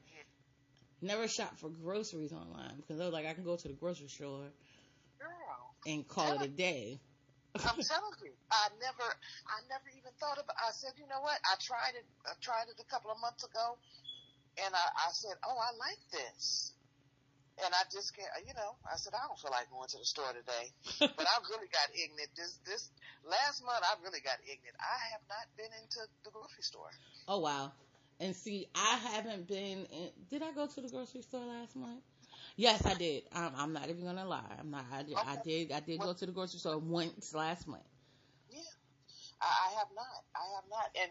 never 1.02 1.28
shop 1.28 1.56
for 1.58 1.68
groceries 1.70 2.32
online 2.32 2.76
because 2.76 3.00
I 3.00 3.04
was 3.04 3.12
like, 3.12 3.26
I 3.26 3.34
can 3.34 3.44
go 3.44 3.56
to 3.56 3.68
the 3.68 3.74
grocery 3.74 4.08
store 4.08 4.52
Girl. 5.18 5.74
and 5.86 6.06
call 6.06 6.34
it 6.34 6.42
a 6.42 6.48
day. 6.48 7.00
I'm 7.64 7.78
telling 7.82 8.16
you, 8.24 8.32
I 8.50 8.68
never, 8.80 9.08
I 9.48 9.58
never 9.68 9.88
even 9.96 10.12
thought 10.20 10.38
about. 10.38 10.56
I 10.60 10.72
said, 10.72 10.92
you 10.98 11.06
know 11.08 11.20
what? 11.20 11.38
I 11.44 11.56
tried 11.60 11.94
it. 11.96 12.06
I 12.26 12.32
tried 12.40 12.68
it 12.70 12.80
a 12.80 12.84
couple 12.90 13.10
of 13.10 13.20
months 13.20 13.44
ago, 13.44 13.76
and 14.64 14.74
I, 14.74 14.86
I 15.08 15.10
said, 15.12 15.36
oh, 15.46 15.58
I 15.58 15.70
like 15.78 16.02
this, 16.12 16.72
and 17.64 17.72
I 17.74 17.84
just 17.92 18.16
can't. 18.16 18.28
You 18.46 18.54
know, 18.54 18.76
I 18.88 18.96
said, 18.96 19.12
I 19.12 19.26
don't 19.28 19.38
feel 19.38 19.52
like 19.52 19.70
going 19.70 19.88
to 19.88 19.98
the 19.98 20.08
store 20.08 20.32
today, 20.32 20.72
but 21.00 21.26
I 21.26 21.34
really 21.52 21.68
got 21.68 21.88
ignorant. 21.92 22.32
This, 22.36 22.58
this 22.64 22.90
last 23.24 23.64
month, 23.64 23.84
I 23.84 23.96
really 24.02 24.20
got 24.24 24.40
ignorant. 24.44 24.76
I 24.80 24.96
have 25.12 25.24
not 25.28 25.44
been 25.56 25.72
into 25.82 26.00
the 26.24 26.30
grocery 26.32 26.64
store. 26.64 26.92
Oh 27.28 27.40
wow. 27.40 27.72
And 28.20 28.36
see, 28.36 28.68
I 28.74 29.00
haven't 29.16 29.48
been 29.48 29.88
in, 29.88 30.12
did 30.28 30.42
I 30.42 30.52
go 30.52 30.66
to 30.66 30.80
the 30.80 30.88
grocery 30.88 31.22
store 31.22 31.44
last 31.44 31.74
month? 31.74 32.04
Yes, 32.56 32.84
I 32.84 32.92
did. 32.92 33.24
I'm, 33.32 33.52
I'm 33.56 33.72
not 33.72 33.88
even 33.88 34.04
gonna 34.04 34.28
lie. 34.28 34.44
I'm 34.58 34.70
not. 34.70 34.84
I 34.92 35.02
did. 35.02 35.16
I 35.16 35.36
did. 35.42 35.72
I 35.72 35.80
did 35.80 36.00
go 36.00 36.12
to 36.12 36.26
the 36.26 36.32
grocery 36.32 36.60
store 36.60 36.78
once 36.78 37.32
last 37.32 37.66
month. 37.66 37.88
Yeah, 38.50 38.60
I, 39.40 39.48
I 39.48 39.68
have 39.80 39.88
not. 39.96 40.20
I 40.36 40.44
have 40.56 40.66
not, 40.68 40.88
and 41.00 41.10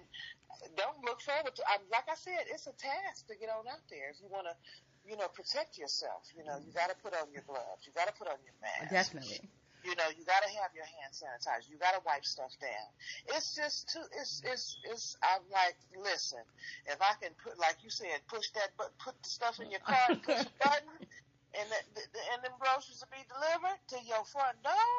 don't 0.76 1.00
look 1.06 1.22
forward 1.22 1.56
to. 1.56 1.64
I, 1.66 1.80
like 1.91 2.06
I 2.12 2.16
said, 2.16 2.45
it's 2.52 2.68
a 2.68 2.76
task 2.76 3.28
to 3.28 3.36
get 3.39 3.50
on 3.50 3.66
out 3.66 3.82
there 3.89 4.12
if 4.12 4.20
you 4.22 4.28
want 4.30 4.47
to, 4.47 4.56
you 5.10 5.18
know, 5.18 5.28
protect 5.34 5.82
yourself. 5.82 6.30
You 6.38 6.45
know, 6.45 6.62
you 6.62 6.70
got 6.72 6.93
to 6.93 6.97
put 7.01 7.18
on 7.18 7.34
your 7.34 7.41
gloves. 7.49 7.82
You 7.89 7.91
got 7.97 8.05
to 8.05 8.14
put 8.14 8.30
on 8.30 8.38
your 8.45 8.53
mask. 8.62 8.93
Definitely. 8.93 9.41
You 9.82 9.95
know, 9.95 10.05
you 10.14 10.28
got 10.28 10.43
to 10.43 10.51
have 10.62 10.70
your 10.76 10.86
hand 10.86 11.16
sanitized. 11.16 11.72
You 11.72 11.80
got 11.80 11.95
to 11.97 12.03
wipe 12.05 12.28
stuff 12.28 12.51
down. 12.62 12.88
It's 13.34 13.55
just 13.55 13.89
too. 13.89 14.03
It's 14.20 14.43
it's 14.45 14.78
it's. 14.86 15.18
I'm 15.24 15.41
like, 15.49 15.80
listen, 15.97 16.43
if 16.86 16.99
I 17.01 17.16
can 17.18 17.32
put, 17.41 17.57
like 17.57 17.80
you 17.82 17.89
said, 17.89 18.22
push 18.28 18.51
that, 18.60 18.76
but 18.78 18.91
put 18.99 19.16
the 19.24 19.30
stuff 19.32 19.57
in 19.64 19.72
your 19.72 19.80
car, 19.82 20.03
and 20.12 20.22
push 20.22 20.43
the 20.43 20.51
button, 20.64 20.93
and 21.55 21.66
the, 21.72 21.80
the, 21.95 22.03
the, 22.12 22.22
and 22.36 22.43
them 22.43 22.53
groceries 22.60 22.99
will 22.99 23.10
be 23.16 23.24
delivered 23.32 23.80
to 23.95 23.97
your 24.03 24.22
front 24.28 24.60
door, 24.62 24.91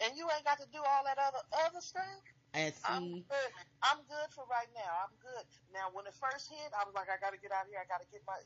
and 0.00 0.16
you 0.16 0.24
ain't 0.32 0.48
got 0.48 0.58
to 0.64 0.68
do 0.72 0.80
all 0.80 1.04
that 1.04 1.20
other 1.20 1.44
other 1.68 1.84
stuff. 1.84 2.24
And 2.56 2.72
I'm 2.88 3.04
see, 3.04 3.28
good. 3.28 3.50
I'm 3.84 4.00
good 4.08 4.28
for 4.32 4.48
right 4.48 4.72
now. 4.72 5.04
I'm 5.04 5.14
good. 5.20 5.44
Now, 5.76 5.92
when 5.92 6.08
it 6.08 6.16
first 6.16 6.48
hit, 6.48 6.72
I 6.72 6.82
was 6.88 6.96
like, 6.96 7.12
I 7.12 7.20
got 7.20 7.36
to 7.36 7.40
get 7.40 7.52
out 7.52 7.68
of 7.68 7.70
here. 7.70 7.78
I 7.78 7.84
got 7.84 8.00
to 8.00 8.08
get 8.08 8.24
my. 8.24 8.40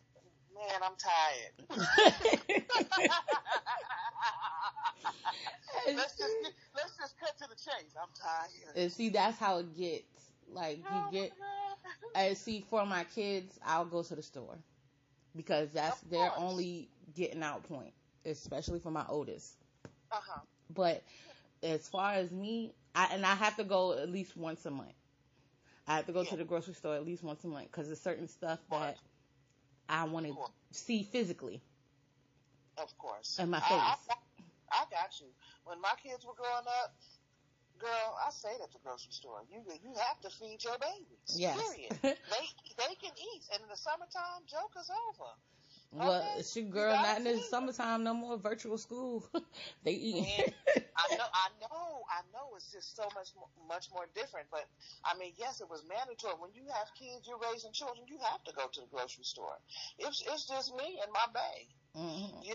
Man, 0.54 0.82
I'm 0.82 0.96
tired. 0.98 1.52
let's 5.96 6.16
just 6.16 6.34
get, 6.42 6.52
let's 6.74 6.96
just 6.98 7.18
cut 7.18 7.36
to 7.38 7.48
the 7.48 7.54
chase. 7.56 7.94
I'm 8.00 8.08
tired. 8.20 8.76
and 8.76 8.92
see, 8.92 9.08
that's 9.08 9.38
how 9.38 9.58
it 9.58 9.76
gets. 9.76 10.04
Like 10.52 10.78
you 10.78 11.12
get. 11.12 11.32
And 12.14 12.36
see, 12.36 12.64
for 12.68 12.84
my 12.84 13.04
kids, 13.04 13.58
I'll 13.64 13.86
go 13.86 14.02
to 14.02 14.14
the 14.14 14.22
store 14.22 14.58
because 15.34 15.70
that's 15.72 16.00
their 16.02 16.30
only 16.36 16.88
getting 17.16 17.42
out 17.42 17.62
point, 17.68 17.92
especially 18.26 18.80
for 18.80 18.90
my 18.90 19.04
oldest. 19.08 19.56
Uh 20.10 20.16
huh. 20.20 20.40
But 20.74 21.02
as 21.62 21.88
far 21.88 22.12
as 22.14 22.30
me, 22.30 22.72
I 22.94 23.08
and 23.12 23.24
I 23.24 23.34
have 23.34 23.56
to 23.56 23.64
go 23.64 23.92
at 23.94 24.10
least 24.10 24.36
once 24.36 24.66
a 24.66 24.70
month. 24.70 24.92
I 25.88 25.96
have 25.96 26.06
to 26.06 26.12
go 26.12 26.24
to 26.24 26.36
the 26.36 26.44
grocery 26.44 26.74
store 26.74 26.94
at 26.94 27.04
least 27.04 27.22
once 27.24 27.42
a 27.44 27.48
month 27.48 27.66
because 27.70 27.86
there's 27.86 28.00
certain 28.00 28.28
stuff 28.28 28.60
that 28.70 28.98
I 29.88 30.04
want 30.04 30.26
to 30.26 30.36
see 30.70 31.02
physically 31.04 31.62
Of 32.78 32.96
course. 32.98 33.38
in 33.38 33.50
my 33.50 33.58
I, 33.58 33.60
face. 33.60 33.70
I, 33.70 34.16
I 34.72 34.84
got 34.90 35.20
you. 35.20 35.26
When 35.64 35.80
my 35.80 35.92
kids 36.02 36.24
were 36.24 36.34
growing 36.34 36.66
up, 36.82 36.94
girl, 37.78 38.16
I 38.24 38.30
stayed 38.30 38.62
at 38.62 38.72
the 38.72 38.78
grocery 38.82 39.12
store. 39.12 39.42
You 39.50 39.60
you 39.82 39.92
have 39.98 40.20
to 40.22 40.30
feed 40.30 40.62
your 40.64 40.78
babies. 40.78 41.36
Yes. 41.36 41.58
Period. 41.58 41.92
they 42.02 42.44
they 42.78 42.94
can 43.02 43.12
eat, 43.18 43.42
and 43.52 43.62
in 43.62 43.68
the 43.68 43.76
summertime, 43.76 44.46
joke 44.48 44.72
is 44.80 44.90
over. 45.10 45.30
Well, 45.92 46.22
Okay. 46.22 46.42
You 46.54 46.62
girl, 46.64 46.98
not 46.98 47.18
in 47.18 47.24
the 47.24 47.38
summertime, 47.40 48.04
no 48.04 48.14
more 48.14 48.36
virtual 48.38 48.78
school. 48.78 49.24
they 49.84 49.92
eat. 49.92 50.28
I 50.96 51.08
know, 51.16 51.26
I 51.32 51.48
know, 51.60 52.04
I 52.10 52.20
know. 52.32 52.54
It's 52.56 52.72
just 52.72 52.96
so 52.96 53.08
much, 53.14 53.30
mo- 53.36 53.50
much 53.68 53.88
more 53.92 54.06
different. 54.14 54.48
But 54.50 54.66
I 55.04 55.16
mean, 55.16 55.32
yes, 55.38 55.60
it 55.60 55.68
was 55.70 55.84
mandatory. 55.88 56.34
When 56.38 56.52
you 56.54 56.66
have 56.74 56.92
kids, 56.94 57.26
you're 57.26 57.38
raising 57.40 57.72
children. 57.72 58.06
You 58.08 58.18
have 58.30 58.42
to 58.44 58.52
go 58.52 58.68
to 58.68 58.80
the 58.80 58.86
grocery 58.88 59.24
store. 59.24 59.56
It's 59.98 60.22
it's 60.26 60.46
just 60.46 60.74
me 60.74 61.00
and 61.02 61.12
my 61.12 61.26
bae. 61.32 61.68
Mhm. 61.94 62.42
You, 62.42 62.54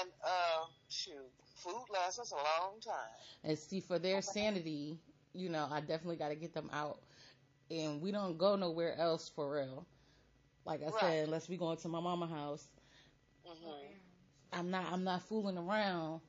and 0.00 0.10
uh, 0.24 0.66
shoot, 0.88 1.32
food 1.56 1.86
lasts 1.92 2.18
us 2.20 2.32
a 2.32 2.36
long 2.36 2.80
time. 2.80 3.26
And 3.44 3.58
see, 3.58 3.80
for 3.80 3.98
their 3.98 4.22
sanity, 4.22 4.98
you 5.32 5.48
know, 5.48 5.66
I 5.70 5.80
definitely 5.80 6.16
got 6.16 6.28
to 6.30 6.36
get 6.36 6.54
them 6.54 6.70
out. 6.72 7.00
And 7.70 8.00
we 8.00 8.10
don't 8.12 8.38
go 8.38 8.56
nowhere 8.56 8.96
else 8.98 9.28
for 9.28 9.54
real. 9.54 9.86
Like 10.64 10.82
I 10.82 10.90
Right. 10.90 11.00
said, 11.00 11.24
unless 11.24 11.48
we 11.48 11.56
going 11.56 11.76
to 11.78 11.88
my 11.88 12.00
mama 12.00 12.26
house. 12.26 12.66
hmm 13.44 13.98
I'm 14.52 14.70
not 14.70 14.92
I'm 14.92 15.04
not 15.04 15.22
fooling 15.22 15.58
around 15.58 16.20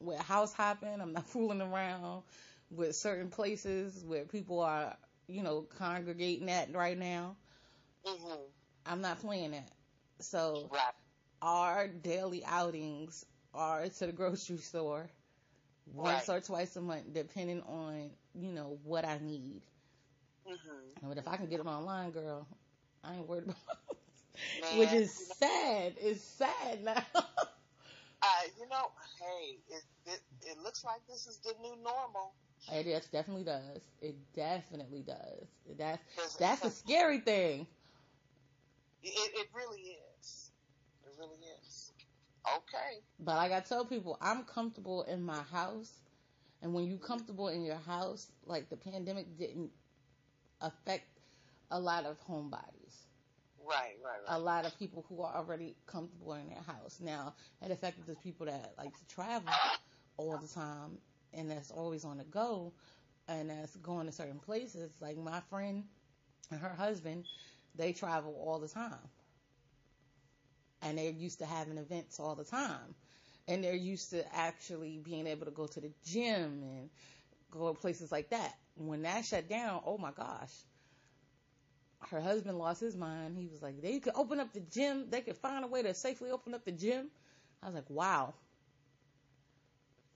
with 0.00 0.18
house 0.20 0.52
hopping. 0.52 1.00
I'm 1.00 1.12
not 1.12 1.26
fooling 1.28 1.60
around 1.60 2.22
with 2.70 2.96
certain 2.96 3.30
places 3.30 4.04
where 4.04 4.24
people 4.24 4.60
are, 4.60 4.96
you 5.28 5.42
know, 5.42 5.62
congregating 5.62 6.50
at 6.50 6.74
right 6.74 6.98
now. 6.98 7.36
hmm 8.04 8.50
I'm 8.86 9.00
not 9.00 9.20
playing 9.20 9.52
that. 9.52 9.70
So 10.20 10.70
Right. 10.70 10.94
our 11.42 11.88
daily 11.88 12.44
outings 12.44 13.24
are 13.54 13.88
to 13.88 14.06
the 14.06 14.12
grocery 14.12 14.58
store 14.58 15.10
once 15.86 16.28
Right. 16.28 16.30
or 16.30 16.40
twice 16.40 16.76
a 16.76 16.80
month, 16.80 17.12
depending 17.12 17.62
on, 17.62 18.10
you 18.34 18.52
know, 18.52 18.78
what 18.84 19.04
I 19.04 19.18
need. 19.18 19.62
hmm 20.44 20.96
But 21.02 21.18
if 21.18 21.26
I 21.28 21.36
can 21.36 21.46
get 21.48 21.60
it 21.60 21.66
online, 21.66 22.10
girl, 22.10 22.46
I 23.06 23.14
ain't 23.14 23.28
worried 23.28 23.44
about 23.44 23.56
Man, 24.60 24.78
Which 24.78 24.92
is 24.92 25.18
you 25.18 25.28
know, 25.28 25.34
sad. 25.48 25.94
It's 25.98 26.22
sad 26.22 26.84
now. 26.84 27.02
I, 27.14 27.20
uh, 28.22 28.26
you 28.58 28.68
know, 28.68 28.90
hey, 29.20 29.58
it, 29.68 29.82
it 30.06 30.20
it 30.42 30.58
looks 30.62 30.84
like 30.84 31.00
this 31.08 31.26
is 31.26 31.38
the 31.38 31.54
new 31.62 31.76
normal. 31.82 32.34
It 32.72 32.86
yes, 32.86 33.06
definitely 33.06 33.44
does. 33.44 33.82
It 34.02 34.16
definitely 34.34 35.02
does. 35.02 35.46
That's 35.78 36.02
that's 36.38 36.64
a 36.64 36.70
scary 36.70 37.20
thing. 37.20 37.66
It, 39.02 39.30
it 39.34 39.48
really 39.54 39.96
is. 40.20 40.50
It 41.04 41.12
really 41.18 41.38
is. 41.62 41.92
Okay. 42.46 43.02
But 43.20 43.36
like 43.36 43.52
I 43.52 43.60
tell 43.60 43.84
people, 43.84 44.18
I'm 44.20 44.44
comfortable 44.44 45.02
in 45.04 45.22
my 45.24 45.42
house, 45.42 46.00
and 46.62 46.74
when 46.74 46.84
you 46.86 46.98
comfortable 46.98 47.48
in 47.48 47.64
your 47.64 47.76
house, 47.76 48.32
like 48.46 48.68
the 48.68 48.76
pandemic 48.76 49.38
didn't 49.38 49.70
affect 50.60 51.06
a 51.70 51.78
lot 51.80 52.04
of 52.04 52.18
homebodies. 52.26 52.75
Right, 53.68 53.94
right, 54.04 54.20
right. 54.26 54.36
A 54.36 54.38
lot 54.38 54.64
of 54.66 54.78
people 54.78 55.04
who 55.08 55.22
are 55.22 55.34
already 55.36 55.76
comfortable 55.86 56.34
in 56.34 56.48
their 56.48 56.62
house. 56.62 57.00
Now, 57.00 57.34
affected 57.62 58.06
the 58.06 58.14
people 58.16 58.46
that 58.46 58.74
like 58.78 58.92
to 58.96 59.06
travel 59.08 59.52
all 60.16 60.38
the 60.38 60.48
time 60.48 60.98
and 61.34 61.50
that's 61.50 61.70
always 61.70 62.04
on 62.04 62.18
the 62.18 62.24
go 62.24 62.72
and 63.28 63.50
that's 63.50 63.76
going 63.76 64.06
to 64.06 64.12
certain 64.12 64.38
places. 64.40 64.90
Like 65.00 65.16
my 65.18 65.40
friend 65.50 65.84
and 66.50 66.60
her 66.60 66.74
husband, 66.74 67.24
they 67.76 67.92
travel 67.92 68.34
all 68.46 68.60
the 68.60 68.68
time. 68.68 68.98
And 70.82 70.98
they're 70.98 71.10
used 71.10 71.38
to 71.40 71.46
having 71.46 71.78
events 71.78 72.18
all 72.20 72.34
the 72.34 72.44
time. 72.44 72.94
And 73.48 73.62
they're 73.64 73.74
used 73.74 74.10
to 74.10 74.24
actually 74.34 74.98
being 74.98 75.26
able 75.26 75.46
to 75.46 75.52
go 75.52 75.66
to 75.66 75.80
the 75.80 75.92
gym 76.04 76.62
and 76.62 76.90
go 77.50 77.74
places 77.74 78.12
like 78.12 78.30
that. 78.30 78.54
When 78.76 79.02
that 79.02 79.24
shut 79.24 79.48
down, 79.48 79.82
oh 79.86 79.98
my 79.98 80.12
gosh. 80.12 80.52
Her 82.10 82.20
husband 82.20 82.58
lost 82.58 82.80
his 82.80 82.96
mind. 82.96 83.36
He 83.36 83.46
was 83.48 83.62
like, 83.62 83.80
they 83.82 83.98
could 84.00 84.14
open 84.16 84.40
up 84.40 84.52
the 84.52 84.60
gym. 84.60 85.06
They 85.10 85.20
could 85.20 85.36
find 85.36 85.64
a 85.64 85.68
way 85.68 85.82
to 85.82 85.94
safely 85.94 86.30
open 86.30 86.54
up 86.54 86.64
the 86.64 86.72
gym. 86.72 87.08
I 87.62 87.66
was 87.66 87.74
like, 87.74 87.90
wow. 87.90 88.34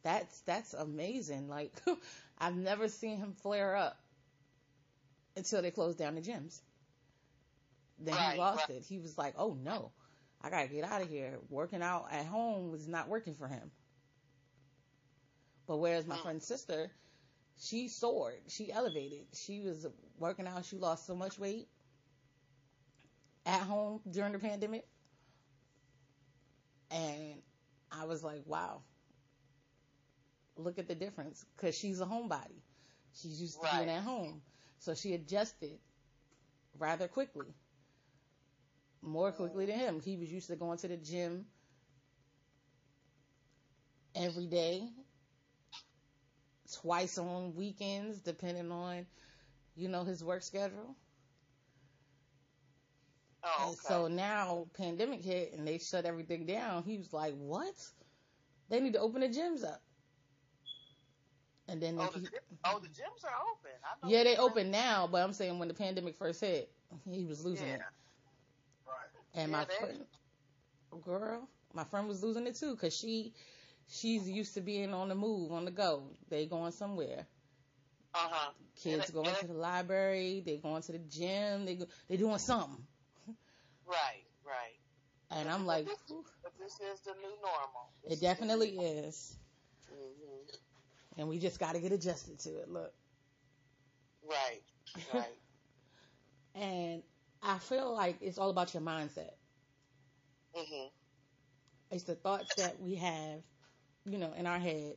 That's 0.03 0.41
that's 0.43 0.74
amazing. 0.74 1.49
Like 1.49 1.72
I've 2.39 2.57
never 2.57 2.89
seen 2.89 3.18
him 3.18 3.35
flare 3.43 3.76
up 3.76 3.99
until 5.37 5.62
they 5.62 5.70
closed 5.70 5.99
down 5.99 6.14
the 6.14 6.20
gyms. 6.20 6.59
Then 7.99 8.14
he 8.33 8.39
lost 8.39 8.70
it. 8.70 8.83
He 8.85 8.99
was 8.99 9.18
like, 9.18 9.35
"Oh 9.37 9.55
no, 9.55 9.93
I 10.41 10.51
gotta 10.51 10.68
get 10.68 10.85
out 10.85 11.03
of 11.03 11.09
here. 11.09 11.39
Working 11.51 11.83
out 11.83 12.07
at 12.11 12.26
home 12.26 12.70
was 12.70 12.89
not 12.89 13.09
working 13.09 13.35
for 13.35 13.47
him." 13.47 13.70
But 15.66 15.76
whereas 15.78 16.07
my 16.07 16.16
friend's 16.16 16.47
sister, 16.47 16.91
she 17.61 17.89
soared. 17.89 18.41
She 18.49 18.73
elevated. 18.73 19.27
She 19.35 19.61
was 19.63 19.87
working 20.19 20.47
out. 20.49 20.65
She 20.67 20.79
lost 20.79 21.07
so 21.07 21.15
much 21.17 21.39
weight 21.39 21.69
at 23.47 23.63
home 23.63 24.01
during 24.11 24.33
the 24.33 24.39
pandemic. 24.41 24.87
And 26.91 27.43
I 27.93 28.05
was 28.07 28.25
like, 28.25 28.43
wow, 28.47 28.83
look 30.57 30.79
at 30.79 30.89
the 30.89 30.95
difference. 30.97 31.45
Because 31.57 31.77
she's 31.77 32.01
a 32.01 32.07
homebody. 32.07 32.63
She's 33.15 33.41
used 33.41 33.61
to 33.61 33.67
Right. 33.67 33.87
being 33.87 33.91
at 33.91 34.03
home. 34.05 34.43
So 34.79 34.95
she 34.95 35.15
adjusted 35.15 35.81
rather 36.79 37.09
quickly. 37.09 37.55
More 39.03 39.33
quickly 39.33 39.67
than 39.67 39.79
him. 39.79 40.01
He 40.01 40.17
was 40.17 40.33
used 40.33 40.49
to 40.49 40.57
going 40.57 40.79
to 40.79 40.89
the 40.89 40.97
gym 40.97 41.47
every 44.15 44.47
day, 44.47 44.89
twice 46.75 47.18
on 47.18 47.55
weekends, 47.55 48.21
depending 48.23 48.71
on, 48.73 49.07
you 49.77 49.89
know, 49.89 50.05
his 50.05 50.23
work 50.25 50.43
schedule. 50.43 50.97
Oh, 53.43 53.73
And 53.73 53.77
so 53.77 54.09
now 54.09 54.68
pandemic 54.75 55.23
hit 55.23 55.53
and 55.53 55.66
they 55.66 55.79
shut 55.79 56.05
everything 56.05 56.47
down. 56.47 56.83
He 56.85 56.99
was 56.99 57.12
like, 57.12 57.35
"What? 57.35 57.93
They 58.68 58.81
need 58.81 58.95
to 58.95 59.01
open 59.01 59.21
the 59.21 59.29
gyms 59.29 59.64
up." 59.64 59.83
And 61.68 61.81
then 61.83 61.99
oh, 61.99 62.11
the, 62.11 62.21
gym- 62.21 62.59
oh, 62.64 62.79
the 62.81 62.89
gyms 62.89 63.25
are 63.25 63.37
open. 63.53 63.71
I 63.85 63.95
know 64.01 64.11
yeah, 64.11 64.23
they 64.25 64.37
are 64.37 64.43
open 64.43 64.71
now, 64.71 65.07
but 65.07 65.23
I'm 65.23 65.33
saying 65.33 65.59
when 65.59 65.68
the 65.68 65.75
pandemic 65.75 66.14
first 66.16 66.41
hit, 66.41 66.71
he 67.09 67.25
was 67.25 67.45
losing 67.45 67.68
Yeah. 67.68 67.75
it. 67.75 67.87
Right. 68.87 69.11
And 69.35 69.51
Yeah, 69.51 69.53
my 69.53 69.64
friend, 69.64 70.07
girl, 71.03 71.49
my 71.73 71.85
friend 71.85 72.09
was 72.09 72.23
losing 72.23 72.47
it 72.47 72.55
too 72.57 72.75
because 72.75 72.97
she, 72.97 73.35
she's 73.91 74.28
used 74.28 74.55
to 74.55 74.62
being 74.62 74.95
on 74.95 75.09
the 75.11 75.14
move, 75.14 75.53
on 75.53 75.66
the 75.66 75.70
go. 75.70 76.05
They 76.30 76.47
going 76.47 76.72
somewhere. 76.72 77.26
Uh 78.14 78.28
huh. 78.30 78.53
Kids 78.82 79.11
going 79.11 79.34
to 79.36 79.47
the 79.47 79.55
library. 79.55 80.43
They 80.45 80.59
going 80.59 80.82
to 80.82 80.93
the 80.93 80.99
gym. 80.99 81.66
They 81.66 81.76
go, 81.76 81.86
they 82.09 82.16
doing 82.16 82.38
something. 82.38 82.86
Right. 83.86 84.24
Right. 84.45 84.78
And 85.30 85.49
I'm 85.49 85.66
like, 85.66 85.86
But 85.86 86.53
this 86.59 86.72
is 86.80 87.01
the 87.03 87.12
new 87.14 87.34
normal. 87.43 87.93
This 88.05 88.18
it 88.18 88.20
definitely 88.20 88.78
is. 88.78 89.36
hmm 89.88 90.61
And 91.18 91.28
we 91.28 91.38
just 91.38 91.59
got 91.59 91.74
to 91.74 91.80
get 91.80 91.93
adjusted 91.93 92.38
to 92.41 92.51
it. 92.61 92.68
Look. 92.68 92.93
Right. 94.28 94.62
Right. 95.14 95.24
And 96.55 97.03
I 97.43 97.59
feel 97.59 97.95
like 97.95 98.18
it's 98.22 98.38
all 98.38 98.51
about 98.51 98.74
your 98.74 98.82
mindset. 98.82 99.30
hmm 100.55 100.88
It's 101.91 102.05
the 102.05 102.14
thoughts 102.16 102.55
that 102.57 102.80
we 102.80 102.97
have, 102.97 103.43
you 104.11 104.19
know, 104.19 104.33
in 104.35 104.47
our 104.47 104.59
head. 104.59 104.97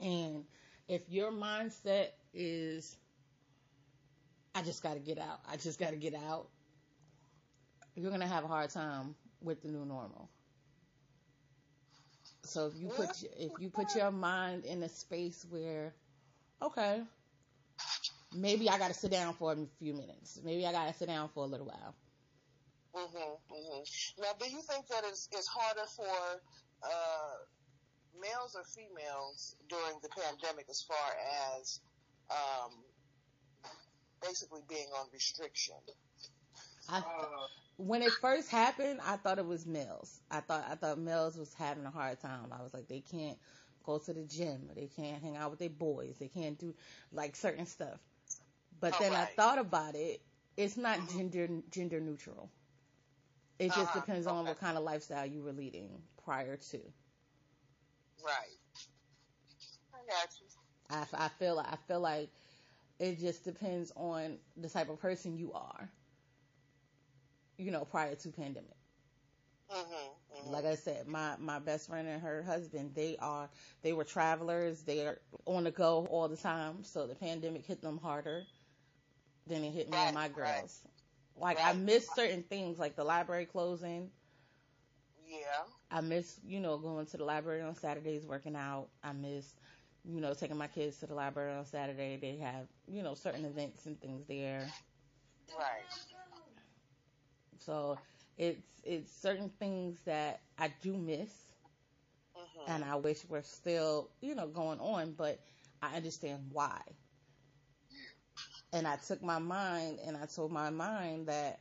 And 0.00 0.44
if 0.88 1.08
your 1.10 1.32
mindset 1.32 2.10
is, 2.34 2.96
I 4.54 4.62
just 4.62 4.82
got 4.82 4.94
to 4.94 5.00
get 5.00 5.18
out, 5.18 5.40
I 5.48 5.56
just 5.56 5.78
got 5.78 5.90
to 5.90 5.96
get 5.96 6.14
out, 6.14 6.48
you're 7.94 8.10
going 8.10 8.20
to 8.20 8.26
have 8.26 8.44
a 8.44 8.48
hard 8.48 8.70
time 8.70 9.14
with 9.42 9.62
the 9.62 9.68
new 9.68 9.84
normal. 9.86 10.30
So 12.44 12.66
if 12.66 12.76
you 12.76 12.90
put 12.90 13.22
if 13.38 13.58
you 13.58 13.70
put 13.70 13.94
your 13.94 14.10
mind 14.12 14.64
in 14.64 14.82
a 14.82 14.88
space 14.88 15.46
where, 15.50 15.94
okay, 16.62 17.02
maybe 18.34 18.68
I 18.70 18.78
got 18.78 18.88
to 18.88 18.94
sit 18.94 19.10
down 19.10 19.34
for 19.34 19.52
a 19.52 19.56
few 19.78 19.94
minutes, 19.94 20.40
maybe 20.44 20.66
I 20.66 20.72
got 20.72 20.88
to 20.88 20.94
sit 20.94 21.08
down 21.08 21.28
for 21.28 21.44
a 21.44 21.46
little 21.48 21.66
while. 21.66 21.94
hmm 22.94 23.36
hmm 23.50 23.82
Now, 24.18 24.32
do 24.38 24.46
you 24.50 24.62
think 24.62 24.88
that 24.88 25.04
it's, 25.04 25.28
it's 25.32 25.48
harder 25.48 25.86
for 25.96 26.40
uh, 26.82 28.20
males 28.20 28.56
or 28.56 28.64
females 28.64 29.56
during 29.68 29.96
the 30.02 30.08
pandemic 30.08 30.66
as 30.70 30.82
far 30.82 30.96
as 31.58 31.80
um, 32.30 32.72
basically 34.22 34.62
being 34.68 34.88
on 34.98 35.06
restriction? 35.12 35.76
I 36.88 37.02
when 37.76 38.02
it 38.02 38.12
first 38.20 38.50
happened, 38.50 39.00
I 39.06 39.16
thought 39.16 39.38
it 39.38 39.46
was 39.46 39.64
males. 39.66 40.20
I 40.30 40.40
thought 40.40 40.66
I 40.70 40.74
thought 40.74 40.98
males 40.98 41.36
was 41.36 41.52
having 41.54 41.86
a 41.86 41.90
hard 41.90 42.20
time. 42.20 42.52
I 42.52 42.62
was 42.62 42.74
like, 42.74 42.88
they 42.88 43.00
can't 43.00 43.38
go 43.84 43.98
to 43.98 44.12
the 44.12 44.22
gym, 44.24 44.68
they 44.74 44.88
can't 44.96 45.22
hang 45.22 45.36
out 45.36 45.50
with 45.50 45.58
their 45.58 45.70
boys, 45.70 46.16
they 46.18 46.28
can't 46.28 46.58
do 46.58 46.74
like 47.12 47.36
certain 47.36 47.66
stuff. 47.66 47.98
But 48.80 48.98
then 48.98 49.14
I 49.14 49.24
thought 49.24 49.58
about 49.58 49.94
it. 49.94 50.20
It's 50.56 50.76
not 50.76 50.98
gender 51.10 51.48
gender 51.70 52.00
neutral. 52.00 52.50
It 53.60 53.70
just 53.74 53.92
Uh-huh, 53.92 53.94
depends 53.94 54.26
on 54.26 54.46
okay. 54.46 54.48
what 54.48 54.58
kind 54.60 54.76
of 54.78 54.84
lifestyle 54.84 55.26
you 55.26 55.42
were 55.44 55.52
leading 55.52 56.02
prior 56.24 56.56
to. 56.56 56.80
Right. 58.24 58.58
I 59.94 59.98
got 60.06 60.30
you. 60.40 60.48
I, 60.90 61.06
I 61.14 61.28
feel 61.28 61.58
I 61.60 61.76
feel 61.88 62.00
like 62.00 62.30
it 62.98 63.18
just 63.18 63.44
depends 63.44 63.92
on 63.96 64.38
the 64.56 64.68
type 64.68 64.90
of 64.90 65.00
person 65.00 65.36
you 65.38 65.52
are. 65.52 65.90
You 67.58 67.70
know, 67.72 67.84
prior 67.84 68.14
to 68.16 68.30
pandemic. 68.30 68.76
hmm 69.68 70.10
hmm 70.30 70.46
like 70.46 70.64
I 70.64 70.74
said, 70.76 71.08
my 71.08 71.36
my 71.38 71.58
best 71.60 71.88
friend 71.88 72.08
and 72.08 72.22
her 72.22 72.42
husband, 72.42 72.94
they 72.94 73.16
are 73.18 73.50
they 73.82 73.92
were 73.92 74.04
travelers. 74.04 74.82
They 74.82 75.06
are 75.06 75.20
on 75.46 75.64
the 75.64 75.70
go 75.72 76.06
all 76.10 76.28
the 76.28 76.36
time. 76.36 76.84
So 76.84 77.06
the 77.06 77.14
pandemic 77.14 77.66
hit 77.66 77.82
them 77.82 77.98
harder 77.98 78.46
than 79.46 79.64
it 79.64 79.70
hit 79.72 79.90
me 79.90 80.04
and 80.04 80.14
my 80.14 80.28
Right, 80.36 80.64
Like 81.40 81.60
I 81.64 81.72
Right. 81.72 81.74
miss 81.74 82.10
certain 82.10 82.44
things, 82.44 82.78
like 82.78 82.96
the 82.96 83.04
library 83.04 83.46
closing. 83.46 84.12
Yeah. 85.28 85.64
I 85.90 86.00
miss, 86.00 86.40
you 86.44 86.60
know, 86.60 86.78
going 86.78 87.06
to 87.06 87.18
the 87.18 87.24
library 87.24 87.62
on 87.62 87.74
Saturdays, 87.74 88.26
working 88.26 88.56
out. 88.56 88.88
I 89.02 89.12
miss, 89.12 89.54
you 90.04 90.20
know, 90.20 90.34
taking 90.34 90.58
my 90.58 90.68
kids 90.68 90.98
to 91.00 91.06
the 91.06 91.14
library 91.14 91.54
on 91.54 91.66
Saturday. 91.66 92.16
They 92.16 92.36
have, 92.38 92.66
you 92.88 93.02
know, 93.02 93.14
certain 93.14 93.44
events 93.44 93.86
and 93.86 94.00
things 94.00 94.26
there. 94.26 94.74
Right. 95.58 95.86
So 97.58 97.98
it's 98.38 98.82
it's 98.84 99.12
certain 99.12 99.50
things 99.50 100.00
that 100.02 100.42
I 100.58 100.68
do 100.82 100.96
miss. 100.96 101.54
hmm 102.34 102.66
and 102.66 102.84
I 102.84 102.96
wish 102.96 103.24
we're 103.28 103.42
still, 103.42 104.10
you 104.20 104.34
know, 104.34 104.48
going 104.48 104.80
on, 104.80 105.12
but 105.12 105.40
I 105.82 105.96
understand 105.96 106.50
why. 106.52 106.80
And 108.72 108.86
I 108.86 108.96
took 108.96 109.22
my 109.22 109.38
mind 109.38 109.98
and 110.06 110.16
I 110.16 110.26
told 110.26 110.52
my 110.52 110.70
mind 110.70 111.26
that 111.26 111.58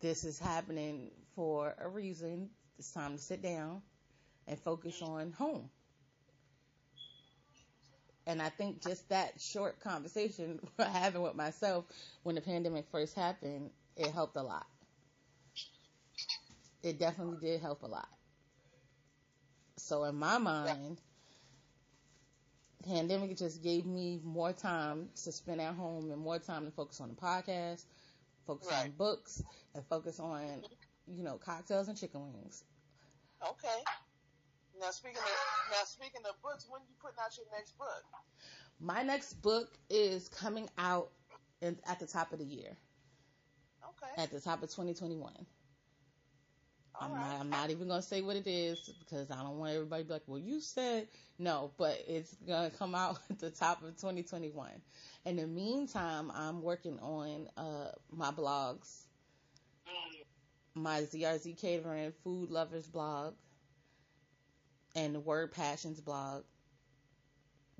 this 0.00 0.24
is 0.24 0.38
happening 0.38 1.10
for 1.34 1.74
a 1.78 1.88
reason. 1.88 2.50
It's 2.78 2.92
time 2.92 3.16
to 3.16 3.22
sit 3.22 3.42
down 3.42 3.82
and 4.46 4.58
focus 4.58 5.02
on 5.02 5.32
home. 5.32 5.68
And 8.26 8.42
I 8.42 8.50
think 8.50 8.82
just 8.82 9.08
that 9.08 9.40
short 9.40 9.80
conversation 9.80 10.60
having 10.78 11.22
with 11.22 11.34
myself 11.34 11.86
when 12.22 12.34
the 12.34 12.40
pandemic 12.42 12.86
first 12.92 13.14
happened, 13.14 13.70
it 13.96 14.10
helped 14.10 14.36
a 14.36 14.42
lot. 14.42 14.66
It 16.82 16.98
definitely 16.98 17.38
did 17.40 17.60
help 17.60 17.82
a 17.82 17.86
lot. 17.86 18.08
So 19.76 20.04
in 20.04 20.16
my 20.16 20.38
mind, 20.38 21.00
pandemic 22.84 23.36
just 23.36 23.62
gave 23.62 23.86
me 23.86 24.20
more 24.24 24.52
time 24.52 25.08
to 25.24 25.32
spend 25.32 25.60
at 25.60 25.74
home 25.74 26.10
and 26.10 26.20
more 26.20 26.38
time 26.38 26.64
to 26.64 26.70
focus 26.70 27.00
on 27.00 27.08
the 27.08 27.14
podcast, 27.14 27.84
focus 28.46 28.68
on 28.72 28.90
books, 28.92 29.42
and 29.74 29.84
focus 29.86 30.20
on, 30.20 30.62
you 31.06 31.22
know, 31.22 31.36
cocktails 31.36 31.88
and 31.88 31.98
chicken 31.98 32.32
wings. 32.32 32.64
Okay. 33.42 33.82
Now 34.80 34.90
speaking 34.90 35.18
of 35.18 35.72
now 35.72 35.84
speaking 35.84 36.20
of 36.28 36.40
books, 36.42 36.66
when 36.68 36.80
are 36.80 36.84
you 36.88 36.94
putting 37.00 37.18
out 37.20 37.36
your 37.36 37.46
next 37.52 37.76
book? 37.78 38.04
My 38.80 39.02
next 39.02 39.34
book 39.34 39.76
is 39.90 40.28
coming 40.28 40.68
out 40.78 41.10
in, 41.60 41.76
at 41.86 41.98
the 41.98 42.06
top 42.06 42.32
of 42.32 42.38
the 42.38 42.44
year, 42.44 42.76
Okay. 43.82 44.22
at 44.22 44.30
the 44.30 44.40
top 44.40 44.62
of 44.62 44.70
2021. 44.70 45.32
I'm 47.00 47.12
right. 47.12 47.20
not. 47.20 47.40
I'm 47.40 47.50
not 47.50 47.70
even 47.70 47.88
gonna 47.88 48.02
say 48.02 48.22
what 48.22 48.36
it 48.36 48.46
is 48.46 48.90
because 48.98 49.30
I 49.30 49.42
don't 49.42 49.58
want 49.58 49.74
everybody 49.74 50.02
to 50.02 50.06
be 50.08 50.12
like, 50.14 50.22
"Well, 50.26 50.38
you 50.38 50.60
said 50.60 51.08
no," 51.38 51.70
but 51.76 52.02
it's 52.06 52.34
gonna 52.46 52.70
come 52.70 52.94
out 52.94 53.18
at 53.30 53.38
the 53.38 53.50
top 53.50 53.82
of 53.82 53.96
2021. 53.96 54.70
In 55.24 55.36
the 55.36 55.46
meantime, 55.46 56.30
I'm 56.34 56.62
working 56.62 56.98
on 57.00 57.48
uh, 57.56 57.92
my 58.10 58.30
blogs, 58.30 59.04
my 60.74 61.02
ZRZ 61.02 61.56
Catering 61.58 62.12
Food 62.24 62.50
Lovers 62.50 62.86
blog, 62.86 63.34
and 64.96 65.14
the 65.14 65.20
Word 65.20 65.52
Passions 65.52 66.00
blog 66.00 66.44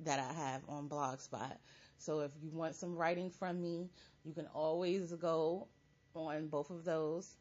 that 0.00 0.20
I 0.20 0.32
have 0.32 0.62
on 0.68 0.88
Blogspot. 0.88 1.56
So 1.98 2.20
if 2.20 2.30
you 2.40 2.50
want 2.50 2.76
some 2.76 2.94
writing 2.94 3.30
from 3.30 3.60
me, 3.60 3.90
you 4.24 4.32
can 4.32 4.46
always 4.54 5.12
go 5.14 5.66
on 6.14 6.46
both 6.48 6.70
of 6.70 6.84
those 6.84 7.34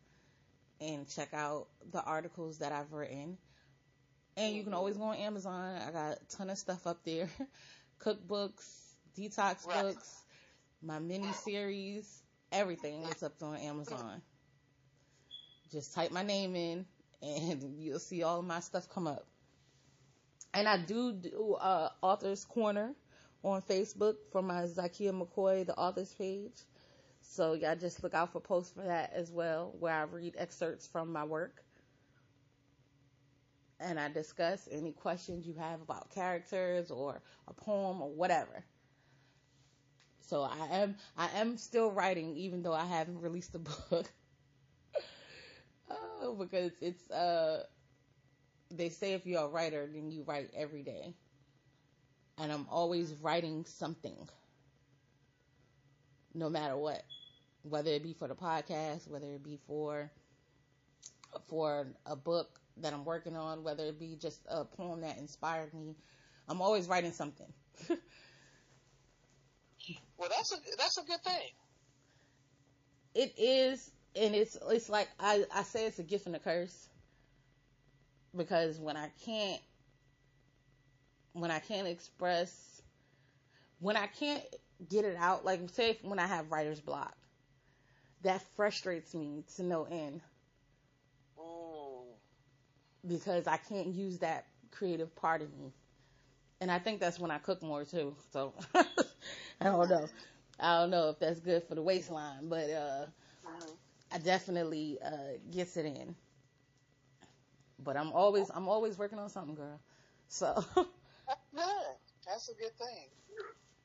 and 0.81 1.07
check 1.09 1.33
out 1.33 1.67
the 1.91 2.03
articles 2.03 2.59
that 2.59 2.71
I've 2.71 2.93
written. 2.93 3.37
And 4.35 4.55
you 4.55 4.63
can 4.63 4.73
always 4.73 4.97
go 4.97 5.03
on 5.03 5.15
Amazon. 5.15 5.81
I 5.81 5.91
got 5.91 6.17
a 6.17 6.37
ton 6.37 6.49
of 6.49 6.57
stuff 6.57 6.85
up 6.85 7.03
there 7.03 7.29
cookbooks, 7.99 8.65
detox 9.17 9.65
Right. 9.67 9.83
books, 9.83 10.23
my 10.81 10.99
mini 10.99 11.31
series, 11.33 12.21
everything 12.51 13.03
is 13.03 13.23
up 13.23 13.41
on 13.41 13.57
Amazon. 13.57 14.21
Just 15.71 15.93
type 15.93 16.11
my 16.11 16.23
name 16.23 16.55
in 16.55 16.85
and 17.21 17.75
you'll 17.79 17.99
see 17.99 18.23
all 18.23 18.39
of 18.39 18.45
my 18.45 18.59
stuff 18.59 18.87
come 18.89 19.07
up. 19.07 19.25
And 20.53 20.67
I 20.67 20.77
do 20.77 21.13
do 21.13 21.53
uh, 21.59 21.89
Author's 22.01 22.45
Corner 22.45 22.93
on 23.43 23.61
Facebook 23.61 24.15
for 24.31 24.41
my 24.41 24.63
Zakia 24.63 25.11
McCoy, 25.11 25.65
the 25.65 25.75
author's 25.75 26.13
page. 26.13 26.55
So 27.27 27.53
y'all 27.53 27.75
just 27.75 28.01
look 28.03 28.15
out 28.15 28.31
for 28.31 28.39
posts 28.41 28.73
for 28.73 28.81
that 28.81 29.13
as 29.13 29.31
well, 29.31 29.75
where 29.79 29.93
I 29.93 30.03
read 30.03 30.35
excerpts 30.37 30.87
from 30.87 31.11
my 31.13 31.23
work. 31.25 31.63
And 33.79 33.99
I 33.99 34.09
discuss 34.09 34.67
any 34.71 34.91
questions 34.91 35.47
you 35.47 35.55
have 35.55 35.81
about 35.81 36.11
characters 36.11 36.91
or 36.91 37.21
a 37.47 37.53
poem 37.53 38.01
or 38.01 38.11
whatever. 38.13 38.63
So 40.21 40.43
I 40.43 40.67
am 40.81 40.95
I 41.17 41.29
am 41.39 41.57
still 41.57 41.91
writing 41.91 42.35
even 42.35 42.61
though 42.61 42.73
I 42.73 42.85
haven't 42.85 43.21
released 43.21 43.53
the 43.53 43.59
book. 43.89 44.11
oh, 45.89 46.35
because 46.35 46.71
it's 46.81 47.09
uh 47.11 47.63
they 48.71 48.89
say 48.89 49.13
if 49.13 49.25
you're 49.25 49.43
a 49.43 49.47
writer 49.47 49.87
then 49.91 50.11
you 50.11 50.23
write 50.23 50.49
every 50.55 50.83
day. 50.83 51.15
And 52.37 52.51
I'm 52.51 52.67
always 52.69 53.13
writing 53.15 53.65
something. 53.65 54.29
No 56.33 56.49
matter 56.49 56.77
what. 56.77 57.03
Whether 57.69 57.91
it 57.91 58.03
be 58.03 58.13
for 58.13 58.27
the 58.27 58.35
podcast, 58.35 59.07
whether 59.09 59.33
it 59.33 59.43
be 59.43 59.57
for 59.67 60.11
for 61.47 61.87
a 62.05 62.15
book 62.15 62.59
that 62.77 62.93
I'm 62.93 63.05
working 63.05 63.35
on, 63.35 63.63
whether 63.63 63.83
it 63.85 63.99
be 63.99 64.15
just 64.15 64.41
a 64.49 64.65
poem 64.65 65.01
that 65.01 65.17
inspired 65.17 65.73
me. 65.73 65.95
I'm 66.47 66.61
always 66.61 66.87
writing 66.87 67.11
something. 67.11 67.51
Well, 70.17 70.29
that's 70.29 70.51
a 70.53 70.57
that's 70.77 70.97
a 70.97 71.03
good 71.03 71.23
thing. 71.23 71.51
it 73.13 73.33
is 73.37 73.91
and 74.15 74.35
it's 74.35 74.57
it's 74.69 74.89
like 74.89 75.09
I, 75.19 75.45
I 75.53 75.63
say 75.63 75.85
it's 75.87 75.99
a 75.99 76.03
gift 76.03 76.25
and 76.27 76.35
a 76.35 76.39
curse 76.39 76.89
because 78.35 78.79
when 78.79 78.97
I 78.97 79.09
can't 79.25 79.61
when 81.33 81.51
I 81.51 81.59
can't 81.59 81.87
express 81.87 82.81
when 83.79 83.97
I 83.97 84.07
can't 84.07 84.43
get 84.89 85.05
it 85.05 85.15
out 85.17 85.45
like 85.45 85.69
say 85.69 85.99
when 86.03 86.19
I 86.19 86.27
have 86.27 86.51
writer's 86.51 86.81
block 86.81 87.15
that 88.23 88.41
frustrates 88.55 89.13
me 89.13 89.43
to 89.55 89.63
no 89.63 89.83
end 89.85 90.21
Ooh. 91.37 92.17
because 93.07 93.47
I 93.47 93.57
can't 93.57 93.87
use 93.87 94.19
that 94.19 94.45
creative 94.71 95.15
part 95.15 95.41
of 95.41 95.57
me 95.57 95.73
and 96.61 96.71
I 96.71 96.79
think 96.79 96.99
that's 96.99 97.19
when 97.19 97.31
I 97.31 97.37
cook 97.37 97.61
more 97.61 97.85
too 97.85 98.15
so 98.31 98.53
I 98.75 99.65
don't 99.65 99.89
know 99.89 100.09
I 100.59 100.79
don't 100.81 100.91
know 100.91 101.09
if 101.09 101.19
that's 101.19 101.39
good 101.39 101.63
for 101.63 101.75
the 101.75 101.81
waistline 101.81 102.49
but 102.49 102.69
uh 102.69 103.05
Mhm. 103.43 103.77
I 104.11 104.17
definitely 104.19 104.99
uh, 105.03 105.37
gets 105.51 105.77
it 105.77 105.85
in. 105.85 106.15
But 107.79 107.97
I'm 107.97 108.11
always 108.13 108.49
I'm 108.53 108.67
always 108.67 108.97
working 108.97 109.19
on 109.19 109.29
something, 109.29 109.55
girl. 109.55 109.79
So 110.27 110.63
That's 111.27 111.47
good. 111.53 111.97
That's 112.25 112.49
a 112.49 112.53
good 112.55 112.77
thing. 112.77 113.09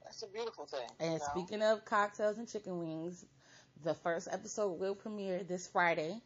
That's 0.05 0.22
a 0.22 0.28
beautiful 0.28 0.66
thing. 0.66 0.89
and 1.01 1.14
you 1.14 1.18
know? 1.18 1.24
speaking 1.24 1.62
of 1.62 1.85
cocktails 1.85 2.39
and 2.39 2.49
chicken 2.49 2.78
wings, 2.78 3.24
the 3.85 3.95
first 3.95 4.28
episode 4.30 4.78
will 4.78 4.95
premiere 4.95 5.43
this 5.43 5.66
Friday 5.66 6.20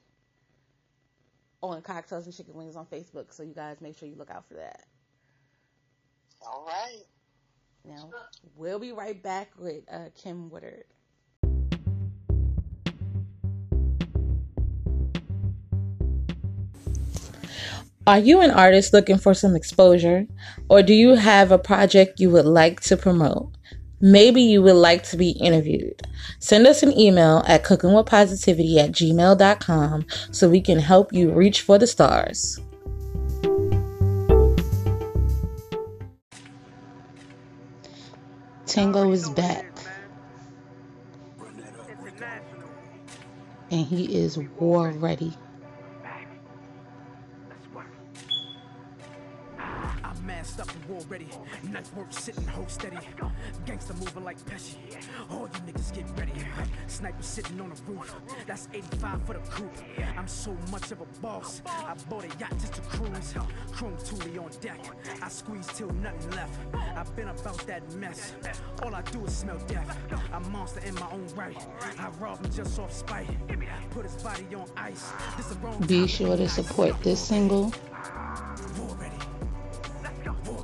on 1.62 1.80
Cocktails 1.82 2.26
and 2.26 2.36
Chicken 2.36 2.54
Wings 2.54 2.76
on 2.76 2.86
Facebook. 2.86 3.32
So 3.32 3.42
you 3.42 3.54
guys 3.54 3.80
make 3.80 3.96
sure 3.96 4.08
you 4.08 4.16
look 4.16 4.30
out 4.30 4.46
for 4.46 4.54
that. 4.54 4.84
All 6.46 6.64
right. 6.66 7.04
Now 7.84 8.10
we'll 8.56 8.78
be 8.78 8.92
right 8.92 9.20
back 9.22 9.50
with 9.58 9.84
uh, 9.90 10.10
Kim 10.14 10.50
Woodard. 10.50 10.84
Are 18.08 18.20
you 18.20 18.40
an 18.40 18.52
artist 18.52 18.92
looking 18.92 19.18
for 19.18 19.34
some 19.34 19.56
exposure? 19.56 20.26
Or 20.68 20.80
do 20.80 20.94
you 20.94 21.16
have 21.16 21.50
a 21.50 21.58
project 21.58 22.20
you 22.20 22.30
would 22.30 22.44
like 22.44 22.80
to 22.82 22.96
promote? 22.96 23.50
Maybe 24.00 24.42
you 24.42 24.62
would 24.62 24.76
like 24.76 25.04
to 25.04 25.16
be 25.16 25.30
interviewed. 25.30 26.02
Send 26.38 26.66
us 26.66 26.82
an 26.82 26.96
email 26.98 27.42
at 27.46 27.64
cookingwithpositivity 27.64 28.76
at 28.76 28.92
gmail.com 28.92 30.06
so 30.30 30.48
we 30.50 30.60
can 30.60 30.78
help 30.78 31.12
you 31.12 31.32
reach 31.32 31.62
for 31.62 31.78
the 31.78 31.86
stars. 31.86 32.60
Tango 38.66 39.10
is 39.12 39.30
back. 39.30 39.64
And 43.70 43.86
he 43.86 44.14
is 44.14 44.38
war 44.58 44.90
ready. 44.90 45.32
Ready. 51.08 51.28
Knife 51.70 51.94
work 51.94 52.12
sitting, 52.12 52.46
hold 52.46 52.70
steady. 52.70 52.98
Gangster 53.64 53.94
moving 53.94 54.24
like 54.24 54.38
Pesci. 54.44 54.76
All 55.30 55.48
you 55.52 55.72
niggas 55.72 55.94
get 55.94 56.06
ready. 56.18 56.32
Sniper 56.86 57.22
sitting 57.22 57.60
on 57.60 57.70
the 57.70 57.92
roof. 57.92 58.14
That's 58.46 58.68
85 58.72 59.26
for 59.26 59.32
the 59.34 59.38
coupe. 59.50 59.70
I'm 60.16 60.28
so 60.28 60.56
much 60.70 60.90
of 60.92 61.00
a 61.00 61.06
boss. 61.20 61.62
I 61.66 61.94
bought 62.08 62.24
a 62.24 62.28
yacht 62.38 62.52
just 62.58 62.74
to 62.74 62.80
cruise. 62.82 63.34
Chrome 63.72 63.96
Thule 63.96 64.44
on 64.44 64.50
deck. 64.60 64.80
I 65.22 65.28
squeeze 65.28 65.66
till 65.68 65.90
nothing 65.90 66.30
left. 66.32 66.58
I've 66.96 67.14
been 67.16 67.28
about 67.28 67.66
that 67.66 67.90
mess. 67.94 68.34
All 68.82 68.94
I 68.94 69.02
do 69.02 69.24
is 69.24 69.36
smell 69.36 69.58
death. 69.66 69.98
I'm 70.32 70.44
a 70.44 70.48
monster 70.48 70.80
in 70.80 70.94
my 70.96 71.10
own 71.10 71.26
right. 71.34 71.56
I 71.98 72.08
rob 72.20 72.44
him 72.44 72.52
just 72.52 72.78
off 72.78 72.92
spite. 72.92 73.28
Put 73.90 74.04
his 74.04 74.22
body 74.22 74.46
on 74.54 74.66
ice. 74.76 75.12
This 75.36 75.46
the 75.46 75.54
wrong 75.56 75.80
Be 75.86 76.06
sure 76.06 76.36
to 76.36 76.48
support 76.48 77.00
this 77.02 77.20
single. 77.20 77.72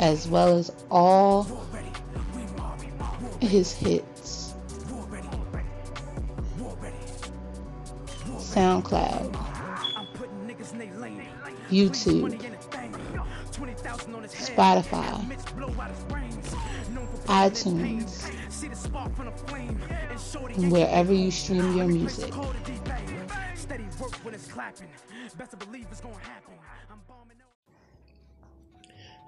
As 0.01 0.29
well 0.29 0.57
as 0.57 0.71
all 0.91 1.47
his 3.41 3.73
hits. 3.73 4.55
SoundCloud. 8.39 9.33
YouTube, 11.71 12.21
Money 12.21 12.37
in 12.45 12.53
a 12.53 12.57
thing. 12.59 12.95
20,000 13.53 14.15
on 14.15 14.23
his 14.23 14.35
head. 14.35 14.57
Spotify, 14.57 15.37
iTunes, 17.27 18.31
wherever 20.71 21.13
you 21.15 21.31
stream 21.31 21.77
your 21.77 21.89
music. 21.89 22.31
call 22.31 22.51
it 22.51 22.65
D-Bang. 22.65 23.31
Steady 23.55 23.85
work 23.99 24.15
when 24.25 24.35
it's 24.35 24.47
clapping. 24.49 24.89
Best 25.39 25.53
to 25.53 25.57
believe 25.57 25.87
it's 25.91 26.01
gonna 26.03 26.15
happen. 26.19 26.55
I'm 26.91 27.01
bombing 27.09 27.39
out. 27.41 27.53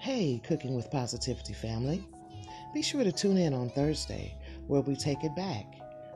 Hey, 0.05 0.39
Cooking 0.47 0.75
with 0.75 0.91
Positivity 0.91 1.55
family. 1.55 2.07
Be 2.75 2.83
sure 2.83 3.03
to 3.05 3.11
tune 3.11 3.39
in 3.39 3.55
on 3.55 3.71
Thursday 3.71 4.35
where 4.67 4.83
we 4.83 4.97
take 4.97 5.25
it 5.25 5.35
back. 5.35 5.65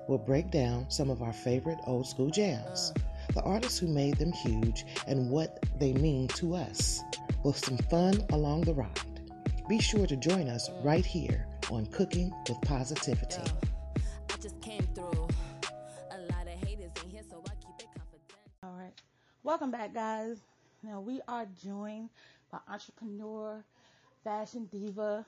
We'll 0.07 0.18
break 0.18 0.51
down 0.51 0.91
some 0.91 1.09
of 1.09 1.22
our 1.22 1.32
favorite 1.32 1.78
old 1.86 2.07
school 2.07 2.28
jams, 2.28 2.93
the 3.32 3.41
artists 3.45 3.78
who 3.78 3.86
made 3.86 4.18
them 4.18 4.30
huge, 4.30 4.84
and 5.07 5.30
what 5.30 5.64
they 5.80 5.95
mean 5.95 6.28
to 6.28 6.55
us, 6.55 7.01
with 7.45 7.57
some 7.57 7.78
fun 7.78 8.22
along 8.32 8.64
the 8.64 8.74
ride. 8.74 9.22
Be 9.70 9.80
sure 9.80 10.07
to 10.07 10.16
join 10.16 10.49
us 10.49 10.68
right 10.84 11.07
here 11.07 11.47
on 11.70 11.86
Cooking 11.86 12.30
with 12.47 12.61
Positivity. 12.61 13.41
I 13.97 14.36
just 14.43 14.61
came 14.61 14.86
through. 14.95 15.28
A 16.11 16.18
lot 16.30 16.43
of 16.43 16.68
haters 16.68 16.91
in 17.03 17.09
here, 17.09 17.22
so 17.30 17.43
I 17.47 17.55
keep 17.64 17.80
it 17.80 17.89
confidential. 17.97 18.36
All 18.64 18.72
right. 18.72 18.93
Welcome 19.45 19.70
back, 19.70 19.95
guys. 19.95 20.36
Now 20.82 21.01
we 21.01 21.22
are 21.26 21.47
joined 21.64 22.11
by 22.53 22.59
entrepreneur, 22.68 23.64
fashion 24.22 24.66
diva, 24.66 25.26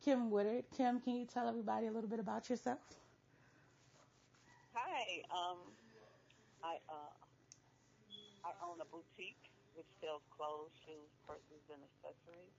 Kim 0.00 0.30
Woodard. 0.30 0.70
Kim, 0.70 1.00
can 1.00 1.14
you 1.16 1.26
tell 1.26 1.48
everybody 1.48 1.86
a 1.86 1.92
little 1.92 2.10
bit 2.10 2.20
about 2.20 2.50
yourself? 2.50 3.00
Hi, 4.74 5.22
um, 5.30 5.76
I 6.62 6.78
uh, 6.88 7.10
I 8.44 8.52
own 8.60 8.80
a 8.80 8.84
boutique 8.84 9.50
which 9.72 9.88
sells 10.00 10.22
clothes, 10.30 10.72
shoes, 10.84 11.10
purses, 11.26 11.68
and 11.70 11.82
accessories. 11.84 12.54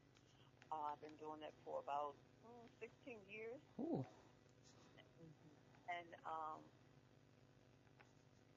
Uh, 0.71 0.93
I've 0.93 1.01
been 1.01 1.17
doing 1.17 1.41
that 1.41 1.53
for 1.63 1.79
about 1.79 2.17
mm, 2.45 2.69
16 2.79 3.25
years, 3.27 3.61
Ooh. 3.79 4.05
and 5.87 6.15
um, 6.25 6.71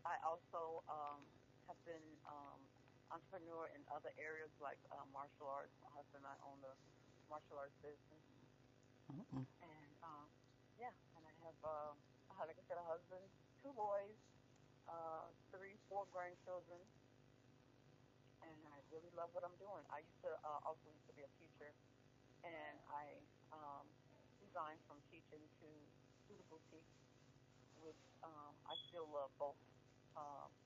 I 0.04 0.16
also 0.24 0.84
um, 0.88 1.32
have 1.68 1.82
been 1.84 2.18
um, 2.26 2.67
entrepreneur 3.11 3.68
in 3.74 3.84
other 3.88 4.12
areas 4.18 4.52
like 4.61 4.80
uh, 4.90 5.06
martial 5.06 5.48
arts. 5.48 5.74
My 5.80 5.90
husband 5.90 6.24
and 6.24 6.26
I 6.26 6.38
own 6.44 6.64
a 6.64 6.76
martial 7.28 7.59
arts 7.59 7.76
business, 7.82 8.22
Mm-mm. 9.11 9.46
and 9.61 9.96
um, 10.02 10.30
yeah, 10.78 10.94
and 11.16 11.26
I 11.26 11.34
have, 11.44 11.56
uh, 11.64 11.94
like 12.46 12.59
I 12.59 12.64
said, 12.68 12.78
a 12.78 12.84
husband, 12.84 13.30
two 13.62 13.72
boys, 13.74 14.18
uh, 14.88 15.32
three, 15.50 15.78
four 15.88 16.06
grandchildren, 16.06 16.88
and 18.42 18.66
I 18.68 18.80
really 18.90 19.11
love 19.11 19.34
what 19.34 19.44
I'm 19.44 19.59
doing. 19.59 19.86
I 19.90 20.00
used 20.00 20.20
to 20.22 20.30
uh, 20.44 20.61
also 20.66 20.90
used 20.90 21.06
to 21.09 21.14
be 21.14 21.22
a 21.22 21.28
teacher, 21.38 21.76
and 22.42 22.80
I 22.86 23.28
um, 23.52 23.96
resigned 24.40 24.82
from 24.86 25.02
teaching 25.11 25.48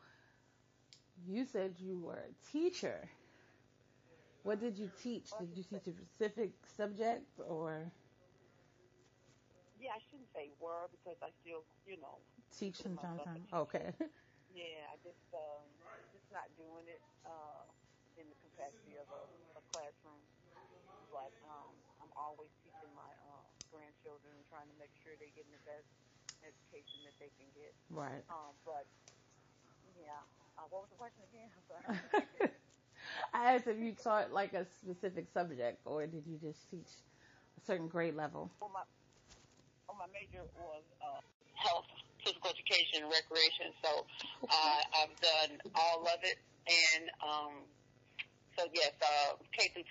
you 1.26 1.44
said 1.44 1.78
you 1.78 1.98
were 1.98 2.18
a 2.18 2.34
teacher. 2.50 3.08
What 4.42 4.60
did 4.60 4.78
you 4.78 4.90
teach? 5.02 5.30
Did 5.38 5.56
you 5.56 5.64
teach 5.64 5.86
a 5.86 5.92
specific 5.92 6.66
subject 6.66 7.38
or 7.46 7.92
Yeah, 9.76 9.92
I 9.92 9.98
shouldn't 9.98 10.28
say 10.32 10.50
were 10.58 10.88
because 10.90 11.16
I 11.22 11.30
still, 11.40 11.64
you 11.84 11.98
know, 12.00 12.22
teach 12.58 12.82
from 12.82 12.96
time 12.96 13.18
to 13.18 13.24
time? 13.24 13.46
Okay. 13.52 13.94
yeah, 14.48 14.86
I 14.92 14.96
just 14.96 15.18
um, 15.34 15.62
just 15.78 15.81
not 16.32 16.56
doing 16.56 16.88
it 16.88 17.02
uh, 17.24 17.64
in 18.16 18.28
the 18.28 18.36
capacity 18.36 18.96
of 18.96 19.06
a, 19.12 19.22
a 19.58 19.62
classroom. 19.70 20.20
But 21.12 21.32
um, 21.44 21.76
I'm 22.00 22.12
always 22.16 22.50
teaching 22.64 22.92
my 22.96 23.12
uh, 23.20 23.44
grandchildren 23.70 24.34
and 24.36 24.46
trying 24.48 24.68
to 24.68 24.76
make 24.80 24.92
sure 25.04 25.12
they're 25.20 25.32
getting 25.36 25.52
the 25.52 25.64
best 25.68 25.88
education 26.42 27.04
that 27.04 27.14
they 27.20 27.30
can 27.36 27.52
get. 27.52 27.76
right. 27.90 28.24
Um, 28.32 28.56
but 28.64 28.88
yeah, 29.96 30.24
uh, 30.58 30.66
what 30.68 30.82
was 30.82 30.90
the 30.90 30.96
question 30.96 31.24
again? 31.24 31.50
I 33.32 33.54
asked 33.54 33.66
if 33.66 33.78
you 33.78 33.94
taught 33.94 34.32
like 34.32 34.54
a 34.54 34.64
specific 34.64 35.28
subject 35.28 35.82
or 35.86 36.06
did 36.06 36.26
you 36.26 36.38
just 36.38 36.70
teach 36.70 36.88
a 37.56 37.60
certain 37.60 37.88
grade 37.88 38.14
level? 38.14 38.50
well, 38.60 38.70
my 38.70 38.84
well, 39.88 39.98
my 39.98 40.06
major 40.06 40.44
was 40.56 40.84
uh, 41.00 41.20
health, 41.54 41.86
physical 42.24 42.50
education, 42.50 43.04
and 43.04 43.10
recreation. 43.10 43.74
So 43.82 43.90
uh, 44.46 44.80
I've 45.02 45.14
done 45.20 45.52
all 45.74 46.02
of 46.06 46.20
it, 46.22 46.38
and 46.66 47.04
um, 47.22 47.52
so 48.56 48.66
yes, 48.74 48.92
uh, 49.02 49.36
K 49.52 49.70
through 49.74 49.88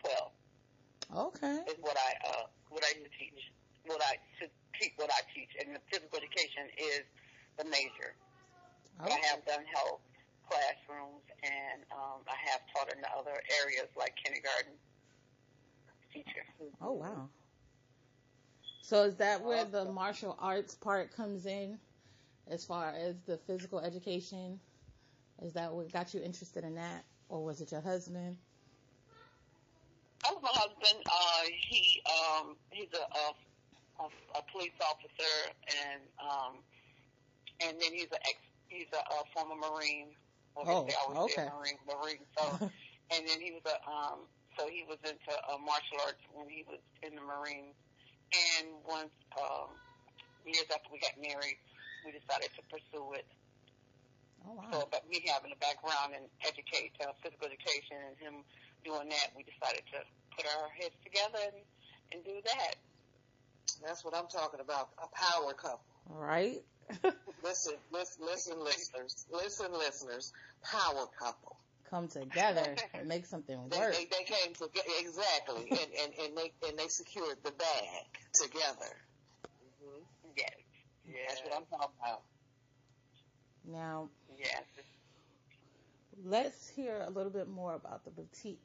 12 1.12 1.36
Okay. 1.36 1.60
is 1.68 1.78
what 1.82 1.98
I 1.98 2.12
uh, 2.30 2.46
what 2.70 2.84
I 2.84 2.94
teach. 3.20 3.42
What 3.86 4.02
I 4.02 4.16
to 4.40 4.48
teach 4.80 4.94
what 4.96 5.10
I 5.12 5.22
teach, 5.36 5.52
and 5.60 5.76
the 5.76 5.82
physical 5.92 6.20
education 6.20 6.70
is 6.78 7.04
the 7.58 7.66
major. 7.66 8.16
But 9.00 9.12
I 9.12 9.20
have 9.34 9.44
done 9.46 9.66
health 9.74 10.00
classrooms, 10.48 11.26
and 11.44 11.82
um, 11.92 12.22
I 12.30 12.38
have 12.52 12.62
taught 12.72 12.94
in 12.94 13.02
the 13.02 13.12
other 13.18 13.36
areas 13.64 13.90
like 13.98 14.14
kindergarten 14.24 14.74
teacher. 16.14 16.46
Oh 16.82 16.94
wow. 16.94 17.30
So 18.84 19.04
is 19.04 19.16
that 19.18 19.44
where 19.44 19.66
the 19.66 19.86
martial 19.86 20.38
arts 20.40 20.76
part 20.76 21.16
comes 21.16 21.46
in 21.46 21.80
as 22.48 22.66
far 22.66 22.90
as 22.90 23.16
the 23.26 23.38
physical 23.38 23.80
education? 23.80 24.60
Is 25.42 25.54
that 25.54 25.74
what 25.74 25.92
got 25.92 26.14
you 26.14 26.22
interested 26.22 26.64
in 26.64 26.76
that? 26.76 27.04
Or 27.30 27.44
was 27.44 27.62
it 27.62 27.72
your 27.72 27.82
husband? 27.82 28.38
That 30.24 30.34
was 30.34 30.44
my 30.44 30.50
husband. 30.54 31.04
Uh, 31.06 31.44
he 31.70 32.02
um, 32.06 32.56
he's 32.70 32.90
a, 32.94 32.98
a, 32.98 34.04
a, 34.04 34.40
a 34.40 34.42
police 34.52 34.78
officer, 34.82 35.52
and 35.90 36.02
um, 36.20 36.54
and 37.62 37.80
then 37.82 37.92
he's 37.94 38.12
a 38.12 38.22
ex, 38.28 38.38
he's 38.70 38.88
a, 38.94 38.98
a 38.98 39.24
former 39.34 39.56
Marine. 39.56 40.08
Well, 40.56 40.66
Oh, 40.68 41.16
always 41.16 41.34
say 41.34 41.42
okay. 41.42 41.50
Marine, 41.58 41.80
Marine. 41.88 42.26
So, 42.38 42.44
and 43.16 43.28
then 43.28 43.40
he 43.42 43.52
was 43.52 43.64
a 43.66 43.90
um, 43.90 44.20
so 44.58 44.68
he 44.68 44.84
was 44.88 44.98
into 45.04 45.32
uh, 45.50 45.58
martial 45.58 45.98
arts 46.06 46.22
when 46.34 46.50
he 46.50 46.66
was 46.68 46.80
in 47.02 47.16
the 47.16 47.22
Marines. 47.22 47.76
And 48.60 48.68
once 48.88 49.12
um, 49.40 49.70
years 50.46 50.66
after 50.74 50.90
we 50.92 51.00
got 51.00 51.18
married, 51.20 51.58
we 52.06 52.12
decided 52.12 52.50
to 52.56 52.62
pursue 52.70 53.14
it. 53.14 53.28
Oh 54.48 54.58
So, 54.72 54.88
but 54.90 55.06
me 55.10 55.22
having 55.30 55.52
a 55.54 55.60
background 55.62 56.18
in 56.18 56.26
educate, 56.42 56.98
uh, 57.02 57.14
physical 57.22 57.48
education, 57.48 57.98
and 58.10 58.16
him 58.18 58.36
doing 58.84 59.10
that, 59.10 59.28
we 59.38 59.46
decided 59.46 59.86
to 59.94 60.00
put 60.36 60.46
our 60.50 60.70
heads 60.74 60.98
together 61.06 61.38
and, 61.54 61.62
and 62.14 62.20
do 62.26 62.42
that. 62.46 62.76
That's 63.86 64.04
what 64.04 64.16
I'm 64.16 64.28
talking 64.28 64.60
about. 64.60 64.90
A 64.98 65.08
power 65.14 65.54
couple. 65.54 65.86
Right? 66.10 66.64
Listen, 67.44 67.74
listen, 67.92 68.26
listen, 68.26 68.60
listeners. 68.60 69.26
Listen, 69.32 69.72
listeners. 69.72 70.34
Power 70.64 71.08
couple. 71.18 71.58
Come 71.90 72.08
together 72.08 72.76
and 72.94 73.08
make 73.08 73.26
something 73.26 73.58
They, 73.70 73.78
work. 73.78 73.94
they, 73.94 74.06
they 74.06 74.24
came 74.24 74.54
together 74.54 74.88
exactly, 75.00 75.70
and, 75.70 75.80
and, 76.04 76.14
and 76.22 76.38
they 76.38 76.52
and 76.68 76.78
they 76.78 76.88
secured 76.88 77.38
the 77.44 77.52
bag 77.52 78.06
together. 78.34 78.92
Yes. 81.22 81.42
That's 81.42 81.44
what 81.46 81.56
I'm 81.58 81.66
talking 81.68 81.96
about. 82.02 82.24
Now, 83.66 84.10
Yes. 84.38 84.66
let's 86.24 86.70
hear 86.70 87.02
a 87.08 87.10
little 87.12 87.32
bit 87.32 87.48
more 87.48 87.76
about 87.76 88.06
the 88.06 88.12
boutique. 88.12 88.62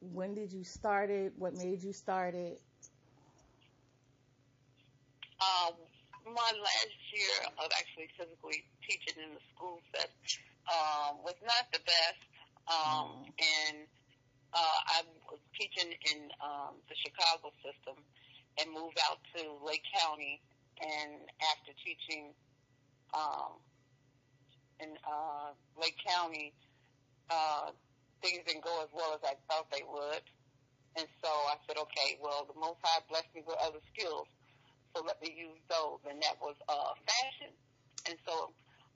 When 0.00 0.34
did 0.34 0.52
you 0.52 0.64
start 0.64 1.10
it? 1.10 1.34
What 1.36 1.54
made 1.54 1.82
you 1.82 1.92
start 1.92 2.34
it? 2.34 2.60
Um, 5.40 5.74
my 6.26 6.50
last 6.52 6.98
year 7.12 7.36
of 7.58 7.70
actually 7.78 8.08
physically 8.18 8.64
teaching 8.86 9.22
in 9.22 9.34
the 9.34 9.42
school 9.54 9.80
set 9.94 10.10
um, 10.70 11.22
was 11.24 11.36
not 11.42 11.68
the 11.72 11.80
best. 11.84 12.22
Um, 12.68 13.26
and 13.38 13.86
uh, 14.54 14.78
I 14.96 15.02
was 15.30 15.40
teaching 15.58 15.92
in 16.12 16.30
um, 16.42 16.82
the 16.88 16.96
Chicago 16.96 17.52
system 17.62 18.04
and 18.58 18.72
moved 18.72 18.98
out 19.10 19.20
to 19.36 19.58
Lake 19.64 19.84
County. 20.02 20.40
And 20.80 21.24
after 21.54 21.72
teaching 21.80 22.34
um, 23.14 23.60
in 24.80 24.92
uh, 25.04 25.56
Lake 25.80 25.96
County, 26.04 26.52
uh, 27.30 27.72
things 28.22 28.44
didn't 28.46 28.64
go 28.64 28.82
as 28.82 28.90
well 28.92 29.14
as 29.14 29.22
I 29.24 29.34
thought 29.48 29.70
they 29.72 29.84
would. 29.86 30.24
And 30.96 31.06
so 31.20 31.28
I 31.28 31.56
said, 31.66 31.76
okay, 31.76 32.16
well, 32.20 32.48
the 32.48 32.58
Most 32.58 32.80
High 32.82 33.04
blessed 33.08 33.28
me 33.34 33.42
with 33.46 33.56
other 33.60 33.80
skills 33.92 34.28
so 34.96 35.04
let 35.04 35.20
me 35.20 35.28
use 35.28 35.60
those, 35.68 36.00
and 36.08 36.16
that 36.24 36.40
was 36.40 36.56
uh, 36.72 36.96
fashion. 37.04 37.52
And 38.08 38.16
so, 38.24 38.48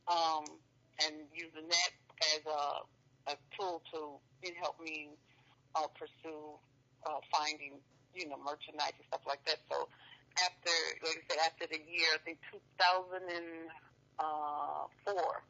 um, 0.09 0.49
and 1.05 1.29
using 1.29 1.69
that 1.69 1.93
as 2.33 2.43
a, 2.49 2.63
a 3.29 3.35
tool 3.53 3.85
to 3.93 4.17
it 4.41 4.57
help 4.57 4.81
me 4.81 5.13
uh, 5.77 5.93
pursue 5.93 6.57
uh, 7.05 7.21
finding, 7.29 7.85
you 8.17 8.33
know, 8.33 8.41
merchandise 8.41 8.97
and 8.97 9.05
stuff 9.13 9.29
like 9.29 9.45
that. 9.45 9.61
So 9.69 9.93
after, 10.39 10.71
like 11.03 11.19
I 11.19 11.23
said, 11.29 11.39
after 11.47 11.67
the 11.67 11.81
year, 11.83 12.07
I 12.15 12.19
think 12.25 12.39
2004, 12.53 15.43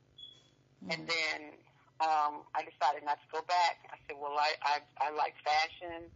and 0.90 1.06
then 1.06 1.52
um, 2.00 2.42
I 2.56 2.64
decided 2.64 3.04
not 3.04 3.20
to 3.20 3.28
go 3.32 3.42
back. 3.46 3.76
I 3.92 3.96
said, 4.08 4.16
well, 4.18 4.38
I, 4.40 4.54
I, 4.64 4.80
I 5.00 5.10
like 5.12 5.34
fashion, 5.44 6.08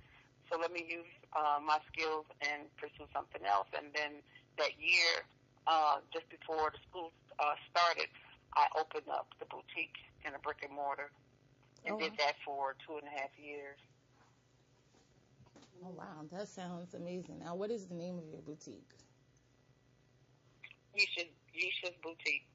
so 0.49 0.57
let 0.59 0.73
me 0.73 0.85
use 0.89 1.05
uh, 1.37 1.61
my 1.61 1.79
skills 1.93 2.25
and 2.41 2.63
pursue 2.81 3.05
something 3.13 3.45
else. 3.45 3.69
And 3.77 3.93
then 3.95 4.23
that 4.57 4.73
year, 4.81 5.27
uh, 5.67 6.01
just 6.13 6.29
before 6.33 6.71
the 6.73 6.79
school 6.89 7.13
uh, 7.39 7.55
started, 7.71 8.09
I 8.57 8.69
opened 8.79 9.09
up 9.13 9.29
the 9.39 9.45
boutique 9.47 9.99
in 10.25 10.35
a 10.35 10.39
brick 10.41 10.63
and 10.65 10.73
mortar 10.73 11.11
and 11.85 11.95
Oh, 11.95 11.99
did 11.99 12.13
that 12.19 12.35
for 12.45 12.75
two 12.87 12.97
and 12.97 13.07
a 13.07 13.21
half 13.21 13.31
years. 13.37 13.79
Oh 15.85 15.91
wow, 15.91 16.25
that 16.33 16.49
sounds 16.49 16.95
amazing. 16.95 17.41
Now, 17.41 17.55
what 17.55 17.71
is 17.71 17.87
the 17.87 17.95
name 17.95 18.19
of 18.19 18.25
your 18.31 18.41
boutique? 18.41 18.89
Yesha's, 20.97 21.29
Yesha's 21.55 21.97
Boutique. 22.03 22.47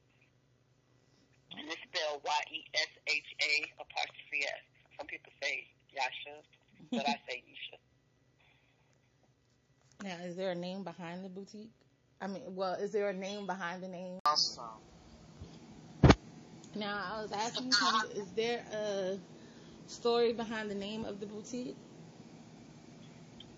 And 1.52 1.68
it's 1.68 1.82
spelled 1.84 2.22
Y-E-S-H-A 2.24 3.82
apostrophe 3.82 4.46
S. 4.46 4.62
Some 4.98 5.08
people 5.08 5.32
say 5.42 5.68
Yasha, 5.94 6.42
but 6.92 7.08
I 7.08 7.20
say 7.30 7.44
Yesha. 7.48 7.78
Now, 10.02 10.16
is 10.24 10.38
there 10.38 10.52
a 10.52 10.56
name 10.56 10.86
behind 10.86 11.26
the 11.26 11.30
boutique? 11.30 11.72
I 12.22 12.28
mean, 12.28 12.56
well, 12.56 12.76
is 12.76 12.94
there 12.94 13.10
a 13.10 13.14
name 13.14 13.46
behind 13.46 13.84
the 13.84 13.90
name? 13.90 14.20
Awesome. 14.26 14.64
Now, 16.74 17.04
I 17.12 17.22
was 17.22 17.34
asking 17.34 17.66
him, 17.66 18.12
is 18.16 18.32
there 18.32 18.64
a 18.72 19.20
story 19.88 20.32
behind 20.32 20.72
the 20.72 20.76
name 20.76 21.04
of 21.04 21.20
the 21.20 21.26
boutique? 21.26 21.76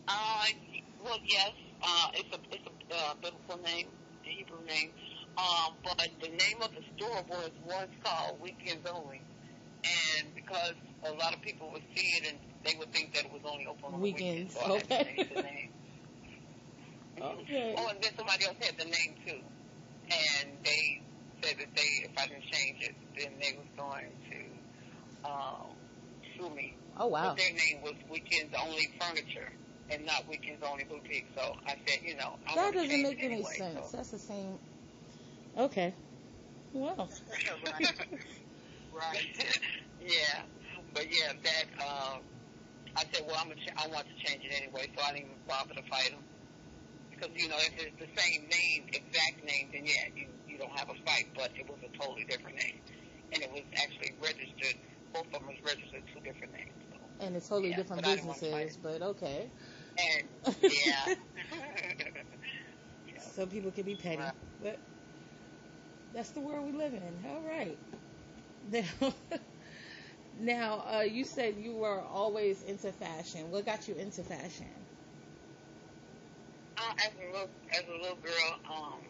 Uh, 0.08 0.46
well, 1.04 1.20
yes. 1.26 1.52
Uh, 1.82 2.08
it's 2.14 2.32
a 2.36 2.40
it's 2.52 2.66
a 2.66 2.96
uh, 2.96 3.14
biblical 3.22 3.58
name, 3.64 3.88
a 4.26 4.30
Hebrew 4.30 4.62
name. 4.66 4.92
Um, 5.38 5.74
but 5.84 5.98
the 6.22 6.30
name 6.30 6.60
of 6.62 6.70
the 6.76 6.84
store 6.96 7.24
was 7.30 7.52
once 7.66 7.92
called 8.04 8.40
Weekends 8.42 8.86
Only, 8.86 9.22
and 9.84 10.36
because 10.36 10.76
a 11.08 11.12
lot 11.14 11.34
of 11.34 11.42
people 11.42 11.72
would 11.72 11.84
see 11.96 12.06
it 12.22 12.30
and 12.30 12.38
they 12.64 12.78
would 12.78 12.92
think 12.92 13.14
that 13.16 13.26
it 13.26 13.32
was 13.32 13.42
only 13.46 13.66
open 13.66 13.96
on 13.96 14.02
Weekends, 14.02 14.54
weekends, 14.54 14.88
so 14.88 14.94
I 14.94 15.04
had 15.04 15.18
to 15.18 15.22
okay. 15.24 15.30
the 15.36 15.42
name. 15.42 15.72
Okay. 17.22 17.76
Oh, 17.78 17.88
and 17.90 18.02
then 18.02 18.12
somebody 18.18 18.46
else 18.46 18.58
had 18.62 18.78
the 18.78 18.86
name 18.86 19.16
too, 19.26 19.42
and 20.12 20.50
they 20.64 21.02
said 21.42 21.58
that 21.58 21.74
they, 21.76 21.90
if 22.06 22.12
I 22.18 22.28
didn't 22.28 22.46
change 22.52 22.78
it, 22.82 22.96
then 23.18 23.32
they 23.42 23.58
was 23.58 23.68
going 23.78 24.12
to 24.30 25.30
um, 25.30 25.74
sue 26.38 26.50
me. 26.54 26.76
Oh 26.98 27.08
wow. 27.08 27.30
But 27.30 27.38
their 27.38 27.54
name 27.54 27.82
was 27.84 27.96
Weekends 28.10 28.54
Only 28.62 28.90
Furniture 29.00 29.52
and 29.92 30.06
not 30.06 30.28
Weekends 30.28 30.64
Only 30.64 30.86
Boutique. 30.86 31.28
So 31.36 31.44
I 31.68 31.76
said, 31.86 32.00
you 32.04 32.16
know, 32.16 32.32
I 32.48 32.56
That 32.56 32.74
doesn't 32.74 33.02
make 33.04 33.22
any 33.24 33.36
anyway, 33.36 33.54
sense. 33.58 33.92
So. 33.92 33.98
That's 33.98 34.12
the 34.12 34.20
same. 34.20 34.60
Okay. 35.58 35.94
Well. 36.74 36.96
right. 38.96 39.28
yeah. 40.00 40.42
But 40.94 41.06
yeah, 41.12 41.34
that 41.44 41.66
um, 41.84 42.22
I 42.96 43.04
said, 43.12 43.24
well, 43.28 43.38
I'm 43.40 43.48
gonna 43.50 43.56
ch- 43.60 43.76
I 43.78 43.88
want 43.88 44.08
to 44.08 44.16
change 44.28 44.44
it 44.46 44.54
anyway, 44.56 44.88
so 44.96 45.04
I 45.04 45.14
didn't 45.14 45.28
even 45.32 45.40
bother 45.48 45.74
to 45.76 45.84
fight 45.90 46.12
them. 46.12 46.24
Because 47.12 47.30
you 47.36 47.48
know, 47.50 47.60
if 47.60 47.74
it's 47.78 47.98
the 48.00 48.10
same 48.16 48.48
name, 48.48 48.88
exact 48.94 49.44
name, 49.44 49.70
then 49.74 49.86
yeah, 49.86 50.08
you 50.16 50.28
you 50.48 50.58
don't 50.58 50.72
have 50.78 50.90
a 50.90 50.98
fight. 51.06 51.28
But 51.36 51.52
it 51.60 51.68
was 51.70 51.80
a 51.84 51.92
totally 52.02 52.26
different 52.26 52.58
name, 52.58 52.80
and 53.34 53.44
it 53.44 53.52
was 53.52 53.64
actually 53.78 54.16
registered. 54.24 54.76
Both 55.14 55.28
of 55.36 55.44
them 55.44 55.48
was 55.48 55.60
registered 55.64 56.04
two 56.14 56.22
different 56.24 56.54
names. 56.54 56.76
So. 56.90 56.98
And 57.20 57.36
it's 57.36 57.50
totally 57.50 57.70
Yeah, 57.72 57.78
different 57.78 58.02
but 58.02 58.12
I 58.12 58.16
to 58.16 58.24
businesses, 58.26 58.78
but 58.78 59.02
okay. 59.02 59.52
Yeah. 60.68 61.16
Some 63.18 63.50
people 63.50 63.72
can 63.72 63.86
be 63.86 63.96
petty, 63.96 64.18
Right. 64.18 64.34
but 64.60 64.80
that's 66.12 66.32
the 66.32 66.42
world 66.42 66.66
we 66.66 66.72
live 66.72 66.94
in. 66.94 67.24
All 67.26 67.42
right. 67.44 67.80
Now, 68.64 68.84
now 70.34 70.80
uh, 70.80 71.02
you 71.02 71.24
said 71.24 71.56
you 71.56 71.76
were 71.76 72.02
always 72.02 72.62
into 72.64 72.92
fashion. 72.92 73.50
What 73.50 73.66
got 73.66 73.88
you 73.88 73.96
into 73.96 74.24
fashion? 74.24 74.88
Uh, 76.78 76.94
as 77.06 77.12
a 77.16 77.32
little 77.32 77.50
as 77.74 77.84
a 77.88 77.92
little 78.02 78.18
girl, 78.18 78.50
um, 78.70 79.02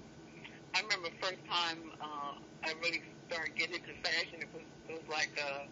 I 0.74 0.82
remember 0.82 1.10
first 1.22 1.44
time 1.50 1.92
uh, 2.02 2.34
I 2.64 2.74
really 2.84 3.02
started 3.28 3.56
getting 3.56 3.76
into 3.76 3.94
fashion. 4.04 4.42
It 4.42 4.50
was 4.54 4.64
it 4.89 4.94
was 4.94 5.08
like 5.10 5.32
a 5.38 5.68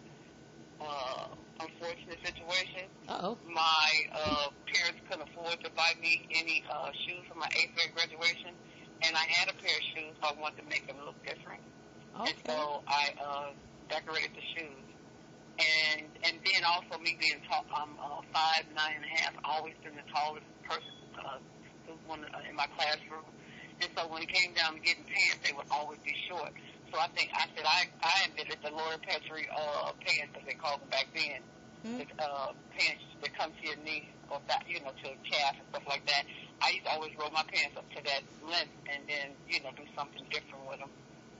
uh, 0.82 1.34
unfortunate 1.60 2.18
situation. 2.24 2.88
Uh 3.08 3.32
oh. 3.32 3.38
My 3.46 3.90
uh, 4.12 4.48
parents 4.66 5.00
couldn't 5.08 5.28
afford 5.28 5.60
to 5.64 5.70
buy 5.76 5.92
me 6.00 6.28
any 6.34 6.64
uh, 6.70 6.90
shoes 7.06 7.24
for 7.28 7.36
my 7.36 7.48
eighth 7.56 7.74
grade 7.76 7.94
graduation, 7.94 8.56
and 9.02 9.12
I 9.16 9.24
had 9.36 9.48
a 9.48 9.56
pair 9.56 9.76
of 9.76 9.84
shoes, 9.94 10.14
so 10.22 10.32
I 10.32 10.40
wanted 10.40 10.62
to 10.64 10.68
make 10.68 10.86
them 10.86 10.96
look 11.04 11.18
different. 11.24 11.62
Okay. 12.20 12.30
And 12.30 12.36
so 12.46 12.82
I 12.88 13.04
uh, 13.20 13.50
decorated 13.88 14.32
the 14.34 14.44
shoes. 14.56 14.84
And 15.60 16.08
and 16.24 16.40
then 16.40 16.64
also 16.64 16.96
me 17.02 17.20
being 17.20 17.36
tall, 17.44 17.68
I'm 17.68 17.92
uh, 18.00 18.24
five 18.32 18.64
nine 18.72 18.96
and 18.96 19.04
a 19.04 19.12
half. 19.20 19.34
Always 19.44 19.74
been 19.84 19.92
the 19.92 20.08
tallest 20.08 20.46
person 20.64 20.88
uh, 21.20 21.36
one 22.06 22.24
uh, 22.24 22.48
in 22.48 22.56
my 22.56 22.66
classroom. 22.76 23.26
And 23.80 23.88
so 23.96 24.08
when 24.08 24.22
it 24.22 24.28
came 24.28 24.52
down 24.54 24.74
to 24.74 24.80
getting 24.80 25.04
pants, 25.04 25.40
they 25.44 25.52
would 25.52 25.66
always 25.70 25.98
be 26.04 26.14
short. 26.28 26.52
So 26.90 26.98
I 26.98 27.06
think 27.14 27.30
I 27.34 27.46
said 27.54 27.66
I 27.66 27.80
I 28.02 28.14
invented 28.26 28.58
the 28.66 28.74
Laura 28.74 28.98
Petrie 29.06 29.46
uh, 29.54 29.94
pants 30.02 30.34
as 30.34 30.42
they 30.46 30.58
called 30.58 30.82
them 30.82 30.90
back 30.90 31.06
then. 31.14 31.38
Hmm. 31.86 32.02
The 32.02 32.06
uh, 32.20 32.52
pants 32.76 33.04
that 33.22 33.32
come 33.38 33.50
to 33.54 33.62
your 33.64 33.78
knee 33.86 34.04
or 34.28 34.42
back, 34.50 34.66
you 34.68 34.82
know, 34.84 34.92
to 34.92 35.06
a 35.14 35.18
calf 35.24 35.54
and 35.56 35.66
stuff 35.72 35.86
like 35.88 36.04
that. 36.10 36.22
I 36.60 36.76
used 36.76 36.84
to 36.84 36.92
always 36.92 37.14
roll 37.16 37.32
my 37.32 37.46
pants 37.48 37.78
up 37.78 37.88
to 37.96 38.00
that 38.04 38.22
length 38.44 38.74
and 38.90 39.06
then 39.08 39.32
you 39.48 39.62
know 39.62 39.72
do 39.78 39.86
something 39.96 40.26
different 40.28 40.66
with 40.68 40.82
them. 40.82 40.92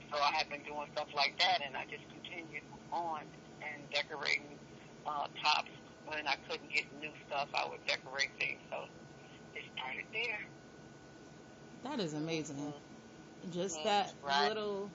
So 0.09 0.19
I 0.19 0.31
have 0.39 0.49
been 0.51 0.63
doing 0.67 0.87
stuff 0.91 1.07
like 1.15 1.35
that, 1.39 1.63
and 1.63 1.75
I 1.75 1.83
just 1.87 2.03
continued 2.11 2.63
on 2.91 3.23
and 3.63 3.79
decorating 3.91 4.55
uh, 5.07 5.27
tops. 5.39 5.71
When 6.07 6.27
I 6.27 6.35
couldn't 6.49 6.71
get 6.73 6.83
new 6.99 7.13
stuff, 7.27 7.47
I 7.55 7.67
would 7.69 7.79
decorate 7.87 8.31
things. 8.39 8.59
So 8.71 8.87
it 9.55 9.63
started 9.77 10.07
there. 10.11 10.41
That 11.83 11.99
is 11.99 12.13
amazing. 12.13 12.73
Just 13.49 13.77
Mhm, 13.79 13.83
that 13.85 14.13
right. 14.21 14.49
little 14.49 14.91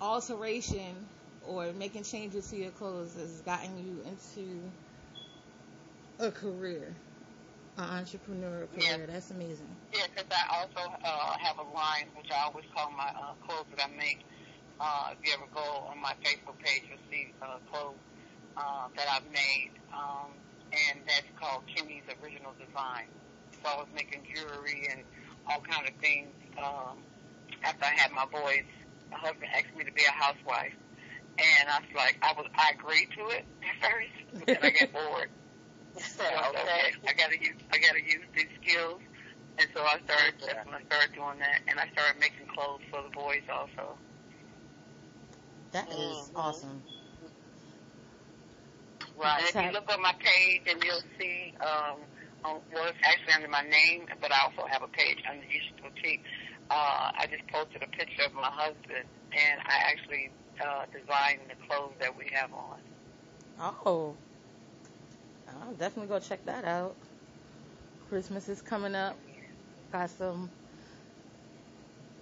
alteration 0.00 1.08
or 1.42 1.72
making 1.72 2.04
changes 2.04 2.48
to 2.50 2.56
your 2.56 2.70
clothes 2.70 3.14
has 3.16 3.40
gotten 3.42 3.78
you 3.78 4.02
into 4.04 4.72
a 6.18 6.30
career, 6.30 6.96
an 7.76 7.84
entrepreneur 7.84 8.68
Yeah. 8.78 8.96
career. 8.96 9.06
That's 9.06 9.30
amazing. 9.30 9.76
Yeah, 9.92 10.06
because 10.14 10.30
I 10.30 10.58
also 10.58 10.90
uh, 11.04 11.34
have 11.38 11.58
a 11.58 11.68
line 11.74 12.08
which 12.16 12.30
I 12.30 12.44
always 12.46 12.64
call 12.74 12.90
my 12.90 13.08
uh, 13.08 13.34
clothes 13.46 13.66
that 13.76 13.86
I 13.86 13.90
make. 13.96 14.20
Uh, 14.80 15.12
if 15.12 15.18
you 15.24 15.32
ever 15.34 15.48
go 15.54 15.88
on 15.90 16.00
my 16.00 16.14
Facebook 16.24 16.58
page, 16.58 16.84
you'll 16.88 16.98
see 17.10 17.34
uh, 17.42 17.58
clothes 17.70 18.00
uh, 18.56 18.88
that 18.96 19.06
I've 19.12 19.26
made, 19.30 19.72
um, 19.92 20.32
and 20.72 21.00
that's 21.06 21.28
called 21.38 21.62
Kimmy's 21.74 22.04
Original 22.22 22.52
Design. 22.58 23.08
So 23.62 23.68
I 23.70 23.76
was 23.76 23.88
making 23.94 24.24
jewelry 24.34 24.88
and 24.90 25.04
all 25.50 25.60
kind 25.60 25.86
of 25.88 25.94
things. 26.00 26.34
Um, 26.58 27.04
after 27.64 27.84
I 27.84 27.94
had 27.96 28.12
my 28.12 28.26
boys, 28.30 28.64
my 29.10 29.18
husband 29.18 29.50
asked 29.54 29.74
me 29.76 29.84
to 29.84 29.92
be 29.92 30.04
a 30.06 30.14
housewife, 30.14 30.74
and 31.38 31.64
I 31.68 31.78
was 31.82 31.92
like, 31.94 32.16
I 32.22 32.32
was, 32.36 32.46
I 32.54 32.72
agreed 32.78 33.08
to 33.18 33.22
it 33.36 33.44
at 33.66 33.76
first, 33.82 34.16
but 34.34 34.46
then 34.46 34.62
I 34.62 34.70
got 34.70 34.92
bored. 34.92 35.30
So 35.98 36.24
I 36.24 36.48
okay, 36.50 36.94
I 37.08 37.12
gotta 37.18 37.38
use, 37.38 37.58
I 37.72 37.78
gotta 37.78 38.02
use 38.02 38.26
these 38.34 38.50
skills. 38.62 39.00
And 39.58 39.68
so 39.74 39.82
I 39.82 40.00
started, 40.06 40.34
that's 40.40 40.64
when 40.64 40.74
I 40.74 40.82
started 40.86 41.12
doing 41.12 41.38
that, 41.40 41.60
and 41.68 41.76
I 41.78 41.84
started 41.92 42.16
making 42.20 42.46
clothes 42.48 42.80
for 42.88 43.02
the 43.02 43.12
boys 43.12 43.44
also. 43.52 43.98
That 45.72 45.88
is 45.92 46.30
Mhm. 46.30 46.36
awesome. 46.36 46.82
Right. 49.16 49.42
If 49.42 49.54
you 49.54 49.70
look 49.72 49.92
on 49.92 50.00
my 50.00 50.14
page, 50.18 50.62
and 50.66 50.82
you'll 50.82 51.02
see, 51.18 51.52
um, 51.60 51.98
on, 52.44 52.62
well, 52.72 52.86
it's 52.86 52.98
actually 53.04 53.34
under 53.34 53.48
my 53.48 53.62
name, 53.62 54.06
but 54.20 54.32
I 54.32 54.38
also 54.44 54.66
have 54.66 54.82
a 54.82 54.88
page 54.88 55.18
under 55.28 55.44
East 55.44 55.76
Boutique. 55.82 56.24
Uh, 56.70 57.10
I 57.18 57.26
just 57.30 57.42
posted 57.52 57.82
a 57.82 57.86
picture 57.96 58.22
of 58.26 58.34
my 58.34 58.50
husband, 58.50 59.04
and 59.32 59.60
I 59.66 59.90
actually 59.90 60.30
uh, 60.62 60.86
designed 60.92 61.50
the 61.50 61.56
clothes 61.66 61.94
that 62.00 62.16
we 62.16 62.26
have 62.32 62.50
on. 62.52 62.78
Oh, 63.58 64.16
I'll 65.48 65.74
definitely 65.74 66.08
go 66.08 66.18
check 66.20 66.44
that 66.46 66.64
out. 66.64 66.96
Christmas 68.08 68.48
is 68.48 68.62
coming 68.62 68.94
up. 68.94 69.18
Got 69.92 70.10
some, 70.10 70.50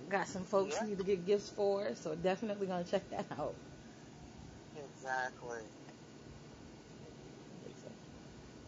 got 0.09 0.29
some 0.29 0.45
folks 0.45 0.81
Yeah. 0.81 0.87
need 0.87 0.99
to 0.99 1.05
get 1.05 1.27
gifts 1.27 1.51
for, 1.51 1.95
so 1.95 2.15
definitely 2.15 2.67
gonna 2.67 2.85
check 2.85 3.09
that 3.11 3.27
out. 3.39 3.55
Exactly. 4.77 5.61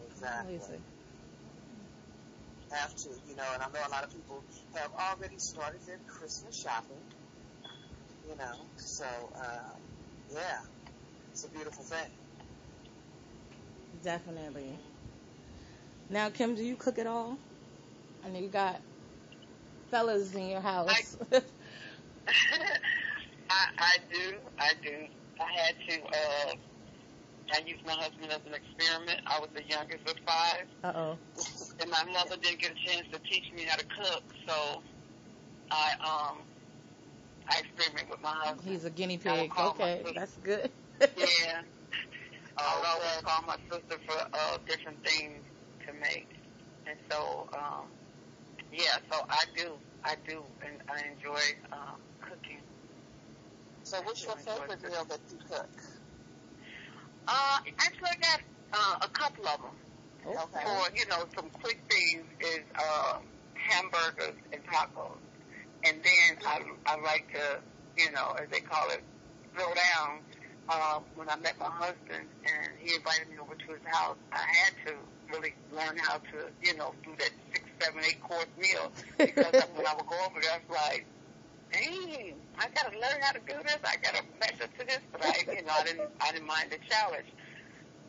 Exactly. 0.06 0.54
Amazing. 0.54 0.84
Have 2.70 2.94
to, 2.96 3.08
you 3.28 3.34
know, 3.36 3.42
and 3.54 3.62
I 3.62 3.66
know 3.66 3.86
a 3.86 3.90
lot 3.90 4.04
of 4.04 4.12
people 4.12 4.42
have 4.74 4.90
already 4.94 5.38
started 5.38 5.80
their 5.86 5.98
Christmas 6.06 6.56
shopping. 6.56 7.02
You 8.28 8.36
know, 8.36 8.66
so 8.76 9.04
uh, 9.36 9.74
yeah, 10.32 10.58
it's 11.32 11.44
a 11.44 11.48
beautiful 11.48 11.84
thing. 11.84 12.06
Definitely. 14.04 14.78
Now, 16.08 16.30
Kim, 16.30 16.54
do 16.54 16.62
you 16.62 16.76
cook 16.76 16.98
at 16.98 17.06
all? 17.06 17.38
I 18.24 18.28
know 18.28 18.38
you 18.38 18.48
got 18.48 18.80
fellas 19.90 20.34
in 20.34 20.48
your 20.48 20.60
house. 20.60 21.16
I, 21.32 21.42
I 23.50 23.96
do, 24.12 24.34
I 24.58 24.72
do. 24.84 25.06
I 25.40 25.52
had 25.52 25.74
to, 25.88 26.02
uh, 26.02 26.54
I 27.52 27.62
used 27.66 27.84
my 27.84 27.92
husband 27.94 28.30
as 28.30 28.40
an 28.46 28.54
experiment. 28.54 29.20
I 29.26 29.40
was 29.40 29.50
the 29.54 29.64
youngest 29.68 30.06
of 30.06 30.16
five. 30.26 30.66
uh 30.84 30.92
oh. 30.94 31.18
and 31.80 31.90
my 31.90 32.04
mother 32.12 32.36
didn't 32.40 32.60
get 32.60 32.72
a 32.72 32.80
chance 32.88 33.06
to 33.12 33.20
teach 33.30 33.44
me 33.54 33.64
how 33.64 33.76
to 33.76 33.86
cook, 33.96 34.24
so 34.48 34.82
I 35.70 35.88
um 36.04 36.36
I 37.48 37.60
experiment 37.60 38.10
with 38.10 38.22
my 38.22 38.34
husband. 38.34 38.68
He's 38.70 38.84
a 38.84 38.90
guinea 38.90 39.18
pig. 39.18 39.52
Okay, 39.58 40.02
that's 40.14 40.36
good. 40.38 40.70
Yeah. 41.16 41.62
I 42.58 42.76
would 42.76 42.86
always 42.86 43.22
call 43.24 43.42
my 43.46 43.56
sister 43.70 43.96
for 44.06 44.18
uh 44.20 44.58
different 44.68 44.98
things 45.04 45.44
to 45.86 45.92
make. 45.94 46.28
And 46.86 46.98
so, 47.10 47.46
um 47.56 47.88
yeah, 48.72 48.96
so 49.10 49.20
I 49.28 49.42
do. 49.56 49.78
I 50.04 50.14
do 50.28 50.44
and 50.66 50.80
I 50.88 51.06
enjoy 51.08 51.42
um 51.72 52.00
cooking. 52.20 52.62
So, 53.82 54.00
what's 54.02 54.22
your 54.24 54.36
favorite 54.36 54.82
meal 54.84 55.04
that 55.08 55.20
you 55.30 55.38
cook? 55.48 55.70
Uh 57.28 57.58
actually 57.78 58.08
I 58.10 58.16
got 58.20 58.40
uh, 58.72 58.96
a 59.02 59.08
couple 59.08 59.46
of 59.46 59.60
them. 59.60 59.76
Okay. 60.26 60.64
for 60.64 60.96
you 60.96 61.06
know 61.08 61.24
some 61.34 61.48
quick 61.50 61.80
things 61.88 62.26
is 62.40 62.64
um, 62.76 63.22
hamburgers 63.54 64.36
and 64.52 64.62
tacos, 64.66 65.16
and 65.84 65.96
then 66.02 66.36
I 66.46 66.60
I 66.86 67.00
like 67.00 67.26
to 67.32 67.60
you 67.96 68.10
know 68.12 68.36
as 68.40 68.48
they 68.50 68.60
call 68.60 68.90
it 68.90 69.02
throw 69.54 69.72
down. 69.74 70.20
Um, 70.70 71.02
when 71.16 71.28
I 71.28 71.34
met 71.34 71.58
my 71.58 71.66
husband 71.66 72.30
and 72.46 72.68
he 72.78 72.94
invited 72.94 73.28
me 73.28 73.38
over 73.42 73.56
to 73.56 73.72
his 73.72 73.82
house, 73.90 74.14
I 74.30 74.38
had 74.38 74.72
to 74.86 74.94
really 75.32 75.52
learn 75.74 75.98
how 75.98 76.18
to 76.18 76.46
you 76.62 76.76
know 76.76 76.94
do 77.02 77.10
that 77.18 77.30
six, 77.52 77.64
seven, 77.80 78.02
eight 78.04 78.20
course 78.22 78.46
meal 78.56 78.92
because 79.18 79.52
when 79.74 79.86
I 79.86 79.94
would 79.94 80.06
go 80.06 80.16
over 80.26 80.40
there, 80.40 80.52
I 80.52 80.60
was 80.68 80.76
like. 80.92 81.06
Dang, 81.72 82.34
I 82.58 82.66
gotta 82.74 82.94
learn 82.98 83.20
how 83.22 83.32
to 83.32 83.40
do 83.46 83.54
this. 83.62 83.78
I 83.84 83.96
gotta 84.02 84.24
measure 84.40 84.68
to 84.78 84.86
this, 84.86 85.00
but 85.12 85.24
I, 85.24 85.34
you 85.54 85.62
know, 85.62 85.72
I 85.78 85.84
didn't, 85.84 86.10
I 86.20 86.32
didn't 86.32 86.46
mind 86.46 86.70
the 86.70 86.78
challenge. 86.88 87.26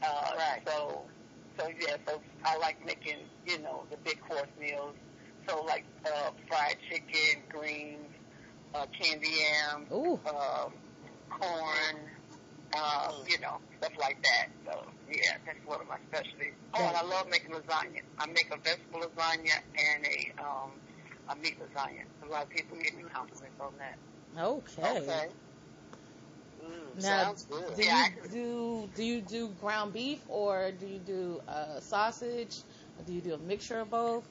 Uh, 0.02 0.32
Right. 0.38 0.62
So, 0.66 1.02
so 1.60 1.68
yeah, 1.80 1.98
so 2.08 2.22
I 2.44 2.58
like 2.58 2.84
making, 2.86 3.20
you 3.46 3.60
know, 3.60 3.84
the 3.92 3.98
big 4.04 4.20
course 4.22 4.50
meals. 4.60 4.96
So 5.48 5.64
like 5.64 5.86
uh, 6.06 6.32
fried 6.48 6.78
chicken, 6.90 7.44
greens, 7.50 8.10
uh, 8.74 8.86
candy 9.00 9.30
yam, 9.30 9.86
Ooh. 9.92 10.20
um, 10.26 10.74
corn, 11.30 11.98
uh, 12.74 13.12
you 13.28 13.40
know, 13.42 13.58
stuff 13.80 13.94
like 14.00 14.18
that. 14.24 14.48
So 14.66 14.88
yeah, 15.10 15.38
that's 15.46 15.60
one 15.66 15.82
of 15.82 15.88
my 15.88 15.98
specialties. 16.10 16.54
Oh, 16.74 16.88
and 16.88 16.96
I 16.98 17.04
love 17.04 17.28
making 17.30 17.52
lasagna. 17.52 18.02
I 18.18 18.28
make 18.28 18.48
a 18.52 18.58
vegetable 18.58 19.02
lasagna 19.02 19.58
and 19.78 20.06
a 20.06 20.42
um, 20.42 20.72
a 21.32 21.36
meat 21.38 21.58
lasagna. 21.60 22.04
A 22.24 22.28
lot 22.28 22.44
of 22.44 22.50
people 22.50 22.78
give 22.78 22.94
me 22.96 23.04
compliments 23.14 23.60
on 23.60 23.74
that. 23.80 23.98
Okay. 24.38 25.02
Okay. 25.02 25.32
Mm, 26.62 27.02
Now, 27.02 27.26
sounds 27.26 27.44
good. 27.46 27.76
do 27.76 27.84
Yeah, 27.84 27.96
you 27.96 28.08
do 28.30 28.88
do 28.94 29.04
you 29.04 29.22
do 29.22 29.50
ground 29.54 29.94
beef 29.94 30.24
or 30.30 30.72
do 30.72 30.88
you 30.88 31.00
do 31.00 31.42
uh, 31.48 31.80
sausage? 31.80 32.66
Or 32.98 33.04
do 33.04 33.14
you 33.14 33.22
do 33.22 33.34
a 33.36 33.38
mixture 33.40 33.80
of 33.82 33.90
both? 33.90 34.30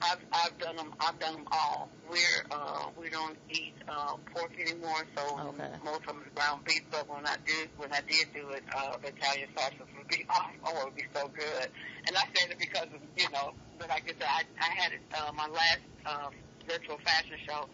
I've 0.00 0.22
I've 0.32 0.58
done 0.58 0.76
them. 0.76 0.92
I've 1.00 1.18
done 1.18 1.34
them 1.34 1.48
all. 1.50 1.88
We're 2.10 2.42
uh, 2.50 2.86
we 2.98 3.10
don't 3.10 3.36
eat 3.50 3.74
uh, 3.88 4.16
pork 4.34 4.52
anymore, 4.60 5.04
so 5.16 5.38
Okay. 5.50 5.70
most 5.84 6.00
of 6.06 6.14
them 6.14 6.22
is 6.26 6.32
ground 6.34 6.64
beef. 6.64 6.82
But 6.90 7.08
when 7.08 7.26
I 7.26 7.36
did 7.44 7.68
when 7.76 7.92
I 7.92 8.00
did 8.06 8.26
do 8.34 8.48
it, 8.50 8.62
uh, 8.76 8.96
the 9.02 9.08
Italian 9.08 9.48
sausage 9.56 9.80
would 9.96 10.08
be 10.08 10.24
oh, 10.30 10.46
oh 10.64 10.80
it 10.80 10.84
would 10.86 10.96
be 10.96 11.06
so 11.14 11.28
good. 11.28 11.68
And 12.06 12.16
I 12.16 12.24
said 12.34 12.50
it 12.50 12.58
because 12.58 12.88
of 12.94 13.00
you 13.16 13.30
know, 13.30 13.52
but 13.78 13.90
I 13.90 14.00
said, 14.06 14.16
I 14.22 14.42
I 14.60 14.70
had 14.82 14.92
it 14.92 15.02
uh, 15.14 15.32
my 15.34 15.46
last 15.48 15.84
uh, 16.06 16.28
virtual 16.68 16.98
fashion 17.04 17.36
show. 17.46 17.68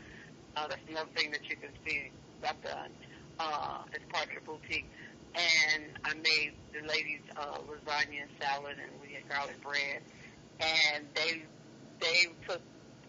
Uh, 0.56 0.68
that's 0.68 0.82
another 0.88 1.10
thing 1.16 1.30
that 1.32 1.42
you 1.50 1.56
can 1.56 1.70
see 1.86 2.10
I've 2.46 2.60
done 2.62 2.90
uh, 3.40 3.78
as 3.92 4.00
part 4.12 4.28
of 4.28 4.34
the 4.34 4.44
boutique. 4.46 4.88
And 5.34 5.90
I 6.04 6.14
made 6.14 6.54
the 6.72 6.86
ladies 6.86 7.20
uh, 7.36 7.58
lasagna 7.66 8.22
and 8.22 8.30
salad, 8.38 8.76
and 8.78 8.92
we 9.02 9.14
had 9.14 9.28
garlic 9.28 9.58
bread. 9.62 9.98
And 10.60 11.06
they 11.14 11.42
they 12.04 12.28
took 12.48 12.60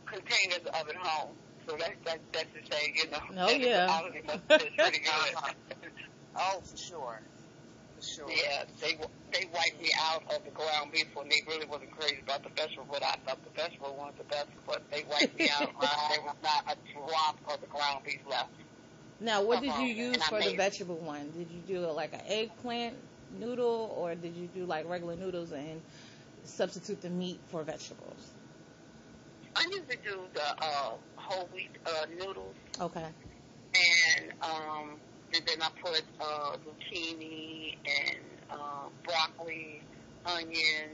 containers 0.07 0.65
of 0.67 0.87
it 0.89 0.95
home. 0.97 1.35
So 1.67 1.75
that's 1.77 1.95
that, 2.05 2.19
that's 2.33 2.47
to 2.53 2.61
say, 2.75 2.93
you 2.95 3.11
know, 3.11 3.19
Oh, 3.45 3.49
yeah. 3.51 3.87
quality 3.87 4.21
must 4.25 4.39
have 4.49 4.75
pretty 4.77 4.99
good. 4.99 5.55
Oh, 6.37 6.59
for 6.63 6.77
sure. 6.77 7.21
For 7.95 8.01
sure. 8.03 8.29
yeah, 8.29 8.65
they 8.81 8.97
they 9.31 9.45
wiped 9.53 9.81
me 9.81 9.89
out 10.11 10.23
of 10.35 10.43
the 10.43 10.51
ground 10.51 10.91
beef 10.91 11.07
when 11.13 11.29
they 11.29 11.41
really 11.47 11.65
wasn't 11.65 11.91
crazy 11.97 12.17
about 12.23 12.43
the 12.43 12.49
vegetable, 12.49 12.87
but 12.91 13.01
I 13.03 13.15
thought 13.25 13.39
the 13.43 13.49
vegetable 13.61 13.95
was 13.97 14.13
the 14.17 14.25
best. 14.25 14.47
But 14.67 14.83
they 14.91 15.05
wiped 15.09 15.39
me 15.39 15.49
out. 15.49 15.71
there 15.81 16.21
was 16.21 16.35
not 16.43 16.65
a 16.67 16.75
drop 16.93 17.37
of 17.53 17.61
the 17.61 17.67
ground 17.67 18.03
beef 18.05 18.19
left. 18.29 18.49
Now, 19.21 19.43
what 19.43 19.61
did 19.61 19.67
you 19.67 19.71
Uh-huh. 19.71 20.11
use 20.11 20.23
for 20.25 20.39
the 20.39 20.47
made- 20.47 20.57
vegetable 20.57 20.97
one? 20.97 21.31
Did 21.31 21.47
you 21.51 21.61
do 21.79 21.79
like 21.91 22.13
an 22.13 22.21
eggplant 22.27 22.95
noodle 23.39 23.95
or 23.97 24.13
did 24.15 24.35
you 24.35 24.47
do 24.53 24.65
like 24.65 24.87
regular 24.89 25.15
noodles 25.15 25.53
and 25.53 25.81
substitute 26.43 27.01
the 27.01 27.09
meat 27.09 27.39
for 27.47 27.63
vegetables? 27.63 28.29
I 29.55 29.63
usually 29.71 29.97
do 30.03 30.19
the 30.33 30.47
uh, 30.61 30.91
whole 31.15 31.47
wheat 31.53 31.69
uh, 31.85 32.05
noodles. 32.19 32.55
Okay. 32.81 33.05
and 33.75 34.31
um, 34.41 34.97
and 35.33 35.43
then 35.47 35.61
I 35.61 35.69
put 35.83 36.03
uh, 36.19 36.57
zucchini 36.65 37.75
and 37.85 38.19
uh, 38.51 38.87
broccoli, 39.03 39.81
onion, 40.25 40.91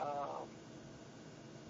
um, 0.00 0.46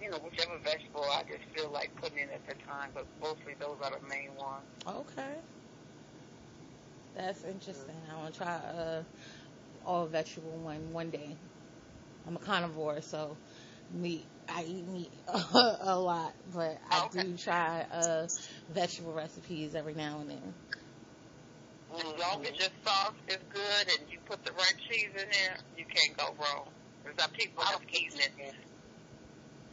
you 0.01 0.09
know, 0.09 0.17
whichever 0.17 0.57
vegetable 0.63 1.05
I 1.13 1.23
just 1.23 1.43
feel 1.55 1.71
like 1.71 1.91
putting 2.01 2.19
in 2.19 2.29
at 2.29 2.45
the 2.47 2.55
time. 2.67 2.89
But 2.93 3.05
mostly 3.21 3.53
those 3.59 3.77
are 3.83 3.91
the 3.91 4.07
main 4.07 4.35
ones. 4.37 4.65
Okay. 4.87 5.35
That's 7.15 7.43
interesting. 7.43 7.95
I 8.11 8.17
want 8.17 8.33
to 8.33 8.39
try 8.39 8.55
a 8.55 9.03
all 9.85 10.05
vegetable 10.05 10.57
one 10.63 10.93
one 10.93 11.09
day. 11.09 11.35
I'm 12.27 12.35
a 12.35 12.39
carnivore, 12.39 13.01
so 13.01 13.37
meat. 13.93 14.30
I 14.49 14.63
eat 14.63 14.87
meat 14.87 15.11
a 15.27 15.97
lot, 15.97 16.33
but 16.53 16.77
I 16.89 17.05
Okay. 17.05 17.23
do 17.23 17.37
try 17.37 17.85
uh, 17.91 18.27
vegetable 18.73 19.13
recipes 19.13 19.75
every 19.75 19.93
now 19.93 20.19
and 20.19 20.29
then. 20.29 20.53
As 21.97 22.03
long 22.03 22.45
as 22.45 22.57
your 22.57 22.69
sauce 22.85 23.13
is 23.27 23.37
good 23.51 23.85
and 23.99 24.09
you 24.09 24.17
put 24.25 24.43
the 24.45 24.51
right 24.53 24.75
cheese 24.89 25.09
in 25.11 25.27
there, 25.27 25.57
you 25.77 25.85
can't 25.85 26.15
go 26.17 26.33
wrong. 26.39 26.67
There's 27.03 27.15
some 27.19 27.31
people 27.31 27.63
that's 27.63 27.81
eating 27.91 28.19
it. 28.19 28.55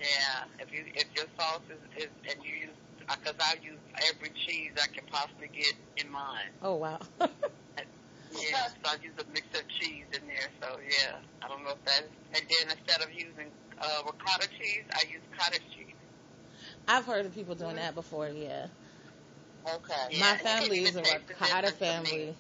Yeah, 0.00 0.44
if 0.60 0.72
you 0.72 0.84
if 0.94 1.06
your 1.14 1.26
sauce 1.38 1.62
is, 1.70 2.04
is 2.04 2.10
and 2.30 2.44
you 2.44 2.68
use 2.68 2.76
because 3.06 3.34
I 3.40 3.54
use 3.62 3.78
every 4.10 4.30
cheese 4.46 4.72
I 4.76 4.86
can 4.94 5.04
possibly 5.10 5.48
get 5.54 5.74
in 5.96 6.10
mine. 6.10 6.50
Oh 6.62 6.76
wow. 6.76 6.98
Yeah, 8.30 8.68
so 8.84 8.92
I 8.92 8.96
use 9.02 9.16
a 9.18 9.24
mix 9.32 9.46
of 9.56 9.64
cheese 9.80 10.04
in 10.12 10.26
there. 10.28 10.48
So 10.60 10.78
yeah, 10.84 11.16
I 11.42 11.48
don't 11.48 11.64
know 11.64 11.72
if 11.72 11.84
that. 11.84 12.04
And 12.36 12.44
then 12.44 12.76
instead 12.76 13.00
of 13.02 13.10
using 13.12 13.50
uh, 13.80 14.02
ricotta 14.06 14.48
cheese, 14.58 14.84
I 14.92 15.02
use 15.12 15.22
cottage 15.36 15.62
cheese. 15.74 15.94
I've 16.86 17.04
heard 17.04 17.26
of 17.26 17.34
people 17.34 17.54
doing 17.54 17.76
that 17.76 17.94
before. 17.94 18.28
Yeah. 18.28 18.66
Okay. 19.66 20.18
My 20.18 20.32
you 20.32 20.38
family 20.38 20.78
is 20.84 20.96
a 20.96 21.00
even 21.00 21.04
taste 21.04 21.26
the 21.26 21.34
ricotta 21.34 21.66
difference 21.70 21.78
to 21.78 22.02
me. 22.02 22.10
family. 22.10 22.34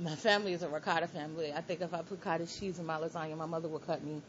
My 0.00 0.16
family 0.16 0.52
is 0.52 0.62
a 0.62 0.68
ricotta 0.68 1.06
family. 1.06 1.52
I 1.52 1.60
think 1.60 1.80
if 1.80 1.94
I 1.94 2.02
put 2.02 2.20
cottage 2.20 2.58
cheese 2.58 2.78
in 2.78 2.86
my 2.86 2.96
lasagna, 2.96 3.36
my 3.36 3.46
mother 3.46 3.68
would 3.68 3.86
cut 3.86 4.02
me. 4.02 4.22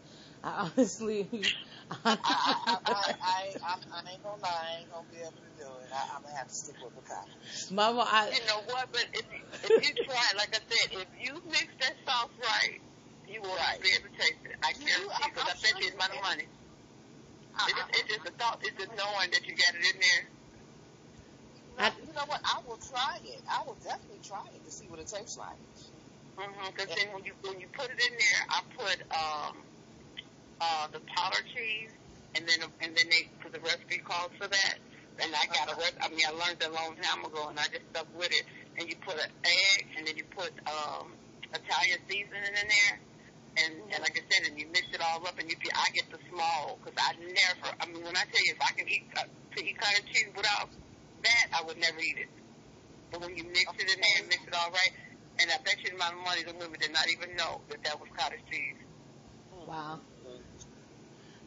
I 0.43 0.69
honestly, 0.77 1.27
I, 1.89 1.95
I, 2.05 2.15
I, 2.15 2.77
I, 2.85 3.07
I, 3.65 4.11
ain't 4.11 4.23
gonna 4.23 4.41
lie, 4.41 4.49
I 4.49 4.79
ain't 4.81 4.91
gonna 4.91 5.05
be 5.11 5.17
able 5.21 5.31
to 5.31 5.51
do 5.57 5.65
it. 5.65 5.89
I, 5.91 6.15
I'm 6.15 6.21
gonna 6.21 6.35
have 6.35 6.47
to 6.49 6.53
stick 6.53 6.75
with 6.83 6.93
ricotta. 6.95 7.73
Mama, 7.73 8.05
I, 8.07 8.29
You 8.29 8.45
know 8.45 8.61
what? 8.67 8.91
But 8.91 9.07
if 9.13 9.25
if 9.63 9.71
you 9.71 10.03
try, 10.05 10.21
like 10.37 10.53
I 10.53 10.59
said, 10.69 10.99
if 11.01 11.07
you 11.19 11.41
mix 11.49 11.67
that 11.81 11.95
sauce 12.05 12.29
right, 12.41 12.79
you 13.29 13.41
will 13.41 13.55
Right. 13.55 13.81
be 13.81 13.89
able 13.91 14.09
to 14.09 14.17
taste 14.17 14.41
it. 14.45 14.55
I 14.63 14.73
guarantee 14.73 15.09
I'm- 15.11 15.29
because 15.33 15.49
I 15.49 15.53
bet 15.61 15.79
you 15.79 15.85
you 15.85 15.87
it's 15.89 15.97
my 15.97 16.07
can. 16.07 16.21
money. 16.21 16.47
I, 17.57 17.65
It's 17.69 17.73
just, 17.79 17.89
it's 17.99 18.09
just 18.15 18.25
a 18.27 18.31
thought. 18.31 18.59
It's 18.63 18.77
just 18.77 18.91
knowing 18.97 19.31
that 19.31 19.43
you 19.47 19.55
got 19.55 19.75
it 19.75 19.85
in 19.95 19.99
there. 20.01 20.23
I, 21.79 21.91
you 22.05 22.13
know 22.13 22.25
what? 22.27 22.41
I 22.43 22.59
will 22.67 22.77
try 22.77 23.17
it. 23.23 23.41
I 23.49 23.63
will 23.65 23.77
definitely 23.83 24.19
try 24.23 24.43
it 24.55 24.63
to 24.65 24.71
see 24.71 24.87
what 24.87 24.99
it 24.99 25.07
tastes 25.07 25.37
like. 25.37 25.57
Mhm. 26.37 26.75
Because 26.75 26.95
then 26.95 27.13
when 27.13 27.23
you 27.23 27.33
when 27.43 27.59
you 27.59 27.67
put 27.69 27.89
it 27.91 27.99
in 27.99 28.13
there, 28.17 28.41
I 28.49 28.59
put 28.75 28.97
um 29.15 29.63
uh 30.61 30.87
the 30.91 30.99
powder 31.15 31.41
cheese, 31.55 31.91
and 32.35 32.47
then 32.47 32.59
and 32.81 32.95
then 32.95 33.07
they 33.09 33.29
put 33.41 33.51
the 33.53 33.59
recipe 33.59 33.99
calls 33.99 34.31
for 34.37 34.47
that. 34.47 34.75
And 35.19 35.33
I 35.33 35.45
got 35.47 35.71
a 35.71 35.75
rec- 35.79 35.99
I 36.03 36.09
mean 36.09 36.25
I 36.27 36.31
learned 36.31 36.59
that 36.59 36.69
a 36.71 36.73
long 36.73 36.95
time 37.01 37.23
ago, 37.23 37.47
and 37.49 37.59
I 37.59 37.63
just 37.71 37.87
stuck 37.91 38.07
with 38.17 38.31
it. 38.31 38.43
And 38.77 38.89
you 38.89 38.95
put 38.97 39.15
an 39.15 39.31
egg, 39.43 39.87
and 39.97 40.07
then 40.07 40.17
you 40.17 40.23
put 40.35 40.51
um 40.67 41.15
Italian 41.53 41.99
seasoning 42.09 42.43
in 42.51 42.67
there. 42.67 42.99
And, 43.55 43.73
and 43.91 43.99
like 44.03 44.15
I 44.19 44.23
said, 44.27 44.51
and 44.51 44.59
you 44.59 44.67
mix 44.67 44.87
it 44.91 45.01
all 45.01 45.25
up, 45.27 45.39
and 45.39 45.49
you 45.49 45.55
I 45.73 45.87
get 45.93 46.09
the 46.11 46.19
small 46.29 46.77
because 46.83 46.95
I 46.99 47.15
never. 47.19 47.69
I 47.79 47.85
mean, 47.87 48.03
when 48.03 48.15
I 48.15 48.23
tell 48.27 48.43
you, 48.43 48.53
if 48.53 48.61
I 48.61 48.71
can 48.75 48.87
eat 48.87 49.07
uh, 49.15 49.23
to 49.23 49.59
eat 49.63 49.77
cottage 49.79 50.05
cheese 50.11 50.31
without 50.35 50.69
that, 51.23 51.45
I 51.55 51.63
would 51.63 51.77
never 51.79 51.99
eat 51.99 52.17
it. 52.19 52.29
But 53.11 53.21
when 53.21 53.35
you 53.37 53.43
mix 53.45 53.71
it 53.79 53.87
in 53.89 53.99
there 54.01 54.17
and 54.19 54.27
mix 54.27 54.43
it 54.47 54.53
all 54.53 54.71
right, 54.71 54.93
and 55.39 55.51
I 55.51 55.57
bet 55.63 55.79
you 55.83 55.89
the 55.91 55.95
amount 55.95 56.15
of 56.19 56.23
money 56.23 56.43
the 56.43 56.53
women 56.53 56.79
did 56.79 56.91
not 56.91 57.07
even 57.09 57.35
know 57.35 57.61
that 57.69 57.83
that 57.83 57.99
was 57.99 58.09
cottage 58.17 58.43
cheese. 58.51 58.75
wow. 59.67 59.99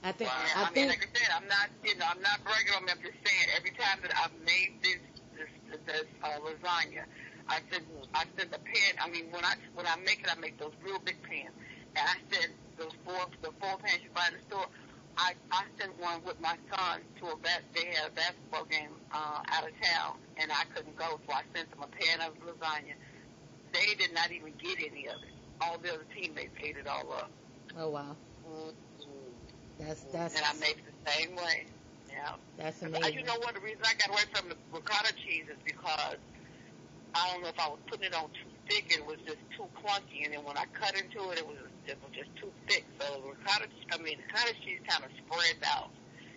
I 0.03 0.13
think, 0.13 0.31
And 0.31 0.53
I 0.55 0.65
I 0.67 0.71
mean, 0.71 0.87
think, 0.87 0.89
like 0.89 1.03
I 1.03 1.11
said, 1.19 1.29
I'm 1.35 1.47
not, 1.49 1.69
you 1.85 1.97
know, 1.97 2.07
I'm 2.09 2.23
not 2.23 2.43
bragging 2.45 2.75
on 2.77 2.85
me. 2.85 2.93
I'm 2.93 3.03
just 3.03 3.19
saying, 3.25 3.47
every 3.57 3.73
time 3.73 3.99
that 4.03 4.13
I've 4.15 4.35
made 4.47 4.79
this, 4.83 5.01
this, 5.37 5.51
this 5.87 6.07
uh, 6.23 6.39
lasagna, 6.41 7.05
I 7.49 7.59
send, 7.71 7.85
I 8.15 8.25
send 8.39 8.55
a 8.55 8.59
pan. 8.59 8.93
I 9.03 9.09
mean, 9.11 9.31
when 9.31 9.45
I 9.45 9.55
when 9.75 9.87
I 9.87 9.97
make 10.05 10.21
it, 10.23 10.29
I 10.31 10.39
make 10.39 10.59
those 10.59 10.73
real 10.83 10.99
big 11.01 11.17
pans, 11.23 11.55
and 11.97 12.05
I 12.09 12.17
send 12.35 12.53
those 12.79 12.93
four, 13.05 13.19
the 13.43 13.51
four 13.61 13.79
pans 13.79 14.01
you 14.03 14.11
buy 14.15 14.29
in 14.29 14.35
the 14.35 14.43
store. 14.49 14.67
I 15.17 15.35
I 15.51 15.65
sent 15.81 15.99
one 16.01 16.23
with 16.25 16.41
my 16.41 16.57
son 16.71 17.01
to 17.21 17.27
a 17.33 17.37
bas 17.37 17.61
They 17.75 17.87
had 17.87 18.09
a 18.09 18.15
basketball 18.15 18.65
game 18.67 18.91
uh, 19.13 19.43
out 19.49 19.65
of 19.67 19.75
town, 19.83 20.17
and 20.37 20.51
I 20.53 20.65
couldn't 20.75 20.97
go, 20.97 21.19
so 21.27 21.33
I 21.35 21.43
sent 21.55 21.71
them 21.71 21.83
a 21.83 21.89
pan 21.89 22.21
of 22.21 22.35
lasagna. 22.47 22.95
They 23.73 23.95
did 23.95 24.15
not 24.15 24.31
even 24.31 24.53
get 24.63 24.79
any 24.79 25.09
of 25.09 25.17
it. 25.23 25.31
All 25.61 25.77
the 25.79 25.93
other 25.95 26.05
teammates 26.15 26.55
ate 26.63 26.77
it 26.77 26.87
all 26.87 27.13
up. 27.13 27.31
oh 27.77 27.91
wow. 27.91 28.17
That's, 29.79 30.03
that's, 30.13 30.35
and 30.37 30.45
I 30.45 30.53
make 30.59 30.79
it 30.79 30.85
the 31.05 31.11
same 31.13 31.37
way. 31.37 31.67
Yeah. 32.11 32.35
that's 32.57 32.83
Uh, 32.83 32.87
amazing. 32.87 33.19
You 33.19 33.25
know 33.25 33.39
what? 33.39 33.55
The 33.55 33.61
reason 33.61 33.81
I 33.85 33.95
got 33.95 34.11
away 34.11 34.23
from 34.35 34.49
the 34.49 34.57
ricotta 34.73 35.15
cheese 35.15 35.45
is 35.49 35.59
because 35.65 36.17
I 37.15 37.31
don't 37.33 37.43
know 37.43 37.49
if 37.49 37.59
I 37.61 37.69
was 37.69 37.79
putting 37.87 38.07
it 38.07 38.15
on 38.15 38.29
too 38.31 38.51
thick. 38.69 38.87
It 38.91 39.07
was 39.07 39.19
just 39.27 39.39
too 39.57 39.67
clunky, 39.83 40.25
and 40.25 40.35
then 40.35 40.45
when 40.45 40.57
I 40.57 40.65
cut 40.73 40.95
into 40.99 41.31
it, 41.31 41.39
it 41.39 41.47
was 41.47 41.57
it 41.89 41.99
was 42.03 42.13
just 42.15 42.31
too 42.37 42.53
thick. 42.69 42.85
So 43.01 43.21
ricotta, 43.23 43.67
I 43.93 43.99
mean, 43.99 44.19
cottage 44.33 44.57
cheese 44.65 44.81
kind 44.89 45.05
of 45.05 45.11
spreads 45.25 45.63
out 45.65 45.91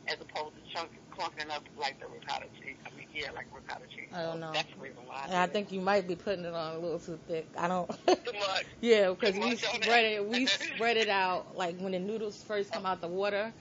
as 0.07 0.15
opposed 0.19 0.55
to 0.55 0.73
chunk 0.73 0.89
clunking 1.17 1.49
up 1.51 1.63
like 1.77 1.99
the 1.99 2.07
ricotta 2.07 2.45
cheese. 2.61 2.77
I 2.85 2.95
mean, 2.97 3.07
yeah, 3.13 3.31
like 3.31 3.45
ricotta 3.53 3.85
cheese. 3.87 4.07
I 4.13 4.23
don't 4.23 4.33
So 4.33 4.39
know. 4.39 4.51
That's 4.53 4.67
the 4.73 4.81
reason 4.81 5.03
why. 5.05 5.25
And 5.25 5.35
I 5.35 5.47
think 5.47 5.71
you 5.71 5.81
might 5.81 6.07
be 6.07 6.15
putting 6.15 6.45
it 6.45 6.53
on 6.53 6.75
a 6.75 6.79
little 6.79 6.99
too 6.99 7.19
thick. 7.27 7.47
I 7.57 7.67
don't. 7.67 7.89
too 7.89 7.97
much. 8.39 8.65
yeah, 8.81 9.09
because 9.09 9.35
we 9.35 9.55
spread 9.55 10.05
it. 10.05 10.27
We 10.27 10.45
spread 10.47 10.97
it 10.97 11.09
out 11.09 11.55
like 11.57 11.77
when 11.79 11.91
the 11.91 11.99
noodles 11.99 12.41
first 12.43 12.71
come 12.71 12.85
out 12.85 13.01
the 13.01 13.07
water. 13.07 13.53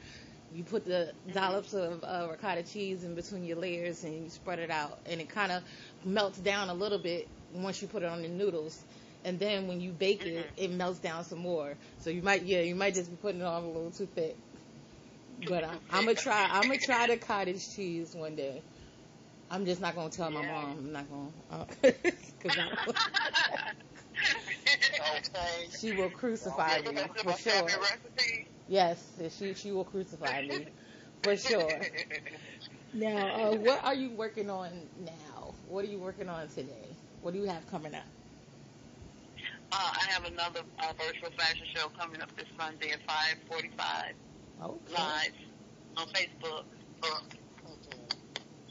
You 0.52 0.64
put 0.64 0.84
the 0.84 1.12
dollops 1.32 1.74
of 1.74 2.02
uh, 2.02 2.26
ricotta 2.30 2.64
cheese 2.64 3.04
in 3.04 3.14
between 3.14 3.44
your 3.44 3.56
layers 3.56 4.02
and 4.02 4.24
you 4.24 4.28
spread 4.30 4.58
it 4.58 4.70
out, 4.70 4.98
and 5.06 5.20
it 5.20 5.28
kind 5.28 5.52
of 5.52 5.62
melts 6.04 6.38
down 6.38 6.70
a 6.70 6.74
little 6.74 6.98
bit 6.98 7.28
once 7.52 7.80
you 7.80 7.86
put 7.86 8.02
it 8.02 8.06
on 8.06 8.22
the 8.22 8.28
noodles. 8.28 8.82
And 9.24 9.38
then 9.38 9.66
when 9.68 9.80
you 9.80 9.92
bake 9.92 10.26
it, 10.26 10.50
it 10.56 10.70
melts 10.70 10.98
down 11.00 11.24
some 11.24 11.38
more. 11.38 11.76
So 11.98 12.10
you 12.10 12.22
might, 12.22 12.42
yeah, 12.42 12.60
you 12.60 12.74
might 12.74 12.94
just 12.94 13.10
be 13.10 13.16
putting 13.16 13.40
it 13.40 13.44
on 13.44 13.62
a 13.64 13.66
little 13.66 13.90
too 13.90 14.06
thick. 14.06 14.36
But 15.46 15.64
I, 15.64 15.74
I'm 15.90 16.04
gonna 16.04 16.14
try. 16.16 16.48
I'm 16.50 16.66
gonna 16.68 16.78
try 16.78 17.06
the 17.06 17.16
cottage 17.16 17.68
cheese 17.74 18.14
one 18.14 18.36
day. 18.36 18.62
I'm 19.50 19.64
just 19.66 19.80
not 19.80 19.94
gonna 19.94 20.10
tell 20.10 20.30
my 20.30 20.42
mom. 20.42 20.78
I'm 20.78 20.92
not 20.92 21.08
gonna, 21.08 21.30
uh, 21.50 21.64
cause 22.40 22.58
I, 22.58 22.70
Okay. 25.16 25.68
she 25.78 25.92
will 25.92 26.10
crucify 26.10 26.80
Yeah, 26.82 26.90
me 26.90 27.10
for 27.22 27.32
sure. 27.32 27.70
recipe. 27.80 28.48
Yes, 28.68 29.20
she 29.36 29.54
she 29.54 29.72
will 29.72 29.84
crucify 29.84 30.42
me 30.42 30.68
for 31.22 31.36
sure. 31.36 31.86
Now, 32.92 33.30
uh, 33.50 33.54
what 33.54 33.84
are 33.84 33.94
you 33.94 34.10
working 34.10 34.50
on 34.50 34.88
now? 34.96 35.54
What 35.66 35.84
are 35.84 35.88
you 35.88 35.98
working 35.98 36.28
on 36.28 36.48
today? 36.48 36.96
What 37.20 37.34
do 37.34 37.40
you 37.40 37.46
have 37.46 37.66
coming 37.66 37.94
up? 37.94 38.04
Uh, 39.72 39.76
I 39.78 40.10
have 40.12 40.24
another 40.24 40.60
uh, 40.80 40.92
virtual 40.98 41.30
fashion 41.38 41.66
show 41.74 41.88
coming 41.98 42.20
up 42.20 42.34
this 42.36 42.46
Sunday 42.58 42.90
at 42.90 43.00
5:45 43.06 44.14
Okay. 44.62 44.94
live 44.94 45.32
on 45.96 46.06
Facebook. 46.08 46.64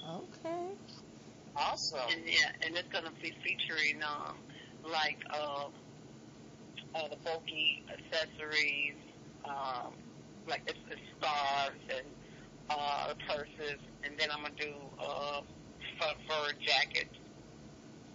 Okay. 0.08 0.68
Awesome. 1.56 2.00
And 2.12 2.22
yeah, 2.26 2.52
and 2.66 2.76
it's 2.76 2.88
gonna 2.92 3.12
be 3.22 3.34
featuring 3.44 4.02
um 4.04 4.36
like 4.84 5.18
uh, 5.34 5.68
uh 6.96 7.08
the 7.10 7.18
bulky 7.26 7.84
accessories, 7.92 8.96
um 9.46 9.94
like 10.48 10.62
it's, 10.68 10.80
it's 10.90 11.02
scarves 11.18 11.84
and 11.98 12.08
uh 12.70 13.14
purses, 13.28 13.80
and 14.04 14.18
then 14.18 14.30
I'm 14.32 14.42
gonna 14.44 14.56
do 14.60 14.74
uh 15.02 15.42
fur, 16.00 16.14
fur 16.28 16.54
jackets 16.66 17.18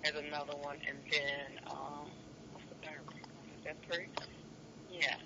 as 0.05 0.12
another 0.15 0.56
one, 0.62 0.77
and 0.89 0.98
then 1.11 1.59
um 1.70 2.09
what's 2.52 2.66
the 2.69 2.77
third 2.86 3.01
one? 3.06 3.19
Is 3.52 3.53
that 3.65 3.77
three? 3.91 4.07
Yeah, 4.93 5.16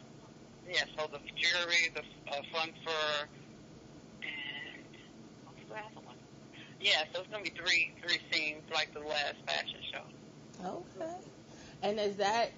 yeah. 0.69 0.85
So 0.97 1.07
the 1.13 1.19
jewelry, 1.37 1.91
the 1.95 2.03
uh, 2.33 2.41
fun 2.53 2.71
fur, 2.85 3.29
and 4.23 4.85
what's 5.45 5.69
the 5.69 5.75
other 5.75 6.07
one? 6.07 6.17
Yeah, 6.81 7.05
so 7.13 7.21
it's 7.21 7.31
gonna 7.31 7.43
be 7.45 7.51
three 7.51 7.93
three 8.03 8.19
scenes 8.33 8.63
like 8.73 8.93
the 8.95 9.01
last 9.01 9.37
fashion 9.47 9.81
show. 9.93 10.03
Okay. 10.65 11.13
And 11.83 11.99
is 12.01 12.17
that 12.17 12.53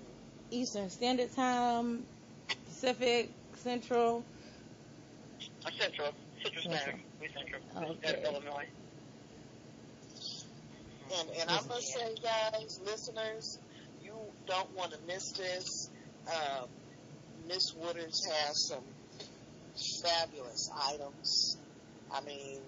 Eastern 0.51 0.89
Standard 0.91 1.35
Time, 1.35 2.05
Pacific, 2.67 3.31
Central? 3.57 4.25
Uh, 5.65 5.71
Central, 5.79 6.13
Central 6.43 6.63
Central. 6.63 6.81
Standard, 6.81 7.01
we 7.21 7.29
Central, 7.29 7.63
Okay. 8.05 8.23
Illinois. 8.25 8.67
And, 11.19 11.29
and 11.41 11.51
I 11.51 11.61
must 11.69 11.93
say, 11.93 12.15
guys, 12.23 12.81
listeners, 12.85 13.59
you 13.70 13.70
don't 14.47 14.77
want 14.77 14.93
to 14.93 14.99
miss 15.07 15.33
this. 15.33 15.91
Um, 16.29 16.69
Miss 17.49 17.73
Woodards 17.75 18.21
has 18.31 18.69
some 18.69 18.85
fabulous 20.03 20.71
items. 20.93 21.57
I 22.13 22.21
mean, 22.23 22.61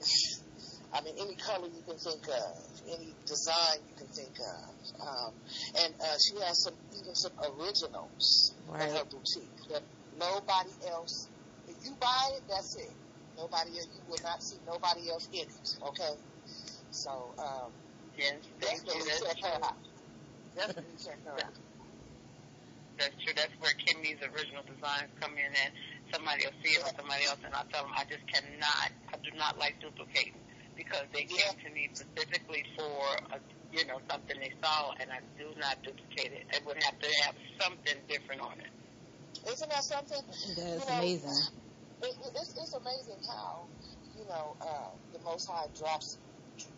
I 0.92 1.02
mean, 1.02 1.14
any 1.18 1.34
color 1.36 1.66
you 1.66 1.82
can 1.86 1.98
think 1.98 2.26
of, 2.28 2.56
any 2.88 3.14
design 3.26 3.78
you 3.88 3.94
can 3.96 4.06
think 4.08 4.34
of. 4.40 5.06
Um, 5.06 5.32
and 5.78 5.94
uh, 6.00 6.16
she 6.18 6.34
has 6.44 6.62
some 6.64 6.74
even 6.98 7.14
some 7.14 7.32
originals 7.58 8.54
in 8.74 8.80
her 8.80 9.04
boutique 9.04 9.68
that 9.70 9.82
nobody 10.18 10.70
else. 10.88 11.28
If 11.68 11.76
you 11.84 11.92
buy 12.00 12.30
it, 12.34 12.42
that's 12.48 12.76
it. 12.76 12.90
Nobody 13.36 13.70
else. 13.78 13.88
You 13.94 14.10
will 14.10 14.22
not 14.24 14.42
see 14.42 14.56
nobody 14.66 15.10
else 15.10 15.28
in 15.32 15.40
it. 15.40 15.76
Okay. 15.88 16.14
So 16.90 17.10
um, 17.38 17.70
Yes, 18.18 18.34
thank 18.60 18.80
you. 18.84 18.92
definitely 18.92 19.28
check 19.28 19.44
her 19.44 19.64
out. 19.64 19.76
Definitely 20.56 20.98
check 21.02 21.18
her. 21.24 21.36
That's 22.98 23.16
true. 23.24 23.32
That's 23.34 23.54
where 23.60 23.72
Kimmy's 23.80 24.20
original 24.20 24.62
designs 24.68 25.08
come 25.20 25.32
in, 25.32 25.48
and 25.48 25.72
somebody 26.12 26.44
will 26.44 26.58
see 26.60 26.76
it 26.76 26.84
with 26.84 26.92
somebody 26.96 27.24
else, 27.24 27.40
and 27.44 27.54
I 27.54 27.64
tell 27.72 27.88
them 27.88 27.96
I 27.96 28.04
just 28.04 28.26
cannot. 28.28 28.92
I 29.08 29.16
do 29.24 29.32
not 29.38 29.56
like 29.58 29.80
duplicating 29.80 30.36
because 30.76 31.08
they 31.12 31.24
came 31.24 31.56
to 31.64 31.68
me 31.72 31.88
specifically 31.92 32.64
for 32.76 33.00
a, 33.32 33.38
you 33.72 33.86
know 33.86 34.00
something 34.10 34.36
they 34.36 34.52
saw, 34.60 34.92
and 35.00 35.08
I 35.08 35.20
do 35.40 35.48
not 35.56 35.80
duplicate 35.82 36.32
it. 36.32 36.44
It 36.52 36.66
would 36.66 36.76
have 36.82 36.98
to 36.98 37.08
have 37.24 37.34
something 37.60 37.96
different 38.08 38.42
on 38.42 38.60
it. 38.60 38.72
Isn't 39.48 39.70
that 39.70 39.84
something? 39.84 40.20
That's 40.28 40.84
You 40.84 40.90
know, 40.92 40.98
amazing. 41.00 41.40
It, 42.02 42.06
it, 42.06 42.32
it's, 42.36 42.52
it's 42.56 42.74
amazing 42.74 43.20
how, 43.28 43.64
you 44.16 44.24
know, 44.24 44.56
uh, 44.60 44.88
the 45.12 45.20
Most 45.24 45.48
High 45.48 45.66
drops 45.76 46.18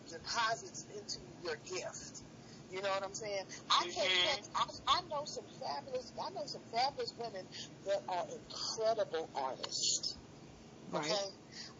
deposits 0.09 0.85
into 0.95 1.19
your 1.43 1.55
gift. 1.65 2.23
You 2.73 2.81
know 2.81 2.89
what 2.89 3.03
I'm 3.03 3.13
saying? 3.13 3.45
I 3.69 3.83
can't. 3.85 4.09
Mhm. 4.09 4.49
I, 4.55 4.65
I 4.97 5.01
know 5.11 5.25
some 5.25 5.45
fabulous. 5.61 6.11
I 6.17 6.29
know 6.33 6.45
some 6.47 6.63
fabulous 6.73 7.13
women 7.19 7.45
that 7.85 8.01
are 8.09 8.25
incredible 8.33 9.29
artists. 9.35 10.17
Right. 10.89 11.05
Okay. 11.05 11.29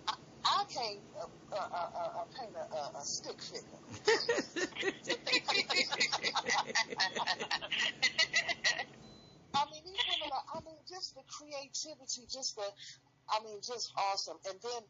I, 0.08 0.14
I 0.46 0.64
can't 0.70 1.00
uh, 1.18 1.26
uh, 1.56 1.58
uh, 1.58 2.22
uh, 2.22 2.26
paint 2.38 2.54
a, 2.56 2.76
a, 2.78 2.92
a 3.00 3.06
stick 3.06 3.42
figure. 3.42 3.82
I 9.56 9.66
mean, 9.72 9.84
these 9.86 10.02
women 10.10 10.30
are, 10.34 10.46
I 10.58 10.60
mean, 10.66 10.78
just 10.90 11.14
the 11.16 11.22
creativity, 11.30 12.26
just 12.32 12.56
the, 12.56 12.66
I 13.30 13.44
mean, 13.44 13.60
just 13.66 13.92
awesome. 13.98 14.38
And 14.50 14.60
then 14.62 14.82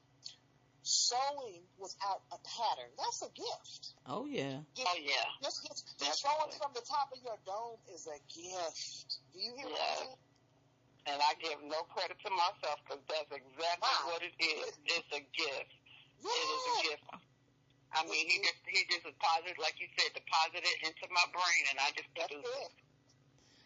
sewing 0.83 1.63
without 1.79 2.21
a 2.31 2.37
pattern, 2.43 2.91
that's 2.99 3.23
a 3.23 3.31
gift. 3.33 3.95
oh 4.05 4.25
yeah. 4.27 4.59
Just, 4.75 4.87
oh 4.87 4.99
yeah. 4.99 5.27
just, 5.41 5.63
just, 5.67 5.83
just 5.99 6.21
sewing 6.21 6.51
from 6.59 6.71
the 6.75 6.83
top 6.85 7.09
of 7.15 7.19
your 7.23 7.39
dome 7.47 7.79
is 7.95 8.07
a 8.07 8.19
gift. 8.31 9.17
Do 9.33 9.39
you 9.39 9.55
hear 9.55 9.67
what 9.67 9.79
I'm 9.79 9.87
Yeah. 9.87 9.95
saying? 10.03 10.17
And 11.05 11.19
I 11.19 11.35
give 11.43 11.59
no 11.67 11.83
credit 11.91 12.15
to 12.23 12.29
myself 12.31 12.79
because 12.87 13.03
that's 13.09 13.31
exactly 13.31 13.83
Wow. 13.83 14.11
what 14.11 14.23
it 14.23 14.35
is. 14.39 14.71
It's 14.85 15.11
a 15.11 15.19
gift. 15.35 15.71
It 16.23 16.27
is 16.27 16.63
a 16.63 16.75
gift. 16.87 17.03
I 17.95 18.03
mean, 18.05 18.27
he 18.29 18.39
just 18.39 18.61
he 18.67 18.83
just 18.89 19.03
deposited, 19.05 19.57
like 19.59 19.75
you 19.79 19.87
said, 19.97 20.13
deposited 20.15 20.77
into 20.83 21.05
my 21.11 21.25
brain, 21.31 21.63
and 21.71 21.79
I 21.79 21.91
just 21.91 22.09
That's 22.15 22.27
produce 22.31 22.47
it. 22.47 22.71
it. 22.71 22.71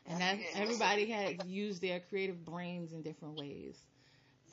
And 0.07 0.21
that, 0.21 0.39
Yeah. 0.39 0.47
everybody 0.55 1.05
has 1.11 1.45
used 1.45 1.81
their 1.81 1.99
creative 1.99 2.43
brains 2.43 2.93
in 2.93 3.03
different 3.03 3.35
ways. 3.35 3.77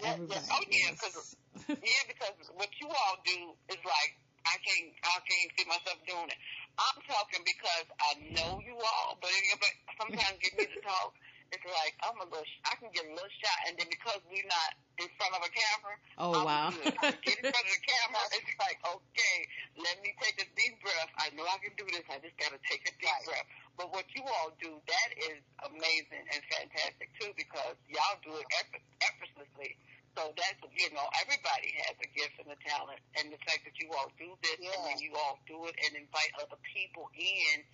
Yeah, 0.00 0.12
Everybody. 0.14 0.46
Oh, 0.50 0.64
yeah, 0.70 0.90
'cause- 0.98 1.36
Yeah, 1.68 2.02
because 2.08 2.34
what 2.54 2.70
you 2.80 2.88
all 2.88 3.16
do 3.24 3.56
is 3.68 3.78
like 3.84 4.12
I 4.44 4.56
can't 4.60 4.92
I 5.02 5.20
can't 5.24 5.50
see 5.56 5.64
myself 5.64 5.98
doing 6.06 6.28
it. 6.28 6.38
I'm 6.76 7.00
talking 7.06 7.40
because 7.46 7.86
I 8.00 8.14
know 8.34 8.60
you 8.60 8.76
all, 8.76 9.16
but, 9.22 9.30
but 9.60 9.72
sometimes 9.96 10.36
you 10.42 10.50
need 10.58 10.68
to 10.74 10.80
talk. 10.82 11.14
It's 11.52 11.62
like 11.64 11.94
I'm 12.02 12.18
a 12.18 12.24
little, 12.26 12.44
I 12.66 12.74
can 12.82 12.90
get 12.90 13.06
a 13.06 13.12
little 13.14 13.30
shy, 13.40 13.58
and 13.70 13.78
then 13.78 13.86
because 13.88 14.18
we're 14.26 14.44
not 14.50 14.74
in 14.98 15.06
front 15.16 15.32
of 15.38 15.42
a 15.46 15.50
camera, 15.54 15.94
oh 16.18 16.32
I'm 16.34 16.44
wow. 16.44 16.68
good. 16.74 16.92
I 16.98 17.14
get 17.22 17.36
in 17.38 17.46
front 17.46 17.62
of 17.64 17.72
the 17.72 17.82
camera. 17.86 18.22
It's 18.34 18.54
like, 18.58 18.78
okay, 18.82 19.36
let 19.78 19.96
me 20.02 20.10
take 20.18 20.36
a 20.42 20.46
deep 20.58 20.74
breath. 20.82 21.10
I 21.22 21.30
know 21.38 21.46
I 21.46 21.58
can 21.62 21.72
do 21.78 21.86
this. 21.94 22.02
I 22.10 22.18
just 22.18 22.34
got 22.42 22.50
to 22.50 22.58
take 22.66 22.82
a 22.90 22.92
deep 22.98 23.06
Right. 23.06 23.24
breath. 23.24 23.46
But 23.78 23.86
what 23.94 24.06
you 24.14 24.22
all 24.26 24.50
do, 24.58 24.82
that 24.82 25.08
is 25.30 25.38
amazing 25.62 26.26
and 26.34 26.40
fantastic 26.50 27.08
too, 27.22 27.30
because 27.38 27.78
y'all 27.86 28.18
do 28.26 28.34
it 28.34 28.46
effort, 28.58 28.82
effortlessly. 29.24 29.76
So 30.14 30.30
that's, 30.38 30.60
you 30.76 30.94
know, 30.94 31.02
everybody 31.26 31.74
has 31.90 31.96
a 31.98 32.09
gift 32.14 32.38
and 32.38 32.52
a 32.55 32.59
talent. 32.62 33.01
And 33.18 33.34
the 33.34 33.40
fact 33.42 33.66
that 33.66 33.74
you 33.82 33.90
all 33.96 34.12
do 34.14 34.30
this 34.46 34.62
and 34.62 34.82
then 34.86 34.98
you 35.02 35.10
all 35.18 35.42
do 35.48 35.66
it 35.66 35.74
and 35.88 35.98
invite 35.98 36.30
other 36.38 36.60
people 36.70 37.10
in, 37.18 37.64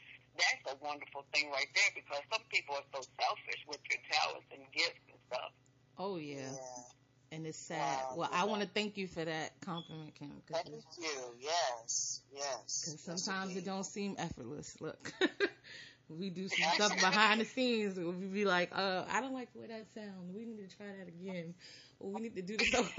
that's 0.40 0.64
a 0.72 0.76
wonderful 0.80 1.26
thing 1.36 1.50
right 1.52 1.68
there 1.76 1.92
because 1.92 2.22
some 2.32 2.40
people 2.48 2.80
are 2.80 2.88
so 2.96 3.04
selfish 3.20 3.60
with 3.68 3.82
your 3.92 4.00
talents 4.08 4.48
and 4.54 4.62
gifts 4.72 5.04
and 5.10 5.20
stuff. 5.28 5.52
oh 5.98 6.16
yeah. 6.16 6.48
Yeah. 6.48 6.82
And 7.32 7.46
it's 7.46 7.58
sad. 7.58 7.78
Wow, 7.78 8.14
well, 8.16 8.28
yeah. 8.32 8.42
I 8.42 8.44
want 8.44 8.62
to 8.62 8.68
thank 8.68 8.96
you 8.96 9.06
for 9.06 9.24
that 9.24 9.52
compliment, 9.60 10.14
Kim. 10.16 10.32
Thank 10.50 10.66
you. 10.98 11.08
Yes. 11.38 12.22
Yes. 12.34 12.82
Because 12.84 13.00
sometimes 13.00 13.56
it 13.56 13.64
don't 13.64 13.84
seem 13.86 14.16
effortless. 14.18 14.76
Look, 14.80 15.12
we 16.10 16.30
do 16.30 16.48
some 16.48 16.70
stuff 16.74 16.94
behind 17.00 17.40
the 17.40 17.44
scenes. 17.44 17.98
We 17.98 18.12
be 18.12 18.44
like, 18.44 18.70
uh, 18.72 19.04
I 19.10 19.20
don't 19.20 19.34
like 19.34 19.52
the 19.52 19.60
way 19.60 19.66
that 19.68 19.86
sounds. 19.94 20.32
We 20.34 20.44
need 20.44 20.68
to 20.68 20.76
try 20.76 20.86
that 20.86 21.08
again. 21.08 21.54
We 22.00 22.20
need 22.20 22.36
to 22.36 22.42
do 22.42 22.56
this 22.56 22.74
over. 22.74 22.90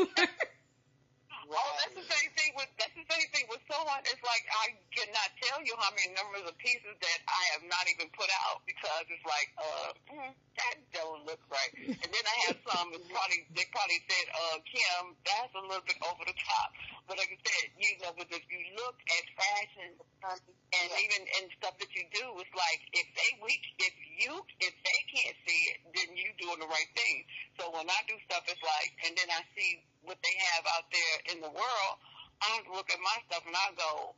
Oh, 1.53 1.73
that's 1.83 1.95
the 1.95 2.13
with 2.55 2.71
that's 2.79 2.95
the 2.95 3.07
same 3.07 3.27
thing 3.31 3.45
with 3.51 3.61
sewing. 3.67 4.03
It's 4.07 4.23
like 4.23 4.45
I 4.49 4.75
cannot 4.93 5.29
tell 5.41 5.59
you 5.63 5.73
how 5.79 5.91
many 5.95 6.11
numbers 6.15 6.45
of 6.47 6.55
pieces 6.59 6.95
that 6.97 7.19
I 7.27 7.41
have 7.57 7.63
not 7.67 7.85
even 7.91 8.07
put 8.13 8.29
out 8.47 8.63
because 8.67 9.05
it's 9.09 9.27
like, 9.27 9.49
uh, 9.59 9.89
mm, 10.15 10.31
that 10.31 10.75
don't 10.91 11.23
look 11.25 11.41
right. 11.51 11.73
And 11.87 12.09
then 12.09 12.25
I 12.25 12.35
have 12.51 12.57
some 12.67 12.91
that 12.93 13.03
probably 13.09 13.41
they 13.55 13.65
probably 13.71 14.01
said, 14.07 14.25
uh, 14.31 14.57
Kim, 14.67 15.03
that's 15.23 15.53
a 15.55 15.63
little 15.63 15.85
bit 15.85 15.99
over 16.05 16.23
the 16.27 16.37
top. 16.37 16.69
But 17.07 17.19
like 17.19 17.31
I 17.31 17.39
said, 17.41 17.65
you 17.75 17.91
know, 18.03 18.11
but 18.15 18.27
if 18.31 18.45
you 18.47 18.61
look 18.77 18.97
at 18.97 19.23
fashion 19.35 19.89
and 20.31 20.87
even 20.87 21.21
and 21.41 21.45
stuff 21.59 21.75
that 21.79 21.91
you 21.91 22.05
do, 22.15 22.25
it's 22.39 22.55
like 22.55 22.81
if 22.95 23.07
they 23.15 23.31
we 23.43 23.53
if 23.79 23.95
you 24.21 24.33
if 24.61 24.73
they 24.73 24.99
can't 25.11 25.37
see 25.43 25.61
it, 25.75 25.77
then 25.91 26.09
you 26.15 26.29
doing 26.39 26.59
the 26.61 26.69
right 26.69 26.91
thing. 26.95 27.25
So 27.59 27.69
when 27.73 27.87
I 27.87 27.99
do 28.07 28.15
stuff, 28.25 28.45
it's 28.47 28.61
like, 28.63 28.91
and 29.05 29.13
then 29.17 29.29
I 29.29 29.41
see 29.53 29.83
what 30.01 30.17
they 30.21 30.35
have 30.55 30.63
out 30.77 30.87
there 30.89 31.17
in 31.35 31.37
the 31.45 31.51
world, 31.53 31.95
I 32.41 32.61
look 32.73 32.89
at 32.89 32.99
my 33.01 33.17
stuff 33.29 33.43
and 33.45 33.55
I 33.55 33.67
go, 33.77 34.17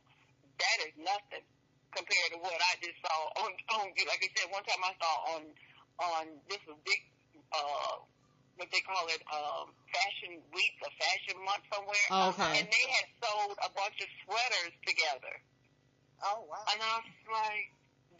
that 0.58 0.78
is 0.88 0.94
nothing 0.96 1.44
compared 1.92 2.30
to 2.34 2.38
what 2.42 2.56
I 2.58 2.72
just 2.82 2.98
saw 3.04 3.16
on 3.44 3.50
on 3.78 3.84
like 3.94 4.22
I 4.22 4.28
said 4.34 4.50
one 4.50 4.64
time 4.66 4.82
I 4.82 4.94
saw 4.98 5.12
on 5.38 5.42
on 6.02 6.24
this 6.50 6.58
was 6.66 6.78
big 6.82 7.00
uh 7.54 8.02
what 8.56 8.70
they 8.70 8.82
call 8.86 9.02
it, 9.10 9.22
um, 9.34 9.74
fashion 9.90 10.38
week 10.54 10.74
or 10.82 10.90
fashion 10.94 11.36
month 11.42 11.66
somewhere. 11.74 12.06
Oh, 12.10 12.30
okay. 12.34 12.62
And 12.62 12.66
they 12.70 12.86
had 12.86 13.06
sold 13.18 13.58
a 13.58 13.70
bunch 13.74 13.98
of 13.98 14.08
sweaters 14.22 14.74
together. 14.86 15.34
Oh 16.22 16.46
wow. 16.46 16.62
And 16.70 16.78
I 16.78 17.02
was 17.02 17.18
like, 17.34 17.66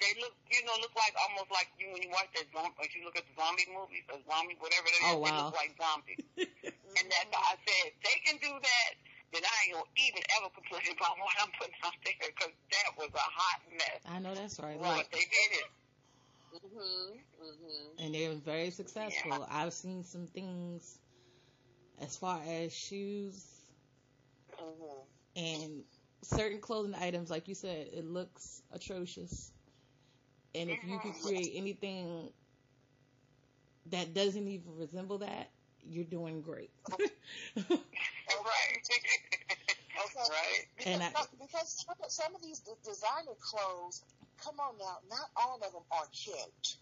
they 0.02 0.10
look, 0.18 0.35
you 0.51 0.60
know, 0.66 0.74
look 0.82 0.94
like 0.98 1.14
almost 1.22 1.55
like 1.55 1.70
you 1.78 1.86
when 1.94 2.02
you 2.02 2.10
watch 2.10 2.31
that 2.35 2.51
zombie, 2.51 2.74
if 2.82 2.93
you 2.98 3.06
look 3.06 3.14
at 3.14 3.24
the 3.31 3.35
zombie 3.39 3.70
movies, 3.70 4.02
or 4.10 4.18
zombie, 4.26 4.59
whatever 4.59 4.86
it 4.90 4.94
is, 4.98 5.06
Oh, 5.06 5.22
they 5.22 5.31
wow. 5.31 5.39
look 5.47 5.55
like 5.55 5.72
zombies. 5.78 6.22
and 6.98 7.06
that's 7.06 7.31
I 7.31 7.55
said, 7.62 7.89
they 8.02 8.16
can 8.26 8.36
do 8.43 8.52
that, 8.59 8.90
then 9.33 9.43
I 9.45 9.55
ain't 9.67 9.75
gonna 9.75 9.85
even 9.97 10.23
ever 10.39 10.51
complain 10.55 10.83
about 10.97 11.19
what 11.19 11.35
I'm 11.41 11.51
putting 11.59 11.75
out 11.85 11.95
there, 12.05 12.15
because 12.29 12.53
that 12.71 12.99
was 12.99 13.11
a 13.15 13.19
hot 13.19 13.61
mess. 13.73 14.01
I 14.09 14.19
know 14.21 14.35
that's 14.35 14.59
right. 14.61 14.79
But 14.81 14.97
Look, 14.99 15.11
they 15.11 15.19
did 15.19 15.51
it. 15.59 15.71
Mhm. 16.55 17.19
Mhm. 17.41 17.99
and 17.99 18.15
they're 18.15 18.35
very 18.35 18.71
successful. 18.71 19.47
I've 19.51 19.73
seen 19.73 20.05
some 20.05 20.27
things 20.29 20.99
as 22.01 22.17
far 22.17 22.41
as 22.47 22.73
shoes 22.75 23.45
Mhm. 24.59 25.07
and 25.37 25.85
certain 26.23 26.61
clothing 26.61 26.95
items, 26.95 27.31
like 27.31 27.49
you 27.49 27.55
said, 27.55 27.89
it 27.93 28.05
looks 28.05 28.63
atrocious. 28.73 29.53
And 30.55 30.71
if 30.71 30.85
you 30.85 30.99
could 31.01 31.15
create 31.15 31.53
anything 31.57 32.33
that 33.87 34.15
doesn't 34.15 34.47
even 34.49 34.77
resemble 34.77 35.19
that, 35.19 35.51
you're 35.89 36.05
doing 36.05 36.40
great. 36.43 36.70
Right. 37.59 37.69
Okay. 39.94 40.27
right. 40.27 40.65
Because, 40.78 41.01
I- 41.01 41.12
some- 41.15 41.39
because 41.39 41.69
some, 42.09 42.35
of- 42.35 42.43
these 42.43 42.59
d- 42.61 42.73
designer 42.85 43.36
clothes, 43.40 44.02
come 44.43 44.59
on 44.61 44.74
now, 44.78 44.98
not 45.09 45.31
all 45.39 45.56
of 45.62 45.70
them 45.73 45.86
are 45.94 46.06
cute. 46.12 46.77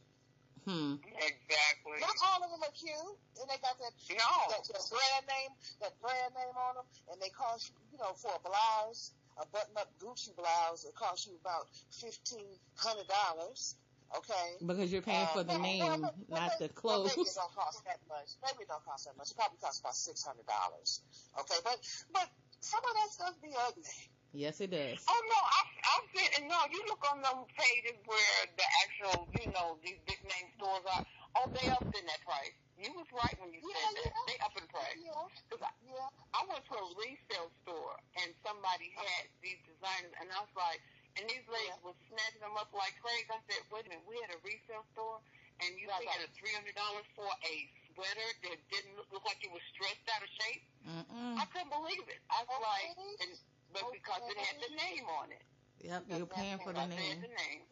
hmm. 0.64 0.96
Exactly. 1.12 2.00
Not 2.00 2.16
all 2.24 2.40
of 2.42 2.50
them 2.50 2.62
are 2.64 2.72
cute, 2.74 3.16
and 3.40 3.46
they 3.52 3.60
got 3.60 3.76
that 3.78 3.92
No. 4.10 4.32
that, 4.48 4.64
that 4.64 4.84
brand 4.90 5.24
name, 5.28 5.52
that 5.84 5.92
brand 6.00 6.32
name 6.34 6.56
on 6.56 6.80
them, 6.80 6.86
and 7.12 7.20
they 7.20 7.28
cost 7.30 7.68
you, 7.70 7.76
you 7.94 7.98
know, 8.00 8.12
for 8.16 8.32
a 8.32 8.40
blouse, 8.42 9.12
a 9.38 9.44
button-up 9.52 9.92
Gucci 10.00 10.34
blouse, 10.34 10.84
it 10.88 10.94
costs 10.96 11.26
you 11.28 11.36
about 11.40 11.68
fifteen 11.92 12.48
hundred 12.76 13.06
dollars. 13.08 13.76
Okay. 14.16 14.46
Because 14.66 14.92
you're 14.92 15.02
paying 15.02 15.26
for 15.32 15.42
the 15.42 15.54
Uh, 15.54 15.58
well, 15.58 15.62
name, 15.62 15.80
well, 16.02 16.14
well, 16.28 16.40
not 16.40 16.58
the 16.58 16.70
well, 16.82 17.04
Maybe 17.04 17.22
it 17.22 17.34
don't 17.34 17.54
cost 17.54 17.84
that 17.84 18.00
much. 18.08 18.28
Maybe 18.44 18.62
it 18.64 18.68
don't 18.68 18.84
cost 18.84 19.04
that 19.06 19.16
much. 19.16 19.30
It 19.30 19.36
probably 19.36 19.58
costs 19.58 19.80
about 19.80 19.94
six 19.96 20.22
hundred 20.24 20.46
dollars. 20.46 21.00
Okay, 21.40 21.58
but 21.64 21.78
but 22.12 22.28
some 22.60 22.80
of 22.84 22.92
that 22.94 23.08
stuff 23.10 23.34
be 23.42 23.50
ugly. 23.56 23.84
Yes, 24.32 24.60
it 24.64 24.70
does. 24.72 24.96
Oh 25.08 25.22
no, 25.28 25.40
I've, 25.44 25.72
I've 25.92 26.08
been, 26.16 26.30
and 26.40 26.44
no, 26.48 26.56
you 26.72 26.80
look 26.88 27.04
on 27.12 27.20
them 27.20 27.44
pages 27.52 28.00
where 28.08 28.36
the 28.56 28.66
actual, 28.80 29.28
you 29.36 29.52
know, 29.52 29.76
these 29.84 30.00
big 30.08 30.16
name 30.24 30.48
stores 30.56 30.84
are, 30.88 31.04
oh, 31.36 31.52
they 31.52 31.68
up 31.68 31.84
in 31.84 32.04
that 32.08 32.22
price. 32.24 32.56
You 32.80 32.88
was 32.96 33.04
right 33.12 33.36
when 33.36 33.52
you 33.52 33.60
Yeah, 33.60 33.76
said 33.76 34.08
that. 34.08 34.08
yeah. 34.08 34.24
They 34.32 34.38
up 34.40 34.56
in 34.56 34.64
price. 34.72 34.96
Yeah, 34.96 35.28
Cause 35.52 35.60
I, 35.60 35.72
yeah. 35.84 36.08
I 36.32 36.40
went 36.48 36.64
to 36.64 36.74
a 36.80 36.86
resale 36.96 37.52
store 37.60 37.94
and 38.24 38.32
somebody 38.40 38.88
had 38.96 39.28
these 39.44 39.60
designers 39.68 40.16
and 40.16 40.32
I 40.32 40.40
was 40.40 40.54
like, 40.56 40.80
and 41.18 41.24
these 41.28 41.44
ladies 41.48 41.76
Yeah. 41.76 41.84
was 41.84 41.96
snatching 42.08 42.42
them 42.42 42.56
up 42.58 42.70
like 42.74 42.94
crazy. 43.00 43.28
I 43.30 43.40
said, 43.48 43.62
wait 43.70 43.86
a 43.86 43.90
minute, 43.90 44.06
we 44.08 44.18
had 44.22 44.32
a 44.34 44.40
resale 44.44 44.84
store 44.94 45.20
and 45.62 45.76
you 45.78 45.88
Right, 45.88 46.06
paid 46.06 46.20
a 46.24 46.28
three 46.38 46.52
hundred 46.54 46.74
dollars 46.76 47.06
for 47.14 47.28
a 47.28 47.54
sweater 47.92 48.28
that 48.48 48.58
didn't 48.70 48.94
look, 48.96 49.08
look 49.12 49.24
like 49.26 49.40
it 49.44 49.52
was 49.52 49.62
stretched 49.74 50.06
out 50.12 50.22
of 50.22 50.30
shape. 50.40 50.64
Mm-mm. 50.86 51.38
I 51.38 51.44
couldn't 51.52 51.70
believe 51.72 52.06
it. 52.08 52.20
I 52.30 52.42
was 52.46 52.60
like, 52.62 52.92
and, 53.22 53.32
but 53.72 53.86
because 53.92 54.22
it 54.28 54.38
had 54.38 54.56
the 54.60 54.70
name 54.76 55.06
on 55.08 55.30
it. 55.32 55.44
Yep, 55.80 56.04
you're 56.08 56.26
paying 56.26 56.58
for 56.58 56.72
the 56.72 56.82
Because 56.82 56.90
it 56.96 57.02
had 57.02 57.18
name. 57.18 57.24
the 57.24 57.32
name. 57.34 57.62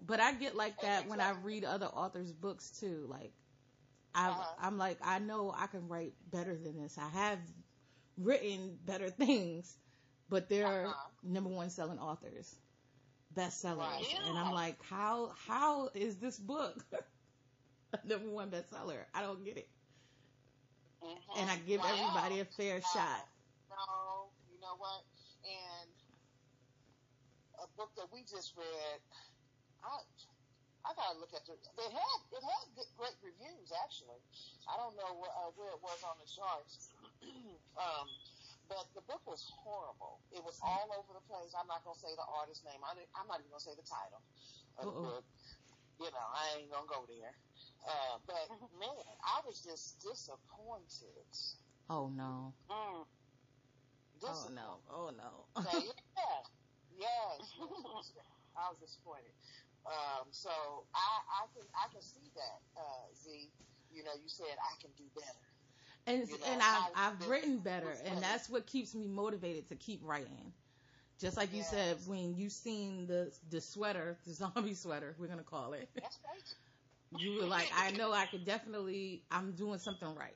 But 0.00 0.20
I 0.20 0.32
get 0.32 0.54
like 0.56 0.80
that 0.80 1.06
when 1.06 1.20
I 1.20 1.30
read 1.30 1.64
other 1.64 1.86
authors' 1.86 2.32
books 2.32 2.70
too. 2.70 3.06
Like, 3.08 3.32
I 4.14 4.32
Uh-huh. 4.32 4.56
I'm 4.58 4.78
like 4.78 4.98
I 5.02 5.18
know 5.18 5.52
I 5.56 5.66
can 5.66 5.88
write 5.88 6.14
better 6.30 6.56
than 6.56 6.76
this. 6.76 6.98
I 6.98 7.08
have 7.08 7.38
written 8.18 8.78
better 8.84 9.10
things, 9.22 9.78
but 10.28 10.48
they're 10.48 10.94
Uh-huh. 10.94 11.10
number 11.22 11.50
one 11.50 11.70
selling 11.70 11.98
authors, 11.98 12.56
bestsellers, 13.34 14.00
Right. 14.00 14.20
and 14.28 14.38
I'm 14.38 14.52
like, 14.52 14.82
how 14.82 15.28
how 15.28 15.88
is 15.94 16.18
this 16.20 16.38
book 16.38 16.86
number 18.04 18.30
one 18.30 18.50
bestseller? 18.50 19.06
I 19.14 19.22
don't 19.22 19.44
get 19.44 19.58
it. 19.58 19.68
Mhm. 21.02 21.36
And 21.36 21.50
I 21.50 21.58
give 21.58 21.80
Wow. 21.80 21.88
everybody 21.90 22.40
a 22.40 22.44
fair 22.44 22.80
shot. 22.82 23.28
No, 23.70 24.32
you 24.48 24.58
know 24.60 24.76
what? 24.76 25.04
And 25.44 25.90
a 27.62 27.66
book 27.76 27.94
that 27.96 28.10
we 28.12 28.24
just 28.24 28.56
read, 28.56 29.00
I 29.82 29.98
I 30.84 30.94
gotta 30.94 31.18
look 31.18 31.34
at 31.34 31.44
the. 31.46 31.54
It 31.54 31.92
had 31.92 32.20
it 32.32 32.42
had 32.44 32.74
good, 32.74 32.86
great 32.96 33.16
reviews 33.22 33.72
actually. 33.72 34.20
I 34.68 34.76
don't 34.76 34.96
know 34.96 35.14
where, 35.14 35.30
uh, 35.30 35.50
where 35.52 35.72
it 35.72 35.82
was 35.82 36.02
on 36.04 36.18
the 36.18 36.26
charts, 36.26 36.92
um, 37.76 38.08
but 38.68 38.84
the 38.94 39.02
book 39.02 39.22
was 39.26 39.44
horrible. 39.62 40.20
It 40.32 40.42
was 40.44 40.58
all 40.62 40.88
over 40.96 41.12
the 41.14 41.24
place. 41.28 41.54
I'm 41.54 41.66
not 41.66 41.84
gonna 41.84 41.98
say 41.98 42.14
the 42.16 42.26
artist's 42.40 42.64
name. 42.64 42.80
I 42.84 42.94
didn't- 42.94 43.10
I'm 43.14 43.26
not 43.28 43.40
even 43.40 43.50
gonna 43.50 43.60
say 43.60 43.74
the 43.74 43.82
title 43.82 44.22
of 44.78 44.84
the 44.84 44.90
Uh-oh. 44.90 45.02
book. 45.02 45.24
You 46.00 46.10
know, 46.10 46.28
I 46.34 46.56
ain't 46.58 46.70
gonna 46.70 46.86
go 46.86 47.06
there. 47.06 47.34
Uh, 47.86 48.18
but 48.26 48.48
man, 48.80 49.04
I 49.22 49.40
was 49.46 49.62
just 49.62 50.00
disappointed. 50.02 51.26
Oh 51.88 52.08
no! 52.08 52.54
Mm. 52.70 53.06
Oh 54.24 54.48
no! 54.50 54.82
Oh 54.88 55.10
no! 55.10 55.46
Okay, 55.56 55.84
yeah, 56.16 56.42
yes, 56.90 57.52
I 58.56 58.70
was 58.70 58.78
disappointed. 58.80 59.34
Um, 59.84 60.32
so 60.32 60.50
I, 60.94 61.44
I 61.44 61.46
can, 61.52 61.68
I 61.76 61.88
can 61.92 62.00
see 62.02 62.32
that, 62.34 62.58
uh, 62.80 63.12
Z. 63.14 63.52
You 63.90 64.02
know, 64.02 64.14
you 64.14 64.28
said 64.28 64.56
I 64.58 64.74
can 64.80 64.90
do 64.96 65.04
better. 65.14 65.53
And 66.06 66.28
You 66.28 66.38
know, 66.38 66.46
and 66.52 66.62
I've 66.62 66.90
I've 66.94 67.28
written 67.28 67.58
better, 67.58 67.90
and 68.06 68.22
that's 68.22 68.48
what 68.50 68.66
keeps 68.66 68.94
me 68.94 69.06
motivated 69.06 69.68
to 69.70 69.76
keep 69.76 70.00
writing. 70.04 70.52
Just 71.20 71.36
like 71.36 71.54
you 71.54 71.62
said, 71.62 71.96
when 72.06 72.36
you 72.36 72.50
seen 72.50 73.06
the 73.06 73.32
the 73.50 73.60
sweater, 73.60 74.18
the 74.26 74.32
zombie 74.34 74.74
sweater, 74.74 75.14
we're 75.18 75.28
gonna 75.28 75.42
call 75.42 75.72
it. 75.72 75.88
That's 75.94 76.18
right. 76.24 76.42
You 77.16 77.38
were 77.38 77.46
like, 77.46 77.70
I 77.76 77.92
know 77.92 78.12
I 78.12 78.26
could 78.26 78.44
definitely, 78.44 79.22
I'm 79.30 79.52
doing 79.52 79.78
something 79.78 80.16
right. 80.16 80.34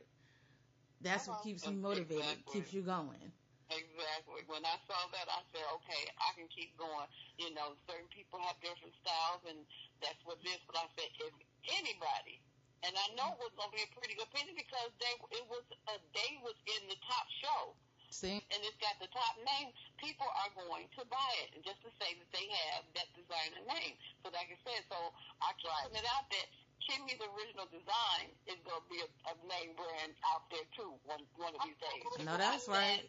That's 1.01 1.27
what 1.27 1.43
keeps 1.43 1.67
me 1.67 1.75
motivated, 1.75 2.23
Exactly. 2.25 2.55
keeps 2.55 2.73
you 2.73 2.83
going. 2.83 3.33
Exactly. 3.71 4.43
When 4.47 4.65
I 4.65 4.77
saw 4.87 4.97
that, 5.13 5.29
I 5.29 5.43
said, 5.53 5.65
okay, 5.83 6.03
I 6.23 6.33
can 6.39 6.49
keep 6.49 6.77
going. 6.79 7.07
You 7.37 7.53
know, 7.53 7.77
certain 7.91 8.09
people 8.09 8.41
have 8.41 8.57
different 8.65 8.95
styles, 9.05 9.43
and 9.45 9.59
that's 10.01 10.19
what 10.25 10.41
this. 10.43 10.59
But 10.67 10.81
I 10.81 10.87
said, 10.97 11.11
if 11.21 11.35
anybody, 11.77 12.41
and 12.87 12.93
I 12.95 13.07
know 13.19 13.35
it 13.35 13.41
was 13.43 13.55
going 13.59 13.71
to 13.71 13.77
be 13.77 13.85
a 13.85 13.91
pretty 13.95 14.15
good 14.15 14.29
opinion 14.31 14.55
because 14.55 14.91
they, 15.03 15.15
it 15.35 15.47
was, 15.51 15.65
uh, 15.91 15.99
they 16.15 16.39
was 16.43 16.55
in 16.79 16.87
the 16.87 16.99
top 17.05 17.27
show, 17.43 17.75
See, 18.09 18.41
and 18.41 18.61
it's 18.65 18.79
got 18.81 18.97
the 19.03 19.11
top 19.13 19.37
name. 19.45 19.69
People 20.01 20.27
are 20.27 20.53
going 20.57 20.89
to 20.97 21.03
buy 21.13 21.33
it, 21.45 21.61
just 21.61 21.83
to 21.85 21.91
say 22.01 22.17
that 22.17 22.29
they 22.33 22.47
have 22.71 22.87
that 22.97 23.09
designer 23.13 23.63
name. 23.69 23.95
So, 24.25 24.33
like 24.33 24.49
I 24.49 24.59
said, 24.65 24.81
so 24.89 24.97
I 25.45 25.53
keep 25.61 25.69
putting 25.69 26.01
it 26.01 26.09
out 26.17 26.27
there. 26.33 26.49
Kimmy's 26.89 27.21
original 27.21 27.69
design 27.69 28.33
is 28.49 28.57
going 28.65 28.81
to 28.81 28.89
be 28.89 29.03
a, 29.05 29.09
a 29.29 29.35
name 29.45 29.77
brand 29.77 30.17
out 30.33 30.49
there 30.49 30.65
too 30.73 30.97
one 31.05 31.21
one 31.37 31.53
of 31.53 31.61
these 31.67 31.77
days. 31.77 32.25
No, 32.25 32.39
that's 32.39 32.65
right. 32.65 33.05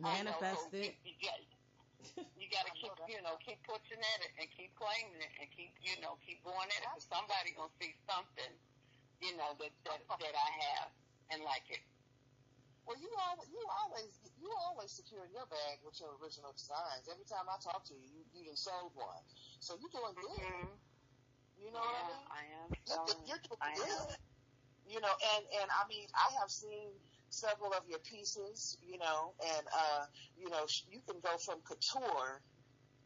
I 0.00 0.22
manifest 0.24 0.72
it. 0.72 0.96
You, 1.04 1.12
you 1.12 1.14
got, 1.20 1.38
you 2.40 2.46
got 2.52 2.64
to 2.68 2.72
keep, 2.76 2.92
you 3.08 3.20
know, 3.24 3.36
keep 3.40 3.60
pushing 3.64 4.00
at 4.00 4.18
it 4.24 4.32
and 4.40 4.46
keep 4.52 4.72
claiming 4.76 5.20
it 5.20 5.32
and 5.40 5.48
keep, 5.52 5.72
you 5.80 5.96
know, 6.04 6.20
keep 6.24 6.40
going 6.44 6.68
at 6.68 6.80
it. 6.82 6.88
Cause 6.92 7.08
somebody 7.08 7.56
gonna 7.56 7.72
see 7.80 7.92
something, 8.08 8.52
you 9.20 9.34
know, 9.40 9.56
that 9.58 9.72
that 9.88 10.00
that 10.06 10.34
I 10.36 10.50
have 10.68 10.88
and 11.32 11.40
like 11.42 11.66
it. 11.72 11.82
Well, 12.84 13.00
you 13.00 13.08
always, 13.16 13.48
you 13.48 13.64
always, 13.80 14.12
you 14.36 14.48
always 14.68 14.92
secure 14.92 15.24
your 15.32 15.48
bag 15.48 15.80
with 15.80 15.96
your 16.04 16.12
original 16.20 16.52
designs. 16.52 17.08
Every 17.08 17.24
time 17.24 17.48
I 17.48 17.56
talk 17.56 17.80
to 17.88 17.96
you, 17.96 18.04
you, 18.04 18.20
you 18.36 18.42
done 18.44 18.60
sold 18.60 18.92
one. 18.92 19.24
So 19.64 19.80
you're 19.80 19.88
doing 19.88 20.12
good. 20.12 20.36
Mm-hmm. 20.36 20.76
You 21.64 21.72
know 21.72 21.80
what 21.80 21.96
I 21.96 22.04
mean? 22.04 22.24
I 22.28 22.42
am. 22.60 22.68
You're, 22.68 22.84
selling. 22.84 23.24
you're 23.24 23.40
doing 23.40 23.62
I 23.64 23.72
am. 23.72 23.80
good. 23.80 24.20
You 24.84 25.00
know, 25.00 25.14
and 25.32 25.42
and 25.64 25.68
I 25.72 25.88
mean, 25.88 26.04
I 26.12 26.28
have 26.44 26.52
seen 26.52 26.92
several 27.34 27.72
of 27.74 27.82
your 27.88 27.98
pieces. 28.00 28.78
You 28.82 28.98
know, 28.98 29.34
and 29.42 29.66
uh, 29.74 30.06
you 30.38 30.48
know, 30.50 30.64
you 30.90 31.00
can 31.08 31.20
go 31.20 31.36
from 31.38 31.60
couture 31.66 32.40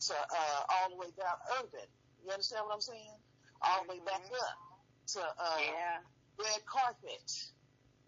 to 0.09 0.14
uh, 0.14 0.62
all 0.68 0.90
the 0.90 0.96
way 0.96 1.10
down 1.16 1.36
urban. 1.59 1.88
You 2.24 2.30
understand 2.30 2.64
what 2.66 2.74
I'm 2.74 2.80
saying? 2.80 3.16
All 3.62 3.82
the 3.84 3.88
way 3.94 4.00
back 4.05 4.22
Mhm. 4.22 4.38
up 4.38 4.59
to 5.14 5.20
uh, 5.20 5.59
Yeah. 5.59 5.98
red 6.38 6.66
carpet. 6.66 7.32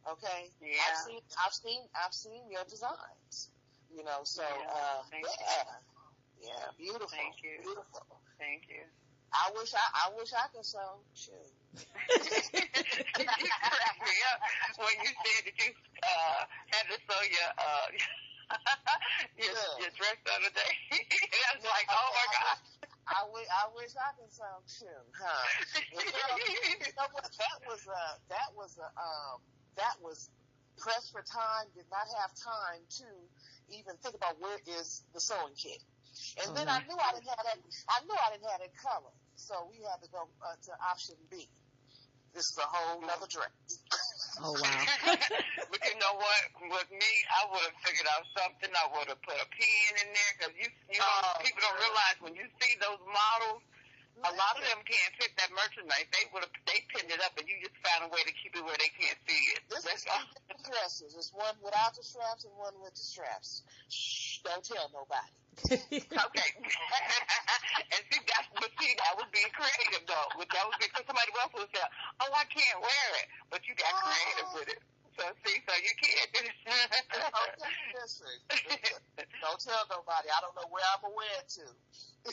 Okay. 0.08 0.50
Yeah. 0.60 0.78
I've 0.88 0.96
seen, 0.96 1.20
I've 1.44 1.52
seen, 1.54 1.80
I've 1.94 2.14
seen 2.14 2.50
your 2.50 2.64
designs. 2.64 3.50
You 3.90 4.04
know, 4.04 4.22
so 4.24 4.42
Yeah, 4.42 4.70
uh, 4.70 5.02
thank 5.10 5.26
you. 5.26 5.32
yeah, 5.40 5.64
yeah, 6.46 6.70
beautiful, 6.78 7.08
Thank 7.08 7.42
you. 7.42 7.58
beautiful. 7.62 8.22
Thank 8.38 8.68
you. 8.68 8.84
I 9.32 9.50
wish 9.56 9.74
I, 9.74 9.82
I 10.06 10.14
wish 10.14 10.32
I 10.32 10.46
could 10.54 10.64
sew. 10.64 11.02
Shoot. 11.14 11.34
You 11.70 13.50
cracked 13.62 14.02
me 14.02 14.16
up 14.32 14.38
when 14.78 14.94
you 15.02 15.10
said 15.10 15.40
that 15.46 15.56
you 15.58 15.70
uh, 16.02 16.40
had 16.74 16.84
to 16.90 16.96
sew 17.06 17.20
your 17.22 17.50
uh, 17.58 17.86
your, 19.38 19.54
Yeah. 19.54 19.82
your 19.86 19.92
dress 19.94 20.18
the 20.26 20.32
other 20.34 20.52
day. 20.54 20.72
I 21.46 21.50
was 21.54 21.64
like, 21.66 21.86
oh 21.90 22.10
my 22.10 22.26
god. 22.34 22.58
I 23.10 23.20
wish, 23.34 23.46
I 23.50 23.64
wish 23.74 23.92
I 23.98 24.10
could 24.18 24.30
sew 24.30 24.54
too, 24.66 25.00
huh? 25.14 25.46
Well, 25.94 26.06
you, 26.06 26.86
know, 26.94 27.10
what? 27.10 27.26
That 27.26 27.58
was 27.66 27.82
a, 27.86 28.02
that 28.30 28.48
was 28.54 28.78
a, 28.78 28.86
um, 28.98 29.38
that 29.76 29.98
was 30.02 30.30
pressed 30.78 31.10
for 31.10 31.22
time. 31.22 31.66
Did 31.74 31.90
not 31.90 32.06
have 32.22 32.30
time 32.38 32.82
to 33.02 33.08
even 33.74 33.94
think 34.02 34.14
about 34.14 34.38
where 34.40 34.58
is 34.66 35.02
the 35.14 35.20
sewing 35.20 35.54
kit. 35.58 35.82
And 36.42 36.50
Oh, 36.50 36.54
then. 36.54 36.68
I 36.68 36.82
knew 36.86 36.98
I 36.98 37.10
didn't 37.14 37.30
have 37.30 37.46
that. 37.46 37.58
I 37.90 37.98
knew 38.06 38.14
I 38.18 38.30
didn't 38.34 38.50
have 38.50 38.60
that 38.62 38.74
color, 38.78 39.14
so 39.34 39.54
we 39.70 39.78
had 39.86 40.02
to 40.02 40.10
go 40.10 40.26
uh, 40.42 40.54
to 40.66 40.70
option 40.82 41.14
B. 41.30 41.48
This 42.34 42.46
is 42.54 42.58
a 42.58 42.68
whole 42.68 43.02
nother 43.02 43.26
dress. 43.26 43.50
Oh 44.40 44.54
wow. 44.54 44.84
but 45.70 45.80
you 45.82 45.96
know 45.98 46.14
what? 46.16 46.40
With 46.62 46.90
me, 46.94 47.12
I 47.28 47.50
would 47.50 47.64
have 47.66 47.78
figured 47.82 48.06
out 48.14 48.24
something. 48.32 48.70
I 48.70 48.86
would 48.96 49.08
have 49.10 49.20
put 49.26 49.36
a 49.36 49.48
pen 49.50 49.92
in 50.00 50.08
there 50.14 50.32
because 50.38 50.54
you, 50.56 50.68
you 50.94 50.98
know, 51.02 51.10
Oh. 51.10 51.42
people 51.42 51.60
don't 51.60 51.76
realize 51.82 52.16
when 52.22 52.34
you 52.38 52.46
see 52.62 52.72
those 52.78 53.02
models, 53.04 53.60
a 54.22 54.32
lot 54.36 54.54
of 54.56 54.62
them 54.64 54.80
can't 54.86 55.12
fit 55.18 55.32
that 55.42 55.50
merchandise. 55.52 56.06
They 56.12 56.24
would 56.32 56.44
have, 56.46 56.54
they 56.68 56.80
pinned 56.92 57.10
it 57.10 57.20
up, 57.24 57.34
and 57.40 57.48
you 57.48 57.56
just 57.64 57.76
found 57.82 58.06
a 58.06 58.10
way 58.12 58.20
to 58.22 58.32
keep 58.36 58.52
it 58.54 58.62
where 58.62 58.76
they 58.78 58.92
can't 58.94 59.16
see 59.26 59.42
it. 59.56 59.60
This 59.72 59.84
is 59.88 60.04
all. 60.06 60.24
dresses. 60.64 61.16
It's 61.16 61.32
one 61.32 61.56
without 61.64 61.96
the 61.96 62.04
straps 62.04 62.44
and 62.44 62.54
one 62.60 62.76
with 62.84 62.94
the 62.94 63.04
straps. 63.04 63.64
Shh, 63.88 64.44
don't 64.44 64.62
tell 64.64 64.92
nobody. 64.92 65.39
Okay. 65.70 65.80
and 67.92 68.02
see, 68.08 68.20
that's, 68.24 68.48
but 68.54 68.70
see, 68.80 68.92
that 68.96 69.12
was 69.18 69.28
being 69.32 69.50
creative 69.52 70.06
though. 70.08 70.28
That 70.40 70.64
was 70.66 70.76
because 70.80 71.04
somebody 71.06 71.30
else 71.36 71.52
would 71.54 71.68
say, 71.74 71.84
oh, 72.22 72.32
I 72.32 72.44
can't 72.48 72.80
wear 72.80 73.08
it. 73.20 73.26
But 73.50 73.66
you 73.68 73.74
got 73.76 73.92
creative 74.00 74.48
oh. 74.50 74.58
with 74.58 74.68
it. 74.72 74.80
So 75.18 75.24
see, 75.44 75.60
so 75.66 75.72
you 75.76 75.92
can't. 76.00 76.28
Okay, 76.32 76.48
listen, 78.00 78.32
don't 79.42 79.60
tell 79.60 79.84
nobody. 79.90 80.28
I 80.32 80.40
don't 80.40 80.54
know 80.56 80.68
where 80.70 80.84
I'm 80.96 81.02
gonna 81.02 81.14
wear 81.14 81.34
it 81.42 81.48
to. 81.60 81.66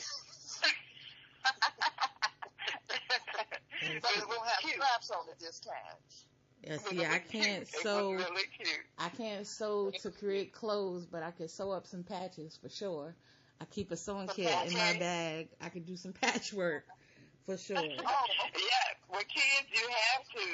But 4.02 4.10
it 4.16 4.28
won't 4.28 4.46
have 4.46 4.70
straps 4.70 5.10
on 5.10 5.28
it 5.30 5.38
this 5.38 5.60
time. 5.60 5.96
Yeah, 6.64 6.78
see, 6.78 7.04
I 7.04 7.18
can't 7.18 7.66
sew. 7.68 8.12
really. 8.12 8.42
I 8.98 9.08
can't 9.10 9.46
sew 9.46 9.92
to 10.02 10.10
create 10.10 10.52
clothes, 10.52 11.06
but 11.06 11.22
I 11.22 11.30
can 11.30 11.48
sew 11.48 11.70
up 11.70 11.86
some 11.86 12.02
patches 12.02 12.58
for 12.60 12.68
sure. 12.68 13.14
I 13.60 13.64
keep 13.64 13.92
a 13.92 13.96
sewing 13.96 14.28
kit 14.28 14.54
in 14.66 14.72
my 14.72 14.98
bag. 14.98 15.48
I 15.60 15.68
can 15.68 15.82
do 15.82 15.96
some 15.96 16.12
patchwork 16.20 16.84
for 17.48 17.56
sure. 17.56 17.80
Oh, 18.04 18.26
Yeah, 18.52 18.88
with 19.08 19.28
kids 19.32 19.68
you 19.72 19.86
have 19.88 20.22
to. 20.36 20.44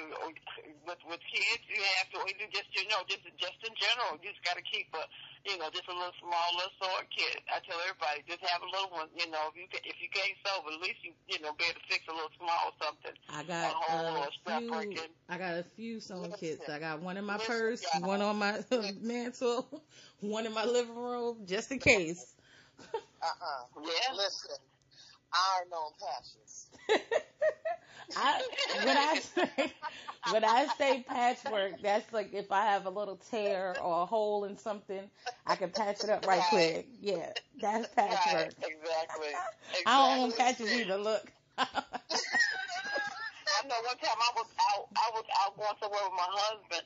With 0.87 1.03
with 1.11 1.23
kids 1.27 1.63
you 1.67 1.83
have 1.99 2.07
to. 2.15 2.17
Or 2.23 2.29
you 2.31 2.47
just 2.55 2.71
you 2.71 2.87
know 2.87 3.03
just 3.11 3.27
just 3.35 3.59
in 3.67 3.75
general 3.75 4.15
you 4.23 4.31
just 4.31 4.43
got 4.47 4.55
to 4.55 4.63
keep 4.63 4.87
a 4.95 5.03
you 5.51 5.59
know 5.59 5.71
just 5.75 5.89
a 5.91 5.95
little 5.95 6.15
small 6.23 6.49
little 6.55 6.71
sword 6.79 7.07
kit. 7.11 7.43
I 7.51 7.59
tell 7.67 7.79
everybody 7.83 8.23
just 8.31 8.47
have 8.47 8.63
a 8.63 8.71
little 8.71 8.95
one. 8.95 9.11
You 9.19 9.27
know 9.31 9.51
if 9.51 9.59
you 9.59 9.67
ca- 9.67 9.83
if 9.83 9.99
you 9.99 10.09
can't 10.15 10.39
sew, 10.47 10.63
at 10.71 10.79
least 10.81 11.03
you 11.03 11.13
you 11.27 11.43
know 11.43 11.53
be 11.59 11.67
able 11.67 11.81
to 11.83 11.87
fix 11.91 12.07
a 12.07 12.15
little 12.15 12.31
small 12.39 12.71
something. 12.79 13.15
I 13.29 13.43
got 13.43 13.75
A 13.75 13.75
hole 13.75 14.23
a 14.23 14.31
strap 14.41 14.63
few. 14.63 14.71
breaking. 14.71 15.11
I 15.29 15.39
got 15.39 15.59
a 15.59 15.65
few 15.65 16.01
sewing 16.01 16.31
Listen. 16.31 16.39
kits. 16.39 16.69
I 16.71 16.79
got 16.79 17.01
one 17.03 17.17
in 17.17 17.25
my 17.25 17.39
Listen, 17.39 17.51
purse, 17.51 17.83
y'all. 17.83 18.03
one 18.07 18.23
on 18.23 18.39
my 18.39 18.63
mantle, 19.03 19.83
one 20.21 20.47
in 20.47 20.53
my 20.55 20.65
living 20.65 20.95
room, 20.97 21.47
just 21.47 21.73
in 21.73 21.79
case. 21.79 22.35
uh-uh. 23.23 23.83
Yeah. 23.83 24.15
Listen, 24.15 24.57
iron 25.35 25.69
on 25.73 25.93
patches. 26.01 26.67
I 28.17 28.43
when 28.85 28.97
I 28.97 29.21
say 29.21 29.73
when 30.31 30.45
I 30.45 30.67
say 30.79 31.05
patchwork, 31.07 31.81
that's 31.83 32.13
like 32.13 32.33
if 32.33 32.53
I 32.53 32.67
have 32.67 32.87
a 32.87 32.91
little 32.91 33.17
tear 33.31 33.77
or 33.81 34.03
a 34.03 34.07
hole 34.07 34.45
in 34.45 34.57
something, 34.59 35.11
I 35.47 35.57
can 35.57 35.71
patch 35.71 36.05
it 36.05 36.11
up 36.11 36.27
right 36.27 36.43
quick. 36.51 36.89
Yeah, 37.01 37.33
that's 37.61 37.89
patchwork. 37.95 38.55
Right. 38.63 38.73
Exactly. 38.73 39.29
I 39.87 40.09
don't 40.09 40.21
want 40.21 40.37
patches 40.37 40.73
either. 40.73 40.97
Look. 40.97 41.33
I 41.59 41.67
know 43.67 43.77
one 43.87 43.97
time 43.97 44.19
I 44.21 44.31
was 44.37 44.47
out, 44.71 44.89
I 44.97 45.11
was 45.15 45.25
out 45.43 45.57
going 45.57 45.77
somewhere 45.81 46.01
with 46.05 46.13
my 46.19 46.29
husband, 46.29 46.83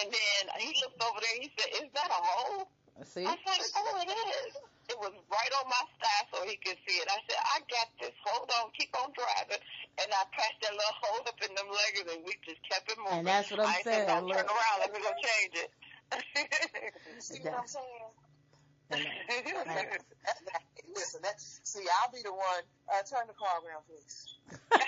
and 0.00 0.12
then 0.12 0.60
he 0.60 0.74
looked 0.82 1.02
over 1.02 1.20
there. 1.20 1.40
He 1.40 1.50
said, 1.58 1.84
"Is 1.84 1.90
that 1.94 2.10
a 2.10 2.12
hole?" 2.12 2.68
See, 3.04 3.24
I 3.24 3.36
said, 3.46 3.66
"Oh, 3.76 4.02
it 4.02 4.10
is." 4.10 4.56
It 4.88 4.96
was 4.98 5.12
right 5.12 5.52
on 5.60 5.68
my 5.68 5.84
thigh, 6.00 6.24
so 6.32 6.44
he 6.48 6.56
could 6.64 6.78
see 6.88 6.96
it. 6.96 7.08
I 7.12 7.20
said, 7.28 7.36
"I 7.44 7.60
got 7.68 7.88
this. 8.00 8.16
Hold 8.24 8.50
on, 8.60 8.70
keep 8.72 8.88
on 8.96 9.12
driving." 9.12 9.60
And 10.00 10.08
I 10.08 10.24
patched 10.32 10.60
that 10.64 10.72
little 10.72 10.96
hole 11.04 11.20
up 11.28 11.36
in 11.44 11.54
them 11.54 11.68
leggings, 11.68 12.08
and 12.12 12.24
we 12.24 12.32
just 12.46 12.62
kept 12.64 12.90
it 12.90 12.96
moving. 12.96 13.18
and 13.20 13.26
that's 13.26 13.50
what 13.50 13.60
I'm 13.60 13.68
I 13.68 13.80
saying. 13.84 14.08
said, 14.08 14.08
"Don't 14.08 14.28
turn 14.32 14.48
around. 14.48 14.76
Let 14.80 14.92
me 14.92 15.00
go 15.04 15.12
change 15.12 15.54
it." 15.60 15.70
See 17.20 17.40
what 17.44 17.54
I'm 17.60 17.66
saying? 17.68 18.12
Listen, 20.96 21.20
that, 21.22 21.36
see, 21.38 21.84
I'll 22.00 22.10
be 22.10 22.22
the 22.24 22.32
one. 22.32 22.64
Uh, 22.88 23.02
turn 23.04 23.26
the 23.28 23.34
car 23.34 23.60
around, 23.60 23.84
please. 23.84 24.38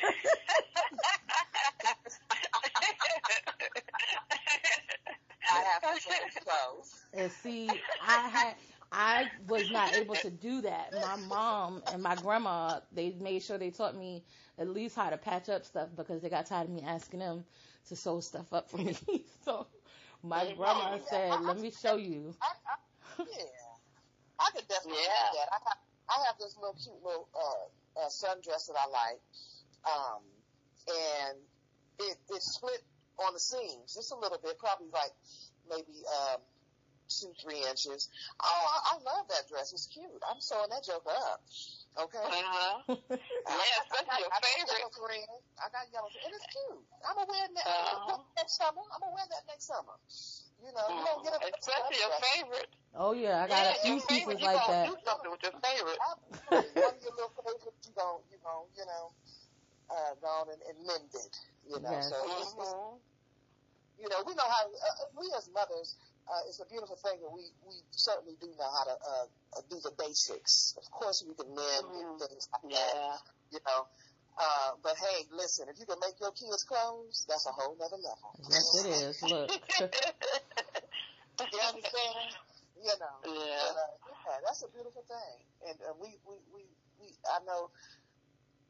I 5.52 5.58
have 5.60 5.82
to 5.82 6.00
change 6.00 6.34
clothes. 6.44 6.90
And 7.12 7.30
see, 7.30 7.68
I 8.00 8.28
had 8.28 8.54
I 8.92 9.30
was 9.46 9.70
not 9.70 9.92
able 9.94 10.16
to 10.18 10.30
do 10.30 10.62
that. 10.62 10.94
My 10.96 11.16
mom 11.16 11.82
and 11.88 12.02
my 12.02 12.16
grandma, 12.16 12.80
they 12.92 13.10
made 13.12 13.42
sure 13.42 13.58
they 13.58 13.70
taught 13.70 13.96
me 13.96 14.24
at 14.58 14.68
least 14.68 14.96
how 14.96 15.10
to 15.10 15.16
patch 15.16 15.48
up 15.48 15.64
stuff 15.64 15.90
because 15.96 16.22
they 16.22 16.28
got 16.28 16.46
tired 16.46 16.68
of 16.68 16.74
me 16.74 16.82
asking 16.82 17.20
them 17.20 17.44
to 17.88 17.96
sew 17.96 18.20
stuff 18.20 18.52
up 18.52 18.70
for 18.70 18.78
me. 18.78 18.94
so 19.44 19.66
my 20.22 20.46
grandma 20.46 20.98
said, 20.98 21.40
"Let 21.40 21.58
me 21.58 21.70
show 21.70 21.96
you." 21.96 22.34
I, 22.42 22.48
I, 22.66 22.76
yeah, 23.26 23.70
I 24.38 24.50
could 24.54 24.68
definitely 24.68 25.02
Yeah. 25.04 25.30
do 25.30 25.36
that. 25.38 25.48
I 25.52 25.58
have, 25.68 25.78
I 26.08 26.16
have 26.26 26.36
this 26.38 26.56
little 26.56 26.74
cute 26.74 27.02
little 27.02 27.28
uh, 27.34 28.00
uh, 28.00 28.08
sundress 28.08 28.66
that 28.68 28.76
I 28.78 28.86
like, 28.88 29.22
um, 29.86 30.22
and 30.88 31.38
it 31.98 32.16
it's 32.30 32.54
split 32.54 32.82
on 33.18 33.34
the 33.34 33.40
seams 33.40 33.94
just 33.94 34.12
a 34.12 34.16
little 34.16 34.38
bit, 34.42 34.58
probably 34.58 34.88
like 34.90 35.12
maybe 35.68 36.04
um, 36.06 36.40
two 37.10 37.32
three 37.42 37.62
inches. 37.66 38.08
Oh, 38.40 38.62
I, 38.70 38.94
I 38.94 38.96
love 39.02 39.26
that 39.28 39.48
dress. 39.50 39.72
It's 39.72 39.86
cute. 39.86 40.22
I'm 40.30 40.40
sewing 40.40 40.70
that 40.70 40.84
joker 40.86 41.10
up. 41.12 41.40
Okay. 42.06 42.22
Uh-huh. 42.22 42.94
Yeah, 43.50 43.82
especially 43.82 44.22
your 44.22 44.30
I 44.30 44.38
got 44.38 44.46
favorite. 44.54 44.78
yellow 44.78 44.92
thread. 44.94 45.28
I 45.58 45.66
got 45.74 45.84
yellow. 45.92 46.10
And 46.24 46.32
it's 46.34 46.46
cute. 46.54 46.84
I'm 47.02 47.14
gonna 47.18 47.26
wear 47.30 47.46
that 47.50 47.66
Uh-huh. 47.66 48.22
next 48.38 48.54
summer. 48.56 48.82
I'm 48.94 49.00
gonna 49.02 49.14
wear 49.16 49.26
that 49.26 49.44
next 49.50 49.66
summer. 49.66 49.96
You 50.62 50.70
know, 50.72 50.86
you 50.92 51.02
don't 51.04 51.22
get 51.24 51.34
a 51.34 51.40
Especially 51.50 51.98
your 51.98 52.14
favorite. 52.20 52.70
Oh 52.94 53.12
yeah, 53.12 53.42
I 53.42 53.48
got 53.48 53.64
yeah, 53.64 53.70
a 53.70 53.74
few 53.80 53.90
your 53.96 54.00
favorite. 54.06 54.38
pieces 54.38 54.40
you 54.40 54.46
like 54.46 54.58
gonna 54.60 54.72
that. 54.72 54.86
do 54.86 54.94
something 55.06 55.30
with 55.30 55.42
your 55.42 55.56
favorite. 55.62 55.98
Absolutely. 55.98 56.82
One 56.82 56.94
of 56.94 57.02
your 57.02 57.14
little 57.16 57.34
favorites, 57.38 57.86
you 57.86 57.92
gon' 57.96 58.20
you 58.30 58.38
gon' 58.42 58.66
you 58.76 58.84
know, 58.86 59.04
uh, 59.90 60.12
gone 60.22 60.48
and, 60.52 60.62
and 60.68 60.76
mended. 60.86 61.32
You 61.66 61.78
know, 61.80 61.90
Yes. 61.90 62.10
so 62.10 62.16
it's, 62.40 62.54
it's, 62.54 62.74
Mhm. 62.74 63.00
you 63.98 64.08
know, 64.08 64.22
we 64.26 64.34
know 64.34 64.48
how. 64.48 64.64
Uh, 64.66 65.04
we 65.18 65.32
as 65.36 65.48
mothers, 65.52 65.96
uh, 66.28 66.42
it's 66.48 66.60
a 66.60 66.66
beautiful 66.68 66.96
thing 66.96 67.20
that 67.20 67.32
we 67.32 67.48
we 67.66 67.74
certainly 67.90 68.36
do 68.40 68.48
know 68.58 68.70
how 68.70 68.84
to 68.84 68.96
uh, 68.96 69.26
uh, 69.58 69.62
do 69.70 69.76
the 69.82 69.92
basics. 69.98 70.74
Of 70.76 70.86
course, 70.90 71.24
we 71.26 71.34
can 71.34 71.48
mend 71.54 71.86
and 71.96 72.18
Mhm. 72.18 72.28
things 72.28 72.48
like 72.52 72.62
that. 72.74 72.94
Yeah. 72.94 73.16
You 73.50 73.60
know. 73.66 73.86
Uh, 74.38 74.70
but 74.82 74.96
hey, 74.96 75.26
listen, 75.32 75.68
if 75.68 75.76
you 75.78 75.84
can 75.84 75.98
make 76.00 76.16
your 76.20 76.32
kids 76.32 76.64
clothes, 76.64 77.26
that's 77.28 77.44
a 77.46 77.52
whole 77.52 77.76
nother 77.76 77.98
level. 77.98 78.30
Yes, 78.48 78.66
it 78.78 78.86
is. 78.88 79.22
Look, 79.22 79.50
You 81.40 81.60
understand? 81.60 82.30
You 82.80 82.94
know. 83.00 83.16
yeah. 83.26 83.64
But, 83.74 83.76
uh, 83.76 84.30
yeah, 84.30 84.38
that's 84.46 84.62
a 84.62 84.68
beautiful 84.68 85.04
thing, 85.08 85.36
and 85.68 85.76
uh, 85.82 85.92
we, 86.00 86.16
we, 86.28 86.36
we, 86.54 86.62
we, 87.00 87.08
I 87.26 87.40
know, 87.44 87.70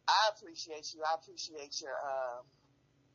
I 0.09 0.31
appreciate 0.35 0.91
you. 0.95 1.03
I 1.07 1.15
appreciate 1.19 1.75
your, 1.83 1.95
um, 1.95 2.43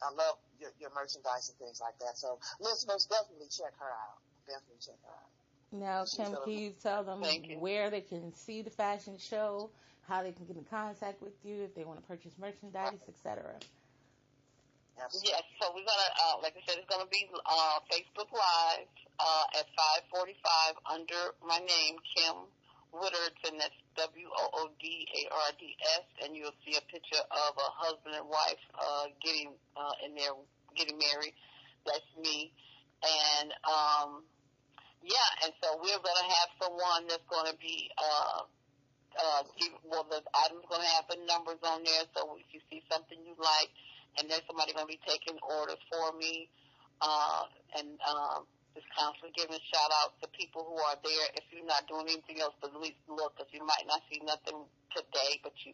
I 0.03 0.11
love 0.15 0.35
your, 0.59 0.71
your 0.79 0.91
merchandise 0.95 1.49
and 1.49 1.57
things 1.59 1.79
like 1.81 1.97
that. 1.99 2.15
So 2.19 2.39
listeners, 2.59 3.07
definitely 3.09 3.47
check 3.51 3.73
her 3.79 3.91
out. 3.91 4.19
Definitely 4.47 4.77
check 4.79 4.95
her 5.03 5.11
out. 5.11 5.29
now 5.71 6.05
Kim, 6.05 6.37
can 6.43 6.53
you 6.53 6.73
tell 6.81 7.03
them 7.03 7.23
you. 7.23 7.57
where 7.59 7.89
they 7.89 8.01
can 8.01 8.33
see 8.33 8.61
the 8.61 8.69
fashion 8.69 9.17
show, 9.17 9.69
how 10.07 10.21
they 10.23 10.31
can 10.31 10.45
get 10.45 10.55
in 10.55 10.63
contact 10.65 11.21
with 11.21 11.33
you 11.43 11.63
if 11.63 11.73
they 11.75 11.83
want 11.83 11.99
to 11.99 12.05
purchase 12.05 12.33
merchandise, 12.39 13.01
etc. 13.07 13.57
Absolutely. 14.95 15.31
Yes, 15.33 15.43
so 15.59 15.67
we're 15.75 15.83
gonna, 15.83 16.11
uh, 16.23 16.35
like 16.39 16.55
I 16.55 16.63
said, 16.63 16.79
it's 16.79 16.87
gonna 16.87 17.09
be 17.11 17.27
uh, 17.27 17.77
Facebook 17.91 18.31
Live 18.31 18.87
uh, 19.19 19.59
at 19.59 19.67
5:45 20.07 20.79
under 20.87 21.35
my 21.43 21.59
name, 21.59 21.99
Kim 22.15 22.47
Woodards, 22.95 23.41
and 23.43 23.59
that's 23.59 23.75
W 23.97 24.27
O 24.31 24.43
O 24.53 24.69
D 24.79 25.07
A 25.11 25.21
R 25.33 25.49
D 25.59 25.75
S, 25.99 26.05
and 26.23 26.35
you'll 26.35 26.55
see 26.63 26.77
a 26.77 26.85
picture 26.87 27.19
of 27.19 27.51
a 27.59 27.69
husband 27.75 28.15
and 28.15 28.27
wife 28.29 28.63
uh, 28.79 29.11
getting 29.19 29.51
uh, 29.75 30.05
in 30.05 30.15
there, 30.15 30.31
getting 30.75 30.97
married. 30.97 31.35
That's 31.85 32.07
me, 32.15 32.53
and 33.03 33.51
um, 33.67 34.23
yeah, 35.05 35.29
and 35.45 35.53
so 35.61 35.77
we're 35.77 36.01
gonna 36.01 36.27
have 36.33 36.49
someone 36.57 37.05
that's 37.07 37.25
gonna 37.29 37.55
be. 37.61 37.89
Uh, 37.97 38.49
uh, 39.15 39.43
well, 39.87 40.03
the 40.11 40.19
item's 40.43 40.67
going 40.67 40.83
to 40.83 40.91
have 40.99 41.07
the 41.07 41.19
numbers 41.23 41.59
on 41.63 41.83
there, 41.83 42.03
so 42.15 42.35
if 42.35 42.47
you 42.51 42.59
see 42.67 42.83
something 42.91 43.15
you 43.23 43.35
like, 43.39 43.71
and 44.19 44.27
there's 44.27 44.43
somebody 44.47 44.75
going 44.75 44.87
to 44.87 44.91
be 44.91 44.99
taking 45.07 45.39
orders 45.39 45.79
for 45.87 46.11
me, 46.19 46.51
uh, 46.99 47.47
and 47.79 47.95
um, 48.03 48.43
just 48.75 48.87
constantly 48.91 49.31
giving 49.35 49.59
shout 49.71 49.91
outs 50.03 50.19
to 50.19 50.27
people 50.35 50.67
who 50.67 50.75
are 50.91 50.99
there. 51.03 51.27
If 51.35 51.47
you're 51.51 51.67
not 51.67 51.87
doing 51.87 52.11
anything 52.11 52.43
else, 52.43 52.55
but 52.59 52.75
at 52.75 52.79
least 52.79 52.99
look, 53.07 53.35
because 53.35 53.51
you 53.55 53.63
might 53.63 53.87
not 53.87 54.03
see 54.11 54.19
nothing 54.23 54.67
today, 54.91 55.39
but 55.43 55.55
you, 55.63 55.71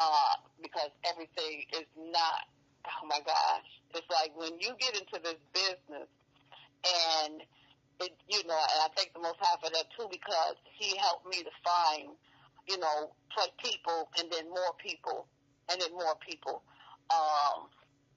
uh, 0.00 0.34
because 0.60 0.92
everything 1.04 1.68
is 1.76 1.88
not, 1.96 2.48
oh 2.88 3.04
my 3.04 3.20
gosh. 3.24 3.68
It's 3.96 4.08
like 4.08 4.32
when 4.36 4.60
you 4.60 4.76
get 4.80 4.96
into 4.96 5.20
this 5.20 5.40
business 5.52 6.08
and 6.84 7.40
it, 8.00 8.14
you 8.28 8.42
know, 8.46 8.58
and 8.58 8.78
I 8.84 8.88
thank 8.94 9.12
the 9.12 9.20
Most 9.20 9.38
High 9.40 9.58
for 9.62 9.70
that 9.70 9.86
too 9.96 10.06
because 10.10 10.56
He 10.78 10.96
helped 10.96 11.26
me 11.26 11.42
to 11.42 11.52
find, 11.64 12.14
you 12.66 12.78
know, 12.78 13.10
people 13.62 14.08
and 14.18 14.26
then 14.32 14.48
more 14.50 14.74
people 14.82 15.26
and 15.70 15.80
then 15.80 15.92
more 15.92 16.16
people. 16.24 16.62
Um, 17.10 17.70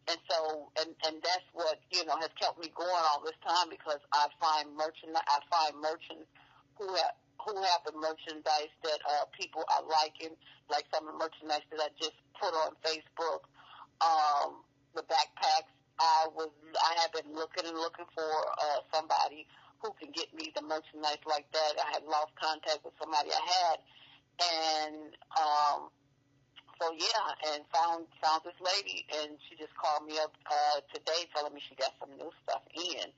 and 0.10 0.18
so, 0.28 0.68
and, 0.82 0.90
and 1.06 1.22
that's 1.22 1.48
what, 1.54 1.78
you 1.94 2.04
know, 2.06 2.18
has 2.18 2.34
kept 2.40 2.58
me 2.58 2.74
going 2.74 3.04
all 3.14 3.22
this 3.24 3.38
time 3.46 3.70
because 3.70 4.02
I 4.12 4.28
find 4.42 4.74
merchant, 4.76 5.14
I 5.14 5.40
find 5.48 5.78
merchants 5.78 6.28
who 6.76 6.90
have, 6.90 7.16
who 7.46 7.54
have 7.56 7.82
the 7.86 7.96
merchandise 7.96 8.74
that, 8.84 9.00
uh, 9.06 9.30
people 9.38 9.62
are 9.70 9.86
liking, 9.86 10.34
like 10.74 10.90
some 10.90 11.06
of 11.06 11.14
the 11.14 11.20
merchandise 11.22 11.64
that 11.70 11.80
I 11.80 11.90
just 12.02 12.18
put 12.42 12.52
on 12.52 12.74
Facebook, 12.82 13.46
um, 14.02 14.66
the 14.98 15.06
backpacks. 15.06 15.70
I 16.02 16.34
was, 16.34 16.50
I 16.82 16.98
have 17.06 17.14
been 17.14 17.30
looking 17.38 17.70
and 17.70 17.78
looking 17.78 18.10
for, 18.18 18.26
uh, 18.26 18.82
somebody 18.90 19.46
who 19.82 19.90
can 19.98 20.14
get 20.14 20.30
me 20.34 20.54
the 20.54 20.62
merchandise 20.62 21.22
like 21.26 21.50
that. 21.52 21.74
I 21.82 21.98
had 21.98 22.06
lost 22.06 22.32
contact 22.38 22.86
with 22.86 22.94
somebody 23.02 23.34
I 23.34 23.44
had, 23.44 23.78
and 24.38 24.98
um, 25.36 25.90
so 26.78 26.94
yeah, 26.94 27.54
and 27.54 27.66
found 27.74 28.06
found 28.22 28.42
this 28.46 28.58
lady, 28.62 29.06
and 29.22 29.38
she 29.50 29.58
just 29.58 29.74
called 29.78 30.06
me 30.06 30.22
up 30.22 30.34
uh, 30.46 30.80
today, 30.94 31.26
telling 31.34 31.54
me 31.54 31.62
she 31.66 31.76
got 31.76 31.94
some 31.98 32.14
new 32.18 32.30
stuff 32.46 32.62
in. 32.74 33.10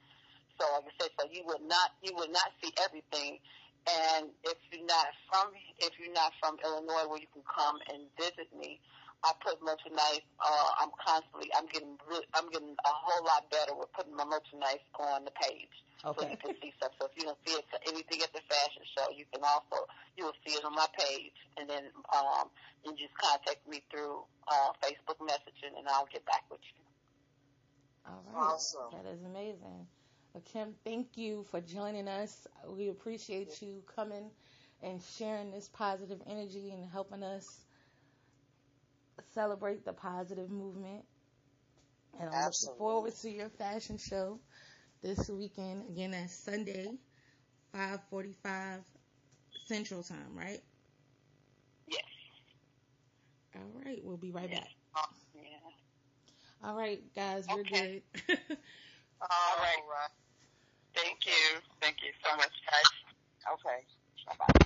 So 0.60 0.64
like 0.80 0.88
I 0.88 0.94
said, 1.00 1.12
so 1.20 1.24
you 1.32 1.44
would 1.48 1.64
not 1.68 1.96
you 2.04 2.16
would 2.16 2.32
not 2.32 2.52
see 2.64 2.72
everything. 2.80 3.40
And 3.84 4.32
if 4.48 4.56
you're 4.72 4.88
not 4.88 5.12
from 5.28 5.52
if 5.80 5.92
you're 6.00 6.16
not 6.16 6.32
from 6.40 6.56
Illinois, 6.64 7.08
where 7.12 7.20
you 7.20 7.28
can 7.36 7.44
come 7.44 7.80
and 7.92 8.08
visit 8.16 8.48
me, 8.56 8.80
I 9.24 9.32
put 9.40 9.60
merchandise. 9.64 10.24
Uh, 10.40 10.70
I'm 10.84 10.92
constantly. 11.00 11.48
I'm 11.56 11.68
getting. 11.72 11.96
I'm 12.36 12.48
getting 12.52 12.76
a 12.76 12.94
whole 12.94 13.24
lot 13.26 13.48
better 13.50 13.74
with 13.76 13.92
putting 13.96 14.16
my 14.16 14.26
merchandise 14.28 14.84
on 15.00 15.24
the 15.26 15.32
page, 15.32 15.72
Okay. 16.04 16.20
so 16.20 16.30
you 16.30 16.38
can 16.38 16.54
see 16.62 16.72
stuff. 16.78 16.92
So 17.00 17.08
if 17.08 17.16
you 17.16 17.24
don't 17.24 17.40
see 17.48 17.56
it, 17.56 17.66
anything 17.88 18.20
at 18.22 18.32
the 18.36 18.44
fashion 18.52 18.84
show, 18.98 19.08
you 19.16 19.24
can 19.32 19.44
also 19.44 19.88
you 20.18 20.26
will 20.28 20.38
see 20.46 20.54
it 20.60 20.64
on 20.68 20.76
my 20.76 20.88
page, 21.00 21.36
and 21.58 21.70
then 21.70 21.88
um, 22.12 22.52
you 22.84 22.92
just 23.00 23.16
contact 23.16 23.64
me 23.68 23.82
through 23.92 24.24
uh, 24.52 24.72
Facebook 24.84 25.20
messaging, 25.24 25.72
and 25.80 25.88
I'll 25.88 26.10
get 26.12 26.26
back 26.26 26.44
with 26.52 26.62
you. 26.76 26.84
All 28.06 28.24
right. 28.28 28.52
Awesome. 28.54 28.92
That 28.92 29.10
is 29.10 29.24
amazing. 29.24 29.88
Well, 30.34 30.44
Kim, 30.52 30.76
thank 30.84 31.16
you 31.16 31.46
for 31.52 31.62
joining 31.62 32.08
us. 32.08 32.48
We 32.68 32.90
appreciate 32.90 33.62
you 33.62 33.84
coming 33.96 34.32
and 34.82 35.02
sharing 35.18 35.52
this 35.52 35.70
positive 35.70 36.22
energy 36.28 36.72
and 36.72 36.84
helping 36.92 37.24
us 37.24 37.62
celebrate 39.34 39.86
the 39.86 39.94
positive 39.94 40.50
movement. 40.50 41.06
And 42.20 42.30
I'm 42.30 42.36
Absolutely. 42.36 42.46
looking 42.46 42.78
forward 42.78 43.16
to 43.22 43.30
your 43.30 43.50
fashion 43.50 43.98
show 43.98 44.40
this 45.02 45.30
weekend. 45.30 45.90
Again, 45.90 46.12
that's 46.12 46.34
Sunday, 46.34 46.98
5:45 47.74 48.84
Central 49.68 50.04
Time, 50.04 50.36
right? 50.36 50.62
Yes. 51.88 52.04
All 53.56 53.72
right, 53.86 54.00
we'll 54.04 54.18
be 54.18 54.32
right 54.32 54.50
Yes. 54.50 54.52
back. 54.52 54.72
Uh, 54.96 55.02
yeah. 55.36 55.72
All 56.64 56.76
right, 56.76 57.02
guys, 57.16 57.50
we're 57.50 57.64
Okay. 57.64 57.66
good. 57.66 58.02
All 59.22 59.58
right. 59.60 59.84
All 59.84 59.88
right. 59.90 60.12
Thank 60.96 61.26
you. 61.26 61.60
Thank 61.82 61.98
you 62.04 62.12
so 62.24 62.36
much, 62.38 62.52
guys. 62.70 63.54
Okay. 63.54 63.86
Bye 64.28 64.36
bye. 64.40 64.66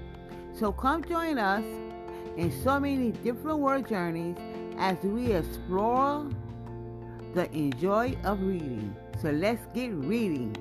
So 0.53 0.71
come 0.71 1.03
join 1.03 1.37
us 1.37 1.65
in 2.37 2.51
so 2.63 2.79
many 2.79 3.11
different 3.11 3.59
word 3.59 3.87
journeys 3.89 4.37
as 4.77 4.97
we 5.03 5.33
explore 5.33 6.29
the 7.33 7.51
enjoy 7.51 8.15
of 8.23 8.41
reading. 8.41 8.95
So 9.21 9.31
let's 9.31 9.65
get 9.73 9.91
reading. 9.91 10.55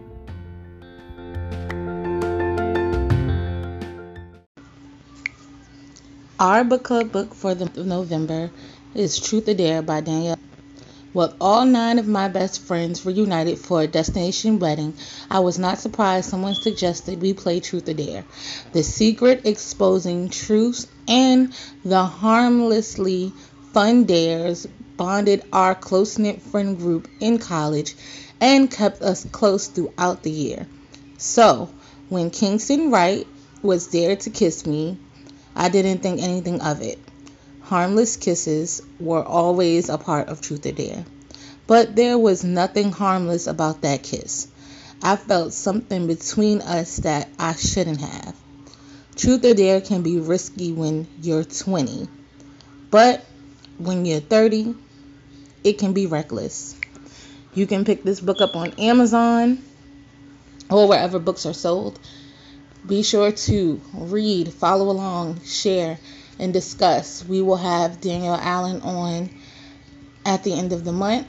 Our 6.40 6.64
book 6.64 6.84
club 6.84 7.12
book 7.12 7.34
for 7.34 7.54
the 7.54 7.66
month 7.66 7.76
of 7.76 7.86
November 7.86 8.50
is 8.94 9.20
Truth 9.20 9.48
or 9.48 9.54
Dare 9.54 9.82
by 9.82 10.00
Danielle. 10.00 10.39
With 11.12 11.34
all 11.40 11.64
nine 11.64 11.98
of 11.98 12.06
my 12.06 12.28
best 12.28 12.60
friends 12.60 13.04
reunited 13.04 13.58
for 13.58 13.82
a 13.82 13.88
destination 13.88 14.60
wedding, 14.60 14.94
I 15.28 15.40
was 15.40 15.58
not 15.58 15.80
surprised 15.80 16.30
someone 16.30 16.54
suggested 16.54 17.20
we 17.20 17.32
play 17.32 17.58
Truth 17.58 17.88
or 17.88 17.94
Dare. 17.94 18.24
The 18.72 18.84
secret 18.84 19.40
exposing 19.44 20.28
truths 20.28 20.86
and 21.08 21.52
the 21.84 22.04
harmlessly 22.04 23.32
fun 23.72 24.04
dares 24.04 24.68
bonded 24.96 25.42
our 25.52 25.74
close 25.74 26.16
knit 26.16 26.42
friend 26.42 26.78
group 26.78 27.08
in 27.18 27.38
college 27.38 27.96
and 28.40 28.70
kept 28.70 29.02
us 29.02 29.26
close 29.32 29.66
throughout 29.66 30.22
the 30.22 30.30
year. 30.30 30.68
So, 31.18 31.70
when 32.08 32.30
Kingston 32.30 32.92
Wright 32.92 33.26
was 33.62 33.88
there 33.88 34.14
to 34.14 34.30
kiss 34.30 34.64
me, 34.64 34.96
I 35.56 35.70
didn't 35.70 36.02
think 36.02 36.22
anything 36.22 36.60
of 36.60 36.82
it. 36.82 37.00
Harmless 37.70 38.16
kisses 38.16 38.82
were 38.98 39.22
always 39.22 39.88
a 39.90 39.96
part 39.96 40.26
of 40.26 40.40
Truth 40.40 40.66
or 40.66 40.72
Dare. 40.72 41.04
But 41.68 41.94
there 41.94 42.18
was 42.18 42.42
nothing 42.42 42.90
harmless 42.90 43.46
about 43.46 43.82
that 43.82 44.02
kiss. 44.02 44.48
I 45.00 45.14
felt 45.14 45.52
something 45.52 46.08
between 46.08 46.62
us 46.62 46.96
that 46.96 47.28
I 47.38 47.54
shouldn't 47.54 48.00
have. 48.00 48.34
Truth 49.14 49.44
or 49.44 49.54
Dare 49.54 49.80
can 49.80 50.02
be 50.02 50.18
risky 50.18 50.72
when 50.72 51.06
you're 51.22 51.44
20, 51.44 52.08
but 52.90 53.24
when 53.78 54.04
you're 54.04 54.18
30, 54.18 54.74
it 55.62 55.78
can 55.78 55.92
be 55.92 56.06
reckless. 56.06 56.74
You 57.54 57.68
can 57.68 57.84
pick 57.84 58.02
this 58.02 58.18
book 58.18 58.40
up 58.40 58.56
on 58.56 58.72
Amazon 58.80 59.62
or 60.68 60.88
wherever 60.88 61.20
books 61.20 61.46
are 61.46 61.54
sold. 61.54 62.00
Be 62.84 63.04
sure 63.04 63.30
to 63.30 63.80
read, 63.94 64.52
follow 64.52 64.90
along, 64.90 65.42
share, 65.44 66.00
and 66.40 66.52
discuss. 66.52 67.24
We 67.24 67.42
will 67.42 67.56
have 67.56 68.00
Daniel 68.00 68.34
Allen 68.34 68.80
on 68.80 69.30
at 70.24 70.42
the 70.42 70.54
end 70.54 70.72
of 70.72 70.84
the 70.84 70.92
month 70.92 71.26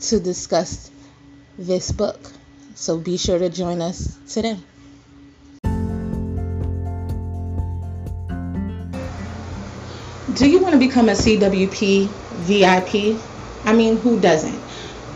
to 0.00 0.20
discuss 0.20 0.90
this 1.58 1.92
book. 1.92 2.32
So 2.74 2.98
be 2.98 3.16
sure 3.16 3.38
to 3.38 3.48
join 3.48 3.82
us 3.82 4.16
today. 4.28 4.56
Do 10.34 10.48
you 10.48 10.60
want 10.60 10.74
to 10.74 10.78
become 10.78 11.08
a 11.08 11.12
CWP 11.12 12.08
VIP? 12.08 13.20
I 13.64 13.72
mean, 13.72 13.96
who 13.96 14.20
doesn't? 14.20 14.60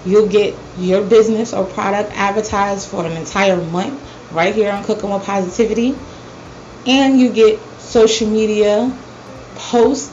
You'll 0.07 0.29
get 0.29 0.57
your 0.79 1.05
business 1.05 1.53
or 1.53 1.67
product 1.67 2.11
advertised 2.15 2.89
for 2.89 3.05
an 3.05 3.13
entire 3.13 3.59
month 3.59 4.01
right 4.33 4.55
here 4.55 4.73
on 4.73 4.83
Cooking 4.83 5.11
with 5.11 5.23
Positivity. 5.25 5.95
And 6.87 7.21
you 7.21 7.31
get 7.31 7.61
social 7.79 8.31
media 8.31 8.91
post 9.69 10.11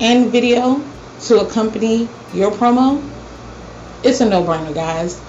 and 0.00 0.30
video 0.30 0.82
to 1.20 1.40
accompany 1.40 2.08
your 2.34 2.50
promo. 2.50 3.02
It's 4.04 4.20
a 4.20 4.28
no-brainer, 4.28 4.74
guys. 4.74 5.20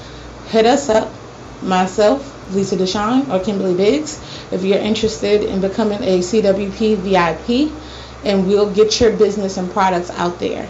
Hit 0.49 0.65
us 0.65 0.89
up, 0.89 1.11
myself, 1.61 2.33
Lisa 2.53 2.75
Deshawn, 2.75 3.29
or 3.29 3.43
Kimberly 3.43 3.75
Biggs, 3.75 4.19
if 4.51 4.63
you're 4.63 4.77
interested 4.77 5.43
in 5.43 5.61
becoming 5.61 6.03
a 6.03 6.19
CWP 6.19 6.97
VIP, 6.97 7.71
and 8.25 8.47
we'll 8.47 8.73
get 8.73 8.99
your 8.99 9.11
business 9.11 9.57
and 9.57 9.71
products 9.71 10.09
out 10.11 10.39
there. 10.39 10.69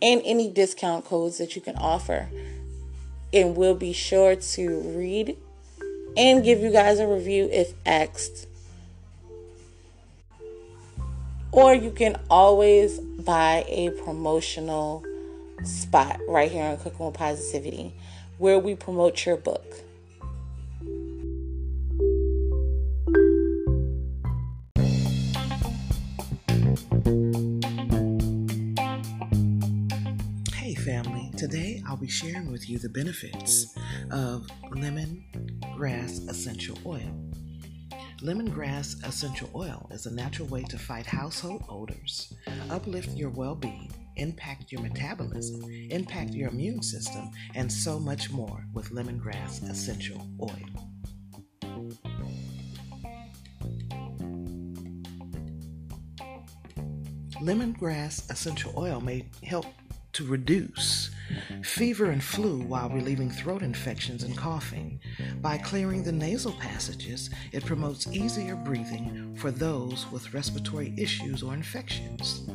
and 0.00 0.22
any 0.24 0.48
discount 0.50 1.04
codes 1.04 1.38
that 1.38 1.56
you 1.56 1.62
can 1.62 1.76
offer. 1.76 2.28
And 3.32 3.56
we'll 3.56 3.74
be 3.74 3.92
sure 3.92 4.36
to 4.36 4.80
read 4.80 5.36
and 6.16 6.42
give 6.42 6.60
you 6.60 6.70
guys 6.70 6.98
a 6.98 7.06
review 7.06 7.48
if 7.52 7.74
asked. 7.84 8.46
Or 11.52 11.74
you 11.74 11.90
can 11.90 12.18
always 12.30 12.98
buy 12.98 13.64
a 13.68 13.90
promotional 13.90 15.04
spot 15.64 16.20
right 16.28 16.50
here 16.50 16.64
on 16.64 16.76
Cooking 16.78 17.06
with 17.06 17.14
Positivity 17.14 17.92
where 18.38 18.58
we 18.58 18.74
promote 18.74 19.26
your 19.26 19.36
book. 19.36 19.64
Today 31.38 31.80
I'll 31.86 31.96
be 31.96 32.08
sharing 32.08 32.50
with 32.50 32.68
you 32.68 32.80
the 32.80 32.88
benefits 32.88 33.72
of 34.10 34.48
lemongrass 34.72 36.28
essential 36.28 36.76
oil. 36.84 37.30
Lemongrass 38.20 39.06
essential 39.06 39.48
oil 39.54 39.88
is 39.92 40.06
a 40.06 40.12
natural 40.12 40.48
way 40.48 40.64
to 40.64 40.76
fight 40.76 41.06
household 41.06 41.62
odors, 41.68 42.34
uplift 42.70 43.10
your 43.10 43.30
well 43.30 43.54
being, 43.54 43.88
impact 44.16 44.72
your 44.72 44.80
metabolism, 44.80 45.62
impact 45.90 46.32
your 46.32 46.48
immune 46.48 46.82
system, 46.82 47.30
and 47.54 47.70
so 47.70 48.00
much 48.00 48.32
more 48.32 48.66
with 48.74 48.90
lemongrass 48.90 49.62
essential 49.70 50.20
oil. 50.42 50.50
Lemongrass 57.40 58.28
essential 58.28 58.74
oil 58.76 59.00
may 59.00 59.24
help 59.44 59.66
to 60.14 60.26
reduce 60.26 61.07
fever 61.62 62.10
and 62.10 62.22
flu 62.22 62.60
while 62.62 62.90
relieving 62.90 63.30
throat 63.30 63.62
infections 63.62 64.22
and 64.22 64.36
coughing. 64.36 65.00
By 65.40 65.58
clearing 65.58 66.02
the 66.02 66.12
nasal 66.12 66.52
passages, 66.52 67.30
it 67.52 67.64
promotes 67.64 68.06
easier 68.08 68.56
breathing 68.56 69.34
for 69.36 69.50
those 69.50 70.10
with 70.10 70.32
respiratory 70.34 70.94
issues 70.96 71.42
or 71.42 71.54
infections. 71.54 72.48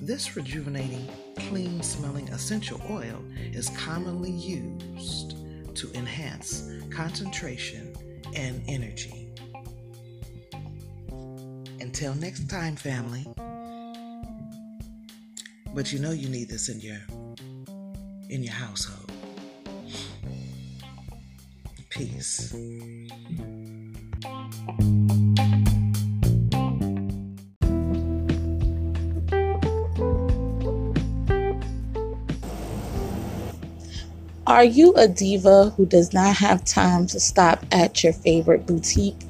This 0.00 0.36
rejuvenating, 0.36 1.08
clean 1.36 1.82
smelling 1.82 2.28
essential 2.28 2.80
oil 2.90 3.22
is 3.52 3.68
commonly 3.70 4.30
used 4.30 5.36
to 5.74 5.92
enhance 5.94 6.70
concentration 6.90 7.94
and 8.34 8.62
energy. 8.68 9.28
Until 11.80 12.14
next 12.14 12.48
time, 12.48 12.76
family. 12.76 13.26
But 15.74 15.92
you 15.92 15.98
know 15.98 16.10
you 16.10 16.28
need 16.28 16.48
this 16.48 16.68
in 16.68 16.80
your 16.80 16.98
in 18.28 18.42
your 18.42 18.52
household. 18.52 19.10
Peace. 21.90 22.54
Are 34.46 34.64
you 34.64 34.94
a 34.94 35.06
diva 35.06 35.70
who 35.76 35.84
does 35.84 36.14
not 36.14 36.34
have 36.36 36.64
time 36.64 37.06
to 37.08 37.20
stop 37.20 37.64
at 37.70 38.02
your 38.02 38.14
favorite 38.14 38.66
boutique 38.66 39.20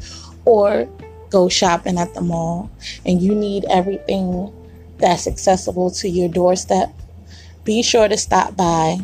or 0.44 0.88
go 1.30 1.48
shopping 1.48 1.98
at 1.98 2.14
the 2.14 2.20
mall 2.20 2.70
and 3.04 3.20
you 3.20 3.34
need 3.34 3.64
everything 3.68 4.52
that's 4.98 5.26
accessible 5.26 5.90
to 5.90 6.08
your 6.08 6.28
doorstep? 6.28 6.92
Be 7.68 7.82
sure 7.82 8.08
to 8.08 8.16
stop 8.16 8.56
by 8.56 8.96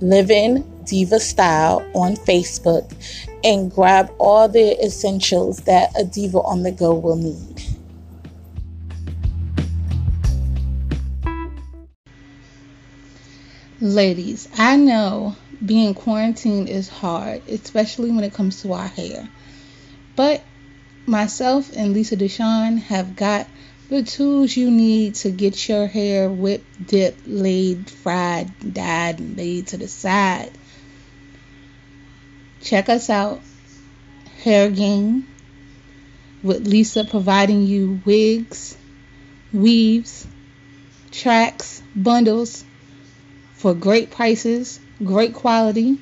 Living 0.00 0.64
Diva 0.86 1.20
Style 1.20 1.86
on 1.94 2.16
Facebook 2.16 2.90
and 3.44 3.70
grab 3.70 4.10
all 4.18 4.48
the 4.48 4.82
essentials 4.82 5.58
that 5.64 5.92
a 5.94 6.02
diva 6.02 6.38
on 6.38 6.62
the 6.62 6.72
go 6.72 6.94
will 6.94 7.16
need. 7.16 7.62
Ladies, 13.82 14.48
I 14.56 14.76
know 14.76 15.36
being 15.62 15.92
quarantined 15.92 16.70
is 16.70 16.88
hard, 16.88 17.46
especially 17.46 18.10
when 18.10 18.24
it 18.24 18.32
comes 18.32 18.62
to 18.62 18.72
our 18.72 18.88
hair. 18.88 19.28
But 20.16 20.42
myself 21.04 21.70
and 21.76 21.92
Lisa 21.92 22.16
Deshawn 22.16 22.78
have 22.78 23.16
got 23.16 23.46
the 23.90 24.04
tools 24.04 24.56
you 24.56 24.70
need 24.70 25.16
to 25.16 25.30
get 25.32 25.68
your 25.68 25.88
hair 25.88 26.30
whipped, 26.30 26.86
dipped, 26.86 27.26
laid, 27.26 27.90
fried, 27.90 28.48
dyed, 28.72 29.18
and 29.18 29.36
laid 29.36 29.66
to 29.66 29.76
the 29.76 29.88
side. 29.88 30.52
Check 32.62 32.88
us 32.88 33.10
out, 33.10 33.40
Hair 34.44 34.70
Game, 34.70 35.26
with 36.40 36.68
Lisa 36.68 37.04
providing 37.04 37.66
you 37.66 38.00
wigs, 38.04 38.76
weaves, 39.52 40.24
tracks, 41.10 41.82
bundles 41.96 42.64
for 43.54 43.74
great 43.74 44.12
prices, 44.12 44.78
great 45.02 45.34
quality 45.34 45.98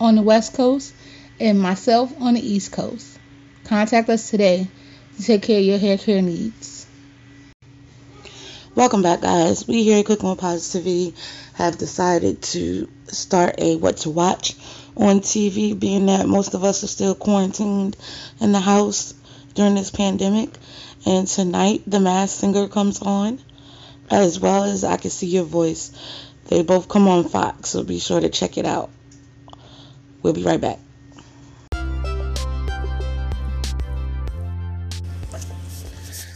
on 0.00 0.14
the 0.14 0.22
West 0.22 0.54
Coast, 0.54 0.94
and 1.38 1.60
myself 1.60 2.14
on 2.18 2.32
the 2.32 2.40
East 2.40 2.72
Coast. 2.72 3.18
Contact 3.64 4.08
us 4.08 4.30
today 4.30 4.66
to 5.16 5.22
take 5.22 5.42
care 5.42 5.58
of 5.58 5.64
your 5.64 5.78
hair 5.78 5.98
care 5.98 6.22
needs. 6.22 6.75
Welcome 8.76 9.00
back, 9.00 9.22
guys. 9.22 9.66
We 9.66 9.84
here 9.84 10.00
at 10.00 10.04
Cooking 10.04 10.28
with 10.28 10.38
Positivity 10.38 11.14
have 11.54 11.78
decided 11.78 12.42
to 12.42 12.86
start 13.06 13.54
a 13.56 13.76
what 13.76 13.96
to 13.98 14.10
watch 14.10 14.54
on 14.94 15.20
TV, 15.20 15.80
being 15.80 16.04
that 16.06 16.28
most 16.28 16.52
of 16.52 16.62
us 16.62 16.84
are 16.84 16.86
still 16.86 17.14
quarantined 17.14 17.96
in 18.38 18.52
the 18.52 18.60
house 18.60 19.14
during 19.54 19.76
this 19.76 19.90
pandemic. 19.90 20.50
And 21.06 21.26
tonight, 21.26 21.84
The 21.86 22.00
Masked 22.00 22.38
Singer 22.38 22.68
comes 22.68 23.00
on, 23.00 23.38
as 24.10 24.38
well 24.38 24.64
as 24.64 24.84
I 24.84 24.98
Can 24.98 25.10
See 25.10 25.28
Your 25.28 25.44
Voice. 25.44 25.90
They 26.48 26.62
both 26.62 26.86
come 26.86 27.08
on 27.08 27.30
Fox, 27.30 27.70
so 27.70 27.82
be 27.82 27.98
sure 27.98 28.20
to 28.20 28.28
check 28.28 28.58
it 28.58 28.66
out. 28.66 28.90
We'll 30.22 30.34
be 30.34 30.44
right 30.44 30.60
back. 30.60 30.80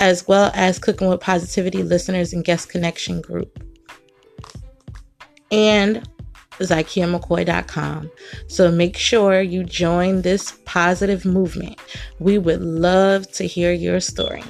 as 0.00 0.26
well 0.26 0.50
as 0.54 0.78
Cooking 0.78 1.08
with 1.08 1.20
Positivity 1.20 1.82
listeners 1.82 2.32
and 2.32 2.44
guest 2.44 2.68
connection 2.68 3.20
group. 3.20 3.62
And 5.50 6.08
ZykiaMcCoy.com. 6.58 8.10
So 8.46 8.70
make 8.70 8.96
sure 8.96 9.40
you 9.40 9.64
join 9.64 10.22
this 10.22 10.58
positive 10.64 11.24
movement. 11.24 11.78
We 12.18 12.38
would 12.38 12.62
love 12.62 13.30
to 13.32 13.46
hear 13.46 13.72
your 13.72 14.00
story. 14.00 14.44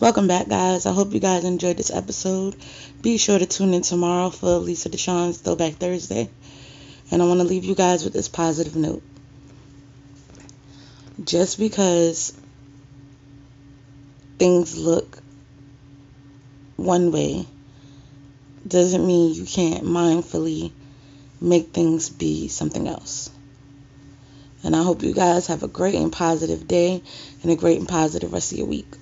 Welcome 0.00 0.28
back, 0.28 0.48
guys. 0.48 0.86
I 0.86 0.92
hope 0.92 1.12
you 1.12 1.18
guys 1.18 1.44
enjoyed 1.44 1.76
this 1.76 1.90
episode. 1.90 2.54
Be 3.02 3.18
sure 3.18 3.38
to 3.38 3.46
tune 3.46 3.74
in 3.74 3.82
tomorrow 3.82 4.30
for 4.30 4.58
Lisa 4.58 4.90
Deshawn's 4.90 5.38
Throwback 5.38 5.74
Thursday. 5.74 6.30
And 7.10 7.20
I 7.20 7.24
want 7.24 7.40
to 7.40 7.46
leave 7.46 7.64
you 7.64 7.74
guys 7.74 8.04
with 8.04 8.12
this 8.12 8.28
positive 8.28 8.76
note. 8.76 9.02
Just 11.24 11.58
because 11.58 12.32
things 14.38 14.78
look 14.78 15.18
one 16.76 17.10
way 17.10 17.44
doesn't 18.66 19.06
mean 19.06 19.34
you 19.34 19.44
can't 19.44 19.84
mindfully 19.84 20.70
make 21.40 21.72
things 21.72 22.08
be 22.08 22.48
something 22.48 22.86
else. 22.86 23.30
And 24.62 24.76
I 24.76 24.82
hope 24.82 25.02
you 25.02 25.12
guys 25.12 25.46
have 25.48 25.62
a 25.62 25.68
great 25.68 25.94
and 25.94 26.12
positive 26.12 26.68
day 26.68 27.02
and 27.42 27.50
a 27.50 27.56
great 27.56 27.78
and 27.78 27.88
positive 27.88 28.32
rest 28.32 28.52
of 28.52 28.58
your 28.58 28.66
week. 28.66 28.97